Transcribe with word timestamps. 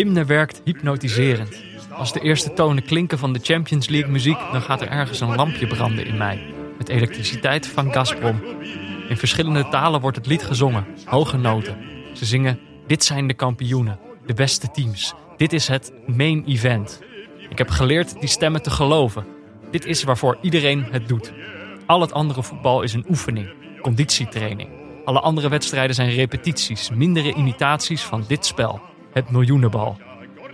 hymne 0.00 0.24
werkt 0.24 0.60
hypnotiserend. 0.64 1.62
Als 1.90 2.12
de 2.12 2.20
eerste 2.20 2.52
tonen 2.52 2.84
klinken 2.84 3.18
van 3.18 3.32
de 3.32 3.38
Champions 3.42 3.88
League 3.88 4.10
muziek, 4.10 4.38
dan 4.52 4.62
gaat 4.62 4.80
er 4.80 4.88
ergens 4.88 5.20
een 5.20 5.34
lampje 5.34 5.66
branden 5.66 6.06
in 6.06 6.16
mij. 6.16 6.42
Met 6.78 6.88
elektriciteit 6.88 7.66
van 7.66 7.92
Gazprom. 7.92 8.42
In 9.08 9.16
verschillende 9.16 9.68
talen 9.68 10.00
wordt 10.00 10.16
het 10.16 10.26
lied 10.26 10.42
gezongen, 10.42 10.86
hoge 11.04 11.36
noten. 11.36 11.76
Ze 12.12 12.24
zingen: 12.24 12.58
Dit 12.86 13.04
zijn 13.04 13.26
de 13.26 13.34
kampioenen, 13.34 13.98
de 14.26 14.34
beste 14.34 14.70
teams. 14.70 15.14
Dit 15.36 15.52
is 15.52 15.68
het 15.68 15.92
main 16.06 16.44
event. 16.46 17.00
Ik 17.48 17.58
heb 17.58 17.70
geleerd 17.70 18.20
die 18.20 18.28
stemmen 18.28 18.62
te 18.62 18.70
geloven. 18.70 19.26
Dit 19.70 19.84
is 19.84 20.02
waarvoor 20.02 20.38
iedereen 20.42 20.86
het 20.90 21.08
doet. 21.08 21.32
Al 21.86 22.00
het 22.00 22.12
andere 22.12 22.42
voetbal 22.42 22.82
is 22.82 22.92
een 22.92 23.06
oefening, 23.08 23.48
conditietraining. 23.82 24.68
Alle 25.04 25.20
andere 25.20 25.48
wedstrijden 25.48 25.94
zijn 25.94 26.10
repetities, 26.10 26.90
mindere 26.90 27.34
imitaties 27.34 28.02
van 28.02 28.24
dit 28.28 28.46
spel, 28.46 28.89
het 29.12 29.30
miljoenenbal. 29.30 29.98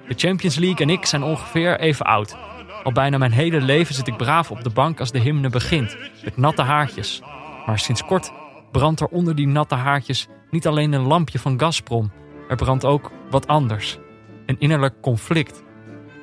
De 0.08 0.14
Champions 0.16 0.56
League 0.56 0.86
en 0.86 0.90
ik 0.92 1.06
zijn 1.06 1.22
ongeveer 1.22 1.80
even 1.80 2.06
oud. 2.06 2.36
Al 2.82 2.92
bijna 2.92 3.18
mijn 3.18 3.32
hele 3.32 3.60
leven 3.60 3.94
zit 3.94 4.06
ik 4.06 4.16
braaf 4.16 4.50
op 4.50 4.62
de 4.62 4.70
bank 4.70 5.00
als 5.00 5.10
de 5.10 5.18
hymne 5.18 5.48
begint, 5.48 5.96
met 6.24 6.36
natte 6.36 6.62
haartjes. 6.62 7.22
Maar 7.66 7.78
sinds 7.78 8.04
kort 8.04 8.32
brandt 8.72 9.00
er 9.00 9.06
onder 9.06 9.34
die 9.34 9.46
natte 9.46 9.74
haartjes 9.74 10.28
niet 10.50 10.66
alleen 10.66 10.92
een 10.92 11.06
lampje 11.06 11.38
van 11.38 11.60
Gazprom. 11.60 12.12
Er 12.48 12.56
brandt 12.56 12.84
ook 12.84 13.10
wat 13.30 13.46
anders. 13.46 13.98
Een 14.46 14.56
innerlijk 14.58 15.00
conflict. 15.00 15.64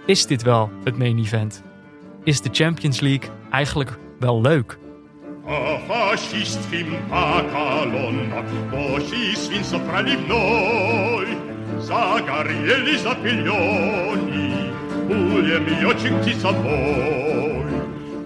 Is 0.06 0.26
dit 0.26 0.42
wel 0.42 0.72
het 0.84 0.98
main 0.98 1.18
event? 1.18 1.64
Is 2.24 2.42
de 2.42 2.50
Champions 2.52 3.00
League 3.00 3.30
eigenlijk 3.50 3.98
wel 4.20 4.42
leuk? 4.42 4.78
Zagarieli 11.84 12.96
zapilioni, 12.98 14.72
bulem 15.08 15.66
jočinci 15.84 16.34
sa 16.40 16.52
voi. 16.64 17.76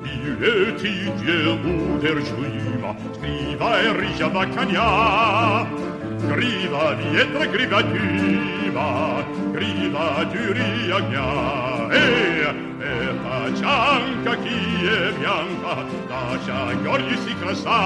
Bileti 0.04 1.10
djevu 1.18 1.98
držljiva, 2.02 2.94
skriva 3.14 3.72
je 3.78 3.94
rižava 4.02 4.46
kanja, 4.56 4.90
griva 6.30 6.94
vjetra, 7.02 7.46
griva 7.54 7.82
djiva, 7.82 9.24
griva 9.54 10.08
djuri 10.32 10.94
agnja. 10.94 11.30
Ej, 11.98 12.42
eta 12.82 13.40
čanka 13.60 14.34
kijevljanka, 14.44 15.76
naša 16.10 16.62
krasa, 17.42 17.78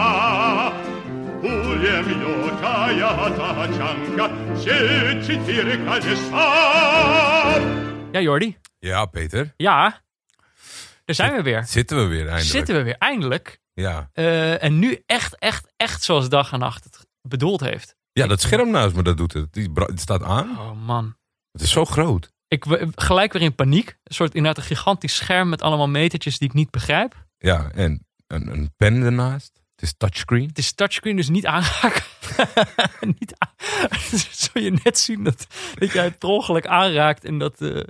Ja, 8.12 8.20
Jordi? 8.20 8.58
Ja, 8.80 9.06
Peter. 9.06 9.54
Ja, 9.58 10.02
daar 11.06 11.16
zijn 11.16 11.34
we 11.36 11.42
weer. 11.42 11.64
Zitten 11.66 11.98
we 11.98 12.04
weer 12.04 12.20
eindelijk. 12.20 12.46
Zitten 12.46 12.76
we 12.76 12.82
weer, 12.84 12.96
eindelijk. 12.98 13.60
Ja. 13.74 14.10
Eh, 14.14 14.64
en 14.64 14.80
nu 14.80 15.04
echt, 15.06 15.36
echt, 15.38 15.74
echt 15.78 16.04
zoals 16.04 16.30
dag 16.30 16.52
en 16.52 16.60
nacht 16.60 16.84
het 16.84 17.08
bedoeld 17.22 17.62
heeft. 17.62 17.96
ja, 18.14 18.28
dat 18.28 18.42
scherm 18.42 18.70
naast 18.72 18.96
me 18.96 19.04
dat 19.04 19.18
doet 19.18 19.34
het. 19.34 19.54
Die 19.54 19.72
staat 19.96 20.24
aan. 20.24 20.50
Oh 20.60 20.86
man. 20.86 21.16
Het 21.52 21.62
is 21.62 21.72
zo 21.72 21.86
groot. 21.86 22.32
Ik 22.48 22.66
gelijk 22.96 23.34
weer 23.34 23.42
in 23.42 23.56
paniek. 23.56 23.98
Een 24.04 24.16
soort 24.16 24.34
inderdaad 24.36 24.64
een 24.64 24.70
gigantisch 24.76 25.16
scherm 25.16 25.50
met 25.50 25.62
allemaal 25.62 25.90
metertjes 25.90 26.38
die 26.38 26.48
ik 26.48 26.54
niet 26.54 26.70
begrijp. 26.72 27.26
Ja, 27.38 27.72
en 27.72 28.08
een, 28.28 28.48
een 28.48 28.74
pen 28.78 29.04
ernaast. 29.04 29.61
Het 29.82 29.90
is 29.90 29.96
touchscreen. 29.98 30.48
Het 30.48 30.58
is 30.58 30.74
touchscreen, 30.74 31.16
dus 31.16 31.30
niet 31.30 31.46
aanraken. 31.46 32.04
niet. 33.20 33.36
Zul 34.32 34.62
je 34.62 34.80
net 34.84 34.98
zien 34.98 35.24
dat, 35.24 35.48
dat 35.76 35.92
jij 35.92 36.04
het 36.04 36.18
per 36.18 36.30
ongeluk 36.30 36.68
aanraakt 36.68 37.26
en 37.26 37.38
dat, 37.38 37.62
eh, 37.62 37.82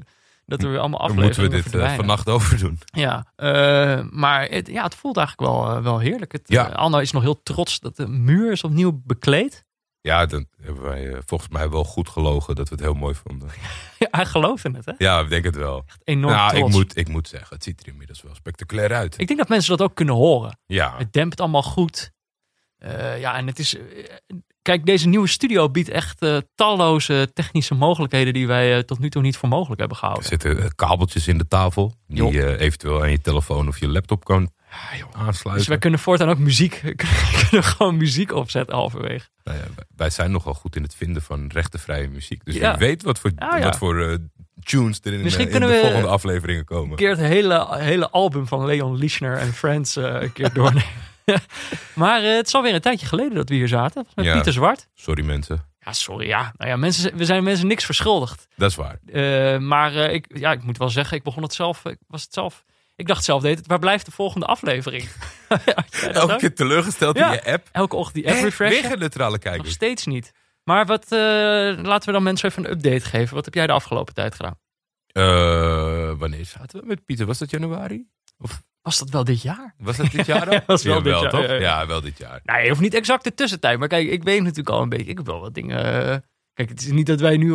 dat 0.46 0.63
er 0.63 0.69
weer 0.69 0.80
allemaal 0.80 1.07
Dan 1.07 1.16
moeten 1.16 1.41
we 1.41 1.47
afleveringen 1.47 1.72
dit 1.72 1.90
eh, 1.90 1.96
vannacht 1.96 2.30
overdoen. 2.30 2.80
Ja, 2.85 3.25
eh, 3.35 4.01
maar 4.09 4.47
het, 4.50 4.68
ja, 4.68 4.84
het 4.84 4.96
voelt 4.96 5.18
eigenlijk 5.18 5.51
wel, 5.51 5.81
wel 5.81 6.00
heerlijk. 6.00 6.31
Het, 6.31 6.44
Ja. 6.46 6.63
Anno 6.63 6.97
is 6.97 7.12
nog 7.12 7.24
heel 7.24 7.44
trots 7.44 7.80
dat 7.80 7.96
de 7.96 8.07
muur 8.07 8.51
is 8.51 8.63
opnieuw 8.63 9.01
bekleed. 9.06 9.66
Ja, 10.01 10.25
dan 10.25 10.45
hebben 10.62 10.84
wij 10.84 11.07
eh, 11.12 11.17
volgens 11.25 11.50
mij 11.50 11.69
wel 11.69 11.84
goed 11.84 12.09
gelogen 12.09 12.56
dat 12.56 12.69
we 12.69 12.75
het 12.75 12.84
heel 12.84 12.94
mooi 12.94 13.16
vonden. 13.16 13.50
Ja, 14.00 14.07
hij 14.12 14.25
geloofde 14.25 14.72
het, 14.72 14.85
hè? 14.85 14.91
Ja, 14.97 15.19
ik 15.19 15.29
denk 15.29 15.44
het 15.44 15.56
wel. 15.56 15.85
Enorm 16.03 16.34
nou, 16.35 16.57
ik 16.57 16.67
moet, 16.67 16.97
ik 16.97 17.07
moet 17.07 17.28
zeggen, 17.28 17.56
het 17.56 17.63
ziet 17.63 17.81
er 17.81 17.88
inmiddels 17.88 18.22
wel 18.22 18.35
spectaculair 18.35 18.94
uit. 18.94 19.19
Ik 19.19 19.28
denk 19.28 19.39
dat 19.39 19.50
mensen 19.50 19.78
dat 19.78 19.88
ook 19.89 19.95
kunnen 19.95 20.16
horen. 20.16 20.59
Ja, 20.66 20.97
Het 20.97 21.13
dempt 21.13 21.39
allemaal 21.39 21.63
goed. 21.63 22.12
Eh, 22.78 23.19
ja, 23.19 23.35
en 23.35 23.47
het 23.47 23.59
is. 23.59 23.78
eh, 23.78 23.84
kijk, 24.62 24.85
deze 24.85 25.07
nieuwe 25.07 25.28
studio 25.28 25.69
biedt 25.69 25.89
echt 25.89 26.25
talloze 26.56 27.29
technische 27.33 27.73
mogelijkheden 27.75 28.33
die 28.33 28.47
wij 28.47 28.83
tot 28.83 29.00
nu 29.00 29.09
toe 29.09 29.22
niet 29.22 29.38
voor 29.38 29.50
mogelijk 29.50 29.79
hebben 29.79 29.97
er 29.97 30.03
gehouden. 30.03 30.29
zitten 30.29 30.63
eh, 30.63 30.69
kabeltjes 30.75 31.28
in 31.28 31.38
de 31.38 31.47
tafel. 31.47 31.94
Die 32.07 32.31
je 32.31 32.57
eventueel 32.57 33.01
aan 33.01 33.12
je 33.12 33.22
telefoon 33.22 33.68
of 33.68 33.79
je 33.79 33.88
laptop 33.88 34.23
kan 34.25 34.51
Ja, 34.71 34.97
joh. 34.97 35.09
aansluiten. 35.13 35.53
Dus 35.57 35.67
wij 35.67 35.77
kunnen 35.77 35.99
voortaan 35.99 36.29
ook 36.29 36.37
muziek, 36.37 36.81
kunnen 37.49 37.63
gewoon 37.63 37.97
muziek 37.97 38.33
opzetten 38.33 38.75
halverwege. 38.75 39.27
Nou 39.43 39.57
ja, 39.57 39.63
wij- 39.95 40.09
zijn 40.09 40.31
nogal 40.31 40.53
goed 40.53 40.75
in 40.75 40.83
het 40.83 40.95
vinden 40.95 41.21
van 41.21 41.49
rechtenvrije 41.53 42.07
muziek. 42.09 42.45
Dus 42.45 42.55
Ja. 42.55 42.77
wie 42.77 42.87
weet 42.87 43.03
wat 43.03 43.19
voor, 43.19 43.31
Ah, 43.35 43.57
ja. 43.57 43.63
wat 43.63 43.77
voor 43.77 44.01
eh, 44.01 44.15
tunes 44.63 44.99
er 45.03 45.13
in, 45.13 45.21
Misschien 45.21 45.47
eh, 45.47 45.53
in 45.53 45.59
kunnen 45.59 45.69
de 45.69 45.75
we- 45.75 45.81
volgende 45.87 46.07
afleveringen 46.07 46.65
komen. 46.65 46.89
Een 46.91 46.95
keer 46.95 47.09
het 47.09 47.19
hele, 47.19 47.67
hele 47.77 48.09
album 48.09 48.47
van 48.47 48.65
Leon 48.65 48.95
Lischner 48.97 49.37
en 49.37 49.53
Friends 49.53 49.95
eh, 49.95 50.21
een 50.21 50.33
keer 50.33 50.53
doornemen. 50.53 50.83
maar 51.93 52.21
het 52.21 52.47
is 52.47 52.53
alweer 52.55 52.73
een 52.73 52.81
tijdje 52.81 53.05
geleden 53.05 53.35
dat 53.35 53.49
we 53.49 53.55
hier 53.55 53.67
zaten. 53.67 54.05
Met 54.15 54.25
Ja. 54.25 54.33
Pieter 54.33 54.53
Zwart. 54.53 54.88
Sorry 54.93 55.23
mensen, 55.25 55.65
Ja, 55.79 55.93
sorry. 55.93 56.27
Ja, 56.27 56.53
nou 56.57 56.69
ja, 56.69 56.75
mensen, 56.77 57.17
we 57.17 57.25
zijn 57.25 57.43
mensen 57.43 57.67
niks 57.67 57.85
verschuldigd. 57.85 58.47
dat 58.55 58.69
is 58.69 58.75
waar. 58.75 58.99
Maar 59.61 59.93
ik, 59.93 60.25
ja, 60.33 60.51
ik 60.51 60.63
moet 60.63 60.77
wel 60.77 60.89
zeggen, 60.89 61.17
ik 61.17 61.23
begon 61.23 61.43
het 61.43 61.53
zelf. 61.53 61.85
Ik 61.85 61.97
was 62.07 62.23
het 62.23 62.33
zelf. 62.33 62.63
Ik 63.01 63.07
dacht 63.07 63.23
zelf, 63.23 63.41
deed 63.41 63.57
het, 63.57 63.67
waar 63.67 63.79
blijft 63.79 64.06
de 64.06 64.12
volgende 64.12 64.45
aflevering? 64.45 65.03
Elke 66.13 66.34
ook? 66.34 66.39
keer 66.39 66.56
teleurgesteld 66.56 67.17
Ja. 67.17 67.25
in 67.28 67.31
je 67.44 67.51
app. 67.53 67.67
Elke 67.72 67.95
ochtend 67.95 68.16
die 68.16 68.28
app 68.28 68.38
Hè, 68.38 68.44
refreshen? 68.44 68.89
Weer 68.89 68.97
neutrale 68.97 69.39
Nog 69.57 69.67
steeds 69.67 70.06
niet. 70.06 70.31
Maar 70.63 70.85
wat, 70.85 71.03
eh, 71.03 71.19
laten 71.84 72.06
we 72.06 72.12
dan 72.12 72.23
mensen 72.23 72.50
even 72.50 72.66
een 72.66 72.72
update 72.72 73.06
geven. 73.06 73.35
Wat 73.35 73.45
heb 73.45 73.53
jij 73.53 73.67
de 73.67 73.73
afgelopen 73.73 74.13
tijd 74.13 74.35
gedaan? 74.35 74.59
Eh, 75.07 76.12
wanneer 76.17 76.45
zaten 76.45 76.79
we 76.79 76.85
met 76.85 77.06
Pieter? 77.06 77.25
Was 77.25 77.38
dat 77.38 77.50
januari? 77.51 78.07
Was 78.81 78.97
dat 79.00 79.09
wel 79.09 79.23
dit 79.23 79.41
jaar? 79.41 79.75
Was 79.78 79.97
dat 79.97 80.12
dit 80.12 80.25
jaar 80.25 80.50
al? 80.51 80.59
Was 80.66 80.83
wel 80.83 80.95
Ja, 80.95 81.01
dit 81.01 81.19
jaar, 81.19 81.29
toch? 81.29 81.41
ja, 81.45 81.53
ja. 81.53 81.59
Ja, 81.59 81.88
wel 81.88 82.01
dit 82.01 82.18
jaar. 82.18 82.39
Nee, 82.44 82.63
je 82.63 82.69
hoeft 82.69 82.81
niet 82.81 82.94
exact 82.94 83.23
de 83.23 83.33
tussentijd. 83.33 83.79
Maar 83.79 83.88
kijk, 83.88 84.09
ik 84.09 84.23
weet 84.23 84.41
natuurlijk 84.41 84.69
al 84.69 84.81
een 84.81 84.89
beetje. 84.89 85.12
Ik 85.12 85.18
heb 85.18 85.25
wel 85.25 85.39
wat 85.39 85.53
dingen. 85.53 85.78
eh, 85.85 86.18
kijk, 86.53 86.69
het 86.69 86.81
is 86.81 86.91
niet 86.91 87.06
dat 87.07 87.19
wij 87.19 87.38
nu. 87.38 87.50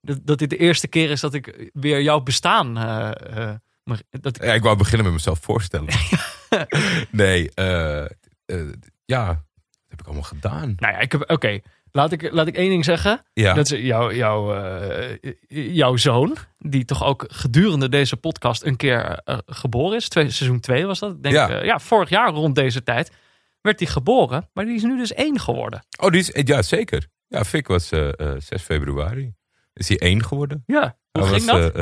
dat, 0.00 0.18
dat 0.22 0.38
dit 0.38 0.50
de 0.50 0.56
eerste 0.56 0.88
keer 0.88 1.10
is 1.10 1.20
dat 1.20 1.34
ik 1.34 1.70
weer 1.72 2.02
jouw 2.02 2.20
bestaan. 2.20 2.76
Maar 3.84 4.00
dat 4.10 4.36
ik, 4.36 4.42
Ja, 4.44 4.52
ik 4.52 4.62
wou 4.62 4.76
beginnen 4.76 5.04
met 5.04 5.14
mezelf 5.14 5.38
voorstellen. 5.40 5.88
nee, 7.10 7.50
eh, 7.54 8.04
eh, 8.04 8.08
ja, 9.04 9.26
dat 9.26 9.36
heb 9.88 10.00
ik 10.00 10.06
allemaal 10.06 10.22
gedaan. 10.22 10.74
nou 10.78 10.92
ja, 10.92 10.98
ik 10.98 11.12
heb. 11.12 11.30
Oké, 11.30 11.60
laat, 11.90 12.12
ik, 12.12 12.32
laat 12.32 12.46
ik 12.46 12.56
één 12.56 12.68
ding 12.68 12.84
zeggen. 12.84 13.22
Ja, 13.32 13.54
Dat 13.54 13.70
is 13.70 13.80
jouw, 13.80 14.12
jouw, 14.12 14.54
eh, 14.54 15.32
jouw 15.74 15.96
zoon, 15.96 16.36
die 16.58 16.84
toch 16.84 17.04
ook 17.04 17.24
gedurende 17.28 17.88
deze 17.88 18.16
podcast 18.16 18.62
een 18.64 18.76
keer 18.76 19.20
geboren 19.46 19.96
is. 19.96 20.08
Twee, 20.08 20.30
seizoen 20.30 20.60
2 20.60 20.86
was 20.86 20.98
dat. 20.98 21.12
Ik 21.14 21.22
denk, 21.22 21.34
Ja. 21.34 21.50
ja. 21.50 21.62
ja, 21.64 21.78
vorig 21.78 22.08
jaar 22.08 22.30
rond 22.32 22.54
deze 22.54 22.82
tijd 22.82 23.10
werd 23.60 23.78
hij 23.80 23.88
geboren. 23.88 24.48
Maar 24.52 24.64
die 24.64 24.74
is 24.74 24.82
nu 24.82 24.96
dus 24.96 25.12
één 25.12 25.40
geworden. 25.40 25.84
oh, 26.00 26.10
die 26.10 26.20
is, 26.20 26.30
ja, 26.44 26.62
zeker. 26.62 27.06
Ja, 27.28 27.44
Fik 27.44 27.66
was 27.66 27.90
eh, 27.90 28.08
eh, 28.20 28.40
6 28.40 28.62
februari. 28.62 29.34
Is 29.72 29.88
hij 29.88 29.98
één 29.98 30.24
geworden? 30.24 30.62
Ja, 30.66 30.96
hoe 31.12 31.22
Hij 31.22 31.32
ging 31.38 31.50
was, 31.50 31.60
dat? 31.72 31.74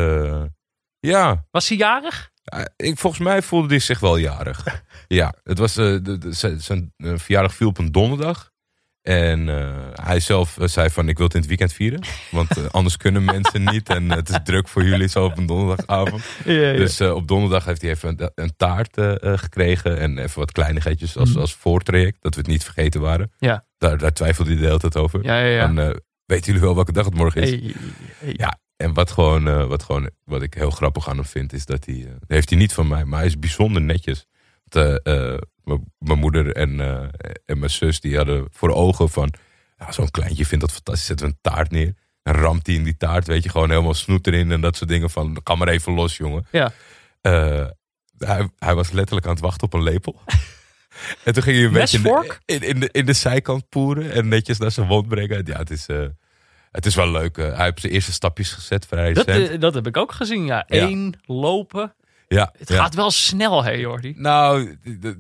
Ja, 1.00 1.47
was 1.50 1.69
hij 1.69 1.77
jarig? 1.78 2.31
Ja, 2.43 2.69
ik, 2.76 2.99
volgens 2.99 3.23
mij 3.23 3.43
voelde 3.43 3.69
hij 3.69 3.79
zich 3.79 4.00
wel 4.00 4.17
jarig. 4.17 4.82
ja, 5.08 5.35
het 5.43 5.58
was, 5.58 5.76
eh, 5.76 5.85
de, 6.02 6.19
de- 6.19 6.32
zijn- 6.32 6.61
zijn 6.61 6.93
verjaardag 6.97 7.55
viel 7.55 7.69
op 7.69 7.79
een 7.79 7.93
donderdag. 7.93 8.49
En 9.02 9.49
eh, 9.49 9.76
hij 9.93 10.20
zelf 10.20 10.58
eh, 10.58 10.67
zei 10.67 10.91
van 10.91 11.08
ik 11.08 11.17
wil 11.17 11.26
het 11.26 11.35
in 11.35 11.41
het 11.41 11.49
weekend 11.49 11.73
vieren. 11.73 12.00
Want 12.31 12.73
anders 12.73 12.97
kunnen 12.97 13.25
mensen 13.25 13.64
niet. 13.64 13.88
En 13.88 14.11
het 14.11 14.29
is 14.29 14.38
druk 14.44 14.69
voor 14.69 14.85
jullie 14.85 15.08
zo 15.08 15.25
op 15.25 15.37
een 15.38 15.47
donderdagavond. 15.47 16.23
Ja, 16.44 16.73
Dus 16.73 17.00
op 17.00 17.29
donderdag 17.29 17.64
heeft 17.64 17.82
hij 17.82 17.91
even 17.91 18.08
een, 18.08 18.31
een 18.35 18.52
taart 18.56 18.97
gekregen. 19.41 19.99
En 19.99 20.19
even 20.19 20.38
wat 20.38 20.52
kleinigheidjes 20.52 21.17
als, 21.17 21.37
als 21.37 21.55
voortraject. 21.55 22.17
Dat 22.20 22.35
we 22.35 22.41
het 22.41 22.50
niet 22.50 22.64
vergeten 22.64 23.00
waren. 23.00 23.32
Ja. 23.38 23.64
Daar, 23.79 23.99
daar 23.99 24.12
twijfelde 24.12 24.50
hij 24.50 24.61
de 24.61 24.67
hele 24.67 24.79
tijd 24.79 24.97
over. 24.97 25.25
Ja, 25.25 25.38
ja, 25.38 25.47
ja. 25.47 25.62
En 25.64 26.02
weten 26.25 26.47
jullie 26.47 26.61
wel 26.61 26.75
welke 26.75 26.93
dag 26.93 27.05
het 27.05 27.14
morgen 27.14 27.43
is? 27.43 27.50
Hey, 27.50 27.75
hey. 28.19 28.35
Ja, 28.37 28.58
en 28.81 28.94
wat 28.94 29.11
gewoon, 29.11 29.49
eh, 29.49 29.65
wat 29.65 29.82
gewoon, 29.82 30.11
wat 30.25 30.43
ik 30.43 30.55
heel 30.55 30.71
grappig 30.71 31.09
aan 31.09 31.17
hem 31.17 31.25
vind, 31.25 31.53
is 31.53 31.67
dat 31.67 31.85
hij, 31.85 31.94
eh, 31.94 32.12
heeft 32.27 32.50
hij 32.50 32.59
niet 32.59 32.73
van 32.73 32.88
mij, 32.88 33.05
maar 33.05 33.19
hij 33.19 33.29
is 33.29 33.38
bijzonder 33.38 33.82
netjes. 33.82 34.27
Want, 34.65 35.03
eh, 35.03 35.37
mijn 35.99 36.19
moeder 36.19 36.53
en, 36.53 36.81
en 37.47 37.59
mijn 37.59 37.71
zus, 37.71 38.00
die 38.00 38.17
hadden 38.17 38.47
voor 38.50 38.75
ogen 38.75 39.09
van, 39.09 39.32
ja, 39.79 39.93
zo'n 39.93 40.11
kleintje 40.11 40.47
vindt 40.47 40.65
dat 40.65 40.75
fantastisch, 40.75 41.06
zetten 41.06 41.27
we 41.27 41.32
een 41.32 41.53
taart 41.53 41.71
neer. 41.71 41.94
En 42.23 42.35
ramt 42.35 42.67
hij 42.67 42.77
in 42.77 42.85
die 42.85 42.97
taart, 42.97 43.27
weet 43.27 43.43
je, 43.43 43.49
gewoon 43.49 43.71
helemaal 43.71 43.94
snoet 43.94 44.27
erin 44.27 44.53
en 44.53 44.61
dat 44.61 44.77
soort 44.77 44.91
dingen 44.91 45.11
van, 45.11 45.41
kan 45.43 45.59
maar 45.59 45.69
even 45.69 45.93
los, 45.93 46.17
jongen. 46.17 46.47
Ja. 46.50 46.73
Hij, 48.19 48.49
hij 48.59 48.75
was 48.75 48.91
letterlijk 48.91 49.26
aan 49.26 49.33
het 49.33 49.43
wachten 49.43 49.67
op 49.67 49.75
een 49.75 49.83
lepel. 49.83 50.21
en 51.25 51.33
toen 51.33 51.43
ging 51.43 51.56
hij 51.56 51.65
een 51.65 51.73
beetje 51.73 51.97
in 51.97 52.03
de, 52.03 52.38
in, 52.44 52.62
in, 52.62 52.81
de, 52.81 52.88
in 52.93 53.06
de 53.06 53.12
zijkant 53.12 53.69
poeren 53.69 54.12
en 54.12 54.29
netjes 54.29 54.59
naar 54.59 54.71
zijn 54.71 54.87
mond 54.87 55.09
brengen. 55.09 55.43
Ja, 55.47 55.56
het 55.56 55.71
is... 55.71 55.87
eh, 56.70 56.76
Het 56.76 56.87
is 56.87 56.94
wel 56.94 57.11
leuk. 57.11 57.38
eh, 57.38 57.56
hij 57.56 57.64
heeft 57.64 57.81
zijn 57.81 57.93
eerste 57.93 58.12
stapjes 58.12 58.52
gezet, 58.52 58.87
vrij 58.87 59.12
Dat, 59.12 59.26
eh, 59.26 59.61
dat 59.61 59.75
heb 59.75 59.87
ik 59.87 59.96
ook 59.96 60.12
gezien, 60.12 60.44
ja. 60.44 60.64
Ja. 60.69 60.82
Eén, 60.88 61.14
lopen. 61.26 61.94
ja, 62.28 62.52
Het 62.58 62.69
ja. 62.69 62.76
gaat 62.76 62.94
wel 62.94 63.11
snel, 63.11 63.64
hè 63.64 63.70
Jordi? 63.70 64.14
Nou, 64.17 64.76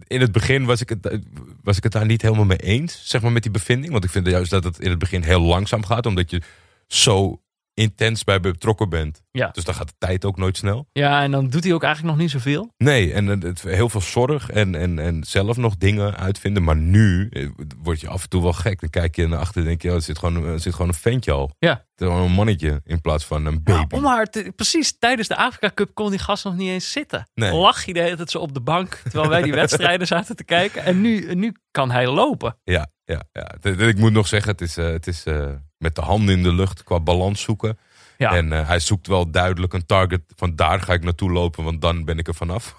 in 0.06 0.20
het 0.20 0.32
begin 0.32 0.64
was 0.64 0.80
ik, 0.80 0.88
het, 0.88 1.18
was 1.62 1.76
ik 1.76 1.82
het 1.82 1.92
daar 1.92 2.06
niet 2.06 2.22
helemaal 2.22 2.44
mee 2.44 2.58
eens, 2.58 3.00
zeg 3.04 3.22
maar, 3.22 3.32
met 3.32 3.42
die 3.42 3.52
bevinding. 3.52 3.92
Want 3.92 4.04
ik 4.04 4.10
vind 4.10 4.26
juist 4.26 4.50
dat 4.50 4.64
het 4.64 4.78
in 4.80 4.90
het 4.90 4.98
begin 4.98 5.22
heel 5.22 5.40
langzaam 5.40 5.84
gaat, 5.84 6.06
omdat 6.06 6.30
je 6.30 6.42
zo 6.86 7.40
intens 7.80 8.24
bij 8.24 8.40
betrokken 8.40 8.88
bent. 8.88 9.22
Ja. 9.30 9.48
Dus 9.52 9.64
dan 9.64 9.74
gaat 9.74 9.88
de 9.88 9.94
tijd 9.98 10.24
ook 10.24 10.36
nooit 10.36 10.56
snel. 10.56 10.86
Ja, 10.92 11.22
en 11.22 11.30
dan 11.30 11.48
doet 11.48 11.64
hij 11.64 11.72
ook 11.72 11.82
eigenlijk 11.82 12.14
nog 12.14 12.22
niet 12.24 12.32
zoveel. 12.32 12.72
Nee, 12.76 13.12
en 13.12 13.26
het, 13.26 13.42
het- 13.42 13.62
heel 13.62 13.88
veel 13.88 14.00
zorg 14.00 14.50
en, 14.50 14.74
en, 14.74 14.98
en 14.98 15.24
zelf 15.24 15.56
nog 15.56 15.76
dingen 15.76 16.16
uitvinden. 16.16 16.62
Maar 16.64 16.76
nu 16.76 17.28
eh, 17.28 17.48
word 17.82 18.00
je 18.00 18.08
af 18.08 18.22
en 18.22 18.28
toe 18.28 18.42
wel 18.42 18.52
gek. 18.52 18.80
Dan 18.80 18.90
kijk 18.90 19.16
je 19.16 19.26
naar 19.28 19.38
achter 19.38 19.60
en 19.60 19.66
denk 19.66 19.82
je, 19.82 19.88
oh, 19.88 19.94
er, 19.94 20.02
zit 20.02 20.18
gewoon, 20.18 20.44
er 20.44 20.60
zit 20.60 20.72
gewoon 20.72 20.88
een 20.88 20.94
ventje 20.94 21.32
al. 21.32 21.50
Ja. 21.58 21.70
Het 21.70 22.08
is 22.08 22.14
gewoon 22.14 22.22
een 22.30 22.36
mannetje 22.36 22.80
in 22.84 23.00
plaats 23.00 23.24
van 23.24 23.46
een 23.46 23.62
baby. 23.62 23.78
Ja, 23.78 23.96
om 23.96 24.02
maar 24.02 24.26
te- 24.26 24.52
precies, 24.56 24.98
tijdens 24.98 25.28
de 25.28 25.36
Afrika 25.36 25.70
Cup 25.74 25.90
kon 25.94 26.10
die 26.10 26.18
gast 26.18 26.44
nog 26.44 26.56
niet 26.56 26.68
eens 26.68 26.92
zitten. 26.92 27.28
Nee. 27.34 27.52
Lag 27.52 27.84
hij 27.84 27.92
de 27.94 28.00
hele 28.00 28.16
tijd 28.16 28.30
zo 28.30 28.38
op 28.38 28.54
de 28.54 28.60
bank, 28.60 28.94
terwijl 29.02 29.28
wij 29.28 29.42
die 29.42 29.52
wedstrijden 29.64 30.06
zaten 30.06 30.36
te 30.36 30.44
kijken. 30.44 30.84
En 30.84 31.00
nu, 31.00 31.34
nu 31.34 31.52
kan 31.70 31.90
hij 31.90 32.06
lopen. 32.06 32.56
Ja, 32.64 32.86
ja, 33.04 33.22
ja. 33.32 33.54
Ik 33.62 33.98
moet 33.98 34.12
nog 34.12 34.26
zeggen, 34.26 34.50
het 34.50 34.60
is, 34.60 34.76
eh, 34.76 34.86
het 34.86 35.06
is 35.06 35.24
eh, 35.24 35.48
met 35.80 35.94
de 35.94 36.00
handen 36.00 36.36
in 36.36 36.42
de 36.42 36.52
lucht 36.52 36.84
qua 36.84 37.00
balans 37.00 37.42
zoeken. 37.42 37.78
Ja. 38.18 38.32
En 38.36 38.52
eh, 38.52 38.66
hij 38.66 38.78
zoekt 38.78 39.06
wel 39.06 39.30
duidelijk 39.30 39.72
een 39.72 39.86
target 39.86 40.20
van 40.36 40.56
daar 40.56 40.80
ga 40.80 40.92
ik 40.92 41.02
naartoe 41.04 41.30
lopen, 41.32 41.64
want 41.64 41.80
dan 41.80 42.04
ben 42.04 42.18
ik 42.18 42.28
er 42.28 42.34
vanaf. 42.34 42.74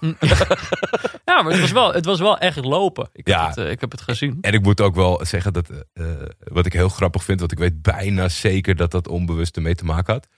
Ja, 1.24 1.42
maar 1.42 1.52
het 1.52 1.60
was 1.60 1.72
wel, 1.72 1.92
het 1.92 2.04
was 2.04 2.20
wel 2.20 2.38
echt 2.38 2.64
lopen. 2.64 3.08
Ik, 3.12 3.28
Ja. 3.28 3.40
heb, 3.46 3.48
het, 3.48 3.64
eh, 3.64 3.70
ik 3.70 3.80
heb 3.80 3.90
het 3.90 4.00
gezien. 4.00 4.38
En 4.40 4.52
ik 4.52 4.62
moet 4.62 4.80
ook 4.80 4.94
wel 4.94 5.20
zeggen 5.24 5.52
dat 5.52 5.70
eh, 5.92 6.04
wat 6.38 6.66
ik 6.66 6.72
heel 6.72 6.88
grappig 6.88 7.24
vind, 7.24 7.40
want 7.40 7.52
ik 7.52 7.58
weet 7.58 7.82
bijna 7.82 8.28
zeker 8.28 8.76
dat 8.76 8.90
dat 8.90 9.08
onbewust 9.08 9.56
ermee 9.56 9.74
te 9.74 9.84
maken 9.84 10.12
had. 10.14 10.28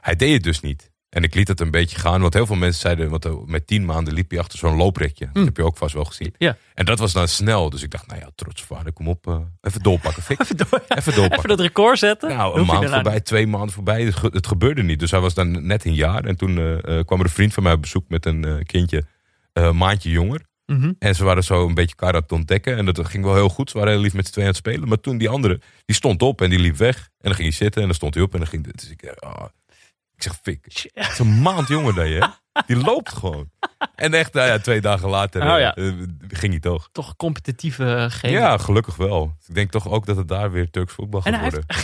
Hij 0.00 0.16
deed 0.16 0.32
het 0.32 0.42
dus 0.42 0.60
niet. 0.60 0.89
En 1.10 1.22
ik 1.22 1.34
liet 1.34 1.48
het 1.48 1.60
een 1.60 1.70
beetje 1.70 1.98
gaan, 1.98 2.20
want 2.20 2.34
heel 2.34 2.46
veel 2.46 2.56
mensen 2.56 2.80
zeiden, 2.80 3.10
want 3.10 3.46
met 3.48 3.66
tien 3.66 3.84
maanden 3.84 4.14
liep 4.14 4.30
hij 4.30 4.38
achter 4.38 4.58
zo'n 4.58 4.76
looprekje. 4.76 5.28
Dat 5.32 5.44
heb 5.44 5.56
je 5.56 5.64
ook 5.64 5.76
vast 5.76 5.94
wel 5.94 6.04
gezien. 6.04 6.34
Ja. 6.38 6.56
En 6.74 6.84
dat 6.84 6.98
was 6.98 7.12
dan 7.12 7.28
snel, 7.28 7.70
dus 7.70 7.82
ik 7.82 7.90
dacht, 7.90 8.06
nou 8.06 8.20
ja, 8.20 8.30
trots 8.34 8.62
vader, 8.62 8.92
kom 8.92 9.08
op, 9.08 9.26
eh, 9.26 9.38
even 9.60 9.82
doorpakken, 9.82 10.22
Fik. 10.22 10.40
Even, 10.42 10.56
door, 10.56 10.68
Even 10.88 11.14
doorpakken. 11.14 11.36
even 11.38 11.48
dat 11.48 11.60
record 11.60 11.98
zetten. 11.98 12.28
Nou, 12.28 12.54
een 12.58 12.64
je 12.64 12.72
maand 12.72 12.90
voorbij, 12.90 13.20
twee 13.20 13.46
maanden 13.46 13.70
voorbij. 13.72 14.02
Het, 14.04 14.14
ge- 14.16 14.30
het 14.32 14.46
gebeurde 14.46 14.82
niet. 14.82 14.98
Dus 14.98 15.10
hij 15.10 15.20
was 15.20 15.34
dan 15.34 15.66
net 15.66 15.84
een 15.84 15.94
jaar. 15.94 16.24
En 16.24 16.36
toen 16.36 16.58
eh, 16.58 16.98
eh, 16.98 17.04
kwam 17.04 17.18
er 17.18 17.24
een 17.24 17.30
vriend 17.32 17.54
van 17.54 17.62
mij 17.62 17.72
op 17.72 17.80
bezoek 17.80 18.04
met 18.08 18.26
een 18.26 18.66
kindje, 18.66 19.04
een 19.52 19.76
maandje 19.76 20.10
jonger. 20.10 20.40
Mhm. 20.66 20.92
En 20.98 21.14
ze 21.14 21.24
waren 21.24 21.44
zo 21.44 21.66
een 21.66 21.74
beetje 21.74 21.94
elkaar 21.96 22.14
aan 22.14 22.22
het 22.22 22.32
ontdekken. 22.32 22.76
En 22.76 22.84
dat 22.84 23.08
ging 23.08 23.24
wel 23.24 23.34
heel 23.34 23.48
goed. 23.48 23.70
Ze 23.70 23.78
waren 23.78 23.92
heel 23.92 24.02
lief 24.02 24.14
met 24.14 24.26
z'n 24.26 24.32
tweeën 24.32 24.46
aan 24.48 24.54
het 24.54 24.62
spelen. 24.66 24.88
Maar 24.88 25.00
toen 25.00 25.18
die 25.18 25.28
andere, 25.28 25.60
die 25.84 25.96
stond 25.96 26.22
op 26.22 26.40
en 26.40 26.50
die 26.50 26.58
liep 26.58 26.76
weg. 26.76 26.96
En 26.96 27.02
dan 27.18 27.34
ging 27.34 27.48
hij 27.48 27.56
zitten 27.56 27.80
en 27.80 27.86
dan 27.86 27.96
stond 27.96 28.14
hij 28.14 28.22
op 28.22 28.32
en 28.32 28.38
dan 28.38 28.48
ging... 28.48 28.72
Dus 28.72 28.90
ik, 28.90 29.14
ah. 29.18 29.44
Ik 30.24 30.32
zeg, 30.32 30.38
fik, 30.42 30.64
het 30.94 31.12
is 31.12 31.18
een 31.18 31.42
maand 31.42 31.68
jonger 31.68 31.94
dan 31.94 32.08
je? 32.08 32.28
Die 32.66 32.76
loopt 32.76 33.12
gewoon. 33.12 33.50
En 33.94 34.14
echt, 34.14 34.32
nou 34.32 34.46
ja, 34.48 34.58
twee 34.58 34.80
dagen 34.80 35.08
later 35.08 35.42
Oh 35.42 35.58
ja. 35.58 35.74
eh, 35.74 35.88
eh, 35.88 35.94
ging 36.28 36.52
hij 36.52 36.60
toch. 36.60 36.88
Toch 36.92 37.16
competitieve 37.16 37.84
uh, 37.84 38.04
genen. 38.08 38.40
Ja, 38.40 38.58
gelukkig 38.58 38.96
wel. 38.96 39.36
Ik 39.48 39.54
denk 39.54 39.70
toch 39.70 39.88
ook 39.88 40.06
dat 40.06 40.16
het 40.16 40.28
daar 40.28 40.50
weer 40.50 40.70
Turks 40.70 40.92
voetbal 40.92 41.20
gaat 41.20 41.40
worden. 41.40 41.64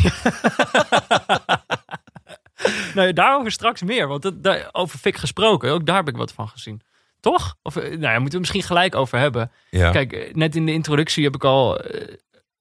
Nou, 2.94 3.12
daarover 3.12 3.50
straks 3.52 3.82
meer. 3.82 4.08
Want 4.08 4.22
het, 4.22 4.42
daar, 4.42 4.68
over 4.72 4.98
Fik 4.98 5.16
gesproken, 5.16 5.70
ook 5.72 5.86
daar 5.86 5.96
heb 5.96 6.08
ik 6.08 6.16
wat 6.16 6.32
van 6.32 6.48
gezien. 6.48 6.80
Toch? 7.20 7.56
Of, 7.62 7.76
eh, 7.76 7.82
nou 7.82 8.00
ja, 8.00 8.12
moeten 8.12 8.32
we 8.32 8.38
misschien 8.38 8.62
gelijk 8.62 8.94
over 8.94 9.18
hebben. 9.18 9.50
Ja. 9.70 9.90
Kijk, 9.90 10.12
eh, 10.12 10.34
net 10.34 10.56
in 10.56 10.66
de 10.66 10.72
introductie 10.72 11.24
heb 11.24 11.34
ik 11.34 11.44
al 11.44 11.80
eh, 11.80 12.02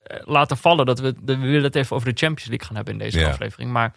eh, 0.04 0.18
laten 0.26 0.58
vallen 0.58 0.86
dat 0.86 1.00
we, 1.00 1.14
dat 1.22 1.38
we 1.38 1.46
willen 1.46 1.64
het 1.64 1.76
even 1.76 1.96
over 1.96 2.14
de 2.14 2.20
Champions 2.20 2.50
League 2.50 2.68
gaan 2.68 2.76
hebben 2.76 2.94
in 2.94 3.00
deze 3.00 3.20
Ja. 3.20 3.30
aflevering. 3.30 3.72
Maar 3.72 3.96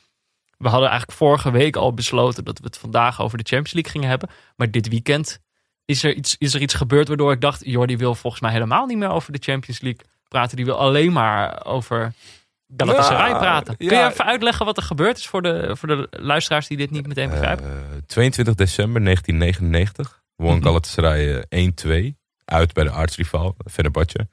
we 0.59 0.69
hadden 0.69 0.89
eigenlijk 0.89 1.19
vorige 1.19 1.51
week 1.51 1.77
al 1.77 1.95
besloten 1.95 2.45
dat 2.45 2.59
we 2.59 2.65
het 2.65 2.79
vandaag 2.79 3.21
over 3.21 3.39
de 3.39 3.45
Champions 3.45 3.73
League 3.73 3.93
gingen 3.93 4.09
hebben. 4.09 4.29
Maar 4.57 4.71
dit 4.71 4.89
weekend 4.89 5.39
is 5.85 6.03
er 6.05 6.15
iets, 6.15 6.37
is 6.39 6.55
er 6.55 6.61
iets 6.61 6.75
gebeurd 6.75 7.09
waardoor 7.09 7.33
ik 7.33 7.41
dacht, 7.41 7.65
Jordi 7.65 7.97
wil 7.97 8.15
volgens 8.15 8.43
mij 8.43 8.53
helemaal 8.53 8.87
niet 8.87 8.99
meer 8.99 9.11
over 9.11 9.33
de 9.33 9.39
Champions 9.43 9.81
League 9.81 10.01
praten. 10.29 10.57
Die 10.57 10.65
wil 10.65 10.79
alleen 10.79 11.13
maar 11.13 11.65
over 11.67 12.13
Galatasaray 12.77 13.31
Ja, 13.31 13.39
praten. 13.39 13.77
Kun 13.77 13.91
ja. 13.91 14.05
je 14.05 14.11
even 14.13 14.25
uitleggen 14.25 14.67
wat 14.67 14.77
er 14.77 14.83
gebeurd 14.83 15.19
is 15.19 15.27
voor 15.27 15.43
de, 15.43 15.77
voor 15.77 15.89
de 15.89 16.09
luisteraars 16.11 16.67
die 16.69 16.77
dit 16.77 16.91
niet 16.91 17.07
meteen 17.07 17.31
begrijpen? 17.31 17.65
Eh, 17.65 17.97
22 18.07 18.55
december 18.55 19.05
1999 19.05 20.23
won 20.37 20.55
Mhm. 20.57 20.63
Galatasaray 20.63 21.41
eh, 21.49 21.69
1-2 22.13 22.17
uit 22.45 22.73
bij 22.73 22.85
de 22.85 22.91
aartsrivaal 22.91 23.57
Fenerbahce 23.71 24.29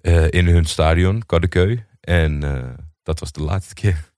eh, 0.00 0.30
in 0.30 0.46
hun 0.46 0.64
stadion 0.64 1.22
Kadıköy. 1.26 1.86
En 2.00 2.42
eh, 2.44 2.68
dat 3.02 3.20
was 3.20 3.32
de 3.32 3.42
laatste 3.42 3.74
keer. 3.74 4.09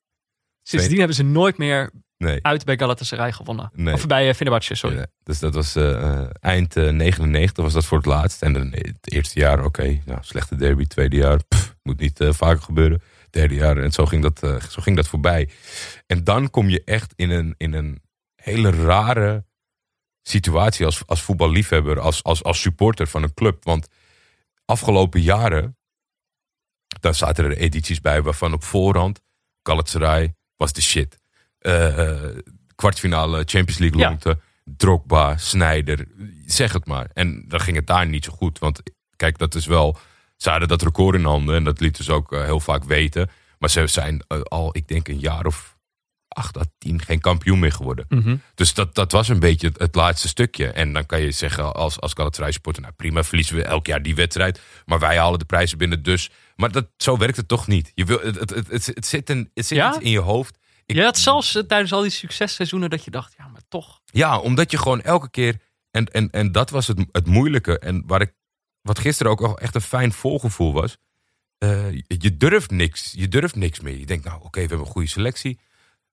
Sindsdien 0.62 0.98
hebben 0.98 1.16
ze 1.16 1.22
nooit 1.22 1.58
meer 1.58 1.90
Nee. 2.22 2.38
uit 2.42 2.64
bij 2.64 2.78
Galatasaray 2.78 3.32
gewonnen. 3.32 3.70
Nee. 3.74 3.94
Of 3.94 4.06
bij 4.06 4.28
uh, 4.28 4.34
Fenerbahce, 4.34 4.74
sorry. 4.74 4.96
Ja, 4.96 5.06
dus 5.22 5.38
dat 5.38 5.54
was 5.54 5.76
eh, 5.76 6.20
eh, 6.20 6.28
eind 6.40 6.76
eh, 6.76 6.90
99 6.90 7.64
was 7.64 7.72
dat 7.72 7.84
voor 7.84 7.98
het 7.98 8.06
laatst. 8.06 8.42
En 8.42 8.52
dan 8.52 8.70
het 8.70 9.12
eerste 9.12 9.38
jaar, 9.38 9.64
oké, 9.64 10.00
nou, 10.04 10.18
slechte 10.22 10.56
derby. 10.56 10.84
Tweede 10.84 11.16
jaar, 11.16 11.40
pff, 11.48 11.74
moet 11.82 12.00
niet 12.00 12.18
vaker 12.28 12.62
gebeuren. 12.62 13.02
Derde 13.30 13.54
jaar, 13.54 13.76
en 13.76 13.92
zo 13.92 14.06
ging, 14.06 14.22
dat, 14.22 14.38
zo 14.70 14.82
ging 14.82 14.96
dat 14.96 15.08
voorbij. 15.08 15.48
En 16.06 16.24
dan 16.24 16.50
kom 16.50 16.68
je 16.68 16.82
echt 16.84 17.12
in 17.16 17.30
een, 17.30 17.54
in 17.56 17.72
een 17.72 18.02
hele 18.34 18.70
rare 18.70 19.44
situatie 20.22 20.86
als, 20.86 21.06
als 21.06 21.22
voetballiefhebber, 21.22 22.00
als, 22.00 22.22
als, 22.22 22.42
als 22.42 22.60
supporter 22.60 23.06
van 23.06 23.22
een 23.22 23.34
club. 23.34 23.64
Want 23.64 23.88
afgelopen 24.64 25.20
jaren, 25.20 25.76
daar 27.00 27.14
zaten 27.14 27.44
er 27.44 27.56
edities 27.56 28.00
bij 28.00 28.22
waarvan 28.22 28.52
op 28.52 28.64
voorhand 28.64 29.20
Galatasaray 29.62 30.34
was 30.62 30.72
de 30.72 30.82
shit. 30.82 31.18
Eh, 31.58 32.18
kwartfinale 32.74 33.36
Champions 33.36 33.78
League 33.78 33.98
Ja. 34.00 34.08
longte, 34.08 34.38
Drogba, 34.64 35.36
Snyder, 35.36 36.06
zeg 36.46 36.72
het 36.72 36.86
maar. 36.86 37.10
En 37.14 37.44
dan 37.48 37.60
ging 37.60 37.76
het 37.76 37.86
daar 37.86 38.06
niet 38.06 38.24
zo 38.24 38.32
goed. 38.32 38.58
Want 38.58 38.82
kijk, 39.16 39.38
dat 39.38 39.54
is 39.54 39.66
wel, 39.66 39.98
ze 40.36 40.50
hadden 40.50 40.68
dat 40.68 40.82
record 40.82 41.16
in 41.16 41.24
handen 41.24 41.54
en 41.54 41.64
dat 41.64 41.80
lieten 41.80 42.04
ze 42.04 42.12
ook 42.12 42.32
eh, 42.32 42.44
heel 42.44 42.60
vaak 42.60 42.84
weten. 42.84 43.30
Maar 43.58 43.70
ze 43.70 43.86
zijn 43.86 44.26
al, 44.26 44.76
ik 44.76 44.88
denk, 44.88 45.08
een 45.08 45.18
jaar 45.18 45.46
of 45.46 45.76
acht 46.28 46.58
à 46.58 46.62
tien 46.78 47.02
geen 47.02 47.20
kampioen 47.20 47.58
meer 47.58 47.72
geworden. 47.72 48.04
Mhm. 48.08 48.36
Dus 48.54 48.74
dat, 48.74 48.94
dat 48.94 49.12
was 49.12 49.28
een 49.28 49.40
beetje 49.40 49.66
het, 49.66 49.78
het 49.78 49.94
laatste 49.94 50.28
stukje. 50.28 50.66
En 50.66 50.92
dan 50.92 51.06
kan 51.06 51.20
je 51.20 51.30
zeggen 51.30 51.74
als, 51.74 52.00
als 52.00 52.12
Galatasaray 52.12 52.52
supporter... 52.52 52.82
nou 52.82 52.94
prima, 52.94 53.22
verliezen 53.22 53.56
we 53.56 53.62
elk 53.64 53.86
jaar 53.86 54.02
die 54.02 54.14
wedstrijd. 54.14 54.60
Maar 54.84 54.98
wij 54.98 55.18
halen 55.18 55.38
de 55.38 55.44
prijzen 55.44 55.78
binnen 55.78 56.02
dus. 56.02 56.30
Maar 56.62 56.72
dat, 56.72 56.88
zo 56.96 57.16
werkt 57.16 57.36
het 57.36 57.48
toch 57.48 57.66
niet. 57.66 57.92
Je 57.94 58.04
wil, 58.04 58.20
het, 58.20 58.50
het, 58.50 58.86
het, 58.86 59.06
zit, 59.06 59.30
een, 59.30 59.50
het 59.54 59.66
zit 59.66 59.78
Ja? 59.78 59.88
iets 59.94 60.04
in 60.04 60.10
je 60.10 60.18
hoofd. 60.20 60.58
Ik- 60.86 60.96
Je 60.96 61.02
had 61.02 61.18
zelfs 61.18 61.54
eh, 61.54 61.62
tijdens 61.62 61.92
al 61.92 62.00
die 62.02 62.10
successeizoenen 62.10 62.90
dat 62.90 63.04
je 63.04 63.10
dacht, 63.10 63.34
ja, 63.38 63.46
maar 63.48 63.62
toch. 63.68 64.00
Ja, 64.04 64.38
omdat 64.38 64.70
je 64.70 64.78
gewoon 64.78 65.00
elke 65.00 65.30
keer... 65.30 65.60
En, 65.90 66.04
en, 66.06 66.30
en 66.30 66.52
dat 66.52 66.70
was 66.70 66.86
het, 66.86 67.04
het 67.12 67.26
moeilijke. 67.26 67.78
En 67.78 68.02
waar 68.06 68.20
ik, 68.20 68.32
wat 68.82 68.98
gisteren 68.98 69.32
ook 69.32 69.40
al 69.40 69.58
echt 69.58 69.74
een 69.74 69.80
fijn 69.80 70.12
volgevoel 70.12 70.72
was... 70.72 70.96
eh, 71.58 71.92
je 72.06 72.36
durft 72.36 72.70
niks. 72.70 73.12
Je 73.16 73.28
durft 73.28 73.54
niks 73.54 73.80
meer. 73.80 73.98
Je 73.98 74.06
denkt, 74.06 74.24
nou 74.24 74.36
oké, 74.42 74.60
we 74.60 74.66
hebben 74.66 74.86
een 74.86 74.92
goede 74.92 75.08
selectie. 75.08 75.58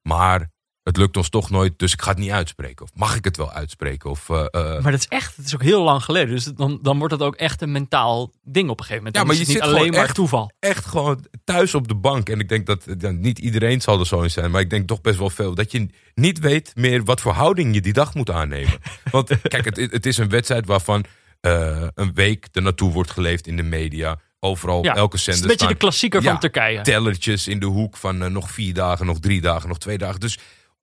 Maar 0.01 0.49
het 0.89 0.97
lukt 0.97 1.17
ons 1.17 1.29
toch 1.29 1.49
nooit, 1.49 1.73
dus 1.79 1.93
ik 1.93 2.01
ga 2.01 2.09
het 2.09 2.17
niet 2.19 2.31
uitspreken. 2.31 2.85
Of 2.85 2.89
mag 2.93 3.15
ik 3.15 3.23
het 3.23 3.37
wel 3.37 3.51
uitspreken? 3.51 4.09
Of, 4.09 4.29
eh, 4.29 4.45
eh, 4.51 4.81
Maar 4.81 4.91
dat 4.91 4.99
is 4.99 5.07
echt, 5.07 5.35
het 5.35 5.45
is 5.45 5.53
ook 5.53 5.61
heel 5.63 5.83
lang 5.83 6.03
geleden. 6.03 6.29
Dus 6.35 6.43
dan, 6.45 6.79
dan 6.81 6.97
wordt 6.97 7.13
het 7.13 7.21
ook 7.23 7.35
echt 7.35 7.61
een 7.61 7.71
mentaal 7.71 8.31
ding 8.43 8.69
op 8.69 8.79
een 8.79 8.85
gegeven 8.85 8.97
moment. 8.97 9.15
Ja, 9.15 9.23
maar 9.23 9.33
je 9.33 9.39
niet 9.39 9.49
zit 9.51 9.61
alleen 9.61 9.91
maar 9.91 10.03
echt- 10.03 10.15
toeval. 10.15 10.51
echt 10.59 10.85
gewoon 10.85 11.25
thuis 11.43 11.75
op 11.75 11.87
de 11.87 11.95
bank. 11.95 12.29
En 12.29 12.39
ik 12.39 12.49
denk 12.49 12.65
dat 12.65 12.83
ja, 12.97 13.09
niet 13.09 13.39
iedereen 13.39 13.81
zal 13.81 13.99
er 13.99 14.07
zo 14.07 14.21
in 14.21 14.31
zijn. 14.31 14.51
Maar 14.51 14.61
ik 14.61 14.69
denk 14.69 14.87
toch 14.87 15.01
best 15.01 15.17
wel 15.19 15.29
veel. 15.29 15.55
Dat 15.55 15.71
je 15.71 15.87
niet 16.15 16.39
weet 16.39 16.71
meer 16.75 17.03
wat 17.03 17.21
voor 17.21 17.33
houding 17.33 17.73
je 17.73 17.81
die 17.81 17.93
dag 17.93 18.13
moet 18.13 18.29
aannemen. 18.31 18.77
Want 19.11 19.41
kijk, 19.41 19.65
het, 19.65 19.77
het 19.91 20.05
is 20.05 20.17
een 20.17 20.29
wedstrijd 20.29 20.65
waarvan 20.65 21.05
eh, 21.41 21.87
een 21.95 22.13
week 22.13 22.47
er 22.51 22.61
naartoe 22.61 22.91
wordt 22.91 23.11
geleefd 23.11 23.47
in 23.47 23.55
de 23.57 23.63
media. 23.63 24.19
Overal, 24.41 24.83
Ja, 24.83 24.95
elke 24.95 25.17
Het 25.17 25.19
is 25.19 25.27
een 25.27 25.33
zender 25.33 25.47
beetje 25.47 25.63
staan 25.63 25.73
de 25.73 25.79
klassieker 25.79 26.21
Ja, 26.21 26.29
van 26.31 26.39
Turkije. 26.39 26.81
tellertjes 26.81 27.47
in 27.47 27.59
de 27.59 27.65
hoek 27.65 27.97
van 27.97 28.23
eh, 28.23 28.29
nog 28.29 28.51
vier 28.51 28.73
dagen, 28.73 29.05
nog 29.05 29.19
drie 29.19 29.41
dagen, 29.41 29.67
nog 29.67 29.77
twee 29.77 29.97
dagen. 29.97 30.19
Dus 30.19 30.37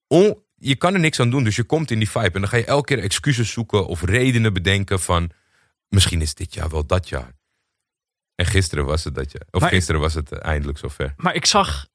on- 0.09 0.43
je 0.59 0.77
kan 0.77 0.95
er 0.95 1.01
niks 1.01 1.21
aan 1.21 1.31
doen. 1.31 1.45
Dus 1.45 1.57
je 1.57 1.65
komt 1.65 1.91
in 1.91 1.99
die 1.99 2.11
vibe. 2.11 2.31
En 2.35 2.41
dan 2.41 2.49
ga 2.49 2.57
je 2.57 2.65
elke 2.65 2.95
keer 2.95 3.05
excuses 3.05 3.51
zoeken 3.53 3.87
of 3.87 4.03
redenen 4.03 4.53
bedenken 4.53 5.01
van... 5.01 5.31
misschien 5.89 6.21
is 6.21 6.35
dit 6.35 6.55
jaar 6.55 6.69
wel 6.69 6.87
dat 6.87 7.09
jaar. 7.09 7.33
En 8.35 8.47
gisteren 8.47 8.85
was 8.85 9.05
het 9.05 9.15
dat 9.15 9.33
jaar. 9.33 9.47
Of 9.51 9.61
Maar- 9.61 9.71
gisteren 9.71 10.01
was 10.01 10.15
het 10.15 10.33
eindelijk 10.33 10.79
zover. 10.79 11.15
Maar 11.17 11.35
ik 11.35 11.47
zag, 11.47 11.87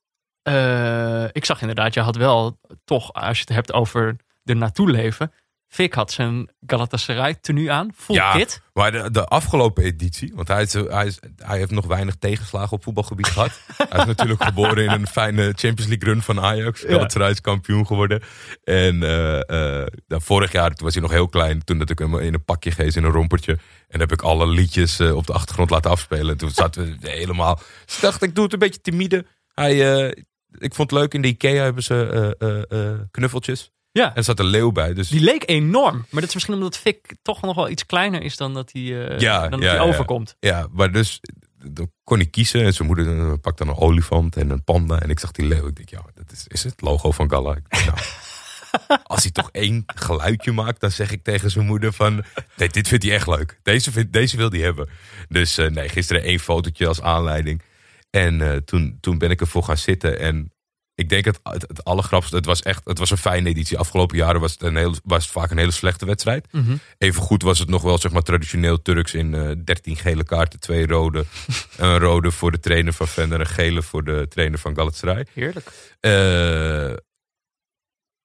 eh, 0.41 1.23
ik 1.31 1.45
zag 1.45 1.61
inderdaad, 1.61 1.93
je 1.93 1.99
had 1.99 2.15
wel 2.15 2.59
toch, 2.83 3.13
als 3.13 3.37
je 3.37 3.43
het 3.47 3.55
hebt 3.55 3.73
over 3.73 4.15
er 4.43 4.55
naartoe 4.55 4.89
leven. 4.91 5.33
Fik 5.71 5.93
had 5.93 6.11
zijn 6.11 6.49
Galatasaray 6.65 7.35
tenue 7.35 7.71
aan, 7.71 7.91
full 7.95 8.15
Ja. 8.15 8.31
kit. 8.31 8.61
Maar 8.73 8.91
de, 8.91 9.11
de 9.11 9.25
afgelopen 9.25 9.83
editie, 9.83 10.31
want 10.35 10.47
hij, 10.47 10.61
is, 10.61 10.73
hij, 10.73 11.05
is, 11.05 11.19
hij 11.37 11.57
heeft 11.57 11.71
nog 11.71 11.85
weinig 11.85 12.15
tegenslagen 12.15 12.71
op 12.71 12.83
voetbalgebied 12.83 13.27
gehad. 13.35 13.59
hij 13.77 13.99
is 13.99 14.05
natuurlijk 14.05 14.43
geboren 14.43 14.83
in 14.83 14.89
een 14.91 15.07
fijne 15.07 15.43
Champions 15.43 15.87
League 15.87 16.09
run 16.13 16.21
van 16.21 16.39
Ajax. 16.41 16.81
Galatasaray 16.87 17.31
is 17.31 17.41
kampioen 17.41 17.87
geworden. 17.87 18.21
En 18.63 19.03
eh, 19.03 19.39
eh, 19.39 19.87
nou, 20.07 20.21
vorig 20.21 20.51
jaar 20.51 20.69
toen 20.73 20.85
was 20.85 20.93
hij 20.93 21.03
nog 21.03 21.11
heel 21.11 21.29
klein. 21.29 21.63
Toen 21.63 21.77
dat 21.77 21.89
ik 21.89 21.99
hem 21.99 22.19
in 22.19 22.33
een 22.33 22.43
pakje 22.45 22.71
gees, 22.71 22.95
in 22.95 23.03
een 23.03 23.11
rompertje. 23.11 23.57
En 23.87 23.99
heb 23.99 24.11
ik 24.11 24.21
alle 24.21 24.47
liedjes 24.47 24.99
eh, 24.99 25.15
op 25.15 25.27
de 25.27 25.33
achtergrond 25.33 25.69
laten 25.69 25.91
afspelen. 25.91 26.29
En 26.31 26.37
toen 26.37 26.51
zaten 26.51 26.99
we 26.99 27.09
helemaal... 27.09 27.59
Dus 27.85 27.99
dacht, 27.99 28.21
ik 28.21 28.35
doe 28.35 28.43
het 28.43 28.53
een 28.53 28.59
beetje 28.59 28.81
timide. 28.81 29.25
Hij, 29.53 30.07
ik 30.57 30.73
vond 30.73 30.91
het 30.91 30.99
leuk, 30.99 31.13
in 31.13 31.21
de 31.21 31.27
Ikea 31.27 31.63
hebben 31.63 31.83
ze 31.83 33.07
knuffeltjes. 33.11 33.71
Ja, 33.91 34.09
En 34.09 34.15
er 34.15 34.23
zat 34.23 34.39
een 34.39 34.45
leeuw 34.45 34.71
bij. 34.71 34.93
Dus 34.93 35.09
die 35.09 35.21
leek 35.21 35.43
enorm. 35.45 35.95
Maar 35.95 36.19
dat 36.21 36.29
is 36.29 36.33
misschien 36.33 36.55
omdat 36.55 36.77
Fik 36.77 37.15
toch 37.21 37.41
nog 37.41 37.55
wel 37.55 37.69
iets 37.69 37.85
kleiner 37.85 38.21
is 38.21 38.37
dan 38.37 38.53
dat 38.53 38.71
hij, 38.71 38.81
eh, 38.81 39.19
Ja, 39.19 39.41
dan 39.41 39.51
dat 39.51 39.61
ja, 39.61 39.75
hij 39.75 39.85
ja. 39.85 39.91
overkomt. 39.91 40.35
ja, 40.39 40.67
maar 40.71 40.91
dus 40.91 41.19
dan 41.65 41.91
kon 42.03 42.19
ik 42.19 42.31
kiezen. 42.31 42.63
En 42.63 42.73
zijn 42.73 42.87
moeder 42.87 43.39
pakt 43.39 43.57
dan 43.57 43.67
een 43.67 43.75
olifant 43.75 44.37
en 44.37 44.49
een 44.49 44.63
panda. 44.63 44.99
En 45.01 45.09
ik 45.09 45.19
zag 45.19 45.31
die 45.31 45.45
leeuw. 45.45 45.67
Ik 45.67 45.75
denk, 45.75 45.89
ja, 45.89 46.01
dat 46.13 46.31
is, 46.31 46.45
is 46.47 46.63
het 46.63 46.81
logo 46.81 47.11
van 47.11 47.29
Gala. 47.29 47.53
Denk, 47.53 47.85
nou, 47.85 47.97
als 49.03 49.21
hij 49.23 49.31
toch 49.31 49.49
één 49.51 49.83
geluidje 49.85 50.51
maakt, 50.51 50.79
dan 50.79 50.91
zeg 50.91 51.11
ik 51.11 51.23
tegen 51.23 51.51
zijn 51.51 51.65
moeder 51.65 51.93
van... 51.93 52.23
Nee, 52.55 52.69
dit 52.69 52.87
vindt 52.87 53.03
hij 53.03 53.13
echt 53.13 53.27
leuk. 53.27 53.59
Deze, 53.63 53.91
vindt, 53.91 54.13
deze 54.13 54.37
wil 54.37 54.49
hij 54.49 54.59
hebben. 54.59 54.89
Dus 55.29 55.57
eh, 55.57 55.69
nee, 55.69 55.89
gisteren 55.89 56.23
één 56.23 56.39
fotootje 56.39 56.87
als 56.87 57.01
aanleiding. 57.01 57.61
En 58.09 58.41
eh, 58.41 58.57
toen, 58.57 58.97
toen 58.99 59.17
ben 59.17 59.29
ik 59.29 59.41
ervoor 59.41 59.63
gaan 59.63 59.77
zitten. 59.77 60.19
En 60.19 60.51
ik 60.95 61.09
denk 61.09 61.25
het, 61.25 61.39
het, 61.43 61.61
het 61.67 61.83
allergrapste, 61.83 62.35
het 62.35 62.45
was 62.45 62.61
echt 62.61 62.81
het 62.85 62.97
was 62.99 63.11
een 63.11 63.17
fijne 63.17 63.49
editie. 63.49 63.77
Afgelopen 63.77 64.17
jaren 64.17 64.41
was 64.41 64.51
het, 64.51 64.61
een 64.63 64.75
heel, 64.75 64.95
was 65.03 65.23
het 65.23 65.31
vaak 65.31 65.51
een 65.51 65.57
hele 65.57 65.71
slechte 65.71 66.05
wedstrijd. 66.05 66.47
Mhm. 66.51 66.75
Even 66.97 67.21
goed 67.21 67.41
was 67.41 67.59
het 67.59 67.69
nog 67.69 67.81
wel 67.81 67.97
zeg 67.97 68.11
maar, 68.11 68.21
traditioneel 68.21 68.81
Turks 68.81 69.13
in 69.13 69.33
eh 69.35 69.51
13 69.63 69.95
gele 69.95 70.23
kaarten, 70.23 70.59
twee 70.59 70.87
rode. 70.87 71.25
een 71.77 71.97
rode 71.97 72.31
voor 72.31 72.51
de 72.51 72.59
trainer 72.59 72.93
van 72.93 73.07
Venner, 73.07 73.39
een 73.39 73.47
gele 73.47 73.81
voor 73.81 74.03
de 74.03 74.25
trainer 74.29 74.59
van 74.59 74.75
Galatasaray. 74.75 75.25
Heerlijk. 75.33 75.95
Eh, 75.99 76.11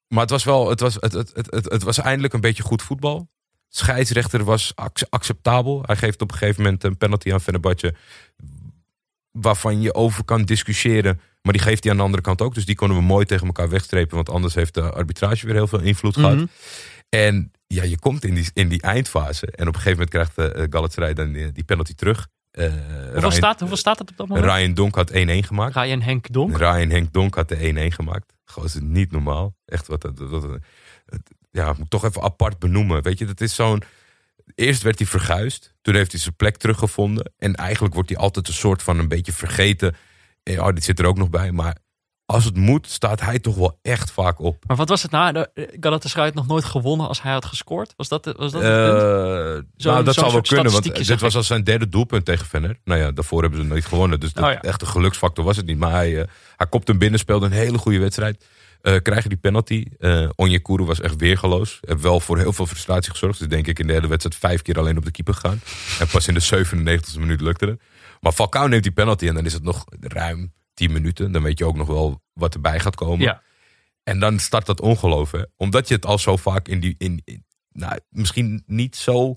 maar 0.08 0.20
het 0.22 0.30
was 0.30 0.44
wel, 0.44 0.68
het 0.68 0.80
was, 0.80 0.94
het, 0.94 1.12
het, 1.12 1.32
het, 1.34 1.50
het, 1.50 1.64
het 1.64 1.82
was 1.82 1.98
eindelijk 1.98 2.34
een 2.34 2.40
beetje 2.40 2.62
goed 2.62 2.82
voetbal. 2.82 3.28
Scheidsrechter 3.68 4.44
was 4.44 4.72
ac- 4.74 5.06
acceptabel. 5.10 5.82
Hij 5.86 5.96
geeft 5.96 6.22
op 6.22 6.30
een 6.32 6.38
gegeven 6.38 6.62
moment 6.62 6.84
een 6.84 6.96
penalty 6.96 7.32
aan 7.32 7.40
Fenerbahce. 7.40 7.94
Waarvan 9.40 9.80
je 9.80 9.94
over 9.94 10.24
kan 10.24 10.42
discussiëren. 10.44 11.20
Maar 11.42 11.52
die 11.52 11.62
geeft 11.62 11.82
hij 11.82 11.92
aan 11.92 11.98
de 11.98 12.04
andere 12.04 12.22
kant 12.22 12.42
ook. 12.42 12.54
Dus 12.54 12.64
die 12.66 12.74
konden 12.74 12.96
we 12.96 13.02
mooi 13.02 13.24
tegen 13.24 13.46
elkaar 13.46 13.68
wegstrepen. 13.68 14.14
Want 14.14 14.30
anders 14.30 14.54
heeft 14.54 14.74
de 14.74 14.90
arbitrage 14.90 15.46
weer 15.46 15.54
heel 15.54 15.66
veel 15.66 15.80
invloed 15.80 16.14
gehad. 16.14 16.34
Mhm. 16.36 16.46
En 17.08 17.50
ja, 17.66 17.82
je 17.82 17.98
komt 17.98 18.24
in 18.24 18.34
die, 18.34 18.50
in 18.52 18.68
die 18.68 18.82
eindfase. 18.82 19.46
En 19.46 19.68
op 19.68 19.74
een 19.74 19.80
gegeven 19.80 19.90
moment 19.90 20.10
krijgt 20.10 20.34
de 20.36 20.66
Galatasaray 20.70 21.14
dan 21.14 21.32
die, 21.32 21.52
die 21.52 21.64
penalty 21.64 21.94
terug. 21.94 22.26
Eh, 22.50 22.64
Hoeveel, 22.68 23.12
Ryan, 23.18 23.32
staat, 23.32 23.58
hoeveel 23.60 23.76
staat 23.76 23.98
het 23.98 24.10
op 24.10 24.16
dat 24.16 24.28
moment? 24.28 24.46
Ryan 24.46 24.74
Donk 24.74 24.94
had 24.94 25.10
1-1 25.10 25.14
gemaakt. 25.46 25.74
Ryan 25.74 26.00
Henk 26.00 26.32
Donk. 26.32 26.56
Ryan 26.58 26.90
Henk 26.90 27.12
Donk 27.12 27.34
had 27.34 27.48
de 27.48 27.56
1-1 27.90 27.94
gemaakt. 27.94 28.32
Gewoon 28.44 28.68
is 28.68 28.74
het 28.74 28.82
niet 28.82 29.10
normaal. 29.12 29.54
Echt 29.64 29.86
wat. 29.86 30.02
wat, 30.02 30.18
wat- 30.42 30.58
ja, 31.50 31.66
moet 31.66 31.78
ik 31.78 31.88
toch 31.88 32.04
even 32.04 32.22
apart 32.22 32.58
benoemen. 32.58 33.02
Weet 33.02 33.18
je, 33.18 33.24
dat 33.26 33.40
is 33.40 33.54
zo'n. 33.54 33.82
Eerst 34.56 34.82
werd 34.82 34.98
hij 34.98 35.06
verguisd. 35.08 35.74
Toen 35.82 35.94
heeft 35.94 36.12
hij 36.12 36.20
zijn 36.20 36.36
plek 36.36 36.56
teruggevonden. 36.56 37.32
En 37.38 37.54
eigenlijk 37.54 37.94
wordt 37.94 38.08
hij 38.08 38.18
altijd 38.18 38.48
een 38.48 38.54
soort 38.54 38.82
van 38.82 38.98
een 38.98 39.08
beetje 39.08 39.32
vergeten. 39.32 39.96
Eh, 40.42 40.60
Oh, 40.62 40.74
dit 40.74 40.84
zit 40.84 40.98
er 40.98 41.06
ook 41.06 41.18
nog 41.18 41.30
bij. 41.30 41.52
Maar 41.52 41.76
als 42.24 42.44
het 42.44 42.56
moet, 42.56 42.90
staat 42.90 43.20
hij 43.20 43.38
toch 43.38 43.54
wel 43.56 43.78
echt 43.82 44.10
vaak 44.10 44.38
op. 44.40 44.64
Maar 44.66 44.76
wat 44.76 44.88
was 44.88 45.02
het 45.02 45.10
nou? 45.10 45.32
De- 45.32 45.50
eh, 45.54 45.64
Galatasaray 45.80 46.24
had 46.26 46.34
nog 46.34 46.46
nooit 46.46 46.64
gewonnen 46.64 47.08
als 47.08 47.22
hij 47.22 47.32
had 47.32 47.44
gescoord. 47.44 47.92
Was 47.96 48.08
dat, 48.08 48.24
was 48.24 48.52
dat 48.52 48.62
het 48.62 48.70
Eh, 48.70 48.76
punt? 49.52 49.84
nou, 49.84 50.04
dat 50.04 50.14
zou 50.14 50.32
wel 50.32 50.40
kunnen, 50.40 50.64
want 50.64 50.74
statistiekje, 50.74 51.04
dit 51.12 51.20
was 51.20 51.36
al 51.36 51.42
zijn 51.42 51.64
derde 51.64 51.88
doelpunt 51.88 52.24
tegen 52.24 52.46
Venner. 52.46 52.78
Nou 52.84 53.00
ja, 53.00 53.10
daarvoor 53.12 53.42
hebben 53.42 53.60
ze 53.60 53.66
nooit 53.66 53.84
gewonnen, 53.84 54.20
dus 54.20 54.32
dat, 54.32 54.44
Oh 54.44 54.50
ja. 54.50 54.60
echt 54.62 54.80
een 54.82 54.86
geluksfactor 54.88 55.44
was 55.44 55.56
het 55.56 55.66
niet. 55.66 55.78
Maar 55.78 55.90
hij, 55.90 56.20
eh, 56.20 56.28
hij 56.56 56.66
kopte 56.66 56.90
hem 56.90 57.00
binnen, 57.00 57.18
speelde 57.18 57.46
een 57.46 57.52
hele 57.52 57.78
goede 57.78 57.98
wedstrijd. 57.98 58.44
Eh 58.82 58.96
krijgen 59.02 59.28
die 59.28 59.38
penalty. 59.38 59.84
Eh 59.98 60.28
Onyekuru 60.34 60.84
was 60.84 61.00
echt 61.00 61.16
weergeloos. 61.16 61.78
Heeft 61.80 62.00
wel 62.00 62.20
voor 62.20 62.38
heel 62.38 62.52
veel 62.52 62.66
frustratie 62.66 63.10
gezorgd. 63.10 63.38
Dus 63.38 63.48
denk 63.48 63.66
ik 63.66 63.78
in 63.78 63.86
de 63.86 63.92
hele 63.92 64.08
wedstrijd 64.08 64.36
vijf 64.40 64.62
keer 64.62 64.78
alleen 64.78 64.96
op 64.96 65.04
de 65.04 65.10
keeper 65.10 65.34
gegaan. 65.34 65.60
En 65.98 66.06
pas 66.06 66.28
in 66.28 66.34
de 66.34 66.66
97e 66.66 67.18
minuut 67.18 67.40
lukte 67.40 67.66
het. 67.66 67.80
Maar 68.20 68.32
Falcao 68.32 68.66
neemt 68.66 68.82
die 68.82 68.92
penalty 68.92 69.28
en 69.28 69.34
dan 69.34 69.44
is 69.44 69.52
het 69.52 69.62
nog 69.62 69.84
ruim 70.00 70.52
10 70.74 70.92
minuten. 70.92 71.32
Dan 71.32 71.42
weet 71.42 71.58
je 71.58 71.64
ook 71.64 71.76
nog 71.76 71.86
wel 71.86 72.22
wat 72.32 72.54
erbij 72.54 72.80
gaat 72.80 72.94
komen. 72.96 73.20
Ja. 73.26 73.42
En 74.02 74.18
dan 74.20 74.38
start 74.38 74.66
dat 74.66 74.80
ongeloof. 74.80 75.30
Hè? 75.30 75.42
Omdat 75.56 75.88
je 75.88 75.94
het 75.94 76.06
al 76.06 76.18
zo 76.18 76.36
vaak 76.36 76.68
in 76.68 76.80
die. 76.80 76.94
In, 76.98 77.20
in- 77.24 77.44
nou, 77.72 77.98
misschien 78.10 78.62
niet 78.66 78.96
zo 78.96 79.36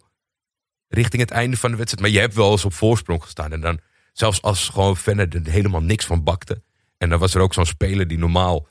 richting 0.87 1.21
het 1.21 1.31
einde 1.31 1.57
van 1.57 1.71
de 1.71 1.77
wedstrijd. 1.77 2.03
Maar 2.05 2.13
je 2.15 2.19
hebt 2.25 2.35
wel 2.35 2.51
eens 2.51 2.65
op 2.65 2.73
voorsprong 2.73 3.23
gestaan. 3.23 3.51
En 3.51 3.61
dan, 3.61 3.79
zelfs 4.13 4.41
als 4.41 4.69
gewoon 4.69 4.97
Venner 4.97 5.35
er 5.35 5.51
helemaal 5.51 5.81
niks 5.81 6.05
van 6.05 6.23
bakte. 6.23 6.63
En 6.97 7.09
dan 7.09 7.19
was 7.19 7.33
er 7.35 7.41
ook 7.41 7.53
zo'n 7.53 7.65
speler 7.65 8.07
die 8.07 8.17
normaal. 8.17 8.67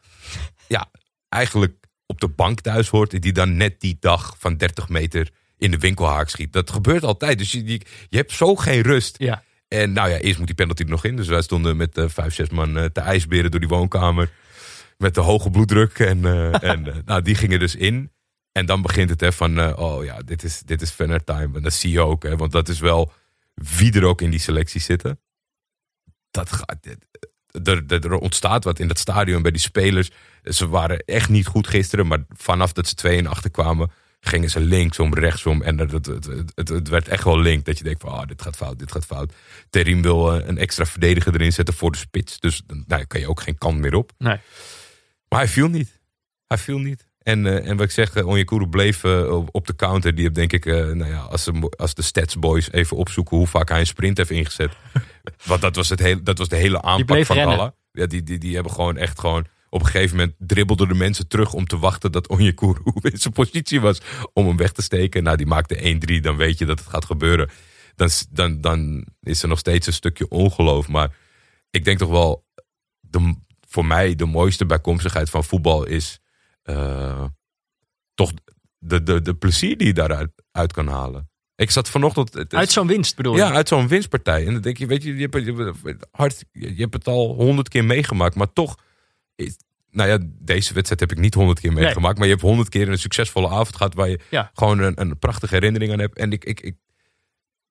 Ja, 0.69 0.91
eigenlijk 1.29 1.87
op 2.07 2.21
de 2.21 2.29
bank 2.29 2.61
thuis 2.61 2.89
hoort. 2.89 3.23
Die 3.23 3.33
dan 3.33 3.57
net 3.57 3.81
die 3.81 3.97
dag 4.01 4.35
van 4.39 4.57
30 4.57 4.89
meter 4.89 5.31
in 5.59 5.71
de 5.71 5.79
winkelhaak 5.79 6.29
schiet. 6.29 6.53
Dat 6.53 6.71
gebeurt 6.71 7.05
altijd. 7.05 7.39
Dus 7.39 7.53
je, 7.53 7.65
je, 7.65 7.81
je 8.09 8.17
hebt 8.17 8.33
zo 8.33 8.57
geen 8.57 8.81
rust. 8.81 9.19
Ja. 9.19 9.43
En 9.69 9.93
nou 9.93 10.11
ja, 10.11 10.17
eerst 10.17 10.39
moet 10.39 10.47
die 10.47 10.57
penalty 10.57 10.83
er 10.83 10.89
nog 10.89 11.05
in. 11.05 11.17
Dus 11.17 11.29
wij 11.29 11.43
stonden 11.43 11.77
met 11.77 11.99
eh, 11.99 12.09
vijf, 12.09 12.35
zes 12.35 12.49
man 12.49 12.79
eh, 12.79 12.85
te 12.85 13.01
ijsberen 13.01 13.51
door 13.51 13.61
die 13.61 13.69
woonkamer. 13.69 14.31
Met 14.97 15.15
de 15.15 15.21
hoge 15.21 15.51
bloeddruk. 15.51 15.99
En, 15.99 16.25
eh, 16.25 16.63
en 16.63 16.87
nou, 17.05 17.23
die 17.23 17.35
gingen 17.35 17.59
dus 17.59 17.75
in. 17.75 18.13
En 18.53 18.67
dan 18.67 18.83
begint 18.83 19.11
het 19.11 19.21
hè, 19.21 19.33
van, 19.33 19.77
oh 19.77 20.05
ja, 20.05 20.23
dit 20.23 20.43
is, 20.43 20.61
dit 20.61 20.83
is 20.83 20.93
Venner 20.93 21.25
time. 21.25 21.57
En 21.57 21.63
dat 21.63 21.73
zie 21.73 21.91
je 21.91 22.01
ook, 22.01 22.23
hè, 22.23 22.37
want 22.37 22.53
dat 22.53 22.69
is 22.69 22.81
wel 22.81 23.13
wie 23.55 23.93
er 23.93 24.05
ook 24.05 24.21
in 24.21 24.31
die 24.31 24.41
selectie 24.41 24.81
zitten. 24.81 25.21
Dat 26.31 26.53
gaat, 26.53 26.79
er, 27.63 27.85
er, 27.87 28.05
er 28.05 28.15
ontstaat 28.15 28.65
wat 28.65 28.79
in 28.79 28.89
dat 28.89 28.99
stadion 28.99 29.43
bij 29.43 29.51
die 29.51 29.61
spelers. 29.61 30.11
Ze 30.45 30.69
waren 30.69 30.99
echt 30.99 31.29
niet 31.29 31.47
goed 31.47 31.67
gisteren, 31.67 32.07
maar 32.07 32.25
vanaf 32.29 32.73
dat 32.73 32.89
ze 32.89 32.95
2 32.95 33.19
en 33.19 33.27
achter 33.27 33.51
kwamen, 33.51 33.91
gingen 34.21 34.51
ze 34.51 34.61
linksom, 34.61 35.15
rechtsom. 35.15 35.63
En 35.63 35.79
het, 35.79 35.91
het, 35.93 36.07
het, 36.55 36.69
het, 36.69 36.89
werd 36.89 37.09
echt 37.09 37.25
wel 37.25 37.41
link. 37.41 37.65
Dat 37.65 37.79
je 37.79 37.85
denkt 37.85 38.01
van, 38.01 38.13
ah, 38.13 38.27
dit 38.27 38.43
gaat 38.43 38.57
fout, 38.57 38.79
dit 38.79 38.93
gaat 38.93 39.07
fout. 39.07 39.33
Terim 39.71 40.03
wil 40.03 40.33
eh, 40.33 40.47
een 40.47 40.59
extra 40.59 40.85
verdediger 40.85 41.35
erin 41.35 41.53
zetten 41.53 41.75
voor 41.75 41.91
de 41.91 41.99
spits. 41.99 42.41
Dus 42.41 42.63
dan 42.67 42.85
nou, 42.87 43.05
kan 43.05 43.21
je 43.21 43.29
ook 43.29 43.41
geen 43.41 43.59
kant 43.59 43.79
meer 43.79 43.95
op. 43.95 44.13
Nee. 44.19 44.37
Maar 45.29 45.39
hij 45.39 45.49
viel 45.49 45.69
niet. 45.69 46.01
Hij 46.47 46.59
viel 46.59 46.79
niet. 46.79 47.09
En, 47.29 47.47
eh, 47.47 47.69
en 47.69 47.77
wat 47.77 47.87
ik 47.87 47.91
zeg, 47.91 48.17
uh, 48.17 48.27
Onyekuru 48.27 48.67
bleef 48.67 49.05
eh, 49.05 49.45
op, 49.53 49.67
de 49.67 49.77
counter. 49.77 50.15
Die 50.15 50.23
heeft 50.23 50.35
denk 50.35 50.53
ik, 50.53 50.67
eh, 50.67 50.75
nou 50.75 51.11
ja, 51.11 51.19
als 51.19 51.45
de, 51.45 51.73
als 51.77 51.95
de 51.95 52.03
statsboys 52.03 52.73
even 52.73 52.97
opzoeken 52.97 53.37
hoe 53.37 53.47
vaak 53.47 53.69
hij 53.69 53.81
een 53.81 53.87
sprint 53.87 54.17
heeft 54.17 54.31
ingezet. 54.31 54.73
Want 55.45 55.61
dat 55.61 55.77
was, 55.77 55.89
het 55.89 55.99
hele, 55.99 56.23
dat 56.23 56.39
was 56.39 56.49
de 56.49 56.57
hele 56.57 56.83
aanpak 56.83 57.25
van 57.25 57.37
rennen. 57.37 57.57
Gala. 57.57 57.75
Ja, 57.93 58.07
die, 58.07 58.23
die, 58.23 58.39
die 58.39 58.55
hebben 58.55 58.73
gewoon 58.73 58.97
echt 58.97 59.21
gewoon... 59.21 59.47
Op 59.71 59.81
een 59.81 59.87
gegeven 59.87 60.17
moment 60.17 60.35
dribbelden 60.39 60.89
de 60.89 60.95
mensen 60.95 61.29
terug 61.29 61.53
om 61.53 61.67
te 61.67 61.79
wachten 61.79 62.13
dat 62.13 62.29
Onyekuru 62.29 62.83
in 63.01 63.19
zijn 63.19 63.35
positie 63.35 63.81
was 63.81 64.01
om 64.33 64.47
hem 64.47 64.57
weg 64.57 64.73
te 64.73 64.83
steken. 64.83 65.23
Nou, 65.23 65.37
die 65.37 65.47
maakte 65.47 66.01
1-3, 66.19 66.21
dan 66.21 66.37
weet 66.37 66.59
je 66.59 66.65
dat 66.65 66.79
het 66.79 66.89
gaat 66.89 67.05
gebeuren. 67.05 67.51
Dan, 67.95 68.09
dan, 68.31 68.61
dan 68.61 69.07
is 69.21 69.43
er 69.43 69.49
nog 69.49 69.59
steeds 69.59 69.87
een 69.87 69.93
stukje 69.93 70.29
ongeloof. 70.29 70.89
Maar 70.89 71.17
ik 71.71 71.85
denk 71.85 71.99
toch 71.99 72.11
wel, 72.11 72.47
de, 73.01 73.35
voor 73.69 73.87
mij 73.87 74.15
de 74.15 74.25
mooiste 74.25 74.67
bijkomstigheid 74.67 75.31
van 75.31 75.45
voetbal 75.45 75.85
is 75.85 76.19
eh, 76.63 77.25
toch 78.15 78.33
de, 78.79 79.03
de, 79.03 79.23
de 79.23 79.35
plezier 79.35 79.77
die 79.77 79.87
je 79.87 79.95
daaruit 79.95 80.31
uit 80.51 80.73
kan 80.73 80.89
halen. 80.89 81.31
Ik 81.59 81.71
zat 81.71 81.89
vanochtend. 81.89 82.35
het 82.35 82.53
is- 82.53 82.59
Uit 82.59 82.71
zo'n 82.71 82.87
winst 82.87 83.17
bedoel 83.17 83.33
je? 83.33 83.39
ja, 83.39 83.53
uit 83.53 83.69
zo'n 83.69 83.89
winstpartij. 83.89 84.47
En 84.47 84.53
dan 84.53 84.63
denk 84.63 84.77
je, 84.77 84.87
weet 84.87 85.03
je, 85.03 85.15
je 85.17 85.29
hebt, 85.31 85.45
je 85.45 85.73
hebt, 85.85 86.07
hard, 86.11 86.45
je 86.53 86.75
hebt 86.77 86.95
het 86.95 87.07
al 87.07 87.35
honderd 87.35 87.69
keer 87.69 87.85
meegemaakt, 87.85 88.35
maar 88.35 88.53
toch. 88.53 88.77
Nou 89.91 90.09
ja, 90.09 90.19
deze 90.23 90.75
wedstrijd 90.75 91.01
heb 91.01 91.13
ik 91.13 91.19
niet 91.19 91.35
honderd 91.35 91.61
keer 91.61 91.73
Nee. 91.73 91.85
meegemaakt, 91.85 92.17
maar 92.19 92.27
je 92.27 92.33
hebt 92.33 92.45
honderd 92.45 92.69
keer 92.69 92.89
een 92.89 92.99
succesvolle 92.99 93.49
avond 93.49 93.77
gehad 93.77 93.95
waar 93.95 94.09
je 94.09 94.21
Ja. 94.31 94.51
gewoon 94.55 94.79
een, 94.79 95.01
een 95.01 95.19
prachtige 95.19 95.55
herinnering 95.55 95.93
aan 95.93 95.99
hebt. 95.99 96.17
En 96.19 96.33
ik, 96.33 96.45
ik, 96.45 96.61
ik, 96.61 96.77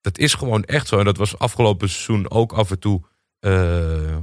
dat 0.01 0.17
is 0.17 0.33
gewoon 0.33 0.63
echt 0.63 0.87
zo. 0.87 0.99
En 0.99 1.05
dat 1.05 1.17
was 1.17 1.37
afgelopen 1.37 1.89
seizoen 1.89 2.29
ook 2.31 2.51
af 2.53 2.71
en 2.71 2.79
toe. 2.79 3.01
eh, 3.39 4.17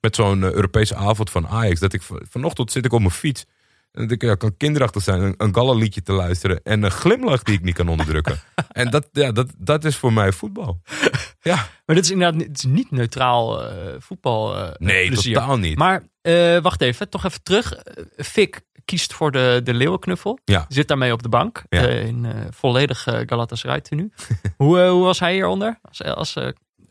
met 0.00 0.14
zo'n 0.16 0.42
eh, 0.44 0.52
Europese 0.52 0.94
avond 0.94 1.30
van 1.30 1.46
Ajax. 1.48 1.80
Dat 1.80 1.92
ik 1.92 2.02
van- 2.02 2.22
vanochtend 2.30 2.72
zit 2.72 2.84
ik 2.84 2.92
op 2.92 3.00
mijn 3.00 3.10
fiets. 3.12 3.44
En 3.94 4.06
dat 4.06 4.22
ja, 4.22 4.34
kan 4.34 4.56
kinderachtig 4.56 5.02
zijn. 5.02 5.20
Een, 5.22 5.34
een 5.36 5.54
Galla-liedje 5.54 6.02
te 6.02 6.12
luisteren. 6.12 6.60
En 6.62 6.82
een 6.82 6.90
glimlach 6.90 7.42
die 7.42 7.54
ik 7.54 7.62
niet 7.62 7.74
kan 7.74 7.88
onderdrukken. 7.88 8.40
en 8.68 8.90
dat, 8.90 9.08
ja, 9.12 9.32
dat, 9.32 9.50
dat 9.58 9.84
is 9.84 9.96
voor 9.96 10.12
mij 10.12 10.32
voetbal. 10.32 10.80
Ja, 11.40 11.54
Maar 11.86 11.96
dit 11.96 12.04
is 12.04 12.10
inderdaad 12.10 12.36
niet- 12.38 12.46
het 12.48 12.58
is 12.58 12.64
niet 12.64 12.90
neutraal 12.90 13.62
eh, 13.68 13.76
voetbal. 13.98 14.56
eh, 14.56 14.70
nee, 14.78 15.06
plezier. 15.08 15.34
totaal 15.34 15.58
niet. 15.58 15.78
Maar 15.78 16.02
eh, 16.20 16.58
wacht 16.58 16.80
even, 16.80 17.08
toch 17.08 17.24
even 17.24 17.42
terug. 17.42 17.74
Fik 18.16 18.60
kiest 18.84 19.12
voor 19.12 19.30
de, 19.30 19.60
de 19.64 19.74
leeuwenknuffel. 19.74 20.38
Ja. 20.44 20.64
Zit 20.68 20.88
daarmee 20.88 21.12
op 21.12 21.22
de 21.22 21.28
bank. 21.28 21.62
Ja. 21.68 21.80
in 21.88 22.26
volledig 22.50 23.02
Galatasaray 23.26 23.80
tenue. 23.80 24.10
hoe, 24.56 24.80
hoe 24.80 25.02
was 25.04 25.18
hij 25.20 25.32
hieronder? 25.32 25.78
Als, 25.82 26.02
als 26.02 26.36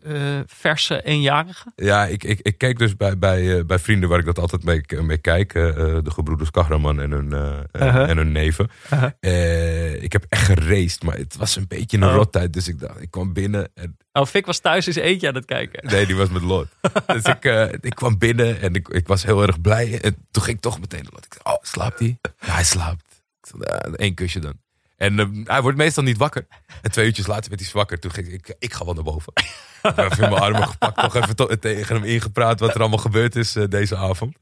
eh, 0.03 0.37
eh, 0.37 0.43
verse 0.47 1.03
eenjarige? 1.03 1.71
Ja, 1.75 2.05
ik, 2.05 2.23
ik, 2.23 2.39
ik 2.41 2.57
keek 2.57 2.77
dus 2.79 2.95
bij, 2.95 3.17
bij, 3.17 3.57
eh, 3.57 3.65
bij 3.65 3.79
vrienden 3.79 4.09
waar 4.09 4.19
ik 4.19 4.25
dat 4.25 4.39
altijd 4.39 4.63
mee, 4.63 4.81
mee 5.01 5.17
kijk. 5.17 5.53
eh, 5.53 5.67
eh, 5.69 6.03
de 6.03 6.11
gebroeders 6.11 6.51
Kahraman 6.51 6.99
en 7.01 7.11
hun, 7.11 7.33
eh, 7.33 7.59
eh, 7.71 7.87
Uh-huh. 7.87 8.09
en 8.09 8.17
hun 8.17 8.31
neven. 8.31 8.69
Uh-huh. 8.93 9.09
Eh, 9.19 10.03
ik 10.03 10.11
heb 10.13 10.25
echt 10.29 10.45
geraced, 10.45 11.03
maar 11.03 11.17
het 11.17 11.35
was 11.37 11.55
een 11.55 11.67
beetje 11.67 11.97
een 11.97 12.03
Oh. 12.03 12.13
rottijd. 12.13 12.53
Dus 12.53 12.67
ik 12.67 12.79
dacht, 12.79 13.01
ik 13.01 13.11
kwam 13.11 13.33
binnen 13.33 13.69
en 13.73 13.97
Oh, 14.15 14.25
Fik 14.25 14.45
was 14.45 14.59
thuis 14.59 14.85
zijn 14.85 15.05
eentje 15.05 15.27
aan 15.27 15.35
het 15.35 15.45
kijken. 15.45 15.87
Nee, 15.91 16.05
die 16.05 16.15
was 16.15 16.29
met 16.29 16.41
Lot. 16.41 16.67
dus 17.07 17.23
ik, 17.23 17.45
eh, 17.45 17.71
ik 17.81 17.95
kwam 17.95 18.17
binnen 18.17 18.61
en 18.61 18.73
ik, 18.75 18.87
ik 18.87 19.07
was 19.07 19.23
heel 19.23 19.41
erg 19.41 19.61
blij. 19.61 20.01
En 20.01 20.15
toen 20.31 20.43
ging 20.43 20.55
ik 20.55 20.61
toch 20.61 20.79
meteen 20.79 21.03
naar 21.03 21.11
Lot. 21.13 21.25
Ik 21.25 21.37
oh, 21.43 21.53
slaapt 21.61 21.99
hij? 21.99 22.17
Ja, 22.39 22.53
hij 22.53 22.63
slaapt. 22.63 23.03
Ik 23.41 23.47
zei, 23.49 23.61
"Ja, 23.63 23.89
Eén 23.91 24.13
kusje 24.13 24.39
dan. 24.39 24.53
En 24.97 25.19
eh, 25.19 25.25
hij 25.43 25.61
wordt 25.61 25.77
meestal 25.77 26.03
niet 26.03 26.17
wakker. 26.17 26.47
En 26.81 26.91
twee 26.91 27.05
uurtjes 27.05 27.27
later 27.27 27.49
werd 27.49 27.61
hij 27.61 27.69
wakker. 27.73 27.99
Toen 27.99 28.11
ging 28.11 28.27
ik, 28.27 28.33
ik, 28.47 28.55
ik 28.59 28.73
ga 28.73 28.85
wel 28.85 28.93
naar 28.93 29.03
boven. 29.03 29.33
ik 29.35 29.51
heb 29.95 30.11
even 30.11 30.29
mijn 30.29 30.41
armen 30.41 30.67
gepakt. 30.67 31.01
Nog 31.01 31.15
even 31.15 31.35
to- 31.35 31.55
tegen 31.59 31.95
hem 31.95 32.03
ingepraat 32.05 32.59
wat 32.59 32.73
er 32.73 32.79
allemaal 32.79 32.97
gebeurd 32.97 33.35
is 33.35 33.55
eh, 33.55 33.63
deze 33.69 33.95
avond. 33.97 34.35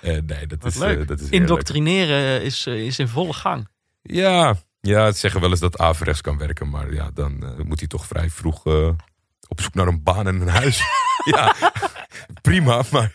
En 0.00 0.24
nee, 0.24 0.46
dat 0.46 0.62
Wat 0.62 0.72
is, 0.72 0.78
leuk. 0.78 1.00
eh, 1.00 1.06
dat 1.06 1.20
is. 1.20 1.28
Indoctrineren 1.28 2.42
is, 2.42 2.66
is 2.66 2.98
in 2.98 3.08
volle 3.08 3.32
gang. 3.32 3.68
Ja, 4.02 4.54
ja, 4.80 5.12
ze 5.12 5.18
zeggen 5.18 5.40
wel 5.40 5.50
eens 5.50 5.60
dat 5.60 5.78
averechts 5.78 6.20
kan 6.20 6.38
werken. 6.38 6.68
Maar 6.70 6.92
ja, 6.92 7.10
dan 7.14 7.54
moet 7.66 7.78
hij 7.78 7.88
toch 7.88 8.06
vrij 8.06 8.30
vroeg 8.30 8.64
op 9.48 9.60
zoek 9.60 9.74
naar 9.74 9.86
een 9.86 10.02
baan 10.02 10.26
en 10.26 10.40
een 10.40 10.48
huis. 10.48 10.82
ja, 11.34 11.54
prima. 12.42 12.82
Maar 12.90 13.12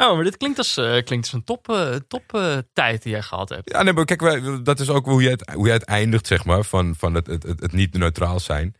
Oh, 0.00 0.14
maar 0.14 0.24
dit 0.24 0.36
klinkt 0.36 0.58
als, 0.58 0.76
eh, 0.76 0.84
klinkt 0.84 1.24
als 1.26 1.32
een 1.32 1.44
top, 1.44 1.68
eh, 1.68 1.94
top 1.94 2.34
eh, 2.34 2.58
tijd 2.72 3.02
die 3.02 3.12
jij 3.12 3.22
gehad 3.22 3.48
hebt. 3.48 3.70
Ja, 3.70 3.82
nee, 3.82 3.92
maar 3.92 4.04
kijk, 4.04 4.64
dat 4.64 4.80
is 4.80 4.88
ook 4.88 5.04
hoe 5.04 5.22
je 5.22 5.28
het, 5.28 5.50
hoe 5.50 5.66
je 5.66 5.72
het 5.72 5.84
eindigt, 5.84 6.26
zeg 6.26 6.44
maar, 6.44 6.64
van, 6.64 6.94
van 6.96 7.14
het, 7.14 7.26
het, 7.26 7.42
het, 7.42 7.72
niet 7.72 7.92
neutraal 7.92 8.40
zijn. 8.40 8.74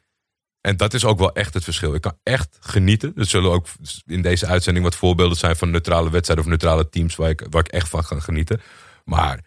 En 0.60 0.76
dat 0.76 0.94
is 0.94 1.04
ook 1.04 1.18
wel 1.18 1.32
echt 1.32 1.54
het 1.54 1.64
verschil. 1.64 1.94
Ik 1.94 2.00
kan 2.00 2.18
echt 2.22 2.58
genieten. 2.60 3.12
Er 3.16 3.26
zullen 3.26 3.50
ook 3.50 3.66
in 4.06 4.22
deze 4.22 4.46
uitzending 4.46 4.84
wat 4.84 4.94
voorbeelden 4.94 5.36
zijn 5.36 5.56
van 5.56 5.70
neutrale 5.70 6.10
wedstrijden 6.10 6.44
of 6.44 6.50
neutrale 6.50 6.88
teams 6.88 7.16
waar 7.16 7.30
ik, 7.30 7.46
waar 7.50 7.64
ik 7.64 7.72
echt 7.72 7.88
van 7.88 8.04
ga 8.04 8.20
genieten. 8.20 8.60
Maar 9.04 9.44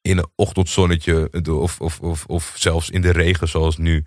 in 0.00 0.18
een 0.18 0.30
ochtendzonnetje 0.34 1.30
of, 1.50 1.80
of, 1.80 2.00
of, 2.00 2.26
of 2.26 2.52
zelfs 2.56 2.90
in 2.90 3.00
de 3.00 3.12
regen 3.12 3.48
zoals 3.48 3.76
nu, 3.76 4.06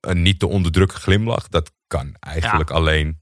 een 0.00 0.22
niet 0.22 0.38
te 0.38 0.46
onderdrukken 0.46 0.98
glimlach, 0.98 1.48
dat 1.48 1.72
kan 1.86 2.14
eigenlijk 2.20 2.70
alleen 2.70 3.20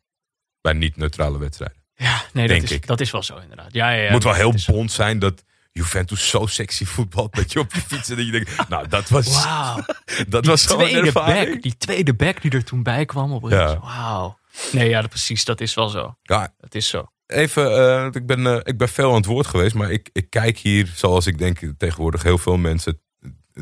bij 0.61 0.73
niet-neutrale 0.73 1.38
wedstrijden. 1.38 1.78
Ja, 2.00 2.23
nee, 2.33 2.49
dat 2.49 2.62
is, 2.62 2.71
ik. 2.71 2.87
dat 2.87 3.00
is 3.00 3.11
wel 3.11 3.23
zo 3.23 3.37
inderdaad. 3.37 3.73
Ja, 3.73 3.90
ja, 3.90 3.97
ja, 3.97 4.02
Het 4.02 4.12
moet 4.12 4.25
wel 4.25 4.35
heel 4.35 4.55
bond 4.67 4.93
zijn 4.93 5.19
dat 5.19 5.45
Juventus 5.73 6.28
zo 6.28 6.47
sexy 6.47 6.85
voetbalt 6.85 7.35
dat 7.35 7.52
je 7.52 7.59
op 7.59 7.75
je 7.75 7.81
fiets 7.81 8.09
en 8.11 8.17
dat 8.17 8.26
je 8.26 8.33
denkt, 8.33 8.50
nou 8.69 8.88
dat 8.88 9.09
was, 9.09 9.45
Wauw. 9.45 9.76
dat 10.28 10.43
Die 10.43 10.50
was 10.50 10.67
ervaring. 10.67 11.12
back, 11.50 11.62
die 11.62 11.76
tweede 11.76 12.14
back 12.14 12.43
die 12.43 12.50
er 12.50 12.64
toen 12.64 12.83
bij 12.83 13.05
kwam 13.05 13.33
op 13.33 13.50
Ja. 13.50 13.78
Wauw. 13.81 14.38
Nee, 14.73 14.88
ja, 14.88 15.00
dat, 15.00 15.11
precies. 15.11 15.45
Dat 15.45 15.61
is 15.61 15.75
wel 15.75 15.88
zo. 15.88 16.17
Ja, 16.23 16.55
Dat 16.59 16.75
is 16.75 16.88
zo. 16.88 17.07
even, 17.26 17.76
eh, 17.76 18.09
ik, 18.12 18.26
ben, 18.26 18.47
eh, 18.47 18.59
ik 18.62 18.78
ben 18.78 18.88
veel 18.88 19.09
aan 19.09 19.17
het 19.17 19.25
woord 19.26 19.47
geweest, 19.47 19.75
maar 19.75 19.90
ik, 19.90 20.11
ik 20.12 20.31
kijk 20.31 20.59
hier, 20.59 20.93
zoals 20.95 21.26
ik 21.26 21.38
denk 21.38 21.59
tegenwoordig 21.78 22.23
heel 22.23 22.38
veel 22.38 22.57
mensen 22.57 23.00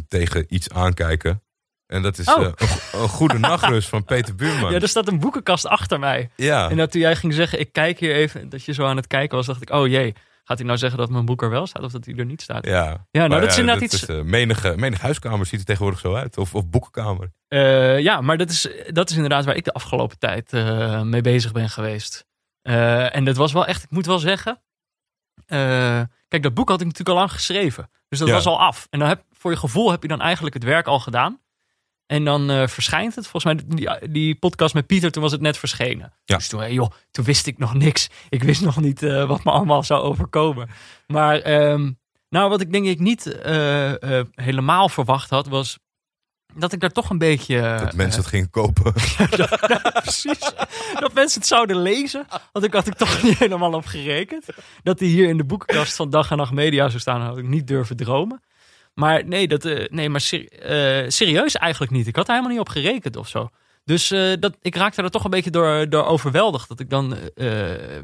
tegen 0.08 0.46
iets 0.48 0.70
aankijken. 0.70 1.42
En 1.86 2.02
dat 2.02 2.18
is 2.18 2.26
Oh. 2.34 2.42
eh, 2.44 2.50
een, 2.56 3.00
een 3.00 3.08
goede 3.08 3.38
nachtrust 3.38 3.88
van 3.88 4.04
Peter 4.04 4.34
Buurman. 4.34 4.72
Ja, 4.72 4.80
er 4.80 4.88
staat 4.88 5.08
een 5.08 5.18
boekenkast 5.18 5.66
achter 5.66 5.98
mij. 5.98 6.30
ja. 6.36 6.70
En 6.70 6.76
dat 6.76 6.90
toen 6.90 7.00
jij 7.00 7.16
ging 7.16 7.34
zeggen, 7.34 7.60
ik 7.60 7.72
kijk 7.72 7.98
hier 7.98 8.14
even, 8.14 8.48
dat 8.48 8.64
je 8.64 8.72
zo 8.72 8.84
aan 8.86 8.96
het 8.96 9.06
kijken 9.06 9.36
was, 9.36 9.46
dacht 9.46 9.62
ik, 9.62 9.70
oh 9.70 9.86
jee, 9.86 10.14
gaat 10.44 10.58
hij 10.58 10.66
nou 10.66 10.78
zeggen 10.78 10.98
dat 10.98 11.10
mijn 11.10 11.24
boek 11.24 11.42
er 11.42 11.50
wel 11.50 11.66
staat 11.66 11.82
of 11.82 11.92
dat 11.92 12.04
hij 12.04 12.14
er 12.14 12.24
niet 12.24 12.42
staat? 12.42 12.64
ja. 12.66 12.84
Ja, 12.84 13.06
nou, 13.10 13.28
Maar 13.28 13.40
dat 13.40 13.50
is 13.50 13.58
inderdaad 13.58 13.82
iets- 13.82 14.06
eh, 14.06 14.20
menige, 14.22 14.74
menige 14.76 15.02
huiskamer 15.02 15.46
ziet 15.46 15.60
er 15.60 15.66
tegenwoordig 15.66 16.00
zo 16.00 16.14
uit. 16.14 16.36
Of, 16.38 16.54
of 16.54 16.66
boekenkamer. 16.66 17.32
Eh, 17.48 17.98
ja, 18.00 18.20
maar 18.20 18.36
dat 18.36 18.50
is, 18.50 18.68
dat 18.88 19.10
is 19.10 19.14
inderdaad 19.16 19.44
waar 19.44 19.56
ik 19.56 19.64
de 19.64 19.72
afgelopen 19.72 20.18
tijd 20.18 20.52
mee 21.04 21.20
bezig 21.20 21.52
ben 21.52 21.70
geweest. 21.70 22.26
En 22.62 23.24
dat 23.24 23.36
was 23.36 23.52
wel 23.52 23.66
echt, 23.66 23.82
ik 23.82 23.90
moet 23.90 24.06
wel 24.06 24.18
zeggen. 24.18 24.60
kijk, 26.28 26.42
dat 26.42 26.54
boek 26.54 26.68
had 26.68 26.80
ik 26.80 26.86
natuurlijk 26.86 27.16
al 27.16 27.22
lang 27.22 27.32
geschreven. 27.32 27.90
Dus 28.08 28.18
dat 28.18 28.28
Ja. 28.28 28.34
was 28.34 28.46
al 28.46 28.60
af. 28.60 28.86
En 28.90 28.98
dan 28.98 29.08
heb, 29.08 29.22
voor 29.32 29.50
je 29.50 29.56
gevoel 29.56 29.90
heb 29.90 30.02
je 30.02 30.08
dan 30.08 30.20
eigenlijk 30.20 30.54
het 30.54 30.64
werk 30.64 30.86
al 30.86 31.00
gedaan. 31.00 31.40
En 32.06 32.24
dan 32.24 32.50
eh, 32.50 32.66
verschijnt 32.66 33.14
het. 33.14 33.26
Volgens 33.26 33.54
mij, 33.54 33.76
die, 33.76 34.10
die 34.10 34.34
podcast 34.34 34.74
met 34.74 34.86
Pieter, 34.86 35.10
toen 35.10 35.22
was 35.22 35.32
het 35.32 35.40
net 35.40 35.58
verschenen. 35.58 36.12
Ja. 36.24 36.36
Dus 36.36 36.48
toen, 36.48 36.62
eh, 36.62 36.72
joh, 36.72 36.90
toen 37.10 37.24
wist 37.24 37.46
ik 37.46 37.58
nog 37.58 37.74
niks. 37.74 38.08
Ik 38.28 38.42
wist 38.42 38.60
nog 38.60 38.80
niet 38.80 39.02
eh, 39.02 39.28
wat 39.28 39.44
me 39.44 39.50
allemaal 39.50 39.82
zou 39.82 40.02
overkomen. 40.02 40.68
Maar 41.06 41.40
ehm, 41.40 41.92
nou, 42.28 42.48
wat 42.50 42.60
ik 42.60 42.72
denk 42.72 42.86
ik 42.86 43.00
niet 43.00 43.24
helemaal 44.34 44.88
verwacht 44.88 45.30
had, 45.30 45.46
was 45.46 45.78
dat 46.54 46.72
ik 46.72 46.80
daar 46.80 46.90
toch 46.90 47.10
een 47.10 47.18
beetje... 47.18 47.78
Dat 47.80 47.94
mensen 47.94 48.20
het 48.20 48.30
gingen 48.30 48.50
kopen. 48.50 48.92
Precies. 50.02 50.52
Dat 50.98 51.14
mensen 51.14 51.40
het 51.40 51.48
zouden 51.48 51.76
lezen. 51.76 52.26
Want 52.52 52.64
ik 52.64 52.72
had 52.72 52.86
ik 52.86 52.94
toch 52.94 53.22
niet 53.22 53.38
helemaal 53.38 53.72
op 53.72 53.86
gerekend. 53.86 54.44
Dat 54.82 54.98
die 54.98 55.08
hier 55.08 55.28
in 55.28 55.36
de 55.36 55.44
boekenkast 55.44 55.96
van 55.96 56.10
Dag 56.10 56.30
en 56.30 56.36
Nacht 56.36 56.52
Media 56.52 56.88
zou 56.88 57.00
staan, 57.00 57.20
had 57.20 57.38
ik 57.38 57.48
niet 57.48 57.66
durven 57.66 57.96
dromen. 57.96 58.42
Maar 58.98 59.26
nee, 59.26 59.48
dat, 59.48 59.64
eh, 59.64 59.88
nee 59.88 60.08
maar 60.08 60.20
ser- 60.20 60.52
eh, 60.52 61.10
serieus 61.10 61.54
eigenlijk 61.54 61.92
niet. 61.92 62.06
Ik 62.06 62.16
had 62.16 62.26
er 62.26 62.30
helemaal 62.30 62.52
niet 62.52 62.66
op 62.66 62.68
gerekend 62.68 63.16
of 63.16 63.28
zo. 63.28 63.50
Dus 63.84 64.10
eh, 64.10 64.32
dat, 64.40 64.56
ik 64.62 64.76
raakte 64.76 65.02
er 65.02 65.10
toch 65.10 65.24
een 65.24 65.30
beetje 65.30 65.50
door, 65.50 65.88
door 65.88 66.04
overweldigd. 66.04 66.68
Dat 66.68 66.80
ik 66.80 66.90
dan 66.90 67.16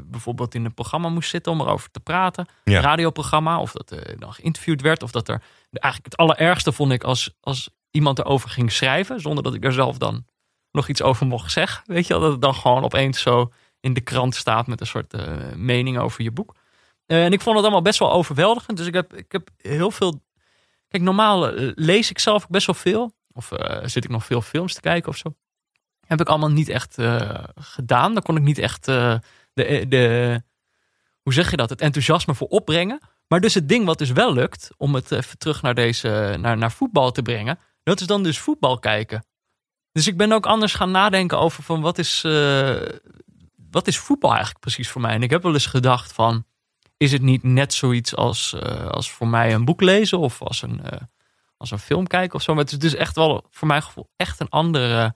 bijvoorbeeld 0.05 0.55
in 0.55 0.65
een 0.65 0.73
programma 0.73 1.09
moest 1.09 1.29
zitten 1.29 1.51
om 1.51 1.61
erover 1.61 1.91
te 1.91 1.99
praten. 1.99 2.47
Ja. 2.63 2.77
Een 2.77 2.83
radioprogramma. 2.83 3.59
Of 3.59 3.71
dat 3.71 3.91
er 3.91 4.19
dan 4.19 4.33
geïnterviewd 4.33 4.81
werd. 4.81 5.03
Of 5.03 5.11
dat 5.11 5.27
er... 5.27 5.41
Eigenlijk 5.71 6.13
het 6.13 6.17
allerergste 6.17 6.71
vond 6.71 6.91
ik 6.91 7.03
als, 7.03 7.33
als 7.41 7.69
iemand 7.91 8.19
erover 8.19 8.49
ging 8.49 8.71
schrijven. 8.71 9.19
Zonder 9.21 9.43
dat 9.43 9.53
ik 9.53 9.63
er 9.63 9.73
zelf 9.73 9.97
dan 9.97 10.25
nog 10.71 10.87
iets 10.87 11.01
over 11.01 11.25
mocht 11.25 11.51
zeggen. 11.51 11.83
Weet 11.85 12.07
je 12.07 12.13
wel, 12.13 12.21
dat 12.21 12.31
het 12.31 12.41
dan 12.41 12.55
gewoon 12.55 12.83
opeens 12.83 13.21
zo 13.21 13.51
in 13.79 13.93
de 13.93 14.01
krant 14.01 14.35
staat 14.35 14.67
met 14.67 14.81
een 14.81 14.87
soort 14.87 15.15
mening 15.55 15.99
over 15.99 16.23
je 16.23 16.31
boek. 16.31 16.55
En 17.05 17.31
ik 17.33 17.41
vond 17.41 17.55
het 17.55 17.65
allemaal 17.65 17.81
best 17.81 17.99
wel 17.99 18.11
overweldigend. 18.11 18.77
Dus 18.77 18.87
ik 18.87 18.93
heb, 18.93 19.13
ik 19.13 19.31
heb 19.31 19.49
heel 19.57 19.91
veel. 19.91 20.21
Normaal 21.01 21.49
eh, 21.49 21.71
lees 21.75 22.09
ik 22.09 22.19
zelf 22.19 22.47
best 22.47 22.65
wel 22.65 22.75
veel. 22.75 23.15
Of 23.31 23.51
eh, 23.51 23.87
zit 23.87 24.03
ik 24.03 24.09
nog 24.09 24.25
veel 24.25 24.41
films 24.41 24.73
te 24.73 24.81
kijken 24.81 25.09
of 25.09 25.17
zo. 25.17 25.35
Heb 26.07 26.21
ik 26.21 26.27
allemaal 26.27 26.51
niet 26.51 26.69
echt 26.69 26.97
eh, 26.97 27.43
gedaan. 27.55 28.13
Daar 28.13 28.23
kon 28.23 28.35
ik 28.35 28.43
niet 28.43 28.57
echt 28.57 28.85
de, 28.85 29.21
de. 29.53 30.41
Hoe 31.21 31.33
zeg 31.33 31.51
je 31.51 31.57
dat? 31.57 31.69
Het 31.69 31.81
enthousiasme 31.81 32.35
voor 32.35 32.47
opbrengen. 32.47 32.99
Maar 33.27 33.41
dus 33.41 33.53
het 33.53 33.69
ding 33.69 33.85
wat 33.85 33.97
dus 33.97 34.11
wel 34.11 34.33
lukt. 34.33 34.69
Om 34.77 34.95
het 34.95 35.11
even 35.11 35.37
terug 35.37 35.61
naar, 35.61 35.75
deze, 35.75 36.37
naar, 36.39 36.57
naar 36.57 36.71
voetbal 36.71 37.11
te 37.11 37.21
brengen. 37.21 37.59
Dat 37.83 38.01
is 38.01 38.07
dan 38.07 38.23
dus 38.23 38.39
voetbal 38.39 38.79
kijken. 38.79 39.25
Dus 39.91 40.07
ik 40.07 40.17
ben 40.17 40.31
ook 40.31 40.45
anders 40.45 40.73
gaan 40.73 40.91
nadenken 40.91 41.39
over 41.39 41.63
van 41.63 41.81
wat 41.81 41.97
is, 41.97 42.21
wat 43.71 43.87
is 43.87 43.97
voetbal 43.97 44.29
eigenlijk 44.29 44.59
precies 44.59 44.89
voor 44.89 45.01
mij. 45.01 45.13
En 45.13 45.23
ik 45.23 45.29
heb 45.29 45.43
wel 45.43 45.53
eens 45.53 45.65
gedacht 45.65 46.13
van, 46.13 46.45
is 47.03 47.11
het 47.11 47.21
niet 47.21 47.43
net 47.43 47.73
zoiets 47.73 48.15
als, 48.15 48.53
eh, 48.53 48.87
als 48.87 49.11
voor 49.11 49.27
mij 49.27 49.53
een 49.53 49.65
boek 49.65 49.81
lezen 49.81 50.19
of 50.19 50.41
als 50.41 50.61
een, 50.61 50.83
eh, 50.83 51.01
als 51.57 51.71
een 51.71 51.79
film 51.79 52.07
kijken 52.07 52.35
of 52.35 52.41
zo. 52.41 52.53
Maar 52.53 52.63
het 52.63 52.71
is 52.71 52.79
dus 52.79 52.95
echt 52.95 53.15
wel 53.15 53.47
voor 53.49 53.67
mijn 53.67 53.83
gevoel 53.83 54.09
echt 54.15 54.39
een 54.39 54.49
andere, 54.49 55.15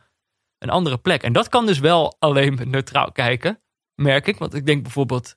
een 0.57 0.69
andere 0.69 0.97
plek. 0.97 1.23
En 1.23 1.33
dat 1.33 1.49
kan 1.49 1.65
dus 1.65 1.79
wel 1.79 2.15
alleen 2.19 2.59
neutraal 2.65 3.11
kijken, 3.11 3.61
merk 3.95 4.27
ik. 4.27 4.37
Want 4.37 4.53
ik 4.53 4.65
denk 4.65 4.83
bijvoorbeeld 4.83 5.35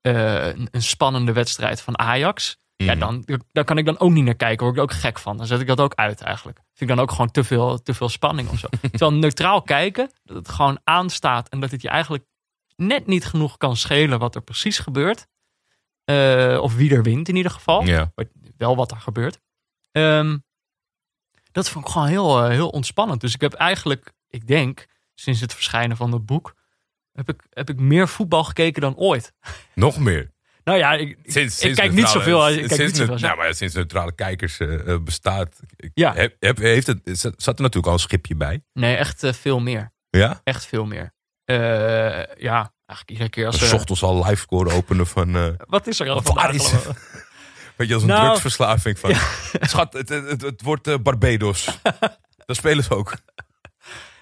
eh, 0.00 0.46
een, 0.46 0.68
een 0.70 0.82
spannende 0.82 1.32
wedstrijd 1.32 1.80
van 1.80 1.98
Ajax. 1.98 2.60
Ja, 2.76 2.94
Mhm. 2.94 2.98
dan, 2.98 3.24
daar 3.52 3.64
kan 3.64 3.78
ik 3.78 3.84
dan 3.84 3.98
ook 3.98 4.10
niet 4.10 4.24
naar 4.24 4.34
kijken. 4.34 4.64
Word 4.66 4.76
ik 4.76 4.82
ook 4.82 4.92
gek 4.92 5.18
van. 5.18 5.36
Dan 5.36 5.46
zet 5.46 5.60
ik 5.60 5.66
dat 5.66 5.80
ook 5.80 5.94
uit 5.94 6.20
eigenlijk. 6.20 6.56
Vind 6.58 6.90
ik 6.90 6.96
dan 6.96 7.00
ook 7.00 7.10
gewoon 7.10 7.30
te 7.30 7.44
veel, 7.44 7.82
te 7.82 7.94
veel 7.94 8.08
spanning 8.08 8.48
of 8.48 8.58
zo. 8.58 8.66
Terwijl 8.90 9.12
neutraal 9.12 9.62
kijken, 9.62 10.10
dat 10.24 10.36
het 10.36 10.48
gewoon 10.48 10.80
aanstaat. 10.84 11.48
En 11.48 11.60
dat 11.60 11.70
het 11.70 11.82
je 11.82 11.88
eigenlijk 11.88 12.24
net 12.76 13.06
niet 13.06 13.24
genoeg 13.24 13.56
kan 13.56 13.76
schelen 13.76 14.18
wat 14.18 14.34
er 14.34 14.42
precies 14.42 14.78
gebeurt. 14.78 15.26
Eh, 16.04 16.58
of 16.62 16.74
wie 16.74 16.94
er 16.94 17.02
wint 17.02 17.28
in 17.28 17.36
ieder 17.36 17.52
geval. 17.52 17.82
Ja. 17.84 18.12
Maar 18.14 18.26
wel 18.56 18.76
wat 18.76 18.90
er 18.90 18.96
gebeurt. 18.96 19.40
Ehm, 19.92 20.38
dat 21.52 21.68
vond 21.68 21.86
ik 21.86 21.92
gewoon 21.92 22.08
heel, 22.08 22.42
eh, 22.44 22.48
heel 22.50 22.68
ontspannend. 22.68 23.20
Dus 23.20 23.34
ik 23.34 23.40
heb 23.40 23.52
eigenlijk, 23.52 24.12
ik 24.28 24.46
denk, 24.46 24.86
sinds 25.14 25.40
het 25.40 25.54
verschijnen 25.54 25.96
van 25.96 26.12
het 26.12 26.26
boek... 26.26 26.60
Heb 27.12 27.28
ik, 27.28 27.42
heb 27.50 27.70
ik 27.70 27.80
meer 27.80 28.08
voetbal 28.08 28.44
gekeken 28.44 28.80
dan 28.82 28.96
ooit. 28.96 29.32
Nog 29.74 29.98
meer. 29.98 30.30
Nou 30.64 30.78
ja, 30.78 30.92
ik, 30.92 31.08
ik- 31.08 31.30
Sinds, 31.32 31.60
ik 31.62 31.74
kijk 31.74 31.92
niet 31.92 32.08
zoveel. 32.08 32.48
Ik 32.48 32.56
kijk 32.58 32.68
sinds 32.68 32.98
niet 32.98 33.08
zoveel. 33.08 33.18
nou, 33.18 33.36
maar 33.36 33.46
ja, 33.46 33.52
sinds 33.52 33.74
neutrale 33.74 34.14
kijkers 34.14 34.58
eh, 34.58 34.96
bestaat. 34.98 35.60
Ja. 35.94 36.14
Heb, 36.14 36.36
heb- 36.38 36.58
heeft 36.58 36.86
het, 36.86 37.00
zat 37.36 37.56
er 37.56 37.62
natuurlijk 37.62 37.86
al 37.86 37.92
een 37.92 37.98
schipje 37.98 38.34
bij. 38.34 38.64
Nee, 38.72 38.96
echt 38.96 39.26
veel 39.30 39.60
meer. 39.60 39.92
Ja? 40.10 40.40
Echt 40.44 40.66
veel 40.66 40.84
meer. 40.86 41.12
Ja, 42.38 42.72
eigenlijk 42.92 43.10
iedere 43.10 43.28
keer 43.30 43.46
als 43.46 43.72
ochtends 43.72 44.02
al 44.02 44.24
live 44.24 44.40
score 44.42 44.72
openen 44.72 45.06
van. 45.06 45.36
eh 45.36 45.46
Wat 45.66 45.86
is 45.86 46.00
er 46.00 46.10
al 46.10 46.22
vandaag 46.22 46.52
is- 46.52 46.72
weet 47.76 47.88
je, 47.88 47.94
als 47.94 48.02
een 48.02 48.08
Nou, 48.08 48.24
drugsverslaving 48.24 48.98
van. 48.98 49.14
Schat, 49.70 49.92
het, 49.92 50.08
het, 50.08 50.28
het, 50.30 50.40
het 50.42 50.62
wordt 50.62 50.86
eh, 50.86 50.94
Barbados. 51.02 51.64
Daar 52.46 52.56
spelen 52.56 52.84
ze 52.84 52.94
ook. 52.96 53.14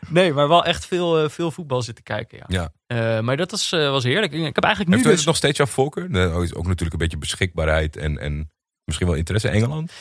Nee, 0.08 0.32
maar 0.32 0.48
wel 0.48 0.64
echt 0.64 0.86
veel, 0.86 1.22
eh, 1.22 1.28
veel 1.28 1.50
voetbal 1.50 1.82
zitten 1.82 2.04
kijken, 2.04 2.44
ja. 2.48 2.70
Ja. 2.88 3.22
Maar 3.22 3.36
dat 3.36 3.50
was, 3.50 3.70
was 3.70 4.04
heerlijk. 4.04 4.32
Ik 4.32 4.54
heb 4.54 4.64
eigenlijk 4.64 4.88
nu 4.88 4.96
Heeft 4.96 5.08
dus... 5.08 5.18
het 5.18 5.26
nog 5.26 5.36
steeds 5.36 5.56
jouw 5.56 5.66
voorkeur? 5.66 6.04
Ook 6.34 6.66
natuurlijk 6.66 6.92
een 6.92 6.98
beetje 6.98 7.18
beschikbaarheid 7.18 7.96
en, 7.96 8.18
en 8.18 8.50
misschien 8.84 9.06
wel 9.06 9.16
interesse. 9.16 9.48
Engeland? 9.48 9.92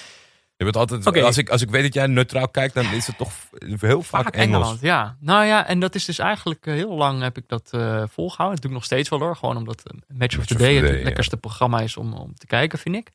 Je 0.59 0.65
bent 0.65 0.75
altijd, 0.77 1.23
als, 1.23 1.37
ik, 1.37 1.49
als 1.49 1.61
ik 1.61 1.69
weet 1.69 1.83
dat 1.83 1.93
jij 1.93 2.07
neutraal 2.07 2.49
kijkt, 2.49 2.73
dan 2.73 2.85
is 2.85 3.07
het 3.07 3.17
toch 3.17 3.31
heel 3.79 4.01
vaak, 4.01 4.23
Vaak 4.23 4.35
Engels. 4.35 4.55
Engeland, 4.55 4.81
ja. 4.81 5.17
Nou 5.19 5.45
ja, 5.45 5.67
en 5.67 5.79
dat 5.79 5.95
is 5.95 6.05
dus 6.05 6.19
eigenlijk 6.19 6.65
eh, 6.65 6.73
heel 6.73 6.95
lang 6.95 7.21
heb 7.21 7.37
ik 7.37 7.47
dat 7.47 7.69
eh, 7.73 8.03
volgehouden. 8.07 8.55
Dat 8.55 8.61
doe 8.61 8.71
ik 8.71 8.77
nog 8.77 8.83
steeds 8.83 9.09
wel 9.09 9.19
hoor. 9.19 9.35
Gewoon 9.35 9.57
omdat 9.57 9.83
eh, 9.83 10.17
Match 10.17 10.37
of 10.37 10.45
the 10.45 10.55
Day 10.57 10.75
het, 10.75 10.97
ja. 10.97 11.03
lekkerste 11.03 11.37
programma 11.37 11.79
is 11.79 11.97
om, 11.97 12.13
om 12.13 12.33
te 12.35 12.45
kijken, 12.45 12.79
vind 12.79 12.95
ik. 12.95 13.11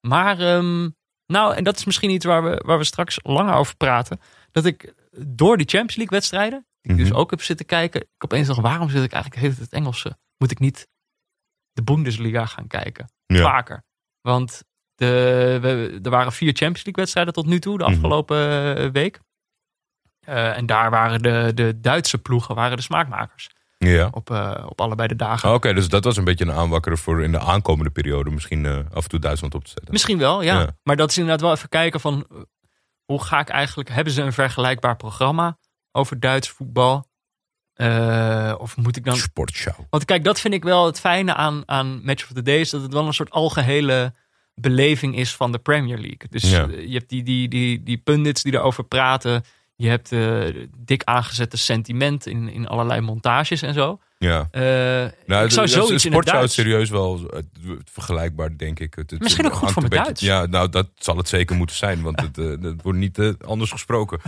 Maar, 0.00 0.40
ehm, 0.40 0.88
nou, 1.26 1.54
en 1.54 1.64
dat 1.64 1.76
is 1.76 1.84
misschien 1.84 2.10
iets 2.10 2.24
waar 2.24 2.42
we, 2.44 2.62
waar 2.66 2.78
we 2.78 2.84
straks 2.84 3.18
langer 3.22 3.54
over 3.54 3.76
praten. 3.76 4.20
Dat 4.50 4.64
ik 4.64 4.94
door 5.26 5.56
die 5.56 5.66
Champions 5.66 5.96
League 5.96 6.18
wedstrijden, 6.18 6.66
die 6.80 6.92
ik 6.92 6.98
Mhm. 6.98 7.08
dus 7.08 7.12
ook 7.12 7.30
heb 7.30 7.42
zitten 7.42 7.66
kijken. 7.66 8.00
Ik 8.00 8.24
opeens 8.24 8.46
dacht, 8.46 8.60
waarom 8.60 8.90
zit 8.90 9.04
ik 9.04 9.12
eigenlijk 9.12 9.42
tijd 9.42 9.58
het 9.58 9.72
Engelse? 9.72 10.18
Moet 10.36 10.50
ik 10.50 10.58
niet 10.58 10.88
de 11.72 11.82
Bundesliga 11.82 12.46
gaan 12.46 12.66
kijken? 12.66 13.10
Ja. 13.26 13.42
Vaker. 13.42 13.84
Want 14.20 14.62
De, 14.98 15.58
we, 15.62 15.98
er 16.02 16.10
waren 16.10 16.32
vier 16.32 16.48
Champions 16.52 16.84
League 16.84 16.94
wedstrijden 17.02 17.32
tot 17.32 17.46
nu 17.46 17.58
toe, 17.58 17.78
de 17.78 17.84
Mhm. 17.84 17.92
afgelopen 17.92 18.76
eh, 18.76 18.90
week. 18.90 19.20
Eh, 20.20 20.56
en 20.56 20.66
daar 20.66 20.90
waren 20.90 21.22
de, 21.22 21.50
de 21.54 21.80
Duitse 21.80 22.18
ploegen 22.18 22.54
waren 22.54 22.76
de 22.76 22.82
smaakmakers. 22.82 23.48
Ja. 23.78 24.08
Op, 24.12 24.30
eh, 24.30 24.64
op 24.68 24.80
allebei 24.80 25.08
de 25.08 25.16
dagen. 25.16 25.48
Ah, 25.48 25.54
Oké, 25.54 25.74
dus 25.74 25.88
dat 25.88 26.04
was 26.04 26.16
een 26.16 26.24
beetje 26.24 26.44
een 26.44 26.52
aanwakker 26.52 26.98
voor 26.98 27.22
in 27.22 27.32
de 27.32 27.38
aankomende 27.38 27.90
periode 27.90 28.30
misschien 28.30 28.66
af 28.92 29.02
en 29.02 29.08
toe 29.08 29.18
Duitsland 29.18 29.54
op 29.54 29.64
te 29.64 29.70
zetten. 29.70 29.92
Misschien 29.92 30.18
wel, 30.18 30.42
ja. 30.42 30.60
Ja. 30.60 30.76
Maar 30.82 30.96
dat 30.96 31.10
is 31.10 31.16
inderdaad 31.18 31.40
wel 31.40 31.52
even 31.52 31.68
kijken 31.68 32.00
van... 32.00 32.26
hoe 33.04 33.22
ga 33.22 33.40
ik 33.40 33.48
eigenlijk... 33.48 33.88
Hebben 33.88 34.12
ze 34.12 34.22
een 34.22 34.32
vergelijkbaar 34.32 34.96
programma 34.96 35.58
over 35.92 36.20
Duits 36.20 36.48
voetbal? 36.48 37.06
Of 38.58 38.76
moet 38.76 38.96
ik 38.96 39.04
dan... 39.04 39.16
Sportshow. 39.16 39.74
Want 39.90 40.04
kijk, 40.04 40.24
dat 40.24 40.40
vind 40.40 40.54
ik 40.54 40.62
wel 40.64 40.86
het 40.86 41.00
fijne 41.00 41.34
aan, 41.34 41.62
aan 41.66 42.04
Match 42.04 42.22
of 42.24 42.32
the 42.32 42.42
Day... 42.42 42.60
is 42.60 42.70
dat 42.70 42.82
het 42.82 42.92
wel 42.92 43.06
een 43.06 43.14
soort 43.14 43.30
algehele 43.30 44.14
beleving 44.60 45.16
is 45.16 45.34
van 45.36 45.52
de 45.52 45.58
Premier 45.58 45.96
League. 45.98 46.28
Dus 46.30 46.50
Ja. 46.50 46.68
eh, 46.68 46.86
je 46.86 46.92
hebt 46.94 47.08
die, 47.08 47.22
die, 47.22 47.48
die, 47.48 47.82
die 47.82 47.96
pundits 47.98 48.42
die 48.42 48.52
erover 48.54 48.84
praten. 48.84 49.42
Je 49.76 49.88
hebt 49.88 50.12
eh, 50.12 50.44
dik 50.78 51.02
aangezette 51.04 51.56
sentiment 51.56 52.26
in, 52.26 52.48
in 52.48 52.66
allerlei 52.68 53.00
montages 53.00 53.62
en 53.62 53.74
zo. 53.74 54.00
Ja. 54.18 54.48
Eh, 54.50 54.62
Nou, 55.26 55.44
ik 55.44 55.50
zou 55.50 55.66
de- 55.66 55.72
zoiets 55.72 56.04
in 56.04 56.12
het 56.12 56.52
serieus 56.52 56.90
wel 56.90 57.30
vergelijkbaar, 57.84 58.56
denk 58.56 58.80
ik. 58.80 58.94
Het, 58.94 59.10
het 59.10 59.20
Misschien 59.20 59.46
ook 59.46 59.52
goed 59.52 59.70
voor 59.70 59.82
een 59.82 59.88
mijn 59.88 60.02
Duits. 60.02 60.20
Ja, 60.20 60.46
nou, 60.46 60.68
dat 60.68 60.88
zal 60.94 61.16
het 61.16 61.28
zeker 61.28 61.56
moeten 61.56 61.76
zijn, 61.76 62.02
want 62.02 62.20
het, 62.20 62.36
het 62.36 62.82
wordt 62.82 62.98
niet 62.98 63.34
anders 63.40 63.70
gesproken. 63.70 64.20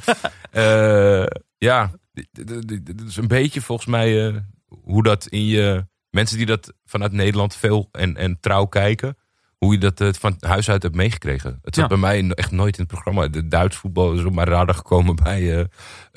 Eh, 0.50 1.24
ja, 1.58 1.90
dit 2.12 3.02
is 3.06 3.16
een 3.16 3.28
beetje 3.28 3.60
volgens 3.60 3.88
mij 3.88 4.26
eh, 4.28 4.36
hoe 4.82 5.02
dat 5.02 5.26
in 5.26 5.46
je... 5.46 5.86
Mensen 6.10 6.36
die 6.36 6.46
dat 6.46 6.72
vanuit 6.84 7.12
Nederland 7.12 7.56
veel 7.56 7.88
en, 7.92 8.16
en 8.16 8.38
trouw 8.40 8.66
kijken... 8.66 9.16
Hoe 9.64 9.72
je 9.72 9.78
dat 9.78 10.00
eh, 10.00 10.08
van 10.18 10.36
huis 10.40 10.70
uit 10.70 10.82
hebt 10.82 10.94
meegekregen. 10.94 11.58
Het 11.62 11.74
zat 11.74 11.90
Ja. 11.90 11.98
bij 11.98 11.98
mij 12.22 12.34
echt 12.34 12.50
nooit 12.50 12.76
in 12.78 12.82
het 12.82 12.92
programma. 12.92 13.28
De 13.28 13.48
Duits 13.48 13.76
voetbal 13.76 14.12
is 14.12 14.24
op 14.24 14.34
mijn 14.34 14.48
radar 14.48 14.74
gekomen 14.74 15.16
bij 15.24 15.40
eh, 15.56 15.60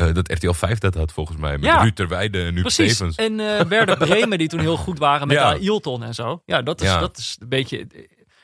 eh, 0.08 0.14
dat 0.16 0.32
RTL 0.32 0.52
5 0.52 0.78
dat 0.78 0.94
had 0.96 1.12
volgens 1.12 1.38
mij. 1.38 1.52
Met 1.52 1.64
Ja. 1.66 1.82
Ruud 1.82 1.96
Terweide 1.96 2.44
en 2.44 2.56
Huub. 2.56 2.70
Stevens. 2.70 3.16
En 3.16 3.36
Werder 3.70 3.98
Bremen 4.08 4.38
die 4.38 4.48
toen 4.48 4.60
heel 4.60 4.78
goed 4.78 5.00
waren 5.00 5.28
met 5.28 5.38
Ja. 5.38 5.44
Ailton 5.52 6.04
en 6.04 6.14
zo. 6.14 6.42
Ja, 6.46 6.62
dat 6.62 6.82
is, 6.82 6.88
Ja. 6.88 7.00
dat 7.00 7.18
is 7.18 7.38
een 7.40 7.50
beetje... 7.50 7.88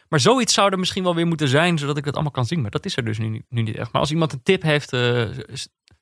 Maar 0.10 0.20
zoiets 0.20 0.54
zou 0.54 0.72
er 0.72 0.80
misschien 0.80 1.04
wel 1.04 1.16
weer 1.16 1.28
moeten 1.28 1.48
zijn, 1.48 1.78
zodat 1.78 1.98
ik 1.98 2.06
het 2.06 2.14
allemaal 2.14 2.32
kan 2.32 2.46
zien. 2.46 2.62
Maar 2.62 2.72
dat 2.72 2.86
is 2.86 2.98
er 2.98 3.06
dus 3.06 3.18
nu, 3.18 3.28
niet- 3.28 3.46
nu 3.50 3.62
niet 3.62 3.76
echt. 3.76 3.92
Maar 3.92 4.02
als 4.02 4.12
iemand 4.12 4.34
een 4.34 4.44
tip 4.44 4.62
heeft, 4.62 4.92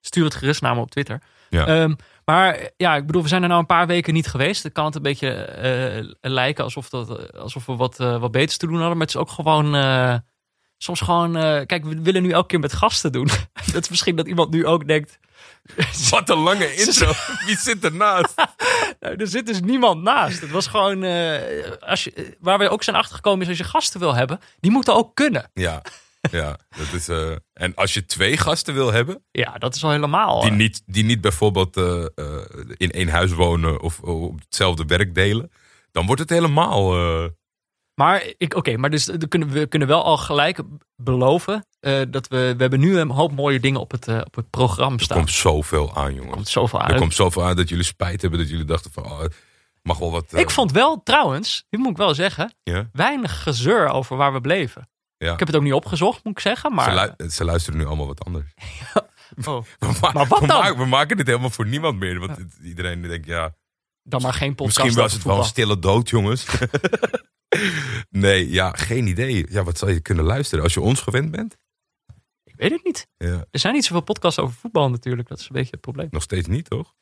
stuur 0.08 0.24
het 0.24 0.36
gerust 0.36 0.62
naar 0.62 0.76
me 0.76 0.82
op 0.82 0.92
Twitter. 0.92 1.22
Ja. 1.50 1.66
Ehm, 1.66 1.94
maar 2.26 2.70
ja, 2.78 2.96
ik 2.96 3.06
bedoel, 3.06 3.22
we 3.22 3.28
zijn 3.28 3.42
er 3.42 3.48
nou 3.48 3.60
een 3.60 3.66
paar 3.66 3.88
weken 3.88 4.14
niet 4.14 4.28
geweest. 4.28 4.64
Het 4.64 4.74
kan 4.74 4.86
het 4.86 4.96
een 4.96 5.02
beetje 5.02 5.30
eh, 5.32 6.10
lijken 6.22 6.64
alsof, 6.64 6.90
dat, 6.90 7.34
alsof 7.38 7.66
we 7.66 7.76
wat, 7.76 8.00
eh, 8.00 8.20
wat 8.20 8.32
beters 8.32 8.58
te 8.58 8.68
doen 8.68 8.80
hadden. 8.80 8.98
Maar 8.98 9.06
het 9.08 9.16
is 9.16 9.22
ook 9.22 9.30
gewoon... 9.30 9.76
eh, 9.76 10.16
soms 10.78 11.02
gewoon... 11.02 11.36
eh, 11.36 11.66
kijk, 11.66 11.86
we 11.86 12.02
willen 12.02 12.22
nu 12.22 12.32
elke 12.32 12.48
keer 12.48 12.60
met 12.60 12.74
gasten 12.74 13.12
doen. 13.12 13.28
dat 13.74 13.84
is 13.84 13.90
misschien 13.90 14.16
dat 14.16 14.28
iemand 14.28 14.50
nu 14.50 14.66
ook 14.66 14.88
denkt... 14.88 15.20
Wat 16.10 16.30
een 16.30 16.38
lange 16.38 16.76
intro. 16.76 17.12
Wie 17.46 17.58
zit 17.58 17.84
ernaast? 17.84 18.34
Nou, 19.00 19.16
er 19.16 19.28
zit 19.28 19.46
dus 19.46 19.62
niemand 19.62 20.02
naast. 20.02 20.42
Het 20.42 20.52
was 20.52 20.68
gewoon, 20.68 21.04
eh, 21.04 21.72
als 21.80 22.04
je, 22.04 22.14
eh, 22.14 22.26
waar 22.40 22.58
we 22.60 22.70
ook 22.70 22.84
zijn 22.84 22.96
achtergekomen 22.96 23.42
is, 23.42 23.48
als 23.48 23.58
je 23.58 23.64
gasten 23.64 24.00
wil 24.00 24.16
hebben, 24.16 24.40
die 24.60 24.72
moeten 24.72 24.96
ook 24.96 25.16
kunnen. 25.16 25.50
Ja, 25.54 25.82
ja 26.32 26.58
dat 26.78 26.94
is, 26.94 27.08
eh, 27.08 27.36
en 27.54 27.76
als 27.76 27.94
je 27.94 28.06
twee 28.06 28.38
gasten 28.38 28.74
wil 28.74 28.92
hebben, 28.92 29.24
Ja, 29.32 29.58
dat 29.58 29.76
is 29.76 29.84
al 29.84 29.92
helemaal. 29.92 30.42
die 30.42 30.50
eh, 30.50 30.58
niet, 30.58 30.82
die 30.86 31.04
niet 31.04 31.22
bijvoorbeeld 31.22 31.78
eh, 31.78 32.06
in 32.78 32.92
één 32.92 33.10
huis 33.10 33.32
wonen 33.32 33.82
of 33.82 34.00
op 34.00 34.40
hetzelfde 34.40 34.86
werk 34.86 35.16
delen, 35.16 35.52
dan 35.92 36.06
wordt 36.06 36.22
het 36.22 36.30
helemaal. 36.30 36.96
Maar 37.94 38.24
ik, 38.38 38.56
oké, 38.56 38.78
maar 38.78 38.90
dus 38.90 39.06
we 39.06 39.28
kunnen, 39.28 39.50
we 39.50 39.68
kunnen 39.68 39.88
wel 39.88 40.04
al 40.04 40.18
gelijk 40.18 40.60
beloven 40.96 41.66
dat 42.10 42.28
we, 42.28 42.54
we 42.58 42.62
hebben 42.62 42.80
nu 42.80 43.00
een 43.00 43.10
hoop 43.10 43.32
mooie 43.32 43.60
dingen 43.60 43.80
op 43.80 43.92
het, 43.92 44.08
op 44.08 44.36
het 44.36 44.50
programma 44.50 44.98
er 44.98 45.04
staan. 45.04 45.18
komt 45.18 45.32
zoveel 45.32 45.96
aan, 45.96 46.14
jongen. 46.14 46.30
Er 46.30 46.36
komt 46.36 46.48
zoveel 46.48 46.80
er 46.80 46.86
uit. 46.86 47.00
komt 47.00 47.14
zoveel 47.14 47.44
aan 47.44 47.56
dat 47.56 47.70
jullie 47.70 47.84
spijt 47.84 48.22
hebben, 48.22 48.40
dat 48.40 48.50
jullie 48.50 48.66
dachten 48.66 48.92
van, 48.92 49.04
oh, 49.04 49.24
mag 49.82 49.98
wel 49.98 50.12
wat. 50.12 50.34
Ik 50.34 50.50
vond 50.50 50.72
wel, 50.72 51.04
trouwens, 51.04 51.66
dit 51.70 51.80
moet 51.80 51.92
ik 51.92 51.98
wel 51.98 52.14
zeggen, 52.14 52.54
weinig 52.92 53.44
gezeur 53.44 53.88
over 53.88 54.18
waar 54.18 54.34
we 54.34 54.42
bleven. 54.42 54.90
Ja. 55.18 55.34
Ik 55.34 55.40
heb 55.40 55.48
het 55.48 55.58
ook 55.58 55.64
niet 55.64 55.74
opgezocht, 55.74 56.24
moet 56.24 56.34
ik 56.34 56.40
zeggen. 56.40 56.74
Maar, 56.74 56.92
Ze, 56.92 57.14
lu- 57.18 57.30
ze 57.30 57.44
luisteren 57.46 57.80
nu 57.80 57.86
allemaal 57.86 58.08
wat 58.08 58.26
anders. 58.26 58.46
oh, 59.46 59.64
We, 59.80 59.98
ma- 60.02 60.12
Maar 60.12 60.28
wat 60.28 60.40
we 60.40 60.48
dan? 60.48 60.60
Maken, 60.60 60.78
we 60.78 60.86
maken 60.86 61.18
dit 61.18 61.28
helemaal 61.28 61.50
voor 61.50 61.66
niemand 61.68 62.00
meer. 62.00 62.20
Want 62.20 62.38
iedereen 62.64 63.02
denkt, 63.02 63.26
ja, 63.28 63.56
dan 64.04 64.22
maar 64.22 64.34
geen 64.34 64.56
podcast 64.56 64.78
Misschien 64.78 65.02
was 65.04 65.14
het 65.14 65.24
wel 65.24 65.38
een 65.38 65.44
stille 65.44 65.80
dood, 65.80 66.10
jongens. 66.10 66.46
nee, 68.10 68.50
ja, 68.50 68.72
geen 68.72 69.08
idee. 69.08 69.46
Ja, 69.50 69.64
wat 69.64 69.78
zal 69.78 69.90
je 69.90 70.00
kunnen 70.00 70.26
luisteren 70.26 70.64
als 70.64 70.74
je 70.74 70.82
ons 70.82 71.02
gewend 71.02 71.32
bent? 71.32 71.58
Ik 72.44 72.56
weet 72.56 72.72
het 72.72 72.84
niet. 72.84 73.08
Ja, 73.18 73.46
Er 73.52 73.60
zijn 73.60 73.74
niet 73.74 73.86
zoveel 73.86 74.02
podcasts 74.04 74.40
over 74.40 74.56
voetbal 74.56 74.90
natuurlijk. 74.90 75.28
Dat 75.28 75.40
is 75.40 75.44
een 75.46 75.54
beetje 75.56 75.72
het 75.72 75.82
probleem. 75.82 76.08
nog 76.12 76.22
steeds 76.24 76.48
niet, 76.48 76.70
toch? 76.70 76.94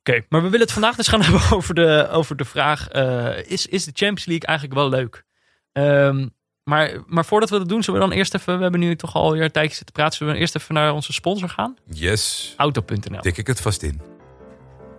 Oké, 0.00 0.24
maar 0.28 0.42
we 0.42 0.48
willen 0.48 0.64
het 0.66 0.72
vandaag 0.72 0.96
dus 0.96 1.08
gaan 1.08 1.22
hebben 1.22 1.40
over 1.56 1.74
de, 1.74 2.08
over 2.10 2.36
de 2.36 2.44
vraag: 2.44 2.88
eh, 2.88 3.38
is, 3.50 3.66
is 3.66 3.84
de 3.84 3.90
Champions 3.94 4.24
League 4.24 4.46
eigenlijk 4.48 4.78
wel 4.78 4.88
leuk? 4.88 5.24
Ehm, 5.72 6.28
maar, 6.70 6.90
maar 7.06 7.24
voordat 7.24 7.50
we 7.50 7.58
dat 7.58 7.68
doen, 7.68 7.82
zullen 7.82 8.00
we 8.00 8.06
dan 8.06 8.16
eerst 8.16 8.34
even. 8.34 8.56
We 8.56 8.62
hebben 8.62 8.80
nu 8.80 8.96
toch 8.96 9.14
alweer 9.14 9.42
een 9.42 9.50
tijdje 9.50 9.76
zitten 9.76 9.94
praten. 9.94 10.16
Zullen 10.16 10.32
we 10.34 10.38
eerst 10.40 10.56
even 10.56 10.74
naar 10.74 10.92
onze 10.92 11.12
sponsor 11.12 11.48
gaan? 11.48 11.76
Yes, 11.84 12.54
Auto.nl. 12.56 13.20
tik 13.20 13.36
ik 13.36 13.46
het 13.46 13.60
vast 13.60 13.82
in. 13.82 14.00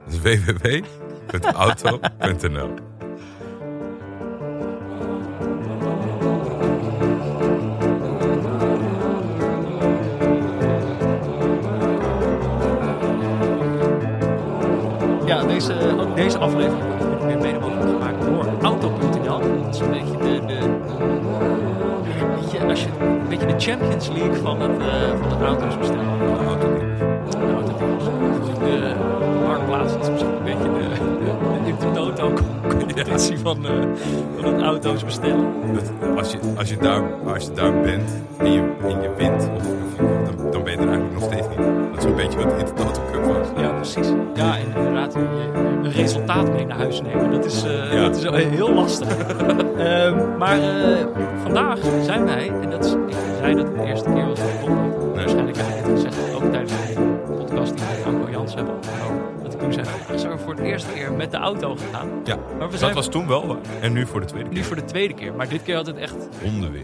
Dat 0.06 0.14
is 0.14 0.20
www.auto.nl 1.30 2.74
Ja, 15.26 15.44
deze, 15.44 15.98
ook 16.00 16.16
deze 16.16 16.38
aflevering 16.38 16.98
wordt 17.08 17.26
weer 17.26 17.38
mede 17.38 17.60
mogelijk 17.60 17.90
gemaakt 17.90 18.22
door 18.22 18.46
Auto.nl. 18.62 19.64
Dat 19.64 19.76
is 19.76 19.80
een 19.80 19.90
beetje 19.90 20.18
de. 20.18 20.46
de 20.46 20.97
beetje, 22.60 22.70
als 22.70 22.84
je, 22.84 22.90
een 23.00 23.28
beetje 23.30 23.46
de 23.46 23.54
Champions 23.58 24.08
League 24.08 24.36
van 24.36 24.62
het, 24.62 24.80
eh, 24.80 25.20
van 25.22 25.30
het 25.38 25.42
auto's 25.48 25.78
bestellen. 25.78 26.18
De 26.20 26.46
autodealers. 26.48 28.06
De 28.60 28.96
marktplaats 29.48 29.94
is 30.02 30.10
misschien 30.12 30.34
een 30.34 30.44
beetje 30.44 30.64
de, 30.64 30.88
de, 31.26 31.32
de 31.64 31.70
Intertoto-competitie 31.70 33.40
van, 33.40 33.66
eh, 33.66 33.72
van 34.40 34.54
het 34.54 34.62
auto's 34.64 35.04
bestellen. 35.04 35.46
Als 36.18 36.32
je, 36.32 36.38
als, 36.58 36.70
je 36.70 36.78
daar, 36.78 37.04
als 37.34 37.44
je 37.46 37.52
daar 37.52 37.82
bent 37.82 38.10
en 38.38 38.52
je, 38.52 38.60
en 38.82 39.02
je 39.02 39.10
wint, 39.18 39.50
of, 39.58 39.66
of- 40.02 40.17
er 40.74 40.88
eigenlijk 40.88 41.14
nog 41.14 41.24
steeds 41.24 41.48
niet. 41.48 41.58
Dat 41.92 41.98
is 41.98 42.04
een 42.04 42.16
beetje 42.16 42.38
wat 42.38 42.50
de 42.50 42.58
Intertoto 42.58 43.02
Cup 43.12 43.24
was. 43.26 43.48
Ja, 43.64 43.70
precies. 43.72 44.08
Ja, 44.34 44.58
en 44.58 44.66
inderdaad, 44.76 45.14
je- 45.14 45.20
een 45.84 45.92
resultaat 45.92 46.52
mee 46.52 46.66
naar 46.66 46.78
huis 46.78 47.02
nemen. 47.02 47.32
Dat 47.32 47.46
is, 47.46 47.64
eh, 47.64 47.94
Ja. 47.94 48.02
dat 48.02 48.16
is 48.16 48.24
wel 48.24 48.34
heel 48.34 48.74
lastig. 48.74 49.18
Ehm, 49.78 50.38
maar 50.38 50.60
eh, 50.60 51.06
vandaag 51.44 51.78
zijn 52.02 52.26
wij, 52.26 52.52
en 52.62 52.70
dat 52.70 52.86
is, 52.86 52.92
ik 52.92 53.16
zei 53.40 53.56
dat 53.56 53.66
de 53.76 53.84
eerste 53.84 54.10
keer 54.14 54.28
was 54.28 54.40
ik 54.40 54.46
begon. 54.60 54.92
Waarschijnlijk 55.14 55.58
heb 55.58 55.68
ik 55.68 55.84
dit 55.86 55.94
gezegd 55.94 56.34
ook 56.36 56.52
tijdens 56.52 56.72
de 56.72 57.02
podcast 57.38 57.78
die 57.78 57.86
we 57.86 57.94
met 57.96 58.06
Anko 58.16 58.32
Jans 58.32 58.56
hebben 58.56 58.74
opgenomen. 58.76 59.22
Dat 59.44 59.54
ik 59.54 59.60
toen 59.60 59.74
zei, 59.74 59.86
we 60.12 60.18
zijn 60.18 60.40
voor 60.40 60.56
de 60.56 60.64
eerste 60.64 60.94
keer 60.94 61.12
met 61.14 61.32
de 61.32 61.38
auto 61.38 61.76
gegaan. 61.76 62.08
Ja, 62.24 62.36
Maar 62.36 62.66
we 62.66 62.72
dat 62.72 62.80
zijn 62.80 62.94
was 62.94 63.08
toen 63.10 63.28
wel. 63.28 63.48
waar. 63.48 63.58
En 63.82 63.94
nu 63.94 64.06
voor 64.06 64.20
de 64.20 64.26
tweede 64.26 64.50
nu 64.50 64.56
keer. 64.56 64.64
voor 64.64 64.76
de 64.76 64.86
tweede 64.86 65.14
keer. 65.14 65.34
Maar 65.34 65.48
dit 65.50 65.64
keer 65.64 65.76
had 65.76 65.86
het 65.88 65.98
echt 65.98 66.16
Honden 66.44 66.72
weer. 66.72 66.82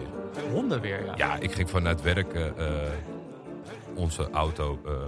honden 0.54 0.82
weer. 0.82 1.00
Ja. 1.06 1.14
Ja, 1.16 1.36
ik 1.40 1.52
ging 1.52 1.70
vanuit 1.70 2.02
werk. 2.02 2.34
Onze 3.96 4.30
auto 4.30 4.82
eh, 4.86 4.92
eh, 4.92 5.00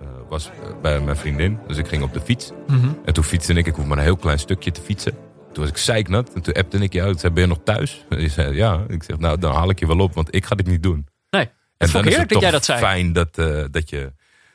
eh, 0.00 0.08
was 0.28 0.50
bij 0.82 1.00
mijn 1.00 1.16
vriendin. 1.16 1.58
Dus 1.66 1.76
ik 1.76 1.88
ging 1.88 2.02
op 2.02 2.12
de 2.12 2.20
fiets. 2.20 2.50
Mhm. 2.66 2.88
En 3.04 3.14
toen 3.14 3.24
fietste 3.24 3.52
ik. 3.52 3.66
Ik 3.66 3.74
hoef 3.74 3.86
maar 3.86 3.98
een 3.98 4.04
heel 4.04 4.16
klein 4.16 4.38
stukje 4.38 4.70
te 4.70 4.80
fietsen. 4.80 5.12
Toen 5.52 5.62
was 5.62 5.68
ik 5.68 5.76
zeiknat. 5.76 6.32
En 6.34 6.42
toen 6.42 6.54
appte 6.54 6.78
ik 6.78 6.92
je 6.92 7.02
uit. 7.02 7.20
Zei, 7.20 7.32
ben 7.32 7.42
je 7.42 7.48
nog 7.48 7.60
thuis? 7.64 8.04
En 8.08 8.20
je 8.20 8.28
zei, 8.28 8.54
ja. 8.54 8.84
Ik 8.88 9.02
zeg, 9.02 9.18
nou, 9.18 9.38
dan 9.38 9.54
haal 9.54 9.70
ik 9.70 9.78
je 9.78 9.86
wel 9.86 9.98
op. 9.98 10.14
Want 10.14 10.34
ik 10.34 10.44
ga 10.44 10.54
dit 10.54 10.66
niet 10.66 10.82
doen. 10.82 11.06
Nee, 11.30 11.50
En 11.76 11.88
vond 11.88 12.04
dan 12.04 12.12
is 12.12 12.18
het 12.18 12.28
dat 12.28 12.40
jij 12.40 12.50
dat 12.50 12.64
zei. 12.64 12.78
fijn 12.78 13.12
dat, 13.12 13.38
eh, 13.38 13.64
dat 13.70 13.90
je 13.90 14.12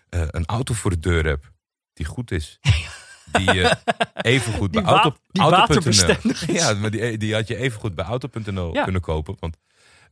een 0.10 0.46
auto 0.46 0.74
voor 0.74 0.92
de 0.92 1.00
deur 1.00 1.26
hebt. 1.26 1.46
Die 1.94 2.06
goed 2.06 2.32
is. 2.32 2.60
Die 3.32 3.54
je 3.54 3.76
even 4.14 4.54
goed 4.54 4.74
Die 4.74 4.82
bij 4.82 4.92
auto, 4.92 5.16
die 5.32 5.42
auto.nl. 5.42 6.34
Ja, 6.48 6.74
maar 6.74 6.92
die, 6.92 7.18
die 7.18 7.34
had 7.34 7.48
je 7.48 7.56
even 7.56 7.80
goed 7.80 7.96
bij 7.96 8.06
auto.nl 8.06 8.74
Ja. 8.74 8.84
kunnen 8.84 9.02
kopen. 9.02 9.36
Want 9.40 9.58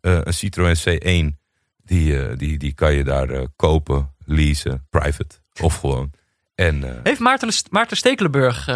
een 0.02 0.34
Citroën 0.34 0.76
C1, 0.78 1.43
die, 1.84 2.20
eh, 2.20 2.38
die, 2.38 2.58
die 2.58 2.74
kan 2.74 2.94
je 2.94 3.04
daar 3.04 3.30
eh, 3.30 3.44
kopen, 3.56 4.16
leasen, 4.26 4.88
private 4.90 5.36
of 5.62 5.76
gewoon. 5.80 6.12
En 6.56 6.84
eh, 6.84 7.00
Heeft 7.04 7.20
Maarten, 7.20 7.50
Maarten 7.70 7.98
Stekelenburg 7.98 8.68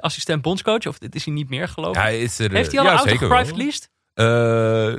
assistent 0.00 0.42
bondscoach? 0.42 0.86
Of 0.86 0.98
dit 0.98 1.14
is 1.14 1.24
hij 1.24 1.34
niet 1.34 1.48
meer 1.48 1.68
geloof 1.68 1.96
ik? 1.96 2.02
hij 2.02 2.20
is 2.20 2.38
er. 2.38 2.52
Heeft 2.52 2.70
hij 2.72 2.80
al 2.80 2.86
ja, 2.86 2.92
een 2.92 2.98
auto 2.98 3.16
geprivate 3.16 3.56
leased? 3.56 3.90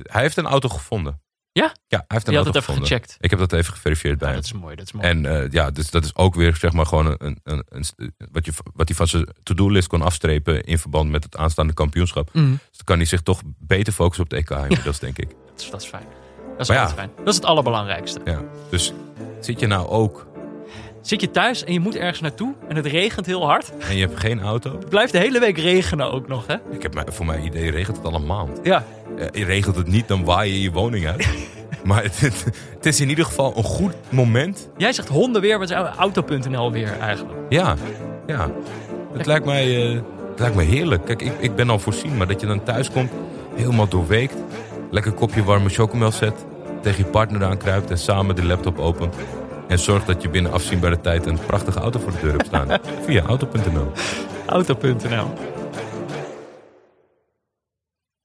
Hij 0.04 0.21
heeft 0.21 0.38
een 0.38 0.45
auto 0.45 0.69
gevonden. 0.69 1.21
Ja, 1.52 1.73
hij 1.88 2.06
heeft 2.08 2.28
een 2.28 2.34
Je 2.34 2.38
had 2.38 2.45
auto 2.45 2.49
even 2.49 2.62
gevonden. 2.62 2.88
gecheckt. 2.88 3.17
Ik 3.19 3.30
heb 3.30 3.39
dat 3.39 3.54
even 3.54 3.73
geverifieerd 3.73 4.17
bij 4.17 4.28
Ja, 4.28 4.34
hem. 4.34 4.43
dat 4.43 4.54
is 4.54 4.60
mooi, 4.60 4.75
dat 4.75 4.86
is 4.86 4.91
mooi. 4.91 5.08
En 5.08 5.49
ja, 5.52 5.71
dus 5.71 5.89
dat 5.91 6.04
is 6.04 6.15
ook 6.15 6.36
weer 6.36 6.56
zeg 6.56 6.71
maar 6.73 6.86
gewoon 6.86 7.15
een, 7.17 7.39
een, 7.43 7.65
een, 7.69 7.86
wat, 8.32 8.45
je, 8.45 8.52
wat 8.73 8.88
hij 8.88 8.97
van 8.97 9.08
zijn 9.08 9.28
to-do-list 9.43 9.88
kon 9.88 10.02
afstrepen 10.02 10.63
in 10.63 10.80
verband 10.80 11.10
met 11.10 11.23
het 11.23 11.38
aanstaande 11.38 11.73
kampioenschap. 11.73 12.30
Mhm. 12.34 12.49
Dus 12.49 12.58
dan 12.78 12.86
kan 12.86 12.97
hij 12.97 13.06
zich 13.06 13.21
toch 13.21 13.41
beter 13.58 13.93
focussen 13.93 14.23
op 14.23 14.30
de 14.30 14.36
EK 14.36 14.49
inmiddels, 14.49 14.99
denk 14.99 15.17
ik. 15.17 15.30
dat, 15.30 15.62
is, 15.62 15.69
dat 15.69 15.82
is 15.82 15.88
fijn. 15.88 16.06
Dat 16.60 16.69
is 16.69 16.76
Maar 16.76 16.88
ja. 16.88 16.93
fijn. 16.93 17.10
Dat 17.17 17.28
is 17.28 17.36
het 17.36 17.45
allerbelangrijkste. 17.45 18.19
Ja. 18.26 18.41
Dus 18.69 18.93
zit 19.39 19.60
je 19.60 19.67
nou 19.67 19.88
ook 19.88 20.28
Zit 21.02 21.22
je 21.22 21.32
thuis 21.32 21.63
en 21.63 21.74
je 21.74 21.80
moet 21.80 21.95
ergens 21.95 22.22
naartoe 22.22 22.54
en 22.67 22.76
het 22.76 22.86
regent 22.86 23.26
heel 23.26 23.45
hard. 23.45 23.72
en 23.89 23.95
je 23.95 24.06
hebt 24.06 24.19
geen 24.19 24.41
auto? 24.41 24.72
Het 24.72 24.89
blijft 24.89 25.12
de 25.12 25.17
hele 25.17 25.39
week 25.39 25.58
regenen 25.58 26.12
ook 26.12 26.28
nog, 26.28 26.48
hè? 26.48 26.56
Ik 26.72 26.82
heb, 26.82 27.04
voor 27.08 27.26
mijn 27.26 27.45
idee 27.45 27.72
regent 27.72 27.98
het 27.98 28.06
al 28.06 28.13
een 28.13 28.26
maand. 28.26 28.60
Ja, 28.63 28.86
Eh, 29.34 29.45
regent 29.45 29.76
het 29.76 29.88
niet, 29.88 30.08
dan 30.08 30.24
waai 30.24 30.54
je 30.54 30.62
je 30.62 30.72
woning 30.72 31.08
uit. 31.08 31.28
maar 31.84 32.04
het, 32.04 32.19
het 32.76 32.86
is 32.86 33.02
in 33.02 33.10
ieder 33.10 33.26
geval 33.26 33.54
een 33.58 33.63
goed 33.63 33.93
moment. 34.10 34.69
jij 34.78 34.93
zegt 34.93 35.08
honden 35.08 35.41
weer, 35.41 35.60
maar 35.60 35.67
het 35.67 35.78
is 35.78 35.98
auto.nl 35.98 36.72
weer 36.72 37.00
eigenlijk. 37.00 37.38
Ja, 37.50 37.76
ja. 38.28 38.50
Het 39.13 39.26
lijkt 39.26 39.45
mij, 39.45 39.88
eh, 39.88 40.02
het 40.30 40.39
lijkt 40.39 40.56
mij 40.56 40.65
heerlijk. 40.65 41.06
Kijk, 41.06 41.22
ik, 41.22 41.34
ik 41.39 41.56
ben 41.56 41.69
al 41.69 41.80
voorzien, 41.80 42.17
maar 42.17 42.28
dat 42.28 42.41
je 42.41 42.48
dan 42.48 42.63
thuis 42.63 42.91
komt, 42.91 43.12
helemaal 43.56 43.88
doorweekt. 43.88 44.36
Lekker 44.91 45.12
kopje 45.13 45.43
warme 45.43 45.69
chocomel 45.69 46.12
zet. 46.12 46.45
Tegen 46.82 47.04
je 47.06 47.10
partner 47.10 47.43
aankruipt 47.43 47.89
en 47.91 47.97
samen 47.97 48.36
de 48.36 48.43
laptop 48.45 48.78
opent. 48.80 49.15
En 49.67 49.80
zorgt 49.80 50.08
dat 50.08 50.21
je 50.21 50.30
binnen 50.30 50.52
afzienbare 50.52 51.02
tijd 51.02 51.25
een 51.25 51.39
prachtige 51.45 51.80
auto 51.80 51.99
voor 51.99 52.12
de 52.12 52.19
deur 52.19 52.32
hebt 52.32 52.45
staan. 52.45 52.80
Via 53.06 53.23
auto.nl. 53.23 53.91
Auto.nl. 54.45 55.34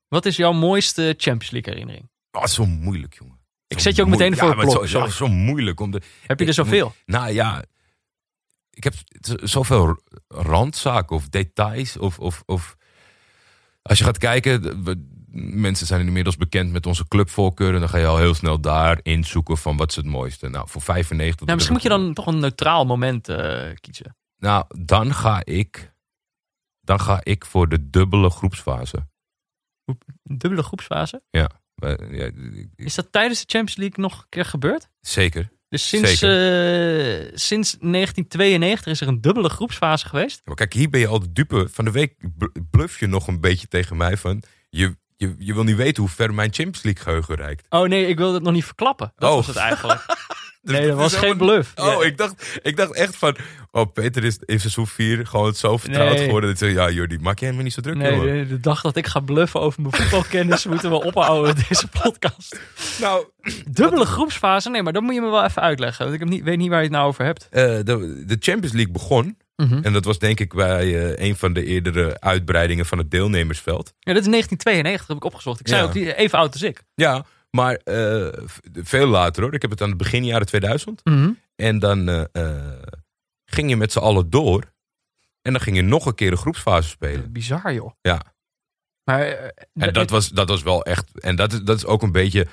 Wat 0.09 0.27
is 0.27 0.37
jouw 0.37 0.53
mooiste 0.53 1.03
Champions 1.17 1.51
League 1.51 1.73
herinnering? 1.73 2.09
Oh, 2.31 2.45
zo 2.45 2.67
moeilijk, 2.67 3.15
jongen. 3.19 3.39
Ik 3.67 3.79
zet 3.79 3.97
je 3.97 4.03
ook 4.03 4.09
meteen 4.09 4.33
voor 4.37 4.43
ja, 4.43 4.49
het 4.49 4.57
maar 4.57 4.67
blok, 4.67 4.87
Zo, 4.87 4.99
ja, 4.99 5.09
zo 5.09 5.27
moeilijk. 5.29 5.81
Om 5.81 5.91
de, 5.91 6.01
Heb 6.27 6.41
je 6.41 6.47
er 6.47 6.53
zoveel? 6.55 6.85
moet- 6.87 7.03
Nou 7.07 7.33
ja, 7.33 7.65
ik 8.71 8.85
heb 8.85 8.95
zoveel 9.43 10.01
randzaken 10.29 11.17
of 11.17 11.29
details. 11.29 11.97
Of, 11.97 12.19
of, 12.19 12.43
of 12.47 12.77
als 13.83 13.99
je 13.99 14.05
gaat 14.05 14.19
kijken, 14.19 14.83
mensen 15.37 15.87
zijn 15.87 16.07
inmiddels 16.07 16.37
bekend 16.37 16.73
met 16.73 16.87
onze 16.87 17.09
clubvoorkeuren. 17.09 17.81
Dan 17.81 17.89
ga 17.89 17.99
je 17.99 18.07
al 18.07 18.19
heel 18.19 18.35
snel 18.35 18.61
daar 18.61 18.99
inzoeken 19.03 19.57
van 19.59 19.77
wat 19.77 19.91
is 19.91 19.97
het 19.97 20.05
mooiste. 20.07 20.49
Nou, 20.49 20.69
voor 20.69 20.83
95. 20.83 21.41
Nou, 21.41 21.53
misschien 21.55 21.75
moet 21.75 21.83
je 21.83 21.89
dan 21.89 22.15
toch 22.15 22.27
een 22.27 22.39
neutraal 22.39 22.85
moment 22.87 23.29
eh, 23.29 23.71
kiezen. 23.81 24.17
Nou, 24.37 24.65
dan 24.85 25.15
ga 25.15 25.45
ik. 25.45 25.93
Dan 26.81 27.01
ga 27.01 27.21
ik 27.23 27.45
voor 27.45 27.69
de 27.69 27.91
dubbele 27.91 28.31
groepsfase. 28.31 29.07
Dubbele 30.23 30.63
groepsfase. 30.63 31.23
Ja, 31.31 31.51
ik- 32.11 32.69
Is 32.77 32.95
dat 32.95 33.13
tijdens 33.13 33.39
de 33.41 33.47
Champions 33.49 33.77
League 33.77 34.05
nog 34.05 34.19
een 34.19 34.29
keer 34.29 34.45
gebeurd? 34.45 34.89
zeker. 35.01 35.53
Dus 35.69 35.89
sinds, 35.89 36.23
eh, 36.23 37.31
sinds 37.35 37.77
1992 37.81 38.93
is 38.93 39.01
er 39.01 39.09
een 39.09 39.21
dubbele 39.21 39.49
groepsfase 39.49 40.07
geweest. 40.09 40.41
Maar 40.45 40.55
kijk, 40.55 40.73
hier 40.73 40.91
ben 40.91 41.01
je 41.01 41.07
al 41.07 41.21
de 41.21 41.33
dupe. 41.33 41.69
Van 41.71 41.85
de 41.85 41.91
week 41.91 42.15
bl- 42.37 42.61
bluff 42.71 43.01
je 43.01 43.07
nog 43.07 43.27
een 43.27 43.41
beetje 43.41 43.67
tegen 43.69 43.97
mij 43.97 44.17
van... 44.17 44.43
Je, 44.71 44.97
je, 45.17 45.35
je 45.39 45.55
wil 45.55 45.65
niet 45.65 45.77
weten 45.77 46.03
hoe 46.03 46.13
ver 46.13 46.35
mijn 46.35 46.53
Champions 46.53 46.83
League 46.83 47.03
geheugen 47.03 47.35
reikt. 47.35 47.67
Oh 47.69 47.89
nee, 47.89 48.07
ik 48.07 48.19
wilde 48.19 48.35
het 48.35 48.43
nog 48.43 48.53
niet 48.53 48.65
verklappen. 48.65 49.13
Dat 49.17 49.31
Oh. 49.31 49.37
was 49.37 49.47
het 49.47 49.57
eigenlijk. 49.57 50.01
Dus 50.65 50.79
nee, 50.79 50.87
dat 50.87 50.97
was 50.97 51.15
geen 51.15 51.37
bluff. 51.37 51.73
Oh, 51.75 52.05
ik, 52.05 52.17
dacht, 52.17 52.59
ik 52.63 52.77
dacht 52.77 52.95
echt 52.95 53.17
van... 53.17 53.37
Oh, 53.71 53.93
Peter 53.93 54.25
is 54.25 54.39
in 54.45 54.61
seizoen 54.61 54.87
4 54.87 55.27
gewoon 55.27 55.55
zo 55.55 55.77
vertrouwd 55.77 56.15
Nee. 56.15 56.25
geworden. 56.25 56.51
Dat 56.51 56.59
zegt, 56.59 56.75
ja 56.75 56.91
Jordi, 56.91 57.19
maak 57.19 57.39
je 57.39 57.45
helemaal 57.45 57.65
niet 57.65 57.75
zo 57.75 57.81
druk, 57.81 57.97
Nee, 57.97 58.21
de, 58.21 58.47
de 58.49 58.61
dag 58.61 58.81
dat 58.81 58.97
ik 58.97 59.07
ga 59.07 59.21
bluffen 59.21 59.61
over 59.61 59.83
mijn 59.83 59.95
voetbalkennis 59.95 60.67
moeten 60.71 60.91
we 60.91 61.03
ophouden 61.03 61.55
deze 61.69 61.89
podcast. 62.03 62.61
Nou, 63.01 63.27
Dubbele 63.71 64.05
groepsfase? 64.07 64.71
Nee, 64.71 64.83
maar 64.83 64.93
dat 64.93 65.03
moet 65.03 65.15
je 65.15 65.21
me 65.21 65.31
wel 65.31 65.45
even 65.45 65.63
uitleggen. 65.63 66.03
Want 66.03 66.15
ik 66.15 66.21
heb 66.21 66.29
niet, 66.29 66.43
weet 66.43 66.59
niet 66.59 66.69
waar 66.69 66.79
je 66.79 66.85
het 66.85 66.93
nou 66.95 67.07
over 67.09 67.25
hebt. 67.25 67.47
eh, 67.51 67.63
de, 67.65 68.23
de 68.27 68.37
Champions 68.41 68.73
League 68.75 68.93
begon. 68.93 69.37
Mhm. 69.57 69.83
En 69.83 69.93
dat 69.93 70.05
was 70.05 70.19
denk 70.19 70.41
ik 70.41 70.55
bij 70.55 71.15
eh, 71.15 71.27
een 71.29 71.37
van 71.37 71.53
de 71.53 71.65
eerdere 71.65 72.21
uitbreidingen 72.21 72.87
van 72.87 72.99
het 72.99 73.11
deelnemersveld. 73.11 73.93
Ja, 73.99 74.13
dat 74.13 74.23
is 74.23 74.29
1992, 74.29 75.07
heb 75.07 75.17
ik 75.17 75.25
opgezocht. 75.25 75.61
Ik 75.61 75.69
zei 75.69 75.83
ook 75.83 75.93
die- 75.93 76.15
even 76.15 76.39
oud 76.39 76.53
als 76.53 76.63
ik. 76.63 76.83
Ja, 76.95 77.25
maar 77.51 77.75
eh, 77.75 78.29
veel 78.73 79.07
later 79.07 79.43
hoor. 79.43 79.55
Ik 79.55 79.63
heb 79.63 79.71
het 79.71 79.81
aan 79.83 79.89
het 79.89 79.99
begin 79.99 80.25
jaren 80.25 80.47
2000. 80.47 81.01
Mhm. 81.05 81.31
En 81.57 81.79
dan 81.79 82.09
eh, 82.09 82.53
ging 83.45 83.69
je 83.69 83.77
met 83.77 83.93
z'n 83.93 83.99
allen 83.99 84.31
door. 84.31 84.73
En 85.43 85.53
dan 85.53 85.61
ging 85.61 85.77
je 85.77 85.83
nog 85.83 86.07
een 86.07 86.15
keer 86.15 86.31
een 86.31 86.37
groepsfase 86.39 86.89
spelen. 86.89 87.33
Bizar, 87.33 87.75
joh. 87.75 87.91
Ja. 88.01 88.21
Maar, 89.05 89.53
En 89.75 89.93
dat 89.93 90.11
was, 90.11 90.29
dat 90.29 90.49
was 90.49 90.63
wel 90.63 90.85
echt. 90.85 91.21
En 91.21 91.37
dat 91.37 91.53
is, 91.53 91.61
dat 91.63 91.77
is 91.77 91.87
ook 91.87 92.03
een 92.03 92.13
beetje 92.13 92.47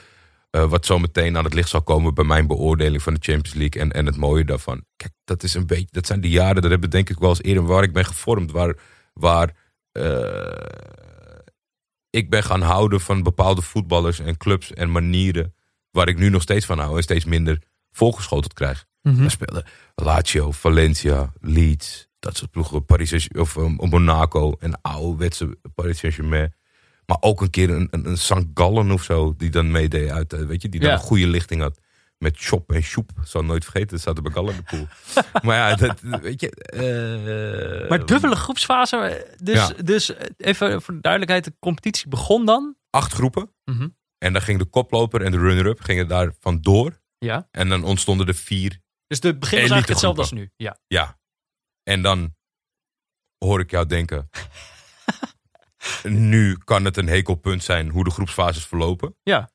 eh, 0.51 0.69
wat 0.69 0.85
zo 0.85 0.99
meteen 0.99 1.37
aan 1.37 1.43
het 1.43 1.53
licht 1.53 1.69
zal 1.69 1.81
komen 1.81 2.13
bij 2.13 2.23
mijn 2.23 2.47
beoordeling 2.47 3.01
van 3.01 3.13
de 3.13 3.19
Champions 3.21 3.57
League. 3.57 3.81
En, 3.81 3.91
en 3.91 4.05
het 4.05 4.17
mooie 4.17 4.45
daarvan. 4.45 4.85
Kijk, 4.95 5.13
dat 5.23 5.43
is 5.43 5.53
een 5.53 5.67
beetje. 5.67 5.87
Dat 5.89 6.05
zijn 6.07 6.21
die 6.21 6.31
jaren, 6.31 6.61
dat 6.61 6.71
hebben 6.71 6.89
denk 6.89 7.09
ik 7.09 7.19
wel 7.19 7.29
eens 7.29 7.41
eerder 7.41 7.65
waar 7.65 7.83
ik 7.83 7.93
ben 7.93 8.05
gevormd. 8.05 8.51
Waar, 8.51 8.75
waar 9.13 9.55
eh, 9.91 10.65
ik 12.09 12.29
ben 12.29 12.43
gaan 12.43 12.61
houden 12.61 13.01
van 13.01 13.23
bepaalde 13.23 13.61
voetballers 13.61 14.19
en 14.19 14.37
clubs 14.37 14.73
en 14.73 14.91
manieren. 14.91 15.53
Waar 15.91 16.07
ik 16.07 16.17
nu 16.17 16.29
nog 16.29 16.41
steeds 16.41 16.65
van 16.65 16.79
hou 16.79 16.97
en 16.97 17.03
steeds 17.03 17.25
minder 17.25 17.61
volgeschoteld 17.91 18.53
krijg. 18.53 18.85
We 19.01 19.29
speelden 19.29 19.63
Lazio, 19.95 20.51
Valencia, 20.51 21.33
Leeds. 21.39 22.07
Dat 22.19 22.37
soort 22.37 22.51
ploegen. 22.51 22.85
Paris 22.85 23.27
of 23.27 23.55
um, 23.55 23.77
Monaco. 23.79 24.55
En 24.59 24.81
ouderwetse 24.81 25.57
Paris 25.75 25.97
Saint-Germain. 25.97 26.53
Maar 27.11 27.21
ook 27.21 27.41
een 27.41 27.49
keer 27.49 27.69
een, 27.69 27.87
een, 27.91 28.05
een 28.07 28.17
St. 28.17 28.45
Gallen 28.53 28.91
of 28.91 29.03
zo. 29.03 29.33
Die 29.37 29.49
dan 29.49 29.71
meedeed 29.71 30.09
uit, 30.09 30.33
eh, 30.33 30.39
weet 30.45 30.61
je. 30.61 30.69
Die 30.69 30.79
dan 30.79 30.89
Ja. 30.89 30.95
een 30.95 31.01
goede 31.01 31.27
lichting 31.27 31.61
had. 31.61 31.79
Met 32.17 32.37
Chop 32.37 32.71
en 32.71 32.81
Shoep. 32.81 33.09
Zal 33.23 33.43
nooit 33.43 33.63
vergeten. 33.63 33.89
Dat 33.89 34.01
zaten 34.01 34.23
bij 34.23 34.31
Gallen 34.31 34.53
in 34.55 34.57
de 34.57 34.63
pool. 34.63 34.87
maar 35.45 35.55
ja, 35.55 35.75
dat, 35.75 35.99
weet 36.01 36.41
je. 36.41 36.49
eh, 36.51 37.89
Maar 37.89 38.05
dubbele 38.05 38.35
groepsfase, 38.35 38.97
eh, 38.97 39.33
dus, 39.43 39.55
Ja. 39.55 39.73
dus 39.83 40.13
even 40.37 40.81
voor 40.81 40.93
de 40.93 41.01
duidelijkheid, 41.01 41.43
de 41.43 41.53
competitie 41.59 42.07
begon 42.07 42.45
dan. 42.45 42.75
Acht 42.89 43.13
groepen. 43.13 43.53
Mhm. 43.65 43.87
En 44.17 44.33
dan 44.33 44.41
ging 44.41 44.59
de 44.59 44.65
koploper 44.65 45.21
en 45.21 45.31
de 45.31 45.37
runner-up 45.37 45.79
gingen 45.81 46.07
daar 46.07 46.33
vandoor. 46.39 46.99
Ja. 47.17 47.47
En 47.51 47.69
dan 47.69 47.83
ontstonden 47.83 48.27
er 48.27 48.35
vier 48.35 48.79
Dus 49.07 49.19
de 49.19 49.27
begin 49.37 49.59
was 49.61 49.69
eigenlijk 49.69 49.87
hetzelfde 49.89 50.21
als 50.21 50.31
nu. 50.31 50.49
Ja. 50.55 50.77
Ja. 50.87 51.19
En 51.83 52.01
dan 52.01 52.35
hoor 53.37 53.59
ik 53.59 53.71
jou 53.71 53.85
denken. 53.85 54.29
Nu 56.03 56.57
kan 56.63 56.85
het 56.85 56.97
een 56.97 57.07
hekelpunt 57.07 57.63
zijn 57.63 57.89
hoe 57.89 58.03
de 58.03 58.11
groepsfases 58.11 58.65
verlopen. 58.65 59.15
Ja. 59.23 59.49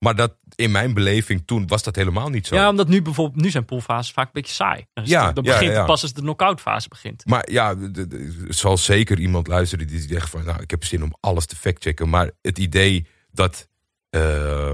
Maar 0.00 0.14
dat 0.14 0.36
in 0.54 0.70
mijn 0.70 0.94
beleving 0.94 1.42
toen 1.46 1.66
was 1.66 1.82
dat 1.82 1.96
helemaal 1.96 2.28
niet 2.28 2.46
zo. 2.46 2.54
ja, 2.54 2.68
omdat 2.68 2.88
nu 2.88 3.02
bijvoorbeeld, 3.02 3.42
nu 3.42 3.50
zijn 3.50 3.64
poolfases 3.64 4.12
vaak 4.12 4.24
een 4.24 4.32
beetje 4.32 4.54
saai. 4.54 4.86
Ja, 5.04 5.32
dan 5.32 5.44
begint 5.44 5.72
ja, 5.72 5.84
pas 5.84 6.02
als 6.02 6.12
de 6.12 6.20
knock-out 6.20 6.60
fase 6.60 6.88
begint. 6.88 7.26
Maar 7.26 7.50
ja, 7.50 7.74
er 7.94 8.54
zal 8.54 8.76
zeker 8.76 9.18
iemand 9.18 9.46
luisteren 9.46 9.86
die 9.86 10.00
zegt 10.00 10.30
van... 10.30 10.44
nou, 10.44 10.62
ik 10.62 10.70
heb 10.70 10.84
zin 10.84 11.02
om 11.02 11.14
alles 11.20 11.46
te 11.46 11.56
factchecken. 11.56 12.08
Maar 12.08 12.30
het 12.42 12.58
idee 12.58 13.06
dat 13.30 13.68
eh, 14.10 14.72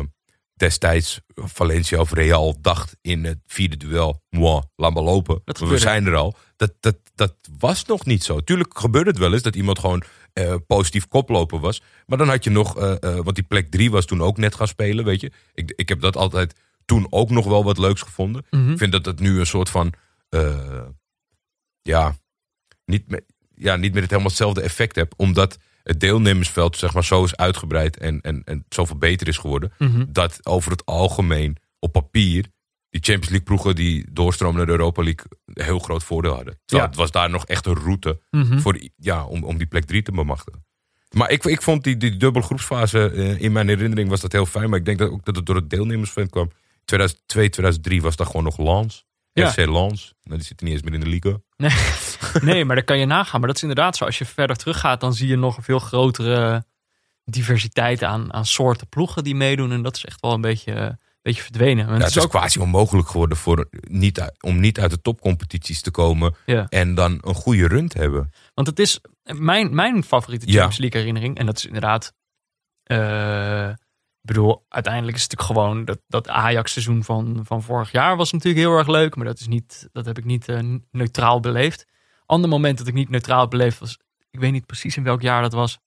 destijds 0.55 1.21
Valencia 1.35 1.99
of 1.99 2.13
Real 2.13 2.61
dacht 2.61 2.97
in 3.01 3.25
het 3.25 3.39
vierde 3.47 3.77
duel... 3.77 4.23
moi, 4.31 4.63
laat 4.77 4.95
maar 4.95 5.03
lopen, 5.03 5.43
we 5.45 5.79
zijn 5.79 6.07
er 6.07 6.15
al. 6.15 6.37
Dat, 6.57 6.73
dat, 6.81 6.97
dat 7.15 7.35
was 7.59 7.85
nog 7.85 8.05
niet 8.05 8.25
zo. 8.25 8.41
Tuurlijk 8.41 8.79
gebeurde 8.79 9.11
het 9.11 9.19
wel 9.19 9.33
eens 9.33 9.43
dat 9.43 9.57
iemand 9.57 9.79
gewoon 9.79 10.03
eh, 10.37 10.55
positief 10.67 11.09
koploper 11.09 11.61
was. 11.61 11.83
Maar 12.07 12.19
dan 12.19 12.29
had 12.29 12.45
je 12.45 12.51
nog, 12.51 12.79
eh, 12.79 12.95
want 13.01 13.35
die 13.35 13.45
plek 13.45 13.71
drie 13.71 13.91
was 13.91 14.05
toen 14.05 14.23
ook 14.23 14.37
net 14.37 14.55
gaan 14.55 14.69
spelen, 14.69 15.05
weet 15.05 15.21
je. 15.21 15.33
Ik, 15.55 15.73
ik 15.77 15.89
heb 15.89 16.01
dat 16.01 16.17
altijd 16.17 16.55
toen 16.85 17.07
ook 17.11 17.31
nog 17.31 17.47
wel 17.47 17.65
wat 17.65 17.79
leuks 17.79 18.03
gevonden. 18.03 18.47
Mhm. 18.51 18.71
Ik 18.71 18.79
vind 18.79 18.93
dat 18.93 19.07
het 19.07 19.21
nu 19.21 19.39
een 19.39 19.47
soort 19.47 19.69
van. 19.71 19.93
ja, 21.83 22.17
niet 22.85 23.09
met, 23.11 23.25
ja, 23.55 23.77
niet 23.77 23.93
meer 23.93 24.03
het 24.03 24.11
helemaal 24.11 24.31
hetzelfde 24.31 24.61
effect 24.61 24.97
hebt. 24.97 25.15
Omdat 25.17 25.59
het 25.83 26.01
deelnemersveld 26.01 26.77
zeg 26.77 26.95
maar, 26.95 27.05
zo 27.05 27.25
is 27.25 27.37
uitgebreid 27.37 27.97
en, 27.97 28.21
en, 28.21 28.43
en 28.45 28.65
zoveel 28.69 28.97
beter 28.99 29.29
is 29.29 29.39
geworden. 29.39 29.73
Mhm. 29.79 30.05
Dat 30.09 30.47
over 30.47 30.71
het 30.71 30.85
algemeen 30.85 31.57
op 31.79 31.93
papier. 31.93 32.47
Die 33.01 33.05
Champions 33.13 33.29
League 33.29 33.47
ploegen 33.47 33.75
die 33.75 34.07
doorstromen 34.13 34.57
naar 34.57 34.67
de 34.67 34.73
Europa 34.73 35.03
League. 35.03 35.27
een 35.45 35.65
heel 35.65 35.79
groot 35.79 36.05
voordeel 36.05 36.35
hadden. 36.35 36.59
Terwijl 36.65 36.89
Ja. 36.89 36.95
het 36.95 37.01
was 37.03 37.11
daar 37.11 37.31
nog 37.31 37.47
echt 37.47 37.67
een 37.67 37.75
route 37.79 38.21
Mhm. 38.31 38.59
voor, 38.59 38.79
ja, 38.97 39.25
om, 39.25 39.45
om 39.45 39.57
die 39.59 39.67
plek 39.67 39.85
drie 39.85 40.03
te 40.03 40.13
bemachtigen. 40.13 40.65
Maar 41.11 41.31
ik, 41.31 41.45
ik 41.45 41.63
vond 41.63 41.85
die, 41.85 41.97
die 41.97 42.17
dubbel 42.17 42.43
groepsfase 42.43 43.11
eh, 43.11 43.41
in 43.41 43.53
mijn 43.53 43.69
herinnering 43.69 44.09
was 44.09 44.21
dat 44.21 44.33
heel 44.33 44.47
fijn. 44.47 44.71
Maar 44.71 44.79
ik 44.79 44.85
denk 44.85 44.99
dat 44.99 45.11
ook 45.11 45.25
dat 45.25 45.37
het 45.37 45.47
door 45.47 45.55
het 45.57 45.71
deelnemersveld 45.71 46.31
kwam. 46.31 46.51
2002, 46.85 47.49
2003 47.49 48.03
was 48.03 48.17
dat 48.17 48.27
gewoon 48.27 48.45
nog 48.45 48.59
Lans. 48.59 49.05
Ja. 49.33 49.51
FC 49.51 49.67
Lans. 49.67 50.15
Nou, 50.23 50.37
die 50.39 50.47
zitten 50.47 50.67
niet 50.67 50.75
eens 50.75 50.85
meer 50.85 50.95
in 50.95 51.01
de 51.01 51.07
Liga. 51.09 51.37
Nee, 52.41 52.65
maar 52.65 52.77
dat 52.77 52.85
kan 52.85 52.99
je 52.99 53.07
nagaan. 53.07 53.39
Maar 53.39 53.49
dat 53.49 53.57
is 53.57 53.63
inderdaad 53.63 53.97
zo. 53.97 54.05
Als 54.05 54.19
je 54.19 54.25
verder 54.25 54.57
teruggaat, 54.57 55.01
dan 55.01 55.15
zie 55.15 55.29
je 55.29 55.37
nog 55.37 55.57
een 55.57 55.63
veel 55.63 55.79
grotere 55.79 56.65
diversiteit 57.25 58.03
aan, 58.03 58.33
aan 58.33 58.47
soorten 58.47 58.89
ploegen 58.89 59.25
die 59.25 59.35
meedoen. 59.35 59.73
En 59.73 59.83
dat 59.83 59.97
is 59.97 60.05
echt 60.05 60.21
wel 60.21 60.33
een 60.33 60.41
beetje, 60.41 60.73
eh, 60.73 60.91
beetje 61.27 61.43
verdwenen. 61.43 61.85
En 61.85 61.91
Ja, 61.91 61.97
het 61.97 62.07
het 62.07 62.17
is 62.17 62.23
ook, 62.23 62.31
quasi 62.31 62.61
onmogelijk 62.61 63.09
geworden 63.09 63.37
voor 63.37 63.69
niet, 63.81 64.33
om 64.41 64.61
niet 64.61 64.81
uit 64.81 64.91
de 64.91 65.01
topcompetities 65.01 65.81
te 65.81 65.91
komen. 65.91 66.35
ja. 66.47 66.67
En 66.69 66.95
dan 66.95 67.19
een 67.21 67.35
goede 67.35 67.69
run 67.69 67.89
te 67.89 67.99
hebben. 67.99 68.33
Want 68.55 68.67
het 68.67 68.79
is 68.79 69.01
mijn, 69.23 69.75
mijn 69.75 70.05
favoriete 70.05 70.47
Ja. 70.47 70.53
Champions 70.53 70.79
League 70.79 71.01
herinnering. 71.01 71.39
En 71.39 71.47
dat 71.47 71.57
is 71.57 71.67
inderdaad 71.67 72.13
eh, 72.83 73.69
Ik 73.71 74.33
bedoel, 74.33 74.65
uiteindelijk 74.69 75.17
is 75.17 75.23
het 75.23 75.31
natuurlijk 75.33 75.61
gewoon 75.61 75.85
dat, 75.85 75.99
dat 76.07 76.29
Ajax-seizoen 76.29 77.05
van, 77.05 77.41
van 77.45 77.63
vorig 77.63 77.93
jaar 77.93 78.17
was 78.17 78.33
natuurlijk 78.33 78.65
heel 78.67 78.77
erg 78.79 78.89
leuk. 78.89 79.17
Maar 79.17 79.27
dat, 79.27 79.41
is 79.41 79.47
niet, 79.47 79.89
dat 79.93 80.07
heb 80.07 80.19
ik 80.19 80.25
niet 80.25 80.49
eh, 80.49 80.59
neutraal 80.91 81.41
beleefd. 81.41 81.87
Ander 82.27 82.51
moment 82.51 82.79
dat 82.79 82.87
ik 82.87 82.95
niet 82.95 83.09
neutraal 83.09 83.49
beleefd 83.49 83.79
was, 83.79 83.99
ik 84.31 84.41
weet 84.41 84.53
niet 84.53 84.67
precies 84.67 84.97
in 84.97 85.03
welk 85.03 85.23
jaar 85.23 85.43
dat 85.43 85.53
was. 85.53 85.79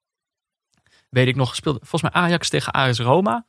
Weet 1.10 1.28
ik 1.28 1.36
nog 1.36 1.49
gespeeld. 1.49 1.78
Volgens 1.80 2.02
mij 2.02 2.21
Ajax 2.21 2.49
tegen 2.49 2.73
AS 2.73 2.99
Roma. 2.99 3.45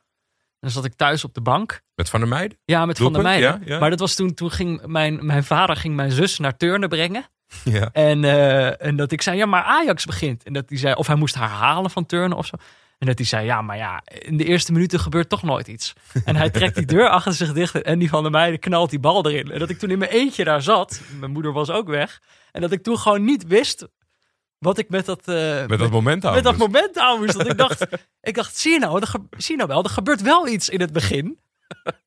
En 0.61 0.69
dan 0.69 0.71
zat 0.71 0.85
ik 0.85 0.95
thuis 0.95 1.25
op 1.25 1.35
de 1.35 1.41
bank. 1.41 1.81
Met 1.95 2.11
Van 2.11 2.21
der 2.21 2.29
Meijden? 2.29 2.59
Ja, 2.65 2.87
met 2.87 2.99
Van 2.99 3.13
der 3.13 3.23
Meijden. 3.23 3.49
ja, 3.49 3.73
ja. 3.73 3.79
Maar 3.79 3.91
dat 3.91 3.99
was 3.99 4.15
toen, 4.15 4.35
toen 4.35 4.51
ging 4.51 4.87
mijn, 4.87 5.27
mijn 5.27 5.45
vader 5.45 5.77
ging 5.77 5.95
mijn 5.95 6.11
zus 6.11 6.39
naar 6.39 6.57
turnen 6.57 6.89
brengen. 6.89 7.25
Ja. 7.65 7.89
En, 7.93 8.25
eh, 8.25 8.87
en 8.87 8.97
dat 8.97 9.13
ik 9.13 9.23
zei, 9.23 9.37
ja, 9.37 9.47
maar 9.47 9.63
Ajax 9.63 10.05
begint. 10.05 10.43
En 10.43 10.53
dat 10.53 10.69
hij 10.69 10.79
zei, 10.79 10.95
of 10.95 11.07
hij 11.07 11.17
moest 11.17 11.35
haar 11.35 11.49
halen 11.49 11.91
van 11.91 12.07
turnen 12.07 12.39
of 12.39 12.47
zo. 12.47 12.57
En 12.99 13.07
dat 13.07 13.19
hij 13.19 13.27
zei, 13.27 13.45
ja, 13.45 13.63
maar 13.63 13.77
ja, 13.77 14.03
in 14.05 14.37
de 14.37 14.45
eerste 14.45 14.73
minuten 14.73 15.01
gebeurt 15.01 15.29
toch 15.29 15.43
nooit 15.43 15.69
iets. 15.69 15.93
En 16.25 16.37
hij 16.37 16.51
trekt 16.51 16.75
die 16.75 16.87
deur 16.87 17.09
achter 17.19 17.33
zich 17.33 17.53
dicht 17.53 17.83
en 17.83 17.99
die 17.99 18.09
van 18.09 18.23
de 18.23 18.31
meiden 18.31 18.61
knalt 18.61 18.91
die 18.91 18.99
bal 18.99 19.27
erin. 19.27 19.51
En 19.51 19.59
dat 19.59 19.71
ik 19.71 19.79
toen 19.79 19.91
in 19.91 19.99
mijn 19.99 20.11
eentje 20.11 20.45
daar 20.45 20.63
zat, 20.63 21.01
mijn 21.19 21.33
moeder 21.33 21.53
was 21.53 21.71
ook 21.71 21.89
weg. 21.89 22.21
En 22.53 22.61
dat 22.61 22.73
ik 22.73 22.83
toen 22.83 22.99
gewoon 22.99 23.25
niet 23.25 23.47
wist 23.47 23.87
wat 24.61 24.79
ik 24.79 24.89
met 24.89 25.07
dat, 25.07 25.29
eh, 25.29 25.67
Met 25.67 25.79
dat 25.79 25.91
moment 25.91 26.15
met 26.23 26.23
houden. 26.23 26.43
dat 26.43 26.57
moment 26.57 26.99
aan 26.99 27.19
moest. 27.19 27.35
Want 27.35 27.49
ik 27.51 27.57
dacht, 27.59 27.87
ik 28.31 28.35
dacht 28.35 28.57
zie, 28.57 28.73
je 28.73 28.79
nou, 28.79 29.03
zie 29.37 29.51
je 29.51 29.57
nou 29.57 29.69
wel, 29.69 29.85
er 29.85 29.91
gebeurt 29.91 30.23
wel 30.23 30.49
iets 30.49 30.69
in 30.69 30.81
het 30.81 30.93
begin. 30.93 31.39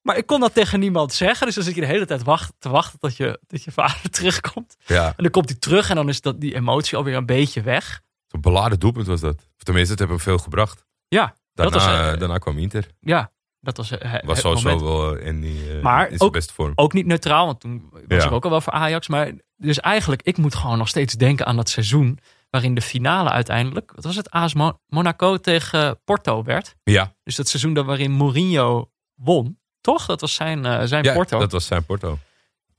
Maar 0.01 0.17
ik 0.17 0.25
kon 0.25 0.39
dat 0.39 0.53
tegen 0.53 0.79
niemand 0.79 1.13
zeggen. 1.13 1.45
Dus 1.45 1.55
dan 1.55 1.63
zit 1.63 1.75
je 1.75 1.81
de 1.81 1.87
hele 1.87 2.05
tijd 2.05 2.23
wacht, 2.23 2.53
te 2.59 2.69
wachten 2.69 2.99
tot 2.99 3.17
je, 3.17 3.39
dat 3.47 3.63
je 3.63 3.71
vader 3.71 4.09
terugkomt. 4.17 4.75
Ja, 4.85 5.05
En 5.07 5.13
dan 5.23 5.31
komt 5.31 5.49
hij 5.49 5.57
terug 5.59 5.89
en 5.89 5.95
dan 5.95 6.09
is 6.09 6.21
dat, 6.21 6.41
die 6.41 6.55
emotie 6.55 6.97
alweer 6.97 7.15
een 7.15 7.25
beetje 7.25 7.61
weg. 7.61 8.01
zo'n 8.27 8.41
beladen 8.41 8.79
doelpunt 8.79 9.07
was 9.07 9.19
dat. 9.21 9.35
Of 9.35 9.63
tenminste, 9.63 9.91
het 9.91 9.99
heeft 9.99 10.11
hem 10.11 10.19
veel 10.21 10.37
gebracht. 10.37 10.85
Ja, 11.07 11.35
Daarna, 11.53 11.71
dat 11.73 11.83
was, 11.85 11.93
eh, 12.13 12.19
daarna 12.19 12.37
kwam 12.37 12.57
Inter. 12.57 12.87
ja, 12.99 13.31
dat 13.59 13.77
was, 13.77 13.91
eh, 13.91 14.13
Was 14.23 14.39
sowieso 14.39 14.79
wel 14.83 15.15
in, 15.15 15.41
die, 15.41 15.73
Maar 15.81 16.01
in 16.03 16.07
zijn 16.09 16.21
ook- 16.21 16.31
beste 16.33 16.53
vorm. 16.53 16.71
Ook 16.75 16.93
niet 16.93 17.05
neutraal, 17.05 17.45
want 17.45 17.59
toen 17.59 17.89
was 17.91 18.01
Ja. 18.21 18.25
ik 18.25 18.31
ook 18.31 18.43
al 18.43 18.49
wel 18.49 18.61
voor 18.61 18.73
Ajax. 18.73 19.07
Maar 19.07 19.31
dus 19.57 19.79
eigenlijk, 19.79 20.21
ik 20.21 20.37
moet 20.37 20.55
gewoon 20.55 20.77
nog 20.77 20.87
steeds 20.87 21.13
denken 21.13 21.45
aan 21.45 21.55
dat 21.55 21.69
seizoen... 21.69 22.19
waarin 22.53 22.75
de 22.75 22.81
finale 22.81 23.29
uiteindelijk, 23.29 23.91
wat 23.95 24.03
was 24.03 24.15
het, 24.15 24.31
AS 24.31 24.53
Mo- 24.53 24.79
Monaco 24.87 25.37
tegen 25.37 25.99
Porto 26.03 26.43
werd. 26.43 26.75
Ja, 26.83 27.13
Dus 27.23 27.35
dat 27.35 27.47
seizoen 27.47 27.73
dat 27.73 27.85
waarin 27.85 28.11
Mourinho 28.11 28.91
won, 29.15 29.59
toch? 29.81 30.05
Dat 30.05 30.21
was 30.21 30.33
zijn, 30.33 30.65
eh, 30.65 30.81
zijn 30.85 31.03
ja 31.03 31.13
Porto. 31.13 31.39
dat 31.39 31.51
was 31.51 31.65
zijn 31.65 31.85
Porto. 31.85 32.17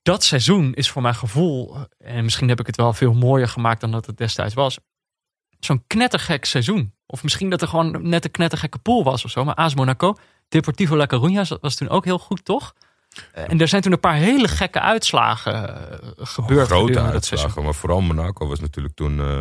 dat 0.03 0.25
seizoen 0.25 0.75
is 0.75 0.91
voor 0.91 1.03
mijn 1.03 1.15
gevoel, 1.15 1.77
en 1.99 2.25
misschien 2.25 2.49
heb 2.49 2.61
ik 2.61 2.67
het 2.67 2.77
wel 2.77 2.93
veel 2.93 3.13
mooier 3.15 3.49
gemaakt 3.49 3.81
dan 3.81 3.91
dat 3.91 4.07
het 4.07 4.17
destijds 4.17 4.55
was, 4.55 4.79
zo'n 5.59 5.85
knettergek 5.87 6.45
seizoen. 6.45 6.95
Of 7.07 7.23
misschien 7.23 7.51
dat 7.51 7.63
er 7.63 7.69
gewoon 7.69 8.09
net 8.09 8.25
een 8.25 8.31
knettergekke 8.31 8.79
pool 8.79 9.05
was 9.05 9.25
of 9.25 9.31
zo. 9.31 9.45
Maar 9.45 9.55
AS 9.55 9.75
Monaco, 9.75 10.15
Deportivo 10.49 10.97
La 10.97 11.07
Coruña 11.07 11.59
was 11.61 11.75
toen 11.75 11.89
ook 11.89 12.05
heel 12.05 12.19
goed, 12.19 12.45
toch? 12.45 12.75
Eh, 13.33 13.51
En 13.51 13.61
er 13.61 13.69
zijn 13.69 13.83
toen 13.83 13.93
een 13.93 14.01
paar 14.01 14.15
hele 14.15 14.49
gekke 14.49 14.81
uitslagen 14.81 15.91
eh, 15.91 15.99
gebeurd. 16.17 16.67
Grote 16.67 16.93
dat 16.93 17.03
seizoen. 17.03 17.13
uitslagen. 17.13 17.63
Maar 17.63 17.75
vooral 17.75 18.01
Monaco 18.01 18.47
was 18.47 18.61
natuurlijk 18.61 18.95
toen 18.95 19.21
eh 19.21 19.41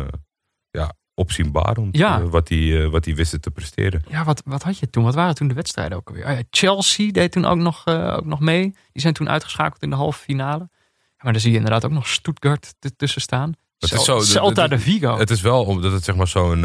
ja, 0.70 0.92
opzienbarend. 1.14 1.96
Ja. 1.96 2.22
wat 2.22 2.48
hij 2.48 2.82
eh, 2.82 2.90
wat 2.90 3.04
hij 3.04 3.14
wisten 3.14 3.40
te 3.40 3.50
presteren. 3.50 4.02
Ja, 4.08 4.24
wat, 4.24 4.42
wat 4.44 4.62
had 4.62 4.78
je 4.78 4.90
toen? 4.90 5.04
Wat 5.04 5.14
waren 5.14 5.34
toen 5.34 5.48
de 5.48 5.54
wedstrijden 5.54 5.98
ook 5.98 6.08
alweer? 6.08 6.30
Ja, 6.30 6.42
Chelsea 6.50 7.10
deed 7.10 7.32
toen 7.32 7.44
ook 7.44 7.58
nog, 7.58 7.86
ook 7.86 8.24
nog 8.24 8.40
mee. 8.40 8.62
Die 8.92 9.02
zijn 9.02 9.14
toen 9.14 9.28
uitgeschakeld 9.28 9.82
in 9.82 9.90
de 9.90 9.96
halve 9.96 10.18
finale. 10.18 10.68
Ja, 10.90 11.22
maar 11.22 11.32
dan 11.32 11.40
zie 11.40 11.50
je 11.50 11.56
inderdaad 11.56 11.84
ook 11.84 11.90
nog 11.90 12.08
Stuttgart 12.08 12.74
tussen 12.96 13.20
staan. 13.20 13.52
Celta 14.18 14.68
de 14.68 14.78
Vigo. 14.78 15.18
Het 15.18 15.30
is 15.30 15.40
wel 15.40 15.64
omdat 15.64 15.92
het 15.92 16.04
zeg 16.04 16.16
maar 16.16 16.28
zo'n 16.28 16.64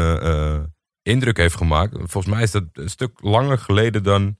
indruk 1.02 1.36
heeft 1.36 1.56
gemaakt. 1.56 1.94
Volgens 1.96 2.26
mij 2.34 2.42
is 2.42 2.50
dat 2.50 2.64
een 2.72 2.90
stuk 2.90 3.18
langer 3.20 3.58
geleden 3.58 4.02
dan, 4.02 4.36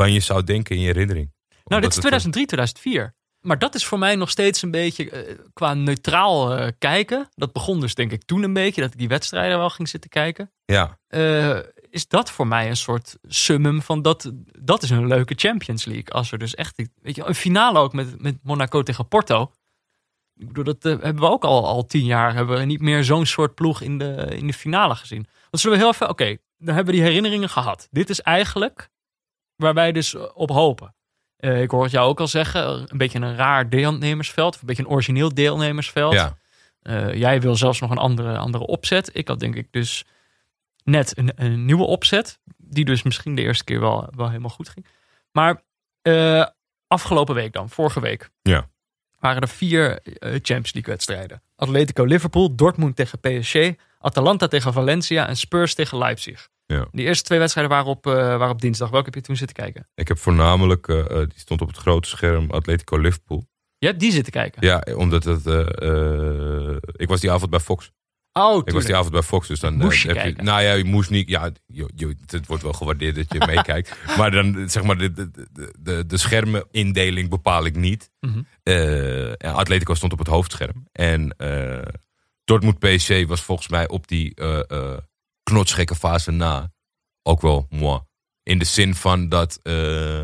dan 0.00 0.12
je 0.12 0.20
zou 0.20 0.44
denken 0.44 0.74
in 0.74 0.80
je 0.80 0.86
herinnering. 0.86 1.32
Nou, 1.64 1.80
dit 1.80 1.90
is 1.90 1.96
het- 1.96 2.04
2003, 2.06 2.46
2004. 2.46 3.14
Maar 3.40 3.58
dat 3.58 3.74
is 3.74 3.84
voor 3.86 3.98
mij 3.98 4.16
nog 4.16 4.30
steeds 4.30 4.62
een 4.62 4.70
beetje 4.70 5.10
eh, 5.10 5.38
qua 5.52 5.74
neutraal 5.74 6.54
eh, 6.56 6.68
kijken. 6.78 7.28
Dat 7.34 7.52
begon 7.52 7.80
dus 7.80 7.94
denk 7.94 8.12
ik 8.12 8.24
toen 8.24 8.42
een 8.42 8.52
beetje, 8.52 8.80
dat 8.80 8.92
ik 8.92 8.98
die 8.98 9.08
wedstrijden 9.08 9.58
wel 9.58 9.70
ging 9.70 9.88
zitten 9.88 10.10
kijken. 10.10 10.52
Ja, 10.64 10.98
Eh, 11.06 11.58
is 11.90 12.08
dat 12.08 12.30
voor 12.30 12.46
mij 12.46 12.68
een 12.68 12.76
soort 12.76 13.16
summum 13.22 13.82
van 13.82 14.02
dat, 14.02 14.32
dat 14.58 14.82
is 14.82 14.90
een 14.90 15.06
leuke 15.06 15.34
Champions 15.36 15.84
League. 15.84 16.12
Als 16.14 16.32
er 16.32 16.38
dus 16.38 16.54
echt, 16.54 16.82
weet 17.02 17.16
je, 17.16 17.24
een 17.26 17.34
finale 17.34 17.78
ook 17.78 17.92
met, 17.92 18.22
met 18.22 18.38
Monaco 18.42 18.82
tegen 18.82 19.08
Porto. 19.08 19.52
Ik 20.36 20.46
bedoel, 20.46 20.64
dat 20.64 20.82
hebben 20.82 21.14
we 21.22 21.28
ook 21.30 21.44
al, 21.44 21.66
al 21.66 21.86
tien 21.86 22.04
jaar, 22.04 22.34
hebben 22.34 22.58
we 22.58 22.64
niet 22.64 22.80
meer 22.80 23.04
zo'n 23.04 23.26
soort 23.26 23.54
ploeg 23.54 23.80
in 23.80 23.98
de, 23.98 24.26
in 24.36 24.46
de 24.46 24.52
finale 24.52 24.94
gezien. 24.94 25.26
Want 25.50 25.62
zullen 25.62 25.76
we 25.78 25.82
heel 25.84 25.92
even, 25.92 26.08
oké, 26.08 26.36
dan 26.58 26.74
hebben 26.74 26.94
we 26.94 27.00
die 27.00 27.08
herinneringen 27.08 27.48
gehad. 27.48 27.88
Dit 27.90 28.10
is 28.10 28.20
eigenlijk 28.20 28.88
waar 29.60 29.74
wij 29.74 29.92
dus 29.92 30.14
op 30.14 30.50
hopen. 30.50 30.94
Eh, 31.36 31.62
ik 31.62 31.70
hoor 31.70 31.82
het 31.82 31.92
jou 31.92 32.08
ook 32.08 32.20
al 32.20 32.28
zeggen, 32.28 32.92
een 32.92 32.98
beetje 32.98 33.20
een 33.20 33.36
raar 33.36 33.68
deelnemersveld, 33.68 34.54
of 34.54 34.60
een 34.60 34.66
beetje 34.66 34.82
een 34.82 34.88
origineel 34.88 35.34
deelnemersveld. 35.34 36.12
ja. 36.12 36.38
Eh, 36.80 37.14
jij 37.14 37.40
wil 37.40 37.56
zelfs 37.56 37.80
nog 37.80 37.90
een 37.90 37.98
andere, 37.98 38.36
andere 38.36 38.66
opzet. 38.66 39.10
Ik 39.12 39.28
had 39.28 39.40
denk 39.40 39.54
ik 39.54 39.66
dus 39.70 40.04
net 40.84 41.18
een, 41.18 41.32
een 41.34 41.64
nieuwe 41.64 41.84
opzet. 41.84 42.38
Die 42.56 42.84
dus 42.84 43.02
misschien 43.02 43.34
de 43.34 43.42
eerste 43.42 43.64
keer 43.64 43.80
wel, 43.80 44.08
wel 44.16 44.28
helemaal 44.28 44.50
goed 44.50 44.68
ging. 44.68 44.86
Maar 45.32 45.62
eh, 46.02 46.46
afgelopen 46.86 47.34
week 47.34 47.52
dan, 47.52 47.70
vorige 47.70 48.00
week. 48.00 48.30
Ja. 48.42 48.68
Waren 49.18 49.42
er 49.42 49.48
vier 49.48 50.00
Champions 50.20 50.72
League 50.72 50.92
wedstrijden. 50.92 51.42
Atletico 51.56 52.04
Liverpool, 52.04 52.54
Dortmund 52.54 52.96
tegen 52.96 53.20
PSG. 53.20 53.72
Atalanta 53.98 54.48
tegen 54.48 54.72
Valencia 54.72 55.26
en 55.28 55.36
Spurs 55.36 55.74
tegen 55.74 55.98
Leipzig. 55.98 56.48
Ja. 56.76 56.86
Die 56.92 57.04
eerste 57.06 57.24
twee 57.24 57.38
wedstrijden 57.38 57.72
waren 57.72 57.90
op, 57.90 58.06
eh, 58.06 58.12
waren 58.14 58.50
op 58.50 58.60
dinsdag. 58.60 58.90
Welke 58.90 59.04
heb 59.06 59.14
je 59.14 59.20
toen 59.20 59.36
zitten 59.36 59.56
kijken? 59.56 59.88
Ik 59.94 60.08
heb 60.08 60.18
voornamelijk, 60.18 60.88
eh, 60.88 60.98
eh, 61.00 61.06
die 61.16 61.38
stond 61.38 61.60
op 61.60 61.68
het 61.68 61.76
grote 61.76 62.08
scherm, 62.08 62.50
Atletico 62.50 62.96
Liverpool. 62.96 63.46
Je 63.78 63.86
hebt 63.86 64.00
die 64.00 64.12
zitten 64.12 64.32
kijken. 64.32 64.66
Ja, 64.66 64.84
omdat 64.94 65.24
het, 65.24 65.46
ik 66.96 67.08
was 67.08 67.20
die 67.20 67.30
avond 67.30 67.50
bij 67.50 67.60
Fox. 67.60 67.90
Oh, 68.32 68.48
Ik 68.48 68.54
was 68.54 68.62
tuurlijk. 68.64 68.86
die 68.86 68.94
avond 68.96 69.12
bij 69.12 69.22
Fox, 69.22 69.48
dus 69.48 69.60
dan 69.60 69.74
Moest 69.76 70.02
je 70.02 70.08
heb 70.08 70.16
kijken. 70.16 70.44
Nou 70.44 70.62
ja, 70.62 70.72
je 70.72 70.84
moest 70.84 71.10
niet. 71.10 71.28
Ja, 71.28 71.50
je, 71.66 71.90
je- 71.94 72.16
het 72.26 72.46
wordt 72.46 72.62
wel 72.62 72.72
gewaardeerd 72.72 73.14
dat 73.16 73.32
je 73.32 73.46
meekijkt. 73.54 73.96
Maar 74.16 74.30
dan 74.30 74.68
zeg 74.70 74.82
maar 74.82 74.98
de, 74.98 75.12
de, 75.12 75.30
de, 75.30 75.74
de, 75.78 76.06
de 76.06 76.16
schermenindeling 76.16 77.28
bepaal 77.28 77.64
ik 77.64 77.76
niet. 77.76 78.10
En 78.62 79.36
Atletico 79.54 79.94
stond 79.94 80.12
op 80.12 80.18
het 80.18 80.28
hoofdscherm. 80.28 80.86
En 80.92 81.36
Dortmund 82.44 82.78
PSG 82.78 83.26
was 83.26 83.40
volgens 83.42 83.68
mij 83.68 83.88
op 83.88 84.08
die 84.08 84.34
knotsgekke 85.50 85.94
fase 85.94 86.30
na 86.30 86.70
ook 87.22 87.40
wel 87.40 87.66
moi. 87.70 88.00
In 88.42 88.58
de 88.58 88.64
zin 88.64 88.94
van 88.94 89.28
dat 89.28 89.60
eh, 89.62 90.22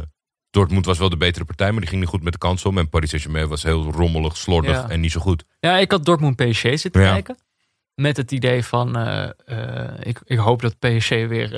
Dortmund 0.51 0.85
was 0.87 0.99
wel 0.99 1.09
de 1.09 1.17
betere 1.17 1.45
partij, 1.45 1.71
maar 1.71 1.81
die 1.81 1.89
ging 1.89 2.01
niet 2.01 2.11
goed 2.11 2.23
met 2.23 2.33
de 2.33 2.39
kans 2.39 2.65
om. 2.65 2.79
En 2.79 2.89
Paris 2.89 3.09
Saint-Germain 3.09 3.49
was 3.49 3.63
heel 3.63 3.91
rommelig, 3.91 4.37
slordig 4.37 4.71
Ja. 4.71 4.89
en 4.89 5.01
niet 5.01 5.13
zo 5.13 5.21
goed. 5.21 5.45
Ja, 5.61 5.79
ik 5.79 5.91
had 5.91 6.05
Dortmund 6.05 6.37
PSG 6.37 6.61
zitten 6.79 7.03
Ja. 7.03 7.13
kijken. 7.13 7.39
Met 7.95 8.17
het 8.17 8.33
idee 8.33 8.65
van, 8.65 8.97
eh, 8.97 9.29
eh, 9.45 9.95
ik, 10.03 10.21
ik 10.25 10.39
hoop 10.39 10.61
dat 10.63 10.79
PSG 10.79 11.09
weer 11.09 11.49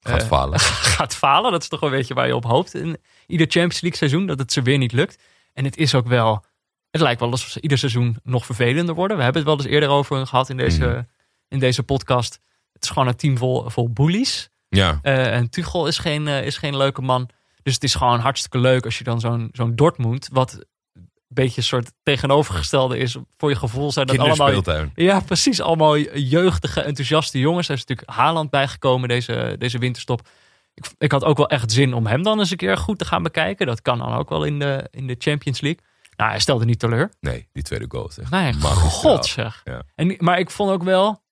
Gaat 0.00 0.26
falen. 0.26 0.60
gaat 0.96 1.14
falen. 1.14 1.52
Dat 1.52 1.62
is 1.62 1.68
toch 1.68 1.82
een 1.82 1.90
beetje 1.90 2.14
waar 2.14 2.26
je 2.26 2.34
op 2.36 2.44
hoopt 2.44 2.74
in 2.74 2.98
ieder 3.26 3.46
Champions 3.46 3.80
League 3.80 3.98
seizoen. 3.98 4.26
Dat 4.26 4.38
het 4.38 4.52
ze 4.52 4.62
weer 4.62 4.78
niet 4.78 4.92
lukt. 4.92 5.22
En 5.52 5.64
het 5.64 5.76
is 5.76 5.94
ook 5.94 6.06
wel, 6.06 6.44
het 6.90 7.00
lijkt 7.00 7.20
wel 7.20 7.30
alsof 7.30 7.48
ze 7.48 7.60
ieder 7.60 7.78
seizoen 7.78 8.16
nog 8.22 8.46
vervelender 8.46 8.94
worden. 8.94 9.16
We 9.16 9.22
hebben 9.22 9.42
het 9.42 9.50
wel 9.50 9.60
eens 9.60 9.72
eerder 9.74 9.88
over 9.88 10.26
gehad 10.26 10.48
in 10.48 10.56
deze, 10.56 10.86
Mhm. 10.86 11.02
in 11.48 11.58
deze 11.58 11.82
podcast. 11.82 12.40
Het 12.78 12.84
is 12.84 12.90
gewoon 12.90 13.08
een 13.08 13.16
team 13.16 13.38
vol, 13.38 13.70
vol 13.70 13.90
bullies. 13.90 14.50
Ja, 14.68 14.98
Eh, 15.02 15.34
en 15.34 15.50
Tuchel 15.50 15.86
is 15.86 15.98
geen, 15.98 16.28
eh, 16.28 16.46
is 16.46 16.56
geen 16.56 16.76
leuke 16.76 17.02
man. 17.02 17.28
Dus 17.62 17.74
het 17.74 17.82
is 17.84 17.94
gewoon 17.94 18.18
hartstikke 18.20 18.58
leuk 18.58 18.84
als 18.84 18.98
je 18.98 19.04
dan 19.04 19.20
zo'n 19.20 19.48
zo'n 19.52 19.74
Dortmund, 19.76 20.28
wat 20.32 20.52
een 20.92 21.08
beetje 21.28 21.56
een 21.56 21.66
soort 21.66 21.92
tegenovergestelde 22.02 22.98
is, 22.98 23.16
voor 23.36 23.48
je 23.48 23.56
gevoel 23.56 23.92
zijn 23.92 24.06
dat 24.06 24.16
allemaal 24.18 24.46
ja, 24.94 25.20
precies. 25.20 25.60
Allemaal 25.60 25.98
jeugdige, 25.98 26.80
enthousiaste 26.80 27.38
jongens. 27.38 27.68
Er 27.68 27.74
is 27.74 27.84
natuurlijk 27.84 28.10
Haaland 28.10 28.50
bijgekomen 28.50 29.08
deze, 29.08 29.56
deze 29.58 29.78
winterstop. 29.78 30.28
Ik, 30.74 30.84
ik 30.98 31.12
had 31.12 31.24
ook 31.24 31.36
wel 31.36 31.48
echt 31.48 31.72
zin 31.72 31.94
om 31.94 32.06
hem 32.06 32.22
dan 32.22 32.38
eens 32.38 32.50
een 32.50 32.56
keer 32.56 32.76
goed 32.76 32.98
te 32.98 33.04
gaan 33.04 33.22
bekijken. 33.22 33.66
Dat 33.66 33.82
kan 33.82 33.98
dan 33.98 34.12
ook 34.12 34.28
wel 34.28 34.44
in 34.44 34.58
de, 34.58 34.88
in 34.90 35.06
de 35.06 35.14
Champions 35.18 35.60
League. 35.60 35.80
Nou, 36.16 36.30
hij 36.30 36.40
stelde 36.40 36.64
niet 36.64 36.78
teleur. 36.78 37.12
Nee, 37.20 37.48
die 37.52 37.62
tweede 37.62 37.84
goal. 37.88 38.10
Zeg. 38.10 38.30
Nee, 38.30 38.52
god 38.54 39.26
zeg. 39.26 39.60
Ja. 39.64 39.82
En, 39.94 40.14
maar 40.18 40.38
ik 40.38 40.50
vond 40.50 40.70
ook 40.70 40.82
wel, 40.82 41.22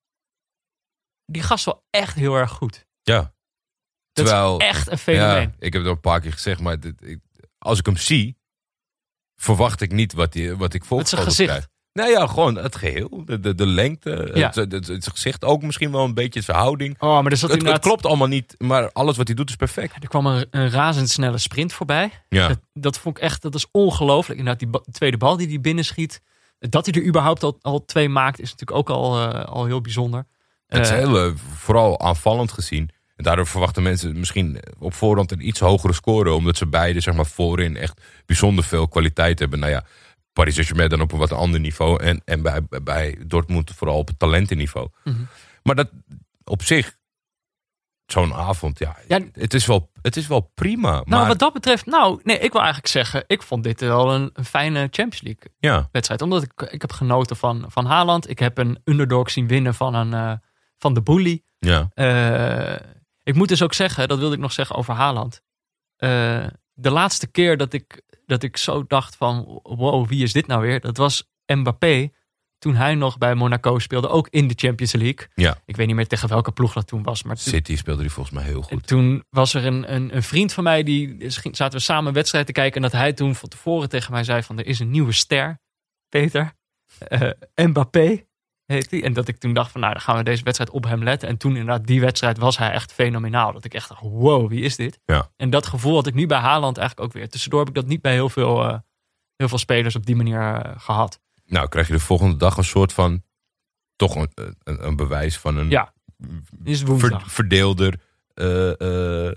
die 1.31 1.41
gast 1.43 1.65
wel 1.65 1.83
echt 1.89 2.15
heel 2.15 2.35
erg 2.35 2.51
goed. 2.51 2.85
Ja. 3.01 3.19
Dat 3.19 4.25
Terwijl, 4.25 4.57
is 4.59 4.65
echt 4.67 4.91
een 4.91 4.97
fenomeen. 4.97 5.41
ja, 5.41 5.55
ik 5.59 5.73
heb 5.73 5.81
het 5.81 5.85
al 5.85 5.91
een 5.91 5.99
paar 5.99 6.21
keer 6.21 6.33
gezegd, 6.33 6.59
maar 6.59 6.79
dit- 6.79 7.01
ik- 7.07 7.19
als 7.57 7.79
ik 7.79 7.85
hem 7.85 7.97
zie, 7.97 8.37
verwacht 9.35 9.81
ik 9.81 9.91
niet 9.91 10.13
wat, 10.13 10.31
die, 10.33 10.55
wat 10.55 10.73
ik 10.73 10.85
volgens 10.85 11.09
zijn 11.09 11.21
gezicht. 11.23 11.49
krijg. 11.49 11.67
Nou 11.93 12.09
ja, 12.09 12.27
gewoon 12.27 12.55
het 12.55 12.75
geheel. 12.75 13.25
De, 13.25 13.39
de, 13.39 13.55
de 13.55 13.65
lengte, 13.65 14.31
Ja. 14.33 14.51
het, 14.53 14.71
het, 14.87 15.07
gezicht 15.07 15.43
ook 15.45 15.61
misschien 15.61 15.91
wel 15.91 16.03
een 16.03 16.13
beetje, 16.13 16.39
de 16.39 16.45
verhouding. 16.45 16.95
Oh, 17.01 17.21
maar 17.21 17.31
er 17.31 17.37
zat 17.37 17.51
Het, 17.51 17.79
klopt 17.79 18.05
allemaal 18.05 18.27
niet, 18.27 18.55
maar 18.57 18.91
alles 18.91 19.17
wat 19.17 19.27
hij 19.27 19.35
doet 19.35 19.49
is 19.49 19.55
perfect. 19.55 19.93
Er 20.03 20.07
kwam 20.07 20.25
een, 20.25 20.47
een 20.51 20.69
razendsnelle 20.69 21.37
sprint 21.37 21.73
voorbij. 21.73 22.11
Ja, 22.29 22.47
Dat, 22.47 22.59
dat 22.73 22.97
vond 22.99 23.17
ik 23.17 23.23
echt, 23.23 23.41
dat 23.41 23.55
is 23.55 23.65
ongelooflijk. 23.71 24.39
Inderdaad, 24.39 24.71
die 24.71 24.91
tweede 24.91 25.17
bal 25.17 25.37
die 25.37 25.47
hij 25.47 25.61
binnenschiet. 25.61 26.21
Dat 26.59 26.85
hij 26.85 26.95
er 27.01 27.07
überhaupt 27.07 27.43
al, 27.43 27.57
al 27.61 27.85
twee 27.85 28.09
maakt, 28.09 28.39
is 28.39 28.51
natuurlijk 28.51 28.77
ook 28.77 28.89
al, 28.89 29.29
eh, 29.31 29.45
al 29.45 29.65
heel 29.65 29.81
bijzonder. 29.81 30.25
Het 30.67 30.81
is 30.85 30.89
Eh, 30.89 30.97
heel, 30.97 31.17
eh, 31.25 31.31
vooral 31.55 31.99
aanvallend 31.99 32.51
gezien. 32.51 32.89
En 33.15 33.23
daardoor 33.23 33.47
verwachten 33.47 33.83
mensen 33.83 34.19
misschien 34.19 34.59
op 34.79 34.93
voorhand 34.93 35.31
een 35.31 35.47
iets 35.47 35.59
hogere 35.59 35.93
score. 35.93 36.31
Omdat 36.31 36.57
ze 36.57 36.67
beide 36.67 36.99
zeg 36.99 37.13
maar, 37.13 37.25
voorin 37.25 37.77
echt 37.77 38.01
bijzonder 38.25 38.63
veel 38.63 38.87
kwaliteit 38.87 39.39
hebben. 39.39 39.59
Nou 39.59 39.71
ja, 39.71 39.83
Paris 40.33 40.53
Saint-Germain 40.53 40.89
dan 40.89 41.01
op 41.01 41.11
een 41.11 41.19
wat 41.19 41.31
ander 41.31 41.59
niveau. 41.59 42.03
En, 42.03 42.21
en 42.25 42.41
bij, 42.41 42.61
bij 42.83 43.17
Dortmund 43.27 43.71
vooral 43.75 43.97
op 43.97 44.07
het 44.07 44.19
talentenniveau. 44.19 44.87
Mhm. 45.03 45.15
Maar 45.63 45.75
dat 45.75 45.89
op 46.43 46.63
zich, 46.63 46.95
zo'n 48.05 48.33
avond, 48.33 48.79
ja, 48.79 48.95
Ja. 49.07 49.19
het, 49.33 49.53
is 49.53 49.65
wel, 49.65 49.91
het 50.01 50.15
is 50.17 50.27
wel 50.27 50.51
prima. 50.55 50.91
Nou, 50.91 51.03
maar 51.09 51.27
wat 51.27 51.39
dat 51.39 51.53
betreft, 51.53 51.85
nou, 51.85 52.19
nee, 52.23 52.39
ik 52.39 52.51
wil 52.51 52.61
eigenlijk 52.61 52.91
zeggen, 52.91 53.23
ik 53.27 53.41
vond 53.41 53.63
dit 53.63 53.79
wel 53.81 54.13
een, 54.13 54.29
een 54.33 54.45
fijne 54.45 54.79
Champions 54.79 55.21
League 55.21 55.51
ja, 55.59 55.89
wedstrijd. 55.91 56.21
Omdat 56.21 56.43
ik, 56.43 56.61
ik 56.71 56.81
heb 56.81 56.91
genoten 56.91 57.35
van, 57.35 57.65
van 57.67 57.85
Haaland. 57.85 58.29
Ik 58.29 58.39
heb 58.39 58.57
een 58.57 58.79
underdog 58.83 59.29
zien 59.31 59.47
winnen 59.47 59.73
van, 59.73 59.93
een, 59.93 60.13
eh, 60.13 60.31
van 60.77 60.93
de 60.93 61.01
bully. 61.01 61.41
ja, 61.59 61.89
Eh, 61.93 62.79
ik 63.23 63.35
moet 63.35 63.47
dus 63.47 63.61
ook 63.61 63.73
zeggen, 63.73 64.07
dat 64.07 64.19
wilde 64.19 64.35
ik 64.35 64.41
nog 64.41 64.51
zeggen 64.51 64.75
over 64.75 64.93
Haaland. 64.93 65.41
Eh, 65.95 66.47
de 66.73 66.89
laatste 66.91 67.27
keer 67.27 67.57
dat 67.57 67.73
ik, 67.73 68.01
dat 68.25 68.43
ik 68.43 68.57
zo 68.57 68.83
dacht 68.87 69.15
van, 69.15 69.59
wow, 69.63 70.07
wie 70.07 70.23
is 70.23 70.33
dit 70.33 70.47
nou 70.47 70.61
weer? 70.61 70.79
Dat 70.79 70.97
was 70.97 71.29
Mbappé, 71.45 72.09
toen 72.57 72.75
hij 72.75 72.95
nog 72.95 73.17
bij 73.17 73.35
Monaco 73.35 73.79
speelde, 73.79 74.07
ook 74.07 74.27
in 74.29 74.47
de 74.47 74.53
Champions 74.57 74.93
League. 74.93 75.27
ja. 75.35 75.57
Ik 75.65 75.75
weet 75.75 75.87
niet 75.87 75.95
meer 75.95 76.07
tegen 76.07 76.29
welke 76.29 76.51
ploeg 76.51 76.73
dat 76.73 76.87
toen 76.87 77.03
was, 77.03 77.23
maar 77.23 77.35
toen, 77.35 77.53
City 77.53 77.75
speelde 77.75 78.01
die 78.01 78.11
volgens 78.11 78.35
mij 78.35 78.43
heel 78.45 78.61
goed. 78.61 78.87
toen 78.87 79.23
was 79.29 79.53
er 79.53 79.65
een, 79.65 79.93
een, 79.93 80.15
een 80.15 80.23
vriend 80.23 80.53
van 80.53 80.63
mij, 80.63 80.83
die 80.83 81.29
zaten 81.29 81.71
we 81.71 81.79
samen 81.79 82.07
een 82.07 82.13
wedstrijd 82.13 82.45
te 82.45 82.51
kijken. 82.51 82.75
En 82.75 82.81
dat 82.81 82.99
hij 82.99 83.13
toen 83.13 83.35
van 83.35 83.49
tevoren 83.49 83.89
tegen 83.89 84.11
mij 84.11 84.23
zei 84.23 84.43
van, 84.43 84.57
er 84.59 84.65
is 84.65 84.79
een 84.79 84.91
nieuwe 84.91 85.11
ster, 85.11 85.59
Peter. 86.09 86.55
Eh, 87.07 87.29
Mbappé 87.55 88.26
heet 88.67 88.91
hij. 88.91 89.03
En 89.03 89.13
dat 89.13 89.27
ik 89.27 89.37
toen 89.37 89.53
dacht 89.53 89.71
van, 89.71 89.81
nou 89.81 89.93
dan 89.93 90.01
gaan 90.01 90.17
we 90.17 90.23
deze 90.23 90.43
wedstrijd 90.43 90.71
op 90.71 90.83
hem 90.83 91.03
letten. 91.03 91.29
En 91.29 91.37
toen 91.37 91.51
inderdaad, 91.55 91.87
die 91.87 92.01
wedstrijd 92.01 92.37
was 92.37 92.57
hij 92.57 92.71
echt 92.71 92.93
fenomenaal. 92.93 93.53
Dat 93.53 93.65
ik 93.65 93.73
echt 93.73 93.89
dacht, 93.89 94.01
wow, 94.01 94.49
wie 94.49 94.61
is 94.61 94.75
dit? 94.75 94.99
Ja. 95.05 95.29
En 95.35 95.49
dat 95.49 95.65
gevoel 95.67 95.95
had 95.95 96.07
ik 96.07 96.13
nu 96.13 96.25
bij 96.27 96.37
Haaland 96.39 96.77
eigenlijk 96.77 97.07
ook 97.07 97.13
weer. 97.15 97.29
Tussendoor 97.29 97.59
heb 97.59 97.69
ik 97.69 97.75
dat 97.75 97.85
niet 97.85 98.01
bij 98.01 98.13
heel 98.13 98.29
veel, 98.29 98.63
eh, 98.69 98.77
heel 99.35 99.47
veel 99.47 99.57
spelers 99.57 99.95
op 99.95 100.05
die 100.05 100.15
manier 100.15 100.41
eh, 100.41 100.71
gehad. 100.77 101.19
Nou, 101.45 101.67
krijg 101.67 101.87
je 101.87 101.93
de 101.93 101.99
volgende 101.99 102.37
dag 102.37 102.57
een 102.57 102.63
soort 102.63 102.93
van, 102.93 103.23
toch 103.95 104.15
een, 104.15 104.31
een, 104.63 104.85
een 104.87 104.95
bewijs 104.95 105.37
van 105.37 105.57
een 105.57 105.69
Ja, 105.69 105.93
Is 106.63 106.83
ver- 106.85 107.21
verdeelder 107.25 107.99
eh, 108.33 109.27
eh, 109.27 109.33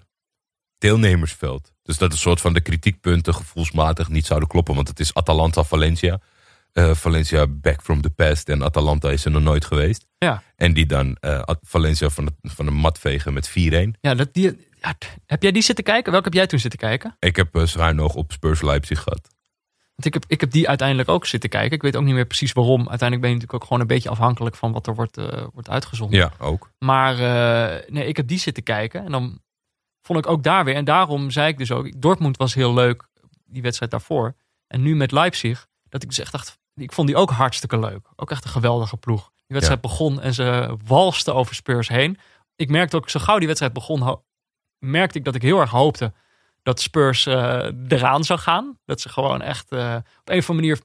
deelnemersveld. 0.79 1.73
Dus 1.83 1.99
dat 1.99 2.13
een 2.13 2.19
soort 2.19 2.41
van 2.41 2.53
de 2.53 2.61
kritiekpunten 2.61 3.35
gevoelsmatig 3.35 4.09
niet 4.09 4.27
zouden 4.27 4.49
kloppen. 4.49 4.75
Want 4.75 4.89
het 4.89 5.01
is 5.01 5.15
Atalanta-Valencia. 5.15 6.21
Eh, 6.73 6.95
Valencia 6.95 7.47
back 7.47 7.83
from 7.83 8.01
the 8.01 8.11
past. 8.11 8.49
En 8.49 8.63
Atalanta 8.63 9.11
is 9.11 9.25
er 9.25 9.31
nog 9.31 9.43
nooit 9.43 9.65
geweest. 9.65 10.07
Ja. 10.19 10.43
En 10.57 10.73
die 10.73 10.87
dan 10.87 11.17
eh, 11.21 11.43
Valencia 11.63 12.09
van 12.09 12.25
de, 12.25 12.33
van 12.43 12.65
de 12.65 12.71
mat 12.71 12.99
vegen 12.99 13.33
met 13.33 13.51
4-1. 13.51 13.53
Ja, 14.01 14.15
dat, 14.15 14.35
die, 14.35 14.69
ja, 14.81 14.95
heb 15.27 15.43
jij 15.43 15.53
die 15.53 15.63
zitten 15.63 15.85
kijken? 15.85 16.13
Welke 16.13 16.27
heb 16.27 16.37
jij 16.37 16.47
toen 16.47 16.59
zitten 16.59 16.79
kijken? 16.79 17.17
Ik 17.19 17.37
heb 17.37 17.57
uh, 17.57 17.67
schuin 17.67 17.97
nog 17.97 18.15
op 18.15 18.33
Spurs 18.33 18.63
Leipzig 18.63 19.03
gehad. 19.03 19.29
Want 19.95 20.15
ik 20.15 20.15
heb, 20.15 20.25
ik 20.27 20.41
heb 20.41 20.51
die 20.51 20.69
uiteindelijk 20.69 21.09
ook 21.09 21.27
zitten 21.27 21.51
kijken. 21.51 21.73
Ik 21.73 21.83
weet 21.83 21.97
ook 21.97 22.05
niet 22.05 22.15
meer 22.15 22.27
precies 22.27 22.53
waarom. 22.53 22.89
Uiteindelijk 22.89 23.21
ben 23.21 23.31
je 23.31 23.35
natuurlijk 23.37 23.63
ook 23.63 23.69
gewoon 23.69 23.81
een 23.81 23.95
beetje 23.95 24.09
afhankelijk 24.09 24.57
van 24.57 24.73
wat 24.73 24.87
er 24.87 24.95
wordt, 24.95 25.17
wordt 25.53 25.69
uitgezonden. 25.69 26.19
Ja, 26.19 26.33
ook. 26.39 26.73
Maar 26.79 27.17
nee, 27.89 28.07
ik 28.07 28.17
heb 28.17 28.27
die 28.27 28.39
zitten 28.39 28.63
kijken. 28.63 29.05
En 29.05 29.13
dan 29.13 29.41
vond 30.03 30.19
ik 30.19 30.27
ook 30.27 30.43
daar 30.43 30.65
weer. 30.65 30.75
En 30.75 30.85
daarom 30.85 31.31
zei 31.31 31.49
ik 31.49 31.59
dus 31.59 31.71
ook. 31.71 32.01
Dortmund 32.01 32.37
was 32.37 32.55
heel 32.55 32.75
leuk, 32.75 33.09
die 33.45 33.63
wedstrijd 33.63 33.91
daarvoor. 33.91 34.35
En 34.67 34.83
nu 34.83 34.97
met 34.97 35.13
Leipzig. 35.13 35.69
Dat 35.89 36.03
ik 36.03 36.09
dus 36.09 36.19
echt 36.19 36.33
dacht. 36.33 36.60
Ik 36.75 36.93
vond 36.93 37.07
die 37.07 37.17
ook 37.17 37.31
hartstikke 37.31 37.79
leuk. 37.79 38.07
Ook 38.17 38.31
echt 38.31 38.45
een 38.45 38.51
geweldige 38.51 38.97
ploeg. 38.97 39.31
Die 39.31 39.59
wedstrijd 39.59 39.81
begon 39.81 40.21
en 40.21 40.35
ze 40.35 40.77
walsten 40.85 41.35
over 41.35 41.55
Spurs 41.55 41.89
heen. 41.89 42.19
Ik 42.57 42.69
merkte 42.69 42.97
ook, 42.97 43.09
zo 43.09 43.21
gauw 43.21 43.39
die 43.39 43.47
wedstrijd 43.47 43.73
begon, 43.73 44.23
merkte 44.79 45.19
ik 45.19 45.25
dat 45.25 45.35
ik 45.35 45.43
heel 45.43 45.61
erg 45.61 45.71
hoopte 45.71 46.13
dat 46.63 46.81
Spurs 46.81 47.27
eh, 47.27 47.69
eraan 47.89 48.25
zou 48.25 48.39
gaan. 48.39 48.79
Dat 48.85 49.01
ze 49.01 49.09
gewoon 49.09 49.43
echt 49.43 49.73
eh, 49.73 49.97
op 50.21 50.29
een 50.29 50.39
of 50.39 50.51
andere 50.51 50.53
manier 50.53 50.79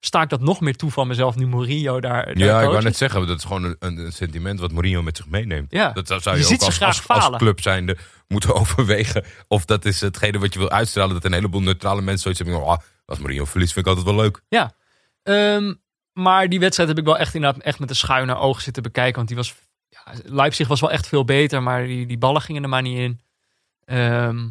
sta 0.00 0.22
ik 0.22 0.28
dat 0.28 0.40
nog 0.40 0.60
meer 0.60 0.76
toe 0.76 0.90
van 0.90 1.08
mezelf 1.08 1.36
nu 1.36 1.46
Mourinho 1.46 2.00
daar. 2.00 2.24
daar 2.24 2.38
Ja, 2.38 2.60
ik 2.60 2.68
wou 2.68 2.82
net 2.82 2.96
zeggen, 2.96 3.26
dat 3.26 3.38
is 3.38 3.44
gewoon 3.44 3.64
een, 3.64 3.76
een, 3.78 4.12
sentiment 4.12 4.60
wat 4.60 4.72
Mourinho 4.72 5.02
met 5.02 5.16
zich 5.16 5.28
meeneemt. 5.28 5.72
Ja. 5.72 5.92
Dat 5.92 6.06
zou, 6.06 6.38
Je 6.38 6.44
ook 6.44 6.60
als, 6.60 6.80
als, 6.80 7.08
als 7.08 7.36
club 7.36 7.60
zijnde 7.60 7.96
moeten 8.28 8.54
overwegen. 8.60 9.24
Of 9.48 9.64
dat 9.64 9.84
is 9.84 10.00
hetgene 10.00 10.38
wat 10.38 10.52
je 10.52 10.58
wil 10.58 10.70
uitstralen. 10.70 11.14
Dat 11.14 11.24
een 11.24 11.32
heleboel 11.32 11.60
neutrale 11.60 12.02
mensen 12.02 12.22
zoiets 12.22 12.40
hebben. 12.40 12.62
Oh, 12.62 12.76
als 13.04 13.18
Mourinho 13.18 13.44
verliest 13.44 13.72
vind 13.72 13.86
ik 13.86 13.92
altijd 13.92 14.14
wel 14.14 14.24
leuk. 14.24 14.42
Ja. 14.48 14.72
Ehm, 15.22 15.74
maar 16.12 16.48
die 16.48 16.60
wedstrijd 16.60 16.88
heb 16.88 16.98
ik 16.98 17.04
wel 17.04 17.18
echt 17.18 17.34
inderdaad 17.34 17.62
echt 17.62 17.78
met 17.78 17.90
een 17.90 17.96
schuine 17.96 18.34
oog 18.36 18.60
zitten 18.60 18.82
bekijken. 18.82 19.14
Want 19.16 19.28
die 19.28 19.36
was. 19.36 19.54
Ja, 19.88 20.02
Leipzig 20.24 20.68
was 20.68 20.80
wel 20.80 20.90
echt 20.90 21.06
veel 21.06 21.24
beter, 21.24 21.62
maar 21.62 21.84
die, 21.86 22.06
die 22.06 22.18
ballen 22.18 22.42
gingen 22.42 22.62
er 22.62 22.68
maar 22.68 22.82
niet 22.82 22.98
in. 22.98 23.20
Ehm, 23.84 24.48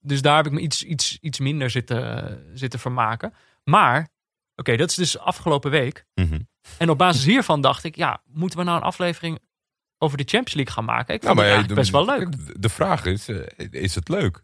dus 0.00 0.22
daar 0.22 0.36
heb 0.36 0.46
ik 0.46 0.52
me 0.52 0.60
iets, 0.60 0.82
iets, 0.82 1.18
iets 1.20 1.38
minder 1.38 1.70
zitten, 1.70 2.42
zitten 2.54 2.78
vermaken. 2.80 3.34
Maar, 3.64 4.08
oké, 4.56 4.76
dat 4.76 4.88
is 4.90 4.94
dus 4.96 5.18
afgelopen 5.18 5.70
week. 5.70 6.06
Mhm. 6.14 6.40
En 6.78 6.90
op 6.90 6.98
basis 6.98 7.24
hiervan 7.24 7.60
dacht 7.60 7.84
ik, 7.84 7.96
ja, 7.96 8.22
moeten 8.32 8.58
we 8.58 8.64
nou 8.64 8.76
een 8.76 8.82
aflevering 8.82 9.38
over 9.98 10.16
de 10.16 10.22
Champions 10.26 10.54
League 10.54 10.72
gaan 10.74 10.84
maken? 10.84 11.14
Ik 11.14 11.22
vond 11.22 11.38
het 11.38 11.46
eigenlijk 11.46 11.74
best 11.74 11.90
wel 11.90 12.04
leuk. 12.04 12.60
de- 12.62 12.68
vraag 12.68 13.04
is, 13.04 13.28
eh, 13.28 13.42
is 13.70 13.94
het 13.94 14.08
leuk? 14.08 14.42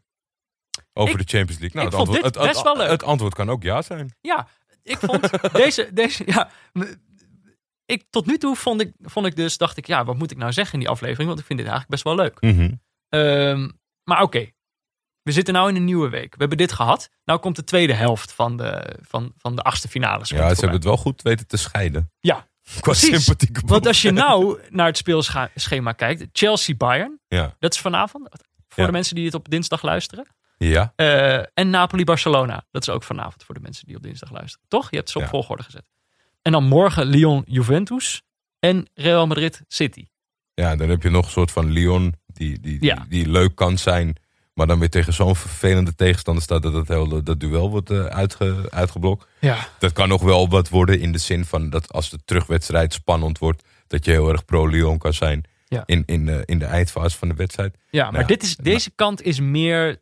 Over 0.92 1.20
Ik- 1.20 1.26
de 1.26 1.36
Champions 1.36 1.60
League. 1.60 1.76
Nou, 1.80 1.86
het, 1.90 1.94
antwoord, 1.98 2.22
het, 2.24 2.34
het- 2.34 2.46
best 2.46 2.62
wel 2.62 2.76
leuk. 2.76 2.90
het 2.90 3.02
antwoord 3.02 3.34
kan 3.34 3.50
ook 3.50 3.62
ja 3.62 3.82
zijn. 3.82 4.14
Ja, 4.20 4.48
ik 4.82 4.98
vond 4.98 5.52
deze, 5.52 5.90
deze 5.92 6.22
ja, 6.26 6.50
ik, 7.84 8.04
tot 8.10 8.26
nu 8.26 8.38
toe 8.38 8.56
vond 8.56 8.80
ik, 8.80 8.92
vond 9.02 9.26
ik 9.26 9.36
dus, 9.36 9.56
dacht 9.56 9.76
ik, 9.76 9.86
ja, 9.86 10.04
wat 10.04 10.16
moet 10.18 10.30
ik 10.30 10.36
nou 10.36 10.52
zeggen 10.52 10.74
in 10.74 10.80
die 10.80 10.88
aflevering? 10.88 11.28
Want 11.28 11.40
ik 11.40 11.46
vind 11.46 11.58
dit 11.58 11.68
eigenlijk 11.68 12.02
best 12.02 12.16
wel 12.16 12.24
leuk. 12.24 12.40
Mhm. 12.40 12.72
Ehm, 13.08 13.70
maar 14.04 14.22
oké, 14.22 14.50
we 15.22 15.32
zitten 15.32 15.54
nou 15.54 15.68
in 15.68 15.76
een 15.76 15.84
nieuwe 15.84 16.08
week. 16.08 16.32
We 16.32 16.38
hebben 16.38 16.58
dit 16.58 16.72
gehad. 16.72 17.10
Nou 17.24 17.38
komt 17.40 17.56
de 17.56 17.64
tweede 17.64 17.92
helft 17.92 18.32
van 18.32 18.56
de, 18.56 18.96
van, 19.00 19.32
van 19.36 19.56
de 19.56 19.62
achtste 19.62 19.88
finales. 19.88 20.28
Ja, 20.28 20.36
ze 20.48 20.60
hebben 20.60 20.70
het 20.70 20.84
wel 20.84 20.96
goed 20.96 21.22
weten 21.22 21.46
te 21.46 21.56
scheiden. 21.56 22.12
Ja, 22.20 22.48
Qua 22.80 22.92
sympathieke 22.94 23.60
Want 23.66 23.86
als 23.86 24.02
je 24.02 24.10
nou 24.24 24.60
naar 24.68 24.86
het 24.86 24.96
speelschema 24.96 25.92
kijkt, 25.92 26.26
Chelsea-Bayern, 26.32 27.20
Ja. 27.28 27.56
dat 27.58 27.74
is 27.74 27.80
vanavond. 27.80 28.28
Voor 28.68 28.80
Ja. 28.82 28.86
de 28.86 28.92
mensen 28.92 29.14
die 29.14 29.24
het 29.24 29.34
op 29.34 29.48
dinsdag 29.50 29.82
luisteren. 29.82 30.26
Ja. 30.68 30.92
Eh, 30.96 31.34
en 31.54 31.70
Napoli-Barcelona. 31.70 32.64
Dat 32.70 32.82
is 32.82 32.88
ook 32.88 33.02
vanavond 33.02 33.44
voor 33.44 33.54
de 33.54 33.60
mensen 33.60 33.86
die 33.86 33.96
op 33.96 34.02
dinsdag 34.02 34.30
luisteren. 34.30 34.66
Toch? 34.68 34.90
Je 34.90 34.96
hebt 34.96 35.10
ze 35.10 35.16
op 35.18 35.22
Ja. 35.24 35.28
volgorde 35.30 35.62
gezet. 35.62 35.84
En 36.42 36.52
dan 36.52 36.64
morgen 36.64 37.06
Lyon-Juventus 37.06 38.22
en 38.58 38.88
Real 38.94 39.26
Madrid-City. 39.26 40.06
Ja, 40.54 40.76
dan 40.76 40.88
heb 40.88 41.02
je 41.02 41.10
nog 41.10 41.24
een 41.24 41.30
soort 41.30 41.50
van 41.50 41.70
Lyon 41.70 42.14
die, 42.26 42.60
die, 42.60 42.84
Ja. 42.84 42.94
die, 42.94 43.06
die 43.24 43.28
leuk 43.32 43.54
kan 43.54 43.78
zijn. 43.78 44.16
Maar 44.54 44.66
dan 44.66 44.78
weer 44.78 44.90
tegen 44.90 45.12
zo'n 45.12 45.36
vervelende 45.36 45.94
tegenstander 45.94 46.42
staat 46.42 46.62
dat 46.62 46.72
het 46.72 46.88
hele, 46.88 47.22
dat 47.22 47.40
duel 47.40 47.70
wordt 47.70 47.90
eh, 47.90 48.04
uitge, 48.04 48.66
uitgeblokt. 48.70 49.26
Ja. 49.40 49.68
Dat 49.78 49.92
kan 49.92 50.08
nog 50.08 50.22
wel 50.22 50.48
wat 50.48 50.68
worden 50.68 51.00
in 51.00 51.12
de 51.12 51.18
zin 51.18 51.44
van 51.44 51.70
dat 51.70 51.92
als 51.92 52.10
de 52.10 52.18
terugwedstrijd 52.24 52.92
spannend 52.92 53.38
wordt, 53.38 53.62
dat 53.86 54.04
je 54.04 54.10
heel 54.10 54.28
erg 54.30 54.44
pro-Lyon 54.44 54.98
kan 54.98 55.12
zijn 55.14 55.44
Ja. 55.68 55.82
in, 55.86 56.02
in, 56.06 56.26
de, 56.26 56.42
in 56.44 56.58
de 56.58 56.64
eindfase 56.64 57.18
van 57.18 57.28
de 57.28 57.34
wedstrijd. 57.34 57.76
Ja, 57.90 58.02
maar 58.04 58.12
Nou, 58.12 58.26
dit 58.26 58.42
is, 58.42 58.56
deze 58.56 58.90
kant 58.94 59.22
is 59.22 59.40
meer 59.40 60.00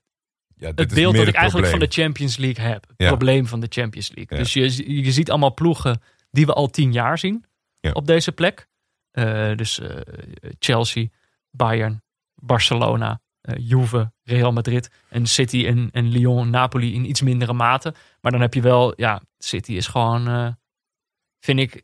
Ja, 0.59 0.69
dit 0.69 0.79
het 0.79 0.95
beeld 0.95 1.17
dat 1.17 1.27
ik 1.27 1.35
eigenlijk 1.35 1.69
van 1.69 1.79
de 1.79 1.87
Champions 1.89 2.37
League 2.37 2.65
heb. 2.65 2.85
Het 2.89 2.95
Ja. 2.97 3.09
probleem 3.09 3.47
van 3.47 3.61
de 3.61 3.67
Champions 3.71 4.11
League. 4.15 4.39
Dus 4.39 4.53
je, 4.53 5.03
je 5.05 5.13
ziet 5.13 5.31
allemaal 5.31 5.55
ploegen 5.55 6.03
die 6.31 6.47
we 6.47 6.53
al 6.53 6.69
tien 6.69 6.93
jaar 6.93 7.19
zien 7.19 7.45
op 7.93 8.07
deze 8.07 8.33
plek. 8.33 8.69
Eh, 9.11 9.57
dus 9.57 9.79
eh, 9.81 9.97
Chelsea, 10.59 11.07
Bayern, 11.51 12.03
Barcelona, 12.35 13.21
eh, 13.41 13.55
Juve, 13.59 14.13
Real 14.23 14.53
Madrid 14.53 14.91
en 15.09 15.27
City 15.27 15.67
en, 15.67 15.89
en 15.93 16.09
Lyon, 16.09 16.51
Napoli 16.51 16.95
in 16.95 17.09
iets 17.09 17.23
mindere 17.23 17.53
mate. 17.53 17.95
Maar 18.21 18.33
dan 18.33 18.41
heb 18.41 18.55
je 18.55 18.61
wel, 18.61 18.93
ja, 18.97 19.23
City 19.39 19.73
is 19.73 19.87
gewoon, 19.87 20.57
vind 21.41 21.59
ik, 21.59 21.83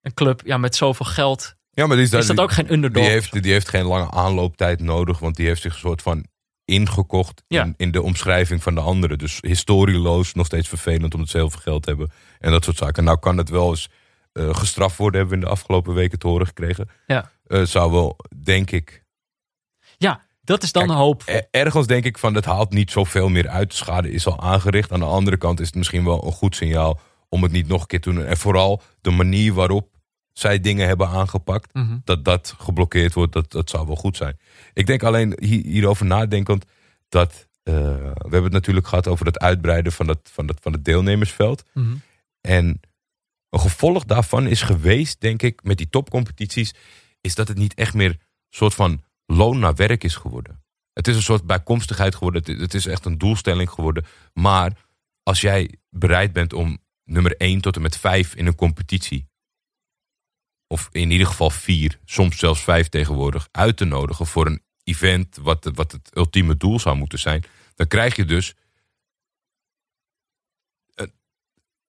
een 0.00 0.14
club 0.14 0.42
ja, 0.44 0.56
met 0.58 0.76
zoveel 0.76 1.06
geld. 1.06 1.54
Ja, 1.70 1.86
maar 1.86 1.96
die 1.96 2.04
is, 2.04 2.12
Is 2.12 2.26
dat 2.26 2.40
ook 2.40 2.52
geen 2.52 2.72
underdog? 2.72 3.02
Die 3.02 3.12
heeft, 3.12 3.42
die 3.42 3.52
heeft 3.52 3.68
geen 3.68 3.84
lange 3.84 4.10
aanlooptijd 4.10 4.80
nodig, 4.80 5.18
want 5.18 5.36
die 5.36 5.46
heeft 5.46 5.62
zich 5.62 5.72
een 5.72 5.78
soort 5.78 6.02
van 6.02 6.26
ingekocht 6.72 7.42
Ja. 7.48 7.64
in, 7.64 7.74
in 7.76 7.90
de 7.90 8.02
omschrijving 8.02 8.62
van 8.62 8.74
de 8.74 8.80
anderen. 8.80 9.18
Dus 9.18 9.38
historieloos, 9.40 10.34
nog 10.34 10.46
steeds 10.46 10.68
vervelend 10.68 11.14
omdat 11.14 11.28
ze 11.28 11.36
heel 11.36 11.50
veel 11.50 11.60
geld 11.60 11.86
hebben 11.86 12.10
en 12.38 12.50
dat 12.50 12.64
soort 12.64 12.76
zaken. 12.76 13.04
Nou 13.04 13.18
kan 13.18 13.36
het 13.36 13.48
wel 13.48 13.68
eens 13.70 13.88
eh, 14.32 14.54
gestraft 14.54 14.96
worden, 14.96 15.20
hebben 15.20 15.38
we 15.38 15.44
in 15.44 15.48
de 15.50 15.56
afgelopen 15.58 15.94
weken 15.94 16.18
te 16.18 16.26
horen 16.26 16.46
gekregen. 16.46 16.88
Ja. 17.06 17.30
Eh, 17.46 17.62
zou 17.62 17.90
wel, 17.92 18.16
denk 18.42 18.70
ik, 18.70 19.04
Ja, 19.98 20.20
dat 20.42 20.62
is 20.62 20.72
dan 20.72 20.82
Kijk, 20.86 20.94
een 20.94 21.04
hoop. 21.04 21.22
er- 21.26 21.46
ergens 21.50 21.86
denk 21.86 22.04
ik 22.04 22.18
van, 22.18 22.32
dat 22.32 22.44
haalt 22.44 22.70
niet 22.72 22.90
zoveel 22.90 23.28
meer 23.28 23.48
uit. 23.48 23.70
De 23.70 23.76
schade 23.76 24.10
is 24.10 24.26
al 24.26 24.40
aangericht. 24.40 24.92
Aan 24.92 25.00
de 25.00 25.06
andere 25.06 25.36
kant 25.36 25.60
is 25.60 25.66
het 25.66 25.74
misschien 25.74 26.04
wel 26.04 26.26
een 26.26 26.32
goed 26.32 26.56
signaal 26.56 27.00
om 27.28 27.42
het 27.42 27.52
niet 27.52 27.68
nog 27.68 27.80
een 27.80 27.86
keer 27.86 28.00
te 28.00 28.12
doen. 28.12 28.24
En 28.24 28.36
vooral 28.36 28.82
de 29.00 29.10
manier 29.10 29.52
waarop 29.52 29.88
zij 30.32 30.60
dingen 30.60 30.86
hebben 30.86 31.08
aangepakt, 31.08 31.74
Mhm. 31.74 31.98
dat 32.04 32.24
dat 32.24 32.54
geblokkeerd 32.58 33.12
wordt, 33.14 33.32
dat, 33.32 33.50
dat 33.50 33.70
zou 33.70 33.86
wel 33.86 33.96
goed 33.96 34.16
zijn. 34.16 34.38
Ik 34.72 34.86
denk 34.86 35.02
alleen 35.02 35.36
hier, 35.40 35.64
hierover 35.64 36.06
nadenkend 36.06 36.64
dat, 37.08 37.48
eh, 37.62 37.74
we 37.74 38.12
hebben 38.20 38.42
het 38.42 38.52
natuurlijk 38.52 38.86
gehad 38.86 39.08
over 39.08 39.26
het 39.26 39.38
uitbreiden 39.38 39.92
van, 39.92 40.06
dat, 40.06 40.18
van, 40.32 40.46
dat, 40.46 40.58
van 40.60 40.72
het 40.72 40.84
deelnemersveld. 40.84 41.64
Mhm. 41.74 41.94
En 42.40 42.80
een 43.50 43.60
gevolg 43.60 44.04
daarvan 44.04 44.46
is 44.46 44.62
geweest, 44.62 45.20
denk 45.20 45.42
ik, 45.42 45.62
met 45.62 45.76
die 45.76 45.88
topcompetities, 45.88 46.74
is 47.20 47.34
dat 47.34 47.48
het 47.48 47.56
niet 47.56 47.74
echt 47.74 47.94
meer 47.94 48.16
soort 48.50 48.74
van 48.74 49.02
loon 49.26 49.58
naar 49.58 49.74
werk 49.74 50.04
is 50.04 50.14
geworden. 50.14 50.62
Het 50.92 51.08
is 51.08 51.16
een 51.16 51.22
soort 51.22 51.44
bijkomstigheid 51.46 52.14
geworden. 52.14 52.42
Het- 52.44 52.60
Het 52.60 52.74
is 52.74 52.86
echt 52.86 53.04
een 53.04 53.18
doelstelling 53.18 53.70
geworden. 53.70 54.04
Maar 54.32 54.72
als 55.22 55.40
jij 55.40 55.74
bereid 55.90 56.32
bent 56.32 56.52
om 56.52 56.78
nummer 57.04 57.34
1 57.38 57.60
tot 57.60 57.76
en 57.76 57.82
met 57.82 57.96
5 57.96 58.34
in 58.34 58.46
een 58.46 58.54
competitie. 58.54 59.26
Of 60.72 60.88
in 60.92 61.10
ieder 61.10 61.26
geval 61.26 61.50
4, 61.50 61.98
soms 62.04 62.38
zelfs 62.38 62.60
5 62.62 62.88
tegenwoordig, 62.88 63.48
uit 63.50 63.76
te 63.76 63.84
nodigen 63.84 64.26
voor 64.26 64.46
een 64.46 64.62
event 64.84 65.36
wat, 65.40 65.70
wat 65.74 65.92
het 65.92 66.10
ultieme 66.16 66.56
doel 66.56 66.80
zou 66.80 66.96
moeten 66.96 67.18
zijn. 67.18 67.44
Dan 67.74 67.86
krijg 67.86 68.16
je 68.16 68.24
dus 68.24 68.54
een 70.94 71.12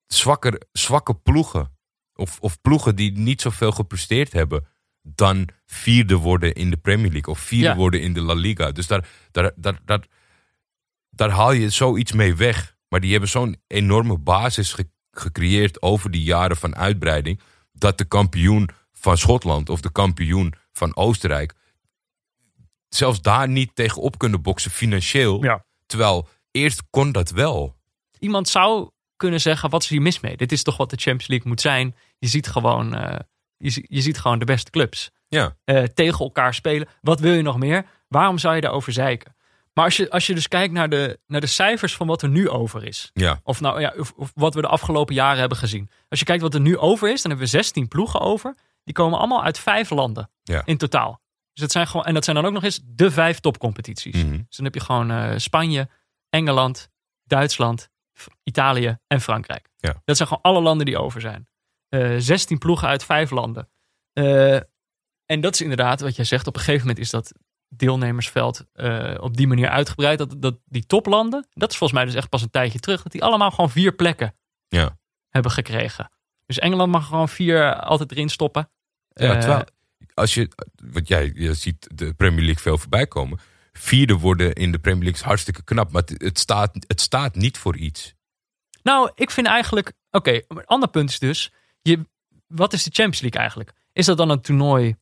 zwakker, 0.08 0.62
zwakke 0.72 1.14
ploegen. 1.16 1.72
Of, 2.16 2.40
of 2.40 2.62
ploegen 2.62 2.96
die 2.96 3.12
niet 3.18 3.42
zoveel 3.42 3.72
gepresteerd 3.72 4.34
hebben 4.34 4.66
dan 5.02 5.48
vierde 5.66 6.16
worden 6.16 6.54
in 6.54 6.70
de 6.70 6.78
Premier 6.78 7.12
League 7.12 7.34
of 7.34 7.40
vierde 7.40 7.66
Ja. 7.66 7.76
worden 7.76 8.02
in 8.02 8.14
de 8.14 8.22
La 8.22 8.34
Liga. 8.34 8.72
Dus 8.72 8.88
daar, 8.88 9.08
daar, 9.32 9.52
daar, 9.56 9.80
daar, 9.86 10.08
daar 11.10 11.30
haal 11.30 11.52
je 11.52 11.70
zoiets 11.70 12.12
mee 12.12 12.36
weg. 12.36 12.76
Maar 12.90 13.00
die 13.00 13.12
hebben 13.12 13.30
zo'n 13.30 13.62
enorme 13.68 14.18
basis 14.18 14.74
ge- 14.74 14.90
gecreëerd 15.12 15.82
over 15.82 16.12
die 16.12 16.24
jaren 16.24 16.58
van 16.58 16.76
uitbreiding. 16.76 17.40
Dat 17.84 17.98
de 17.98 18.06
kampioen 18.06 18.70
van 18.94 19.18
Schotland 19.18 19.70
of 19.70 19.82
de 19.82 19.92
kampioen 19.92 20.54
van 20.72 20.96
Oostenrijk 20.96 21.54
zelfs 22.90 23.22
daar 23.22 23.48
niet 23.50 23.76
tegenop 23.76 24.18
kunnen 24.18 24.42
boksen 24.42 24.72
financieel. 24.72 25.44
Ja. 25.44 25.66
Terwijl 25.86 26.28
eerst 26.52 26.84
kon 26.90 27.12
dat 27.12 27.30
wel. 27.30 27.76
Iemand 28.20 28.50
zou 28.50 28.90
kunnen 29.16 29.42
zeggen, 29.42 29.70
wat 29.70 29.84
is 29.84 29.90
hier 29.90 30.02
mis 30.02 30.20
mee? 30.20 30.38
Dit 30.38 30.52
is 30.52 30.64
toch 30.64 30.78
wat 30.78 30.90
de 30.90 30.96
Champions 30.96 31.28
League 31.28 31.48
moet 31.48 31.62
zijn? 31.62 31.96
Je 32.20 32.28
ziet 32.28 32.48
gewoon, 32.48 32.96
eh, 32.96 33.20
je, 33.58 33.70
zie- 33.70 33.86
je 33.90 34.02
ziet 34.02 34.18
gewoon 34.18 34.40
de 34.40 34.46
beste 34.46 34.72
clubs 34.72 35.12
Ja, 35.28 35.56
eh, 35.64 35.84
tegen 35.84 36.20
elkaar 36.20 36.54
spelen. 36.54 36.88
Wat 37.02 37.20
wil 37.20 37.34
je 37.34 37.42
nog 37.42 37.58
meer? 37.58 37.86
Waarom 38.08 38.38
zou 38.38 38.56
je 38.56 38.62
daarover 38.62 38.92
zeiken? 38.94 39.36
Maar 39.74 39.86
als 39.86 39.98
je, 39.98 40.10
als 40.10 40.28
je 40.28 40.34
dus 40.34 40.48
kijkt 40.48 40.74
naar 40.74 40.90
de, 40.90 41.20
naar 41.28 41.42
de 41.42 41.48
cijfers 41.48 41.96
van 41.96 42.08
wat 42.08 42.22
er 42.22 42.30
nu 42.30 42.50
over 42.50 42.84
is. 42.84 43.10
ja, 43.14 43.40
Of, 43.44 43.62
nou, 43.62 43.80
ja, 43.80 43.94
of, 43.98 44.14
of 44.16 44.32
wat 44.36 44.54
we 44.54 44.62
de 44.62 44.68
afgelopen 44.68 45.16
jaren 45.16 45.40
hebben 45.40 45.58
gezien. 45.58 45.90
Als 46.10 46.20
je 46.20 46.26
kijkt 46.26 46.42
wat 46.42 46.54
er 46.54 46.60
nu 46.60 46.78
over 46.78 47.12
is, 47.12 47.22
dan 47.22 47.32
hebben 47.32 47.50
we 47.50 47.58
16 47.58 47.88
ploegen 47.88 48.20
over. 48.20 48.56
Die 48.84 48.94
komen 48.94 49.18
allemaal 49.18 49.44
uit 49.44 49.60
vijf 49.60 49.90
landen 49.90 50.30
ja. 50.44 50.62
in 50.66 50.78
totaal. 50.78 51.22
Dus 51.54 51.62
dat 51.62 51.72
zijn 51.72 51.88
gewoon, 51.88 52.06
en 52.06 52.14
dat 52.14 52.24
zijn 52.24 52.36
dan 52.36 52.46
ook 52.46 52.54
nog 52.54 52.64
eens 52.64 52.82
de 52.84 53.12
vijf 53.12 53.40
topcompetities. 53.40 54.24
Mhm. 54.24 54.32
Dus 54.32 54.56
dan 54.56 54.66
heb 54.66 54.74
je 54.74 54.80
gewoon 54.80 55.12
eh, 55.12 55.34
Spanje, 55.38 55.90
Engeland, 56.30 56.90
Duitsland, 57.24 57.90
Italië 58.44 58.98
en 59.08 59.22
Frankrijk. 59.22 59.70
Ja. 59.78 60.02
Dat 60.06 60.16
zijn 60.18 60.28
gewoon 60.28 60.44
alle 60.44 60.62
landen 60.62 60.86
die 60.86 60.98
over 60.98 61.22
zijn. 61.22 61.48
Eh 61.90 62.16
16 62.18 62.58
ploegen 62.58 62.88
uit 62.88 63.04
vijf 63.04 63.30
landen. 63.30 63.70
Eh, 64.14 64.56
en 65.26 65.42
dat 65.42 65.54
is 65.54 65.62
inderdaad 65.62 66.02
wat 66.02 66.16
jij 66.16 66.26
zegt. 66.26 66.48
Op 66.48 66.56
een 66.56 66.62
gegeven 66.62 66.88
moment 66.88 67.06
is 67.06 67.10
dat 67.10 67.34
deelnemersveld 67.78 68.66
eh, 68.74 69.14
op 69.20 69.38
die 69.38 69.48
manier 69.48 69.70
uitgebreid. 69.70 70.18
Dat, 70.18 70.36
dat 70.38 70.56
die 70.66 70.86
toplanden, 70.86 71.48
dat 71.54 71.72
is 71.72 71.78
volgens 71.78 72.00
mij 72.00 72.08
dus 72.10 72.18
echt 72.18 72.30
pas 72.30 72.42
een 72.42 72.50
tijdje 72.50 72.80
terug. 72.80 73.02
Dat 73.04 73.12
die 73.12 73.24
allemaal 73.24 73.52
gewoon 73.52 73.70
vier 73.70 73.94
plekken 73.94 74.36
Ja. 74.68 74.98
hebben 75.30 75.52
gekregen. 75.52 76.12
Dus 76.46 76.60
Engeland 76.60 76.92
mag 76.92 77.08
gewoon 77.08 77.30
vier 77.30 77.76
altijd 77.76 78.12
erin 78.12 78.30
stoppen. 78.30 78.70
Ja, 79.08 79.34
Eh, 79.34 79.40
terwijl, 79.40 79.64
als 80.14 80.34
je, 80.34 80.52
wat 80.92 81.08
jij 81.08 81.32
je 81.36 81.54
ziet 81.54 81.88
de 81.98 82.14
Premier 82.14 82.44
League 82.44 82.62
veel 82.64 82.78
voorbij 82.78 83.08
komen. 83.08 83.40
Vierde 83.74 84.14
worden 84.18 84.54
in 84.54 84.72
de 84.72 84.80
Premier 84.80 85.04
League 85.04 85.20
is 85.22 85.26
hartstikke 85.28 85.64
knap, 85.64 85.92
maar 85.92 86.02
het, 86.02 86.22
het, 86.22 86.40
staat, 86.40 86.72
het 86.88 87.02
staat 87.02 87.36
niet 87.36 87.58
voor 87.58 87.78
iets. 87.78 88.14
Nou, 88.84 89.12
ik 89.16 89.32
vind 89.32 89.48
eigenlijk. 89.48 89.94
Oké, 90.12 90.42
een 90.48 90.66
ander 90.66 90.90
punt 90.90 91.10
is 91.10 91.20
dus. 91.20 91.52
Je, 91.82 92.06
wat 92.48 92.74
is 92.74 92.84
de 92.84 92.90
Champions 92.94 93.22
League 93.22 93.40
eigenlijk? 93.40 93.72
Is 93.94 94.06
dat 94.06 94.18
dan 94.18 94.30
een 94.30 94.42
toernooi 94.42 94.96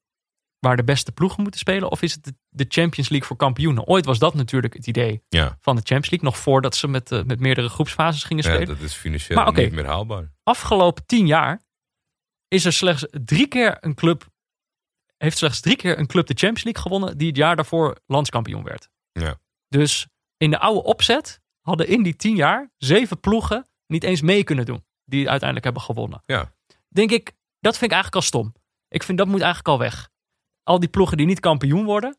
waar 0.61 0.75
de 0.75 0.83
beste 0.83 1.11
ploegen 1.11 1.41
moeten 1.41 1.59
spelen? 1.59 1.91
Of 1.91 2.01
is 2.01 2.13
het 2.13 2.33
de, 2.49 2.65
Champions 2.67 3.09
League 3.09 3.27
voor 3.27 3.37
kampioenen? 3.37 3.87
Ooit 3.87 4.05
was 4.05 4.19
dat 4.19 4.33
natuurlijk 4.33 4.73
het 4.73 4.87
idee 4.87 5.23
Ja, 5.29 5.57
van 5.61 5.75
de 5.75 5.81
Champions 5.81 6.09
League. 6.09 6.29
Nog 6.29 6.37
voordat 6.37 6.75
ze 6.75 6.87
met, 6.87 7.11
eh, 7.11 7.23
met 7.23 7.39
meerdere 7.39 7.69
groepsfases 7.69 8.23
gingen 8.23 8.43
ja 8.43 8.49
spelen. 8.49 8.67
dat 8.67 8.85
is 8.85 8.93
financieel 8.93 9.37
Maar 9.37 9.53
niet 9.53 9.71
meer 9.71 9.85
haalbaar. 9.85 10.31
Afgelopen 10.43 11.05
tien 11.05 11.27
jaar 11.27 11.61
is 12.47 12.65
er 12.65 12.73
slechts 12.73 13.05
drie 13.11 13.47
keer 13.47 13.77
een 13.79 13.95
club. 13.95 14.29
Heeft 15.17 15.37
slechts 15.37 15.59
drie 15.59 15.75
keer 15.75 15.99
een 15.99 16.07
club 16.07 16.27
de 16.27 16.33
Champions 16.33 16.63
League 16.63 16.81
gewonnen. 16.81 17.17
die 17.17 17.27
het 17.27 17.37
jaar 17.37 17.55
daarvoor 17.55 17.97
landskampioen 18.05 18.63
werd. 18.63 18.89
Ja. 19.11 19.39
Dus 19.67 20.07
in 20.37 20.49
de 20.49 20.59
oude 20.59 20.83
opzet 20.83 21.41
hadden 21.61 21.87
in 21.87 22.03
die 22.03 22.15
tien 22.15 22.35
jaar 22.35 22.71
zeven 22.77 23.19
ploegen 23.19 23.67
niet 23.87 24.03
eens 24.03 24.21
mee 24.21 24.43
kunnen 24.43 24.65
doen. 24.65 24.85
Die 25.05 25.29
uiteindelijk 25.29 25.63
hebben 25.63 25.83
gewonnen. 25.83 26.23
Ja. 26.25 26.53
Denk 26.89 27.11
ik, 27.11 27.33
dat 27.59 27.77
vind 27.77 27.91
ik 27.91 27.97
eigenlijk 27.97 28.15
al 28.15 28.21
stom. 28.21 28.53
Ik 28.87 29.03
vind 29.03 29.17
dat 29.17 29.27
moet 29.27 29.41
eigenlijk 29.41 29.67
al 29.67 29.79
weg. 29.79 30.10
Al 30.63 30.79
die 30.79 30.89
ploegen 30.89 31.17
die 31.17 31.25
niet 31.25 31.39
kampioen 31.39 31.85
worden, 31.85 32.17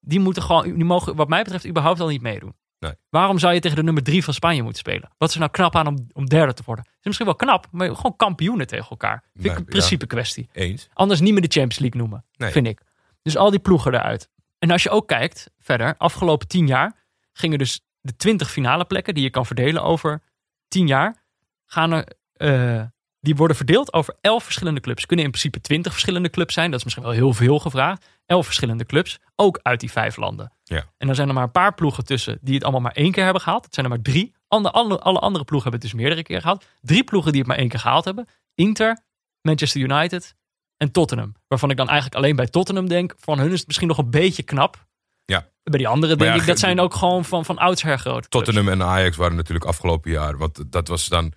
die 0.00 0.20
moeten 0.20 0.42
gewoon, 0.42 0.62
die 0.74 0.84
mogen 0.84 1.16
wat 1.16 1.28
mij 1.28 1.42
betreft 1.42 1.66
überhaupt 1.66 2.00
al 2.00 2.08
niet 2.08 2.22
meedoen. 2.22 2.54
Nee. 2.78 2.94
Waarom 3.10 3.38
zou 3.38 3.54
je 3.54 3.60
tegen 3.60 3.76
de 3.76 3.82
nummer 3.82 4.02
drie 4.02 4.24
van 4.24 4.34
Spanje 4.34 4.62
moeten 4.62 4.78
spelen? 4.80 5.10
Wat 5.18 5.28
is 5.28 5.34
er 5.34 5.40
nou 5.40 5.52
knap 5.52 5.76
aan 5.76 5.86
om, 5.86 6.06
om 6.12 6.26
derde 6.26 6.54
te 6.54 6.62
worden? 6.66 6.84
Het 6.84 6.94
is 6.98 7.04
misschien 7.04 7.26
wel 7.26 7.36
knap, 7.36 7.66
maar 7.70 7.96
gewoon 7.96 8.16
kampioenen 8.16 8.66
tegen 8.66 8.90
elkaar. 8.90 9.22
Vind 9.22 9.44
Nee, 9.44 9.52
ik 9.52 9.58
een 9.58 9.64
ja. 9.64 9.70
principe 9.70 10.06
kwestie. 10.06 10.48
Eens? 10.52 10.88
Anders 10.92 11.20
niet 11.20 11.32
meer 11.32 11.42
de 11.42 11.48
Champions 11.48 11.78
League 11.78 12.00
noemen, 12.00 12.24
Nee. 12.36 12.50
vind 12.52 12.66
ik. 12.66 12.80
Dus 13.22 13.36
al 13.36 13.50
die 13.50 13.58
ploegen 13.60 13.94
eruit. 13.94 14.28
En 14.58 14.70
als 14.70 14.82
je 14.82 14.90
ook 14.90 15.08
kijkt 15.08 15.50
verder, 15.58 15.94
afgelopen 15.96 16.48
tien 16.48 16.66
jaar 16.66 17.04
gingen 17.32 17.58
dus 17.58 17.80
de 18.00 18.16
twintig 18.16 18.50
finale 18.50 18.84
plekken 18.84 19.14
die 19.14 19.22
je 19.22 19.30
kan 19.30 19.46
verdelen 19.46 19.82
over 19.82 20.22
tien 20.68 20.86
jaar, 20.86 21.24
gaan 21.66 21.92
er, 21.92 22.06
eh, 22.32 22.84
die 23.24 23.36
worden 23.36 23.56
verdeeld 23.56 23.92
over 23.92 24.16
elf 24.20 24.44
verschillende 24.44 24.80
clubs. 24.80 25.06
Kunnen 25.06 25.24
in 25.24 25.30
principe 25.30 25.60
twintig 25.60 25.92
verschillende 25.92 26.30
clubs 26.30 26.54
zijn. 26.54 26.70
Dat 26.70 26.78
is 26.78 26.84
misschien 26.84 27.04
wel 27.04 27.14
heel 27.14 27.32
veel 27.32 27.58
gevraagd. 27.58 28.06
Elf 28.26 28.44
verschillende 28.44 28.86
clubs, 28.86 29.18
ook 29.34 29.60
uit 29.62 29.80
die 29.80 29.90
vijf 29.90 30.16
landen. 30.16 30.52
Ja. 30.64 30.84
En 30.98 31.06
dan 31.06 31.14
zijn 31.14 31.28
er 31.28 31.34
maar 31.34 31.42
een 31.42 31.50
paar 31.50 31.74
ploegen 31.74 32.04
tussen 32.04 32.38
die 32.40 32.54
het 32.54 32.62
allemaal 32.62 32.80
maar 32.80 32.92
één 32.92 33.12
keer 33.12 33.24
hebben 33.24 33.42
gehaald. 33.42 33.64
Het 33.64 33.74
zijn 33.74 33.86
er 33.86 33.92
maar 33.92 34.02
drie. 34.02 34.34
Alle, 34.48 34.70
alle, 34.70 34.98
alle 34.98 35.18
andere 35.18 35.44
ploegen 35.44 35.70
hebben 35.70 35.88
het 35.88 35.90
dus 35.90 36.00
meerdere 36.00 36.22
keer 36.22 36.40
gehaald. 36.40 36.64
Drie 36.80 37.04
ploegen 37.04 37.30
die 37.32 37.40
het 37.40 37.50
maar 37.50 37.58
één 37.58 37.68
keer 37.68 37.80
gehaald 37.80 38.04
hebben. 38.04 38.28
Inter, 38.54 38.98
Manchester 39.40 39.80
United 39.80 40.34
en 40.76 40.92
Tottenham. 40.92 41.34
Waarvan 41.48 41.70
ik 41.70 41.76
dan 41.76 41.88
eigenlijk 41.88 42.16
alleen 42.16 42.36
bij 42.36 42.46
Tottenham 42.46 42.88
denk, 42.88 43.14
van 43.18 43.38
hun 43.38 43.52
is 43.52 43.58
het 43.58 43.66
misschien 43.66 43.88
nog 43.88 43.98
een 43.98 44.10
beetje 44.10 44.42
knap. 44.42 44.86
Ja. 45.24 45.46
Bij 45.62 45.78
die 45.78 45.88
anderen 45.88 46.18
denk 46.18 46.34
ja, 46.34 46.40
ik, 46.40 46.46
dat 46.46 46.58
zijn 46.58 46.80
ook 46.80 46.94
gewoon 46.94 47.24
van, 47.24 47.44
van 47.44 47.58
oudsher 47.58 48.02
clubs. 48.02 48.28
Tottenham 48.28 48.68
en 48.68 48.82
Ajax 48.82 49.16
waren 49.16 49.36
natuurlijk 49.36 49.66
afgelopen 49.66 50.10
jaar. 50.10 50.38
Want 50.38 50.72
dat 50.72 50.88
was 50.88 51.08
dan. 51.08 51.32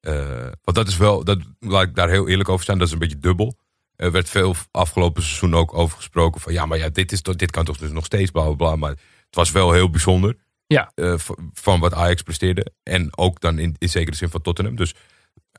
Eh, 0.00 0.40
want 0.62 0.76
dat 0.76 0.88
is 0.88 0.96
wel. 0.96 1.24
Dat, 1.24 1.38
laat 1.60 1.82
ik 1.82 1.94
daar 1.94 2.08
heel 2.08 2.28
eerlijk 2.28 2.48
over 2.48 2.64
zijn. 2.64 2.78
Dat 2.78 2.86
is 2.86 2.92
een 2.92 2.98
beetje 2.98 3.18
dubbel. 3.18 3.58
Er 3.96 4.12
werd 4.12 4.28
veel 4.28 4.54
afgelopen 4.70 5.22
seizoen 5.22 5.54
ook 5.54 5.74
over 5.74 5.96
gesproken. 5.96 6.40
Van 6.40 6.52
ja, 6.52 6.66
maar 6.66 6.78
ja, 6.78 6.88
dit, 6.88 7.12
is, 7.12 7.22
toch- 7.22 7.36
dit 7.36 7.50
kan 7.50 7.64
toch 7.64 7.76
dus 7.76 7.90
nog 7.90 8.04
steeds 8.04 8.30
bla 8.30 8.42
bla 8.44 8.54
bla. 8.54 8.76
Maar 8.76 8.90
het 8.90 9.34
was 9.34 9.50
wel 9.50 9.72
heel 9.72 9.90
bijzonder. 9.90 10.36
Ja. 10.66 10.92
eh, 10.94 11.14
van 11.52 11.80
wat 11.80 11.94
Ajax 11.94 12.22
presteerde. 12.22 12.72
En 12.82 13.16
ook 13.18 13.40
dan 13.40 13.58
in, 13.58 13.74
in 13.78 13.88
zekere 13.88 14.16
zin 14.16 14.28
van 14.28 14.40
Tottenham. 14.42 14.76
Dus 14.76 14.94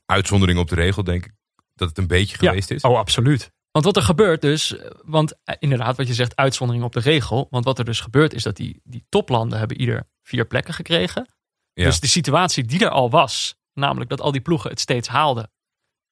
uitzondering 0.06 0.60
op 0.60 0.70
de 0.70 0.76
regel, 0.76 1.04
denk 1.04 1.26
ik. 1.26 1.32
Dat 1.76 1.90
het 1.90 1.98
een 1.98 2.08
beetje 2.08 2.38
Ja. 2.40 2.48
geweest 2.50 2.72
is. 2.72 2.82
Oh, 2.82 2.98
absoluut. 2.98 3.52
Want 3.72 3.86
wat 3.86 3.96
er 3.96 4.02
gebeurt 4.02 4.42
dus, 4.42 4.76
want 5.06 5.36
eh, 5.44 5.56
inderdaad 5.60 5.98
wat 5.98 6.08
je 6.08 6.14
zegt, 6.14 6.36
uitzondering 6.36 6.86
op 6.86 6.94
de 6.94 7.00
regel. 7.00 7.48
Want 7.50 7.66
wat 7.66 7.80
er 7.80 7.86
dus 7.86 8.00
gebeurt 8.00 8.34
is 8.34 8.44
dat 8.44 8.56
die, 8.56 8.82
die 8.84 9.06
toplanden 9.10 9.60
hebben 9.60 9.80
ieder 9.80 10.08
vier 10.24 10.46
plekken 10.46 10.74
gekregen. 10.74 11.28
Ja. 11.74 11.86
Dus 11.86 12.00
de 12.00 12.08
situatie 12.08 12.64
die 12.64 12.80
er 12.84 12.90
al 12.90 13.10
was, 13.10 13.56
namelijk 13.80 14.10
dat 14.10 14.22
al 14.22 14.32
die 14.32 14.42
ploegen 14.42 14.70
het 14.70 14.80
steeds 14.80 15.08
haalden. 15.08 15.52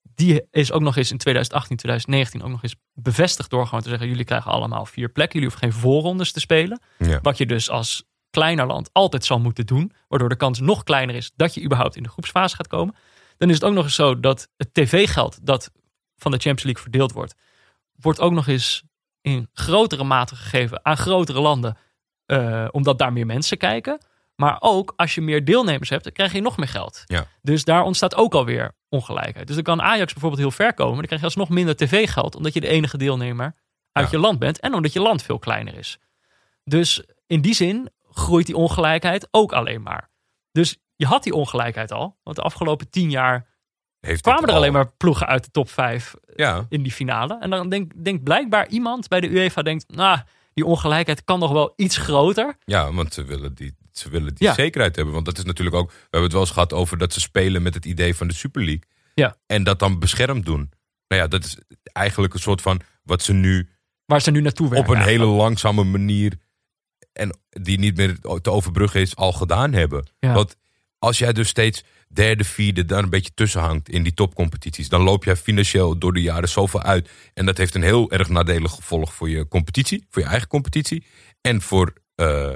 Die 0.01 0.47
is 0.51 0.72
ook 0.72 0.82
nog 0.82 0.95
eens 0.95 1.11
in 1.11 1.18
2018, 1.18 1.78
2019 1.78 2.43
ook 2.43 2.49
nog 2.51 2.63
eens 2.63 2.76
bevestigd 2.93 3.49
door 3.49 3.65
gewoon 3.68 3.82
te 3.84 3.89
zeggen, 3.89 4.07
jullie 4.07 4.24
krijgen 4.26 4.51
allemaal 4.51 4.86
vier 4.86 5.09
plekken. 5.09 5.39
Jullie 5.39 5.53
hoeven 5.53 5.70
geen 5.72 5.82
voorrondes 5.82 6.32
te 6.32 6.39
spelen. 6.39 6.82
Ja. 6.97 7.20
Wat 7.22 7.38
je 7.38 7.45
dus 7.45 7.70
als 7.70 8.03
kleiner 8.30 8.65
land 8.68 8.89
altijd 8.93 9.26
zal 9.26 9.39
moeten 9.39 9.65
doen. 9.65 9.91
Waardoor 10.07 10.30
de 10.30 10.36
kans 10.36 10.59
nog 10.59 10.84
kleiner 10.84 11.15
is 11.15 11.32
dat 11.36 11.53
je 11.53 11.63
überhaupt 11.63 11.95
in 11.95 12.03
de 12.03 12.09
groepsfase 12.09 12.55
gaat 12.55 12.68
komen. 12.68 12.95
Dan 13.38 13.49
is 13.49 13.55
het 13.55 13.63
ook 13.63 13.74
nog 13.74 13.84
eens 13.84 13.95
zo 13.95 14.20
dat 14.20 14.49
het 14.57 14.74
tv-geld 14.74 15.39
dat 15.45 15.72
van 16.15 16.32
de 16.32 16.38
Champions 16.38 16.63
League 16.63 16.82
verdeeld 16.82 17.11
wordt. 17.11 17.36
Wordt 17.95 18.20
ook 18.20 18.32
nog 18.32 18.47
eens 18.47 18.84
in 19.22 19.49
grotere 19.53 20.03
mate 20.03 20.36
gegeven 20.36 20.86
aan 20.86 20.97
grotere 20.97 21.39
landen. 21.39 21.78
eh, 22.26 22.68
omdat 22.72 22.97
daar 22.97 23.13
meer 23.13 23.26
mensen 23.26 23.57
kijken. 23.57 23.97
Maar 24.38 24.57
ook 24.59 24.93
als 24.95 25.15
je 25.15 25.21
meer 25.21 25.45
deelnemers 25.45 25.89
hebt, 25.89 26.03
dan 26.03 26.13
krijg 26.13 26.31
je 26.33 26.41
nog 26.41 26.57
meer 26.57 26.67
geld. 26.67 27.03
Ja. 27.05 27.27
Dus 27.41 27.63
daar 27.63 27.83
ontstaat 27.83 28.15
ook 28.15 28.33
alweer 28.33 28.75
ongelijkheid. 28.89 29.47
Dus 29.47 29.55
dan 29.55 29.63
kan 29.65 29.81
Ajax 29.81 30.11
bijvoorbeeld 30.13 30.41
heel 30.41 30.51
ver 30.51 30.73
komen. 30.73 30.95
Dan 30.95 31.05
krijg 31.05 31.19
je 31.19 31.25
alsnog 31.27 31.49
minder 31.49 31.75
tv-geld. 31.75 32.35
Omdat 32.35 32.53
je 32.53 32.59
de 32.61 32.67
enige 32.67 32.97
deelnemer 32.97 33.55
uit 33.91 34.05
Ja. 34.11 34.17
je 34.17 34.23
land 34.23 34.39
bent. 34.39 34.59
En 34.59 34.73
omdat 34.73 34.93
je 34.93 35.01
land 35.01 35.21
veel 35.23 35.39
kleiner 35.39 35.77
is. 35.77 35.99
Dus 36.63 37.03
in 37.27 37.41
die 37.41 37.53
zin 37.53 37.89
groeit 38.11 38.45
die 38.45 38.55
ongelijkheid 38.55 39.27
ook 39.31 39.51
alleen 39.53 39.81
maar. 39.81 40.09
Dus 40.51 40.77
je 40.95 41.05
had 41.05 41.23
die 41.23 41.33
ongelijkheid 41.33 41.91
al. 41.91 42.17
Want 42.23 42.35
de 42.35 42.41
afgelopen 42.41 42.89
tien 42.89 43.09
jaar 43.09 43.47
Heeft 43.99 44.21
kwamen 44.21 44.43
er 44.43 44.49
al- 44.49 44.55
alleen 44.55 44.73
maar 44.73 44.91
ploegen 44.97 45.27
uit 45.27 45.43
de 45.43 45.51
top 45.51 45.69
vijf 45.69 46.13
Ja, 46.35 46.65
in 46.69 46.83
die 46.83 46.91
finale. 46.91 47.38
En 47.39 47.49
dan 47.49 47.69
denkt 47.69 48.03
denk 48.03 48.23
blijkbaar 48.23 48.67
iemand 48.67 49.07
bij 49.07 49.19
de 49.21 49.29
UEFA 49.29 49.61
denkt... 49.61 49.95
Nou, 49.95 50.19
die 50.53 50.65
ongelijkheid 50.65 51.23
kan 51.23 51.39
nog 51.39 51.51
wel 51.51 51.73
iets 51.75 51.97
groter. 51.97 52.55
Ja, 52.65 52.93
want 52.93 53.13
ze 53.13 53.23
willen 53.23 53.53
die, 53.55 53.75
ze 53.97 54.09
willen 54.09 54.35
die 54.35 54.47
Ja. 54.47 54.53
zekerheid 54.53 54.95
hebben. 54.95 55.13
Want 55.13 55.25
dat 55.25 55.37
is 55.37 55.43
natuurlijk 55.43 55.75
ook. 55.75 55.89
We 55.89 55.97
hebben 56.01 56.21
het 56.23 56.31
wel 56.31 56.41
eens 56.41 56.51
gehad 56.51 56.73
over 56.73 56.97
dat 56.97 57.13
ze 57.13 57.19
spelen 57.19 57.61
met 57.61 57.73
het 57.73 57.85
idee 57.85 58.15
van 58.15 58.27
de 58.27 58.33
Super 58.33 58.61
League. 58.63 58.83
Ja. 59.13 59.37
En 59.45 59.63
dat 59.63 59.79
dan 59.79 59.99
beschermd 59.99 60.45
doen. 60.45 60.69
Nou 61.07 61.21
ja, 61.21 61.27
dat 61.27 61.43
is 61.45 61.57
eigenlijk 61.83 62.33
een 62.33 62.39
soort 62.39 62.61
van 62.61 62.81
wat 63.03 63.21
ze 63.23 63.33
nu 63.33 63.69
waar 64.05 64.21
ze 64.21 64.31
nu 64.31 64.41
naartoe 64.41 64.69
werken. 64.69 64.89
op 64.89 64.95
een 64.95 65.03
hele 65.05 65.25
langzame 65.25 65.83
manier 65.83 66.33
en 67.13 67.37
die 67.49 67.79
niet 67.79 67.97
meer 67.97 68.19
te 68.41 68.51
overbruggen 68.51 69.01
is, 69.01 69.15
al 69.15 69.31
gedaan 69.33 69.73
hebben. 69.73 70.07
Ja. 70.19 70.33
Want 70.33 70.55
als 70.99 71.17
jij 71.17 71.33
dus 71.33 71.47
steeds 71.47 71.83
derde, 72.09 72.43
vierde, 72.43 72.85
daar 72.85 73.03
een 73.03 73.09
beetje 73.09 73.33
tussen 73.33 73.61
hangt 73.61 73.89
in 73.89 74.03
die 74.03 74.13
topcompetities, 74.13 74.89
dan 74.89 75.01
loop 75.01 75.23
jij 75.23 75.35
financieel 75.35 75.97
door 75.97 76.13
de 76.13 76.21
jaren 76.21 76.49
zoveel 76.49 76.81
uit. 76.81 77.09
En 77.33 77.45
dat 77.45 77.57
heeft 77.57 77.75
een 77.75 77.81
heel 77.83 78.11
erg 78.11 78.29
nadelig 78.29 78.71
gevolg 78.71 79.13
voor 79.13 79.29
je 79.29 79.47
competitie, 79.47 80.05
voor 80.09 80.21
je 80.21 80.27
eigen 80.27 80.47
competitie 80.47 81.05
en 81.41 81.61
voor 81.61 81.93
eh, 82.15 82.53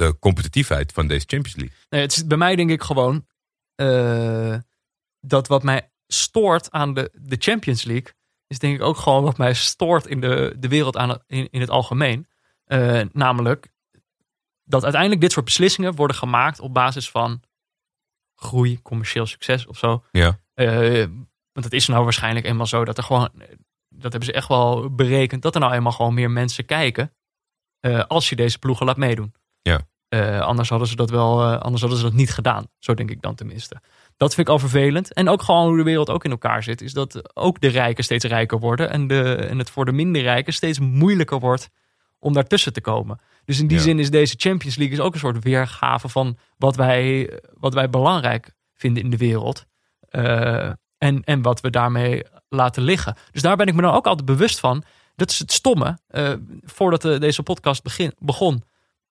de 0.00 0.18
competitiefheid 0.18 0.92
van 0.92 1.06
deze 1.06 1.26
Champions 1.26 1.56
League. 1.56 1.76
Nee, 1.88 2.00
het 2.00 2.12
is 2.12 2.26
bij 2.26 2.36
mij 2.36 2.56
denk 2.56 2.70
ik 2.70 2.82
gewoon 2.82 3.26
eh, 3.74 4.56
dat 5.20 5.48
wat 5.48 5.62
mij 5.62 5.92
stoort 6.06 6.70
aan 6.70 6.94
de, 6.94 7.10
de 7.12 7.36
Champions 7.38 7.84
League, 7.84 8.12
is 8.46 8.58
denk 8.58 8.74
ik 8.74 8.82
ook 8.82 8.96
gewoon 8.96 9.22
wat 9.22 9.38
mij 9.38 9.54
stoort 9.54 10.06
in 10.06 10.20
de, 10.20 10.56
de 10.58 10.68
wereld 10.68 10.96
aan, 10.96 11.18
in, 11.26 11.48
in 11.50 11.60
het 11.60 11.70
algemeen. 11.70 12.28
Eh, 12.64 13.02
namelijk 13.12 13.72
dat 14.64 14.82
uiteindelijk 14.82 15.20
dit 15.20 15.32
soort 15.32 15.44
beslissingen 15.44 15.94
worden 15.94 16.16
gemaakt 16.16 16.60
op 16.60 16.74
basis 16.74 17.10
van 17.10 17.42
groei, 18.34 18.82
commercieel 18.82 19.26
succes 19.26 19.66
of 19.66 19.78
zo. 19.78 20.04
Ja. 20.10 20.40
Eh, 20.54 21.06
want 21.52 21.64
het 21.64 21.72
is 21.72 21.86
nou 21.86 22.04
waarschijnlijk 22.04 22.46
eenmaal 22.46 22.66
zo 22.66 22.84
dat 22.84 22.98
er 22.98 23.04
gewoon, 23.04 23.30
dat 23.88 24.10
hebben 24.12 24.24
ze 24.24 24.32
echt 24.32 24.48
wel 24.48 24.94
berekend, 24.94 25.42
dat 25.42 25.54
er 25.54 25.60
nou 25.60 25.72
eenmaal 25.72 25.92
gewoon 25.92 26.14
meer 26.14 26.30
mensen 26.30 26.64
kijken 26.64 27.14
als 28.06 28.28
je 28.28 28.36
deze 28.36 28.58
ploegen 28.58 28.86
laat 28.86 28.96
meedoen. 28.96 29.34
Ja. 29.62 29.88
Eh, 30.10 30.40
anders 30.40 30.68
hadden 30.68 30.88
ze 30.88 30.96
dat 30.96 31.10
wel, 31.10 31.40
eh, 31.42 31.58
anders 31.60 31.80
hadden 31.80 31.98
ze 31.98 32.04
dat 32.04 32.14
niet 32.14 32.30
gedaan. 32.32 32.66
Zo 32.78 32.94
denk 32.94 33.10
ik 33.10 33.22
dan 33.22 33.34
tenminste. 33.34 33.80
Dat 34.16 34.34
vind 34.34 34.46
ik 34.46 34.52
al 34.52 34.58
vervelend. 34.58 35.12
En 35.12 35.28
ook 35.28 35.42
gewoon 35.42 35.68
hoe 35.68 35.76
de 35.76 35.82
wereld 35.82 36.10
ook 36.10 36.24
in 36.24 36.30
elkaar 36.30 36.62
zit, 36.62 36.80
is 36.80 36.92
dat 36.92 37.36
ook 37.36 37.60
de 37.60 37.68
rijken 37.68 38.04
steeds 38.04 38.24
rijker 38.24 38.58
worden 38.58 38.90
en, 38.90 39.06
de, 39.06 39.34
en 39.34 39.58
het 39.58 39.70
voor 39.70 39.84
de 39.84 39.92
minder 39.92 40.22
rijken 40.22 40.52
steeds 40.52 40.78
moeilijker 40.78 41.38
wordt 41.40 41.68
om 42.18 42.32
daartussen 42.32 42.72
te 42.72 42.80
komen. 42.80 43.20
Dus 43.44 43.58
in 43.60 43.66
die 43.66 43.76
Ja. 43.76 43.82
zin 43.82 43.98
is 43.98 44.10
deze 44.10 44.34
Champions 44.38 44.76
League 44.76 44.96
is 44.96 45.02
ook 45.02 45.12
een 45.12 45.18
soort 45.20 45.44
weergave 45.44 46.08
van 46.08 46.36
wat 46.56 46.76
wij, 46.76 47.38
wat 47.54 47.74
wij 47.74 47.90
belangrijk 47.90 48.50
vinden 48.74 49.02
in 49.02 49.10
de 49.10 49.16
wereld. 49.16 49.64
Eh, 50.00 50.70
en, 50.98 51.24
en 51.24 51.42
wat 51.42 51.60
we 51.60 51.70
daarmee 51.70 52.22
laten 52.48 52.82
liggen. 52.82 53.16
Dus 53.30 53.42
daar 53.42 53.56
ben 53.56 53.66
ik 53.66 53.74
me 53.74 53.82
dan 53.82 53.94
ook 53.94 54.06
altijd 54.06 54.26
bewust 54.26 54.60
van. 54.60 54.82
Dat 55.16 55.30
is 55.30 55.38
het 55.38 55.52
stomme. 55.52 55.98
Voordat 56.64 57.02
de- 57.02 57.18
deze 57.18 57.42
podcast 57.42 57.82
begin, 57.82 58.12
begon, 58.18 58.62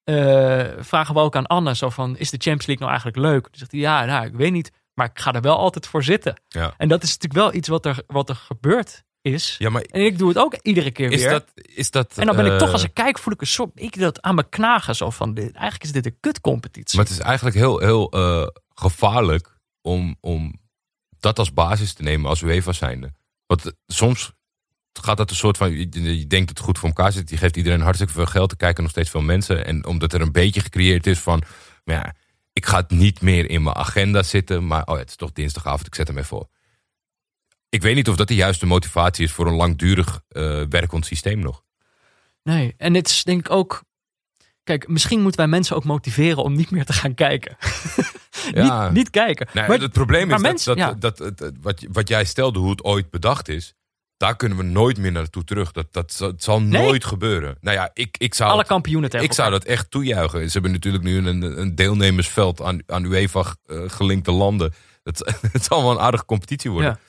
eh, 0.10 0.84
vragen 0.84 1.14
we 1.14 1.20
ook 1.20 1.36
aan 1.36 1.47
Anne 1.47 1.76
zo 1.76 1.89
van, 1.89 2.18
is 2.18 2.30
de 2.30 2.38
Champions 2.38 2.66
League 2.66 2.88
nou 2.88 2.89
eigenlijk 2.89 3.18
leuk? 3.18 3.47
Zegt 3.51 3.72
hij, 3.72 3.80
ja, 3.80 4.05
nou, 4.05 4.26
ik 4.26 4.34
weet 4.34 4.51
niet, 4.51 4.72
maar 4.93 5.10
ik 5.10 5.20
ga 5.20 5.34
er 5.34 5.41
wel 5.41 5.57
altijd 5.57 5.88
voor 5.88 6.03
zitten. 6.03 6.41
Ja. 6.47 6.74
En 6.78 6.88
dat 6.88 7.03
is 7.03 7.18
natuurlijk 7.18 7.41
wel 7.41 7.53
iets 7.53 7.68
wat 7.68 7.86
er, 7.86 8.03
wat 8.07 8.30
er 8.30 8.36
gebeurd 8.36 9.03
is. 9.22 9.55
Ja, 9.60 9.70
maar 9.70 9.82
En 9.82 10.05
ik 10.05 10.18
doe 10.18 10.28
het 10.28 10.38
ook 10.38 10.57
iedere 10.62 10.91
keer 10.91 11.12
is 11.12 11.22
weer. 11.22 11.30
dat, 11.30 11.45
is 11.53 11.91
dat... 11.91 12.18
en 12.18 12.26
dan 12.26 12.36
ben 12.36 12.45
ik 12.45 12.51
eh, 12.51 12.57
toch, 12.57 12.72
als 12.72 12.84
ik 12.84 12.93
kijk, 12.93 13.20
voel 13.20 13.34
ik 13.34 13.41
een 13.41 13.47
soort, 13.47 13.72
ik 13.74 13.99
dat 13.99 14.22
aan 14.22 14.36
me 14.36 14.49
knagen 14.49 14.95
zo 14.95 15.10
van, 15.10 15.34
dit, 15.34 15.51
eigenlijk 15.51 15.84
is 15.84 15.91
dit 15.91 16.05
een 16.05 16.18
kutcompetitie. 16.20 16.97
Maar 16.97 17.07
het 17.07 17.18
is 17.18 17.22
eigenlijk 17.22 17.55
heel, 17.55 17.80
heel 17.80 18.12
eh, 18.12 18.47
gevaarlijk 18.74 19.57
om, 19.82 20.16
om 20.22 20.60
dat 21.20 21.39
als 21.39 21.53
basis 21.53 21.93
te 21.93 22.03
nemen 22.03 22.30
als 22.30 22.41
UEFA 22.41 22.72
zijnde. 22.72 23.12
Want 23.45 23.66
eh, 23.66 23.72
soms 23.88 24.32
gaat 25.04 25.18
dat 25.18 25.30
een 25.30 25.36
soort 25.36 25.58
van, 25.58 25.72
je, 25.72 26.18
je 26.20 26.28
denkt 26.28 26.47
dat 26.47 26.58
het 26.58 26.60
goed 26.66 26.78
voor 26.80 26.88
elkaar 26.89 27.12
zit. 27.12 27.30
Je 27.30 27.38
geeft 27.38 27.58
iedereen 27.58 27.82
hartstikke 27.82 28.14
veel 28.14 28.26
geld, 28.26 28.52
er 28.52 28.58
kijken 28.58 28.84
nog 28.84 28.91
steeds 28.91 29.10
veel 29.10 29.22
mensen. 29.22 29.66
En 29.66 29.86
omdat 29.86 30.14
er 30.14 30.22
een 30.22 30.32
beetje 30.32 30.62
gecreëerd 30.62 31.08
is 31.08 31.20
van, 31.20 31.41
maar 31.84 31.95
ja, 31.95 32.14
ik 32.54 32.66
ga 32.66 32.78
het 32.78 32.89
niet 32.91 33.22
meer 33.22 33.50
in 33.50 33.64
mijn 33.64 33.76
agenda 33.76 34.24
zitten. 34.24 34.68
Maar 34.68 34.86
oh 34.86 34.93
ja, 34.93 35.00
het 35.02 35.10
is 35.10 35.16
toch 35.16 35.32
dinsdagavond, 35.32 35.88
ik 35.88 35.95
zet 35.95 36.08
hem 36.08 36.18
even 36.18 36.28
voor. 36.30 36.47
Ik 37.70 37.82
weet 37.82 37.95
niet 37.95 38.10
of 38.10 38.16
dat 38.16 38.28
de 38.28 38.36
juiste 38.36 38.66
motivatie 38.66 39.26
is 39.26 39.32
voor 39.32 39.47
een 39.47 39.54
langdurig 39.56 40.22
eh 40.30 40.62
werkend 40.70 41.06
systeem 41.06 41.39
nog. 41.39 41.64
Nee, 42.43 42.74
en 42.78 42.93
het 42.93 43.08
is 43.08 43.24
denk 43.24 43.39
ik 43.39 43.52
ook. 43.52 43.84
Kijk, 44.64 44.88
misschien 44.88 45.22
moeten 45.22 45.39
wij 45.39 45.50
mensen 45.50 45.76
ook 45.76 45.84
motiveren 45.84 46.43
om 46.43 46.56
niet 46.56 46.72
meer 46.72 46.86
te 46.86 46.93
gaan 46.93 47.14
kijken. 47.14 47.58
Ja. 48.54 48.84
niet, 48.84 48.93
niet 48.93 49.10
kijken. 49.10 49.47
Nee, 49.54 49.68
maar, 49.68 49.80
het 49.80 49.91
probleem 49.91 50.28
maar 50.28 50.36
is 50.36 50.41
mensen- 50.41 50.78
dat, 50.78 50.88
ja. 50.88 50.93
dat, 50.93 51.18
dat, 51.18 51.38
dat- 51.38 51.54
wat, 51.62 51.86
wat 51.91 52.08
jij 52.08 52.26
stelde, 52.26 52.60
hoe 52.60 52.70
het 52.70 52.84
ooit 52.84 53.10
bedacht 53.10 53.47
is, 53.47 53.74
daar 54.20 54.36
kunnen 54.36 54.57
we 54.57 54.63
nooit 54.63 54.97
meer 54.97 55.11
naartoe 55.11 55.43
terug. 55.43 55.72
Dat, 55.72 55.88
dat, 55.93 56.13
zal- 56.13 56.28
het 56.28 56.43
zal 56.43 56.61
Nee? 56.61 56.82
nooit 56.86 57.05
gebeuren. 57.05 57.57
Nou 57.61 57.78
ja, 57.78 57.89
ik, 57.93 58.17
ik, 58.17 58.34
zou, 58.34 58.51
alle 58.51 58.65
kampioenen 58.65 59.09
tegen 59.09 59.26
ik 59.26 59.34
zou 59.34 59.51
dat 59.51 59.63
echt 59.63 59.91
toejuichen. 59.91 60.45
Ze 60.45 60.51
hebben 60.53 60.72
natuurlijk 60.72 61.03
nu 61.03 61.28
een, 61.28 61.41
een 61.59 61.76
deelnemersveld 61.76 62.61
aan, 62.61 62.80
aan 62.88 63.03
UEFA 63.03 63.43
eh, 63.65 63.82
gelinkte 63.88 64.32
landen. 64.32 64.74
Het, 65.03 65.34
het 65.51 65.63
zal 65.63 65.82
wel 65.84 65.91
een 65.91 65.99
aardige 65.99 66.26
competitie 66.26 66.72
worden. 66.72 66.89
Ja. 66.91 66.99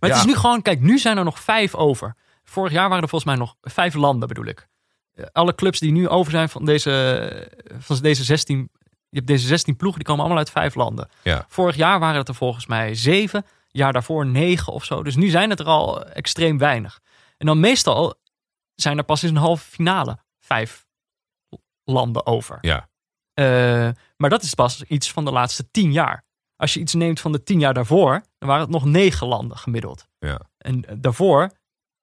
Maar 0.00 0.10
het 0.10 0.18
is 0.18 0.24
nu 0.24 0.34
gewoon, 0.34 0.62
kijk, 0.62 0.80
nu 0.80 0.98
zijn 0.98 1.16
er 1.18 1.24
nog 1.24 1.40
vijf 1.40 1.74
over. 1.74 2.14
Vorig 2.44 2.72
jaar 2.72 2.88
waren 2.88 3.02
er 3.02 3.08
volgens 3.08 3.30
mij 3.30 3.40
nog 3.40 3.54
vijf 3.62 3.94
landen, 3.94 4.28
bedoel 4.28 4.44
ik. 4.46 4.68
Eh, 5.14 5.24
Alle 5.32 5.54
clubs 5.54 5.78
die 5.80 5.92
nu 5.92 6.08
over 6.08 6.30
zijn 6.32 6.48
van 6.48 6.64
deze, 6.64 7.50
van 7.78 7.98
deze 8.00 8.24
16. 8.24 8.70
Je 9.08 9.16
hebt 9.22 9.26
deze 9.26 9.46
16 9.46 9.76
ploegen, 9.76 9.98
die 9.98 10.08
komen 10.08 10.24
allemaal 10.24 10.42
uit 10.44 10.50
vijf 10.52 10.74
landen. 10.74 11.08
Ja. 11.22 11.44
Vorig 11.48 11.76
jaar 11.76 11.98
waren 11.98 12.18
het 12.18 12.28
er 12.28 12.34
volgens 12.34 12.66
mij 12.66 12.94
zeven. 12.94 13.44
Jaar 13.76 13.92
daarvoor 13.92 14.26
negen 14.26 14.72
of 14.72 14.84
zo. 14.84 15.02
Dus 15.02 15.16
nu 15.16 15.28
zijn 15.28 15.50
het 15.50 15.60
er 15.60 15.66
al 15.66 16.04
extreem 16.04 16.58
weinig. 16.58 17.00
En 17.36 17.46
dan 17.46 17.60
meestal 17.60 18.14
zijn 18.74 18.98
er 18.98 19.04
pas 19.04 19.22
in 19.22 19.28
een 19.28 19.36
halve 19.36 19.64
finale 19.64 20.18
vijf 20.38 20.86
landen 21.84 22.26
over. 22.26 22.58
Ja. 22.60 22.88
Eh, 23.34 23.88
maar 24.16 24.30
dat 24.30 24.42
is 24.42 24.54
pas 24.54 24.82
iets 24.82 25.12
van 25.12 25.24
de 25.24 25.32
laatste 25.32 25.70
tien 25.70 25.92
jaar. 25.92 26.24
Als 26.56 26.74
je 26.74 26.80
iets 26.80 26.94
neemt 26.94 27.20
van 27.20 27.32
de 27.32 27.42
tien 27.42 27.60
jaar 27.60 27.74
daarvoor, 27.74 28.22
dan 28.38 28.48
waren 28.48 28.62
het 28.62 28.70
nog 28.72 28.84
negen 28.84 29.26
landen 29.26 29.56
gemiddeld. 29.56 30.08
Ja. 30.18 30.40
En 30.58 30.84
eh, 30.84 30.96
daarvoor, 30.98 31.50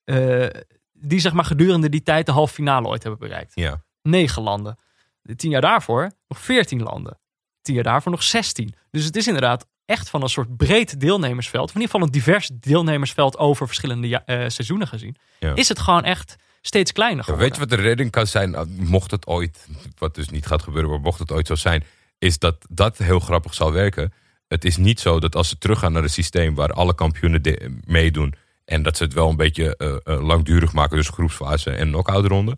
eh, 0.04 0.48
die 0.92 1.20
zeg 1.20 1.34
maar 1.34 1.46
gedurende 1.46 1.90
die 1.90 2.04
tijd 2.04 2.26
de 2.26 2.32
halve 2.32 2.54
finale 2.54 2.88
ooit 2.88 3.04
hebben 3.04 3.28
bereikt. 3.28 3.56
Ja. 3.56 3.84
Negen 4.02 4.42
landen. 4.42 4.78
De 5.22 5.36
tien 5.36 5.50
jaar 5.50 5.62
daarvoor 5.62 6.12
nog 6.28 6.40
veertien 6.40 6.84
landen. 6.84 7.20
Tien 7.62 7.76
jaar 7.76 7.84
daarvoor 7.84 8.12
nog 8.12 8.24
zestien. 8.24 8.76
Dus 8.92 9.06
het 9.06 9.16
is 9.16 9.28
inderdaad 9.28 9.68
echt 9.86 10.10
van 10.10 10.22
een 10.22 10.30
soort 10.30 10.58
breed 10.58 11.00
deelnemersveld. 11.00 11.64
Of 11.70 11.76
in 11.76 11.82
ieder 11.82 11.92
geval 11.94 12.08
een 12.08 12.14
divers 12.14 12.50
deelnemersveld 12.54 13.38
over 13.38 13.66
verschillende 13.68 14.08
ja- 14.08 14.26
eh, 14.26 14.50
seizoenen 14.50 14.88
gezien. 14.88 15.16
Ja. 15.40 15.56
Is 15.56 15.68
het 15.68 15.80
gewoon 15.80 16.04
echt 16.04 16.36
steeds 16.62 16.92
kleiner 16.92 17.24
geworden. 17.24 17.48
weet 17.50 17.56
je 17.60 17.68
wat 17.68 17.78
de 17.78 17.84
redding 17.84 18.12
kan 18.12 18.28
zijn? 18.28 18.50
Nou, 18.52 18.68
Mocht 18.70 19.12
het 19.12 19.28
ooit, 19.28 19.68
wat 19.98 20.16
dus 20.16 20.30
niet 20.30 20.46
gaat 20.46 20.64
gebeuren, 20.64 20.90
maar 20.92 21.00
mocht 21.00 21.20
het 21.20 21.32
ooit 21.32 21.48
zo 21.48 21.56
zijn, 21.56 21.84
is 22.18 22.40
dat 22.40 22.66
dat 22.70 22.98
heel 22.98 23.20
grappig 23.20 23.54
zal 23.54 23.72
werken. 23.72 24.14
Het 24.48 24.66
is 24.66 24.78
niet 24.78 25.00
zo 25.00 25.20
dat 25.20 25.36
als 25.36 25.50
ze 25.50 25.58
teruggaan 25.58 25.92
naar 25.94 26.04
een 26.04 26.10
systeem 26.10 26.56
waar 26.56 26.74
alle 26.74 26.96
kampioenen 26.96 27.42
de- 27.42 27.78
meedoen 27.86 28.34
en 28.66 28.84
dat 28.84 28.98
ze 28.98 29.04
het 29.04 29.14
wel 29.14 29.30
een 29.30 29.36
beetje 29.36 29.78
eh, 29.78 29.96
eh, 30.16 30.24
langdurig 30.26 30.74
maken, 30.74 30.98
dus 30.98 31.10
groepsfase 31.10 31.72
en 31.72 31.88
knock-out 31.88 32.26
ronde, 32.26 32.58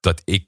dat 0.00 0.22
ik 0.24 0.46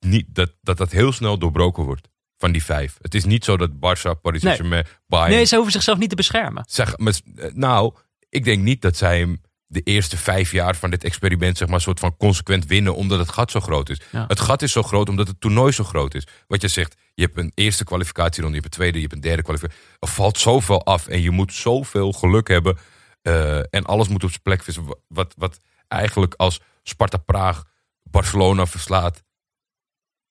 niet 0.00 0.26
dat, 0.34 0.52
dat 0.62 0.76
dat 0.76 0.90
heel 0.90 1.12
snel 1.12 1.38
doorbroken 1.38 1.84
wordt 1.84 2.08
van 2.40 2.52
die 2.52 2.64
vijf. 2.64 2.96
Het 3.00 3.14
is 3.14 3.24
niet 3.24 3.44
zo 3.44 3.56
dat 3.56 3.70
Barça, 3.70 4.20
Paris 4.22 4.42
Nee. 4.42 4.54
Saint-Germain, 4.54 4.86
Bayern 5.06 5.30
Nee, 5.34 5.44
ze 5.44 5.54
hoeven 5.54 5.72
zichzelf 5.72 5.98
niet 5.98 6.08
te 6.08 6.16
beschermen. 6.16 6.64
zeg, 6.68 6.98
maar, 6.98 7.14
eh, 7.36 7.52
nou, 7.52 7.94
ik 8.28 8.44
denk 8.44 8.62
niet 8.62 8.82
dat 8.82 8.96
zij 8.96 9.18
hem 9.18 9.40
de 9.66 9.80
eerste 9.80 10.16
vijf 10.16 10.52
jaar 10.52 10.76
van 10.76 10.90
dit 10.90 11.04
experiment 11.04 11.56
zeg 11.56 11.68
maar 11.68 11.80
soort 11.80 12.00
van 12.00 12.16
consequent 12.16 12.66
winnen 12.66 12.94
omdat 12.94 13.18
het 13.18 13.28
gat 13.32 13.50
zo 13.50 13.60
groot 13.60 13.88
is. 13.88 14.00
Ja. 14.12 14.24
Het 14.28 14.40
gat 14.40 14.62
is 14.62 14.72
zo 14.72 14.82
groot 14.82 15.08
omdat 15.08 15.26
het 15.28 15.40
toernooi 15.40 15.72
zo 15.72 15.84
groot 15.84 16.14
is. 16.14 16.26
Wat 16.46 16.60
je 16.60 16.68
zegt, 16.68 16.96
je 17.14 17.22
hebt 17.22 17.38
een 17.38 17.52
eerste 17.54 17.84
kwalificatieronde, 17.84 18.56
je 18.56 18.62
hebt 18.62 18.74
een 18.74 18.80
tweede, 18.80 18.96
je 18.96 19.02
hebt 19.02 19.14
een 19.14 19.28
derde 19.28 19.42
kwalificatie. 19.42 19.82
Er 19.98 20.08
valt 20.08 20.38
zoveel 20.38 20.84
af 20.84 21.06
en 21.06 21.20
je 21.20 21.30
moet 21.30 21.52
zoveel 21.54 22.12
geluk 22.12 22.48
hebben 22.48 22.78
eh, 23.22 23.58
en 23.58 23.84
alles 23.84 24.08
moet 24.08 24.24
op 24.24 24.30
zijn 24.30 24.42
plek 24.42 24.62
vissen. 24.62 24.84
Wat, 24.86 24.98
wat, 25.08 25.34
wat 25.36 25.58
eigenlijk 25.88 26.34
als 26.36 26.60
Sparta 26.82 27.18
Praag 27.18 27.64
Barcelona 28.02 28.66
verslaat, 28.66 29.22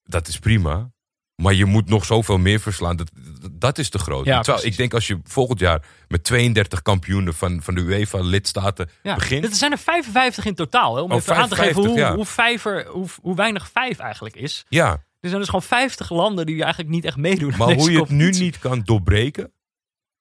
dat 0.02 0.28
is 0.28 0.38
prima. 0.38 0.92
Maar 1.40 1.54
je 1.54 1.64
moet 1.64 1.88
nog 1.88 2.04
zoveel 2.04 2.38
meer 2.38 2.60
verslaan. 2.60 2.96
Dat, 2.96 3.10
dat- 3.52 3.78
is 3.78 3.88
te 3.88 3.98
groot. 3.98 4.24
Ja, 4.24 4.40
Terwijl 4.40 4.66
ik 4.66 4.76
denk 4.76 4.94
als 4.94 5.06
je 5.06 5.18
volgend 5.24 5.58
jaar 5.60 5.82
met 6.08 6.24
32 6.24 6.82
kampioenen 6.82 7.34
van, 7.34 7.62
van 7.62 7.74
de 7.74 7.80
UEFA-lidstaten 7.80 8.90
Ja. 9.02 9.14
begint. 9.14 9.44
Er 9.44 9.54
zijn 9.54 9.72
er 9.72 9.78
55 9.78 10.44
in 10.44 10.54
totaal. 10.54 10.94
Hè, 10.96 11.00
om 11.02 11.10
Oh, 11.10 11.16
even 11.16 11.36
aan 11.36 11.48
te 11.48 11.54
geven 11.54 11.72
55, 11.74 11.92
hoe, 11.92 11.98
ja. 12.10 12.14
hoe, 12.14 12.26
vijver, 12.26 12.86
hoe, 12.86 13.06
hoe 13.22 13.36
weinig 13.36 13.70
vijf 13.72 13.98
eigenlijk 13.98 14.36
is. 14.36 14.64
Ja, 14.68 14.90
Er 15.20 15.28
zijn 15.28 15.40
dus 15.40 15.48
gewoon 15.50 15.62
50 15.62 16.10
landen 16.10 16.46
die 16.46 16.62
eigenlijk 16.62 16.92
niet 16.92 17.04
echt 17.04 17.16
meedoen. 17.16 17.54
maar 17.58 17.74
hoe 17.74 17.90
je 17.90 18.00
het 18.00 18.08
nu 18.10 18.30
niet 18.30 18.58
kan 18.58 18.82
doorbreken, 18.84 19.52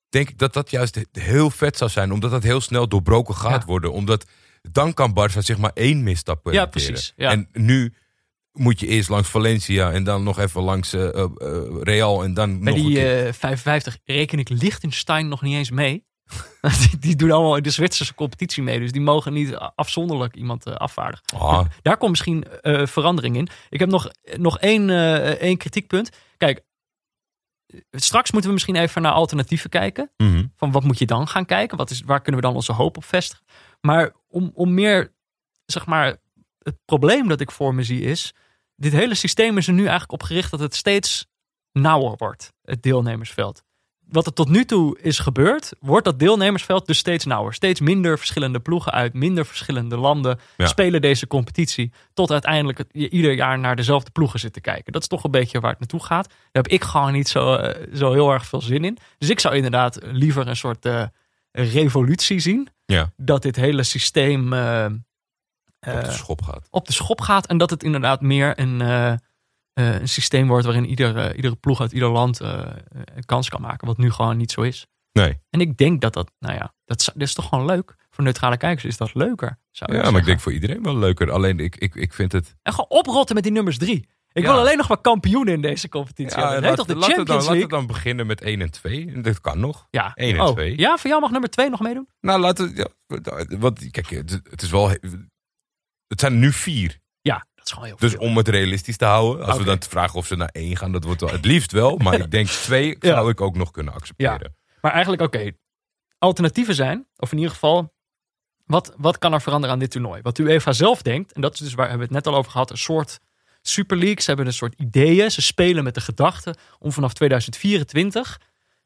denk 0.09 0.29
ik 0.29 0.37
dat 0.37 0.53
dat 0.53 0.69
juist 0.71 0.99
heel 1.11 1.49
vet 1.49 1.77
zou 1.77 1.89
zijn. 1.89 2.11
Omdat 2.11 2.31
dat 2.31 2.43
heel 2.43 2.61
snel 2.61 2.87
doorbroken 2.87 3.35
gaat 3.35 3.59
Ja. 3.61 3.65
worden. 3.65 3.91
Omdat 3.91 4.25
dan 4.71 4.93
kan 4.93 5.13
Barça 5.19 5.37
zich 5.39 5.57
maar 5.57 5.71
één 5.73 6.03
misstap 6.03 6.35
Ja, 6.35 6.41
permitteren. 6.65 6.91
precies, 6.93 7.13
ja. 7.15 7.29
En 7.31 7.47
nu 7.53 7.93
moet 8.51 8.79
je 8.79 8.87
eerst 8.87 9.09
langs 9.09 9.29
Valencia 9.29 9.91
en 9.91 10.03
dan 10.03 10.23
nog 10.23 10.39
even 10.39 10.61
langs 10.61 10.93
eh, 10.93 11.19
eh, 11.19 11.29
Real 11.81 12.23
en 12.23 12.33
dan 12.33 12.59
Bij 12.63 12.73
nog 12.73 12.81
een 12.81 12.87
die 12.89 12.95
keer. 12.97 13.27
eh 13.27 13.33
55 13.33 13.97
reken 14.03 14.39
ik 14.39 14.49
Liechtenstein 14.49 15.27
nog 15.27 15.41
niet 15.41 15.55
eens 15.55 15.69
mee. 15.71 16.07
die, 16.79 16.97
die 16.99 17.15
doen 17.15 17.31
allemaal 17.31 17.55
in 17.55 17.63
de 17.63 17.69
Zwitserse 17.69 18.13
competitie 18.15 18.63
mee. 18.63 18.79
Dus 18.79 18.91
die 18.91 19.01
mogen 19.01 19.33
niet 19.33 19.55
afzonderlijk 19.55 20.35
iemand 20.35 20.65
afvaardigen. 20.65 21.25
Ah, 21.37 21.65
Daar 21.81 21.97
komt 21.97 22.09
misschien 22.09 22.45
verandering 22.83 23.35
in. 23.35 23.47
Ik 23.69 23.79
heb 23.79 23.89
nog, 23.89 24.11
nog 24.37 24.59
één, 24.59 24.89
één 25.39 25.57
kritiekpunt. 25.57 26.09
Kijk, 26.37 26.61
straks 27.91 28.31
moeten 28.31 28.49
we 28.49 28.55
misschien 28.55 28.75
even 28.75 29.01
naar 29.01 29.11
alternatieven 29.11 29.69
kijken. 29.69 30.11
mhm. 30.17 30.45
Van 30.55 30.71
wat 30.71 30.83
moet 30.83 30.99
je 30.99 31.05
dan 31.05 31.27
gaan 31.27 31.45
kijken? 31.45 31.77
Wat 31.77 31.89
is, 31.89 32.01
waar 32.01 32.21
kunnen 32.21 32.41
we 32.41 32.47
dan 32.47 32.55
onze 32.55 32.73
hoop 32.73 32.97
op 32.97 33.05
vestigen? 33.05 33.45
Maar 33.81 34.11
om, 34.27 34.51
om 34.53 34.73
meer, 34.73 35.13
zeg 35.65 35.85
maar, 35.85 36.17
het 36.69 36.85
probleem 36.85 37.27
dat 37.27 37.41
ik 37.41 37.51
voor 37.51 37.75
me 37.75 37.83
zie 37.83 38.01
is, 38.01 38.33
dit 38.75 38.91
hele 38.91 39.15
systeem 39.15 39.57
is 39.57 39.67
er 39.67 39.73
nu 39.73 39.81
eigenlijk 39.81 40.11
op 40.11 40.23
gericht 40.23 40.51
dat 40.51 40.59
het 40.59 40.75
steeds 40.75 41.27
nauwer 41.71 42.13
wordt, 42.17 42.53
het 42.61 42.81
deelnemersveld. 42.83 43.63
Wat 43.99 44.25
er 44.25 44.33
tot 44.33 44.49
nu 44.49 44.65
toe 44.65 44.99
is 45.01 45.19
gebeurd, 45.19 45.71
wordt 45.79 46.05
dat 46.05 46.19
deelnemersveld 46.19 46.85
dus 46.87 46.97
steeds 46.97 47.25
nauwer. 47.25 47.53
Steeds 47.53 47.79
minder 47.79 48.17
verschillende 48.17 48.59
ploegen 48.59 48.91
uit 48.91 49.13
minder 49.13 49.45
verschillende 49.45 49.97
landen 49.97 50.39
Ja. 50.57 50.67
spelen 50.67 51.01
deze 51.01 51.27
competitie. 51.27 51.91
Tot 52.13 52.31
uiteindelijk 52.31 52.77
het, 52.77 52.87
je 52.91 53.09
ieder 53.09 53.33
jaar 53.33 53.59
naar 53.59 53.75
dezelfde 53.75 54.11
ploegen 54.11 54.39
zit 54.39 54.53
te 54.53 54.61
kijken. 54.61 54.93
Dat 54.93 55.01
is 55.01 55.07
toch 55.07 55.23
een 55.23 55.31
beetje 55.31 55.59
waar 55.59 55.69
het 55.69 55.79
naartoe 55.79 56.03
gaat. 56.03 56.27
Daar 56.29 56.63
heb 56.63 56.67
ik 56.67 56.83
gewoon 56.83 57.11
niet 57.13 57.27
zo, 57.27 57.53
eh, 57.53 57.87
zo 57.93 58.11
heel 58.13 58.31
erg 58.31 58.45
veel 58.45 58.61
zin 58.61 58.83
in. 58.85 58.97
Dus 59.17 59.29
ik 59.29 59.39
zou 59.39 59.55
inderdaad 59.55 59.99
liever 60.03 60.47
een 60.47 60.55
soort 60.55 60.85
eh, 60.85 61.03
revolutie 61.51 62.39
zien. 62.39 62.67
Ja. 62.85 63.11
Dat 63.17 63.41
dit 63.41 63.55
hele 63.55 63.83
systeem 63.83 64.53
eh, 64.53 64.85
op 65.79 65.91
de 65.93 65.97
eh, 65.99 66.11
schop 66.11 66.41
gaat. 66.41 66.67
op 66.71 66.85
de 66.87 66.93
schop 66.93 67.21
gaat. 67.21 67.47
En 67.47 67.57
dat 67.57 67.69
het 67.69 67.83
inderdaad 67.83 68.21
meer 68.21 68.59
een, 68.59 68.81
eh, 68.81 69.11
eh, 69.11 69.17
een 69.73 70.07
systeem 70.09 70.47
wordt 70.47 70.65
waarin 70.65 70.85
ieder, 70.85 71.35
iedere 71.35 71.55
ploeg 71.55 71.81
uit 71.81 71.91
ieder 71.91 72.09
land 72.09 72.39
een 72.39 73.25
kans 73.25 73.49
kan 73.49 73.61
maken. 73.61 73.87
Wat 73.87 73.97
nu 73.97 74.11
gewoon 74.11 74.37
niet 74.37 74.51
zo 74.51 74.61
is. 74.61 74.87
Nee. 75.11 75.39
En 75.49 75.61
ik 75.61 75.77
denk 75.77 76.01
dat 76.01 76.13
dat, 76.13 76.31
nou 76.39 76.53
ja, 76.55 76.73
dat, 76.85 76.99
is- 76.99 77.05
dat 77.13 77.21
is 77.27 77.33
toch 77.33 77.47
gewoon 77.49 77.65
leuk. 77.65 77.95
Voor 78.09 78.23
neutrale 78.23 78.57
kijkers 78.57 78.85
is 78.85 78.97
dat 78.97 79.13
leuker. 79.13 79.59
Zou 79.71 79.93
Ja, 79.95 80.11
maar 80.11 80.19
ik 80.19 80.25
denk 80.25 80.39
voor 80.39 80.53
iedereen 80.53 80.83
wel 80.83 80.97
leuker. 80.97 81.31
Alleen 81.31 81.59
ik, 81.59 81.75
ik, 81.75 81.95
ik 81.95 82.13
vind 82.13 82.31
het... 82.31 82.55
En 82.61 82.71
gewoon 82.73 82.89
oprotten 82.89 83.35
met 83.35 83.43
die 83.43 83.53
nummers 83.53 83.77
drie. 83.77 84.07
Ik 84.31 84.43
Ja. 84.43 84.51
wil 84.51 84.59
alleen 84.59 84.77
nog 84.77 84.87
maar 84.87 85.01
kampioenen 85.01 85.53
in 85.53 85.61
deze 85.61 85.89
competitie. 85.89 86.39
Ja, 86.39 86.59
laat- 86.61 86.75
toch 86.75 86.85
de 86.85 86.95
laten 86.95 87.17
we 87.17 87.23
dan, 87.23 87.35
laten 87.37 87.57
we 87.57 87.67
dan 87.67 87.87
beginnen 87.87 88.27
met 88.27 88.41
1 88.41 88.61
en 88.61 88.71
2. 88.71 89.21
Dat 89.21 89.41
kan 89.41 89.59
nog. 89.59 89.87
Ja. 89.91 90.11
één 90.15 90.33
en 90.35 90.41
oh. 90.41 90.47
twee. 90.51 90.77
Ja, 90.77 90.97
voor 90.97 91.09
jou 91.09 91.21
mag 91.21 91.31
nummer 91.31 91.49
twee 91.49 91.69
nog 91.69 91.79
meedoen? 91.79 92.07
Nou, 92.21 92.39
laten 92.39 92.73
we... 92.73 92.75
Ja, 93.07 93.57
want 93.57 93.91
kijk, 93.91 94.09
het, 94.09 94.41
het 94.49 94.61
is 94.61 94.69
wel... 94.69 94.91
Het 96.09 96.19
zijn 96.19 96.39
nu 96.39 96.51
vier. 96.51 96.99
Ja, 97.21 97.45
dat 97.55 97.65
is 97.65 97.71
gewoon 97.71 97.87
heel 97.87 97.97
Dus 97.97 98.11
veel. 98.11 98.19
om 98.19 98.37
het 98.37 98.47
realistisch 98.47 98.97
te 98.97 99.05
houden. 99.05 99.45
Als 99.45 99.57
we 99.57 99.63
dan 99.63 99.81
vragen 99.83 100.15
of 100.15 100.25
ze 100.27 100.35
naar 100.35 100.49
één 100.51 100.77
gaan, 100.77 100.91
dat 100.91 101.03
wordt 101.03 101.21
wel 101.21 101.31
het 101.31 101.45
liefst 101.45 101.71
wel. 101.71 101.97
Maar 101.97 102.19
ik 102.19 102.31
denk 102.31 102.47
twee 102.47 102.95
Ja. 102.99 103.09
zou 103.13 103.29
ik 103.29 103.41
ook 103.41 103.55
nog 103.55 103.71
kunnen 103.71 103.93
accepteren. 103.93 104.55
Maar 104.81 104.91
eigenlijk, 104.91 105.21
oké, 105.21 105.51
alternatieven 106.17 106.75
zijn, 106.75 107.07
of 107.17 107.31
in 107.31 107.37
ieder 107.37 107.53
geval, 107.53 107.93
wat, 108.65 108.93
wat 108.97 109.17
kan 109.17 109.33
er 109.33 109.41
veranderen 109.41 109.73
aan 109.75 109.79
dit 109.79 109.91
toernooi? 109.91 110.21
Wat 110.21 110.37
UEFA 110.37 110.71
zelf 110.71 111.01
denkt, 111.01 111.31
en 111.31 111.41
dat 111.41 111.53
is 111.53 111.59
dus 111.59 111.73
waar 111.73 111.89
hebben 111.89 112.07
we 112.07 112.13
het 112.15 112.23
net 112.23 112.33
al 112.33 112.39
over 112.39 112.51
gehad, 112.51 112.69
een 112.71 112.77
soort 112.77 113.19
Super 113.61 113.97
League. 113.97 114.21
Ze 114.21 114.27
hebben 114.27 114.45
een 114.45 114.53
soort 114.53 114.73
ideeën. 114.77 115.31
Ze 115.31 115.41
spelen 115.41 115.83
met 115.83 115.93
de 115.93 116.01
gedachte 116.01 116.55
om 116.79 116.91
vanaf 116.91 117.13
2024 117.13 118.39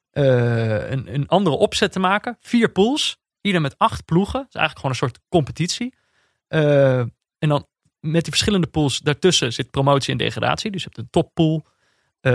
eh, 0.10 0.90
een, 0.90 1.14
een 1.14 1.28
andere 1.28 1.56
opzet 1.56 1.92
te 1.92 2.00
maken. 2.00 2.38
Vier 2.40 2.70
pools, 2.72 3.18
ieder 3.42 3.62
met 3.62 3.78
acht 3.78 4.06
ploegen. 4.06 4.40
Dat 4.40 4.48
is 4.50 4.56
eigenlijk 4.56 4.76
gewoon 4.76 4.92
een 4.92 4.98
soort 4.98 5.20
competitie. 5.30 5.94
Eh, 6.54 7.00
en 7.38 7.50
dan 7.50 7.68
met 8.00 8.22
die 8.22 8.32
verschillende 8.32 8.68
pools 8.68 9.00
daartussen 9.00 9.54
zit 9.54 9.72
promotie 9.72 10.12
en 10.12 10.18
degradatie. 10.18 10.72
Dus 10.72 10.84
je 10.84 10.90
hebt 10.94 11.02
een 11.02 11.10
toppool. 11.10 11.66
Eh, 12.24 12.32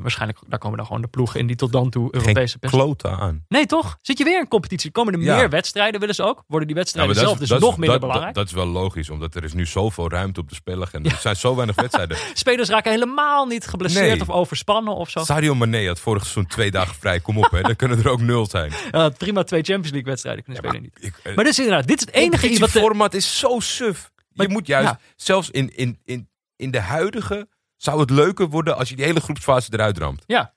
waarschijnlijk, 0.00 0.38
daar 0.48 0.58
komen 0.58 0.76
dan 0.76 0.86
gewoon 0.86 1.02
de 1.02 1.08
ploegen 1.08 1.40
in 1.40 1.46
die 1.46 1.56
tot 1.56 1.72
dan 1.72 1.90
toe 1.90 2.08
Europese 2.14 2.56
Geen 2.60 2.96
aan. 3.10 3.44
Nee, 3.48 3.66
toch? 3.66 3.98
Zit 4.02 4.18
je 4.18 4.24
weer 4.24 4.38
in 4.40 4.48
competitie? 4.48 4.90
Komen 4.90 5.14
er 5.14 5.20
Ja. 5.20 5.36
meer 5.36 5.50
wedstrijden, 5.50 6.00
willen 6.00 6.14
ze 6.14 6.22
ook? 6.22 6.44
Worden 6.46 6.66
die 6.68 6.76
Ja, 6.76 6.82
wedstrijden 6.82 7.14
zelf 7.14 7.38
dus 7.38 7.48
nog 7.48 7.60
is- 7.60 7.76
minder 7.76 7.88
dat, 7.88 8.00
belangrijk? 8.00 8.34
Dat, 8.34 8.44
dat 8.48 8.56
is 8.58 8.64
wel 8.64 8.72
logisch, 8.72 9.10
omdat 9.10 9.34
er 9.34 9.44
is 9.44 9.52
nu 9.52 9.66
zoveel 9.66 10.10
ruimte 10.10 10.40
op 10.40 10.48
de 10.48 10.54
spelagenda. 10.54 11.10
Er 11.10 11.16
zijn 11.16 11.36
zo 11.36 11.54
weinig 11.54 11.76
wedstrijden. 11.76 12.16
Spelers 12.34 12.68
raken 12.68 12.90
helemaal 12.92 13.46
niet 13.46 13.66
geblesseerd 13.66 14.08
Nee. 14.18 14.20
of 14.20 14.30
overspannen 14.30 14.94
of 14.94 15.10
zo. 15.10 15.24
Sadio 15.24 15.54
Mane 15.54 15.86
had 15.86 16.00
vorig 16.00 16.22
seizoen 16.22 16.46
twee 16.46 16.70
dagen 16.70 16.94
vrij. 16.94 17.20
Kom 17.20 17.38
op, 17.38 17.50
hè. 17.50 17.60
Dan 17.60 17.76
kunnen 17.76 17.98
er 17.98 18.08
ook 18.08 18.20
nul 18.20 18.46
zijn. 18.46 18.72
Ja, 18.90 19.08
prima 19.08 19.42
twee 19.44 19.62
Champions 19.62 19.90
League 19.90 20.08
wedstrijden 20.10 20.44
kunnen 20.44 20.62
spelen 20.64 20.82
niet. 20.82 20.96
Ik, 21.04 21.14
eh, 21.22 21.34
Maar 21.34 21.44
dit 21.44 21.52
is 21.52 21.58
inderdaad, 21.58 21.86
dit 21.86 21.98
is 22.00 22.06
het 22.06 22.14
enige 22.14 22.48
iets 22.48 22.58
wat... 22.60 22.70
de- 22.72 22.80
format 22.80 23.14
is 23.14 23.38
zo 23.38 23.60
suf. 23.60 24.10
Maar- 24.32 24.46
je 24.46 24.52
moet 24.52 24.66
juist, 24.66 24.88
ja. 24.88 24.98
zelfs 25.16 25.50
in, 25.50 25.76
in, 25.76 25.98
in, 26.04 26.28
in 26.56 26.70
de 26.70 26.80
huidige, 26.80 27.48
zou 27.82 28.00
het 28.00 28.10
leuker 28.10 28.48
worden 28.48 28.76
als 28.76 28.88
je 28.88 28.96
die 28.96 29.04
hele 29.04 29.20
groepsfase 29.20 29.72
eruit 29.72 29.98
ramt. 29.98 30.22
Ja, 30.26 30.54